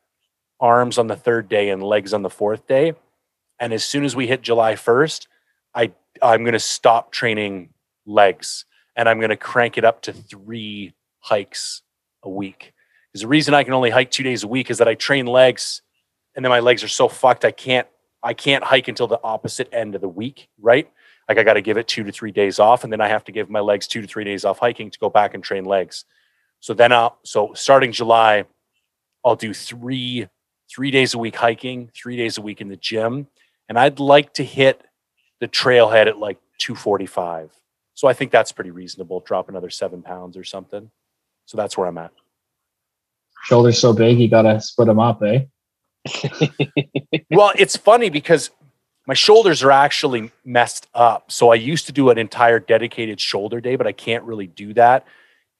arms 0.59 0.97
on 0.97 1.07
the 1.07 1.15
third 1.15 1.47
day, 1.47 1.69
and 1.69 1.81
legs 1.81 2.13
on 2.13 2.21
the 2.21 2.29
fourth 2.29 2.67
day 2.67 2.95
and 3.59 3.73
as 3.73 3.83
soon 3.83 4.05
as 4.05 4.15
we 4.15 4.27
hit 4.27 4.41
July 4.41 4.73
1st, 4.73 5.27
I 5.73 5.91
I'm 6.21 6.43
going 6.43 6.53
to 6.53 6.59
stop 6.59 7.11
training 7.11 7.69
legs 8.05 8.65
and 8.95 9.07
I'm 9.07 9.19
going 9.19 9.29
to 9.29 9.37
crank 9.37 9.77
it 9.77 9.85
up 9.85 10.01
to 10.03 10.13
3 10.13 10.93
hikes 11.19 11.83
a 12.23 12.29
week. 12.29 12.73
Because 13.11 13.21
the 13.21 13.27
reason 13.27 13.53
I 13.53 13.63
can 13.63 13.73
only 13.73 13.91
hike 13.91 14.11
2 14.11 14.23
days 14.23 14.43
a 14.43 14.47
week 14.47 14.71
is 14.71 14.79
that 14.79 14.87
I 14.87 14.95
train 14.95 15.27
legs 15.27 15.81
and 16.35 16.43
then 16.43 16.49
my 16.49 16.59
legs 16.59 16.83
are 16.83 16.87
so 16.87 17.07
fucked 17.07 17.45
I 17.45 17.51
can't 17.51 17.87
I 18.23 18.33
can't 18.33 18.63
hike 18.63 18.87
until 18.87 19.07
the 19.07 19.19
opposite 19.23 19.69
end 19.71 19.95
of 19.95 20.01
the 20.01 20.09
week, 20.09 20.49
right? 20.59 20.89
Like 21.29 21.37
I 21.37 21.43
got 21.43 21.53
to 21.53 21.61
give 21.61 21.77
it 21.77 21.87
2 21.87 22.03
to 22.03 22.11
3 22.11 22.31
days 22.31 22.59
off 22.59 22.83
and 22.83 22.91
then 22.91 23.01
I 23.01 23.07
have 23.07 23.23
to 23.25 23.31
give 23.31 23.49
my 23.49 23.59
legs 23.59 23.87
2 23.87 24.01
to 24.01 24.07
3 24.07 24.23
days 24.23 24.45
off 24.45 24.59
hiking 24.59 24.89
to 24.91 24.99
go 24.99 25.09
back 25.09 25.33
and 25.33 25.43
train 25.43 25.65
legs. 25.65 26.05
So 26.59 26.73
then 26.73 26.91
I'll 26.91 27.19
so 27.23 27.53
starting 27.53 27.91
July 27.91 28.45
I'll 29.23 29.35
do 29.35 29.53
3 29.53 30.27
3 30.69 30.91
days 30.91 31.13
a 31.13 31.17
week 31.17 31.35
hiking, 31.35 31.89
3 31.95 32.17
days 32.17 32.37
a 32.37 32.41
week 32.41 32.61
in 32.61 32.67
the 32.67 32.75
gym 32.75 33.27
and 33.69 33.77
I'd 33.77 33.99
like 33.99 34.33
to 34.35 34.43
hit 34.43 34.81
the 35.39 35.47
trailhead 35.47 36.07
at 36.07 36.17
like 36.17 36.37
245. 36.59 37.51
So 37.93 38.07
I 38.07 38.13
think 38.13 38.31
that's 38.31 38.51
pretty 38.51 38.71
reasonable. 38.71 39.21
Drop 39.21 39.49
another 39.49 39.69
seven 39.69 40.01
pounds 40.01 40.37
or 40.37 40.43
something. 40.43 40.91
So 41.45 41.57
that's 41.57 41.77
where 41.77 41.87
I'm 41.87 41.97
at. 41.97 42.11
Shoulders 43.43 43.79
so 43.79 43.93
big, 43.93 44.19
you 44.19 44.29
gotta 44.29 44.59
split 44.59 44.87
them 44.87 44.99
up, 44.99 45.21
eh? 45.23 45.45
well, 47.31 47.51
it's 47.57 47.77
funny 47.77 48.09
because 48.09 48.49
my 49.07 49.13
shoulders 49.13 49.63
are 49.63 49.71
actually 49.71 50.31
messed 50.43 50.87
up. 50.93 51.31
So 51.31 51.49
I 51.49 51.55
used 51.55 51.85
to 51.85 51.91
do 51.93 52.09
an 52.09 52.17
entire 52.17 52.59
dedicated 52.59 53.21
shoulder 53.21 53.61
day, 53.61 53.77
but 53.77 53.87
I 53.87 53.93
can't 53.93 54.23
really 54.25 54.47
do 54.47 54.73
that 54.73 55.07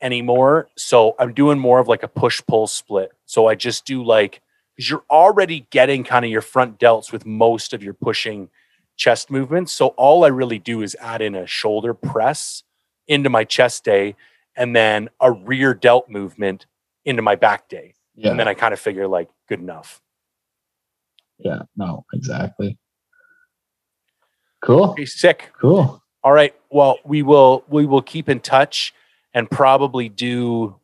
anymore. 0.02 0.70
So 0.76 1.16
I'm 1.18 1.34
doing 1.34 1.58
more 1.58 1.80
of 1.80 1.88
like 1.88 2.04
a 2.04 2.08
push 2.08 2.42
pull 2.46 2.68
split. 2.68 3.12
So 3.26 3.48
I 3.48 3.56
just 3.56 3.86
do 3.86 4.04
like, 4.04 4.42
because 4.78 4.90
you're 4.90 5.04
already 5.10 5.68
getting 5.72 6.04
kind 6.04 6.24
of 6.24 6.32
your 6.32 6.42
front 6.42 6.80
delts 6.80 7.12
with 7.12 7.26
most 7.26 7.74
of 7.74 7.84
your 7.84 7.96
pushing 7.96 8.50
chest 8.96 9.32
movements. 9.32 9.74
So 9.74 9.88
all 9.90 10.24
I 10.24 10.28
really 10.28 10.60
do 10.60 10.84
is 10.84 10.96
add 11.02 11.22
in 11.22 11.36
a 11.36 11.48
shoulder 11.48 11.94
press 11.96 12.64
into 13.08 13.30
my 13.30 13.44
chest 13.44 13.84
day 13.84 14.16
and 14.56 14.76
then 14.76 15.10
a 15.20 15.32
rear 15.32 15.74
delt 15.74 16.10
movement 16.10 16.68
into 17.06 17.22
my 17.22 17.36
back 17.36 17.68
day. 17.70 17.96
Yeah. 18.16 18.32
And 18.32 18.40
then 18.40 18.48
I 18.48 18.54
kind 18.54 18.74
of 18.74 18.80
figure 18.80 19.08
like 19.08 19.30
good 19.50 19.60
enough. 19.60 20.02
yeah. 21.40 21.64
No, 21.76 22.06
exactly. 22.14 22.78
Cool. 24.62 24.92
Okay, 24.92 25.06
sick. 25.06 25.52
Cool. 25.60 26.04
All 26.24 26.32
right. 26.32 26.54
Well, 26.72 26.98
we 27.06 27.22
will 27.22 27.64
we 27.70 27.86
will 27.86 28.02
keep 28.02 28.28
in 28.28 28.40
touch 28.40 28.94
and 29.34 29.50
probably 29.50 30.10
do 30.10 30.76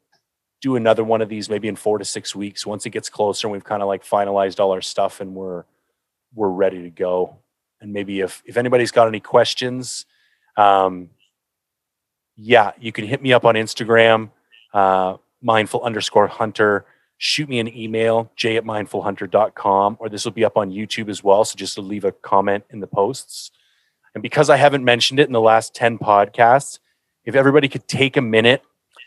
do 0.64 0.76
another 0.78 1.04
one 1.04 1.22
of 1.22 1.30
these 1.30 1.50
maybe 1.50 1.68
in 1.68 1.76
four 1.76 2.00
to 2.00 2.06
six 2.06 2.36
weeks 2.36 2.66
once 2.66 2.86
it 2.86 2.92
gets 2.92 3.10
closer 3.10 3.46
and 3.46 3.52
we've 3.52 3.66
kind 3.66 3.84
of 3.84 3.88
like 3.88 4.04
finalized 4.04 4.60
all 4.60 4.72
our 4.72 4.82
stuff 4.82 5.22
and 5.22 5.36
we're 5.36 5.66
we're 6.34 6.50
ready 6.50 6.82
to 6.82 6.90
go 6.90 7.38
and 7.84 7.94
maybe 7.94 8.22
if 8.22 8.42
if 8.46 8.58
anybody's 8.58 8.92
got 8.92 9.08
any 9.08 9.20
questions, 9.20 10.06
um, 10.58 11.10
yeah, 12.36 12.72
you 12.80 12.92
can 12.92 13.06
hit 13.06 13.22
me 13.22 13.34
up 13.34 13.46
on 13.46 13.56
Instagram, 13.56 14.32
uh, 14.74 15.18
mindful 15.42 15.82
underscore 15.84 16.28
hunter. 16.28 16.86
Shoot 17.18 17.48
me 17.48 17.60
an 17.60 17.76
email, 17.78 18.32
j 18.36 18.58
at 18.58 18.64
mindfulhunter.com, 18.64 19.98
or 20.00 20.10
this 20.10 20.26
will 20.26 20.32
be 20.32 20.44
up 20.44 20.58
on 20.58 20.72
YouTube 20.72 21.10
as 21.10 21.24
well. 21.24 21.46
So 21.46 21.56
just 21.56 21.78
leave 21.78 22.06
a 22.06 22.12
comment 22.12 22.64
in 22.72 22.80
the 22.80 22.88
posts. 22.88 23.52
And 24.16 24.22
because 24.22 24.50
I 24.50 24.58
haven't 24.58 24.84
mentioned 24.84 25.20
it 25.20 25.28
in 25.28 25.34
the 25.34 25.42
last 25.42 25.76
10 25.76 26.00
podcasts, 26.00 26.80
if 27.26 27.36
everybody 27.36 27.68
could 27.68 27.88
take 27.88 28.18
a 28.18 28.22
minute 28.22 28.64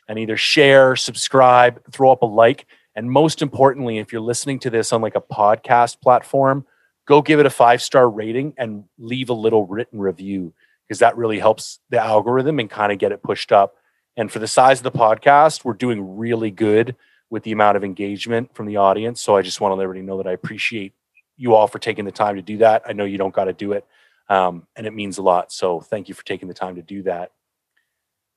and 0.08 0.18
either 0.18 0.36
share, 0.36 0.96
subscribe, 0.96 1.80
throw 1.92 2.12
up 2.12 2.22
a 2.22 2.26
like, 2.26 2.66
and 2.94 3.10
most 3.10 3.42
importantly, 3.42 3.98
if 3.98 4.12
you're 4.12 4.22
listening 4.22 4.58
to 4.60 4.70
this 4.70 4.92
on 4.92 5.02
like 5.02 5.14
a 5.14 5.20
podcast 5.20 6.00
platform, 6.00 6.64
go 7.06 7.20
give 7.20 7.38
it 7.38 7.46
a 7.46 7.50
five 7.50 7.82
star 7.82 8.08
rating 8.08 8.54
and 8.56 8.84
leave 8.98 9.28
a 9.28 9.34
little 9.34 9.66
written 9.66 9.98
review 9.98 10.54
because 10.86 11.00
that 11.00 11.16
really 11.16 11.38
helps 11.38 11.80
the 11.90 11.98
algorithm 11.98 12.58
and 12.58 12.70
kind 12.70 12.92
of 12.92 12.98
get 12.98 13.12
it 13.12 13.22
pushed 13.22 13.52
up. 13.52 13.76
And 14.16 14.32
for 14.32 14.38
the 14.38 14.48
size 14.48 14.78
of 14.80 14.84
the 14.84 14.92
podcast, 14.92 15.64
we're 15.64 15.74
doing 15.74 16.16
really 16.16 16.50
good 16.50 16.96
with 17.28 17.42
the 17.42 17.52
amount 17.52 17.76
of 17.76 17.84
engagement 17.84 18.54
from 18.54 18.66
the 18.66 18.76
audience. 18.76 19.20
So 19.20 19.36
I 19.36 19.42
just 19.42 19.60
want 19.60 19.72
to 19.72 19.76
let 19.76 19.84
everybody 19.84 20.06
know 20.06 20.16
that 20.18 20.26
I 20.26 20.32
appreciate 20.32 20.94
you 21.36 21.54
all 21.54 21.66
for 21.66 21.78
taking 21.78 22.04
the 22.04 22.12
time 22.12 22.36
to 22.36 22.42
do 22.42 22.58
that. 22.58 22.82
I 22.86 22.92
know 22.92 23.04
you 23.04 23.18
don't 23.18 23.34
got 23.34 23.44
to 23.44 23.52
do 23.52 23.72
it, 23.72 23.84
um, 24.28 24.66
and 24.74 24.86
it 24.86 24.94
means 24.94 25.18
a 25.18 25.22
lot. 25.22 25.52
So 25.52 25.80
thank 25.80 26.08
you 26.08 26.14
for 26.14 26.24
taking 26.24 26.48
the 26.48 26.54
time 26.54 26.76
to 26.76 26.82
do 26.82 27.02
that. 27.02 27.32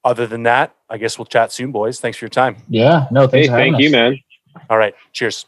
Other 0.04 0.28
than 0.28 0.44
that, 0.44 0.76
I 0.90 0.98
guess 0.98 1.18
we'll 1.20 1.26
chat 1.26 1.52
soon, 1.52 1.72
boys. 1.72 2.00
Thanks 2.00 2.18
for 2.18 2.26
your 2.26 2.30
time. 2.30 2.58
Yeah. 2.70 3.08
No, 3.12 3.28
Hey, 3.28 3.48
thanks. 3.48 3.48
for 3.48 3.54
having 3.54 3.74
thank 3.74 3.84
you, 3.84 3.92
man. 3.92 4.18
All 4.70 4.78
right. 4.78 4.96
Cheers. 5.14 5.46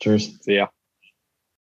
Cheers. 0.00 0.38
See 0.42 0.56
ya. 0.56 0.66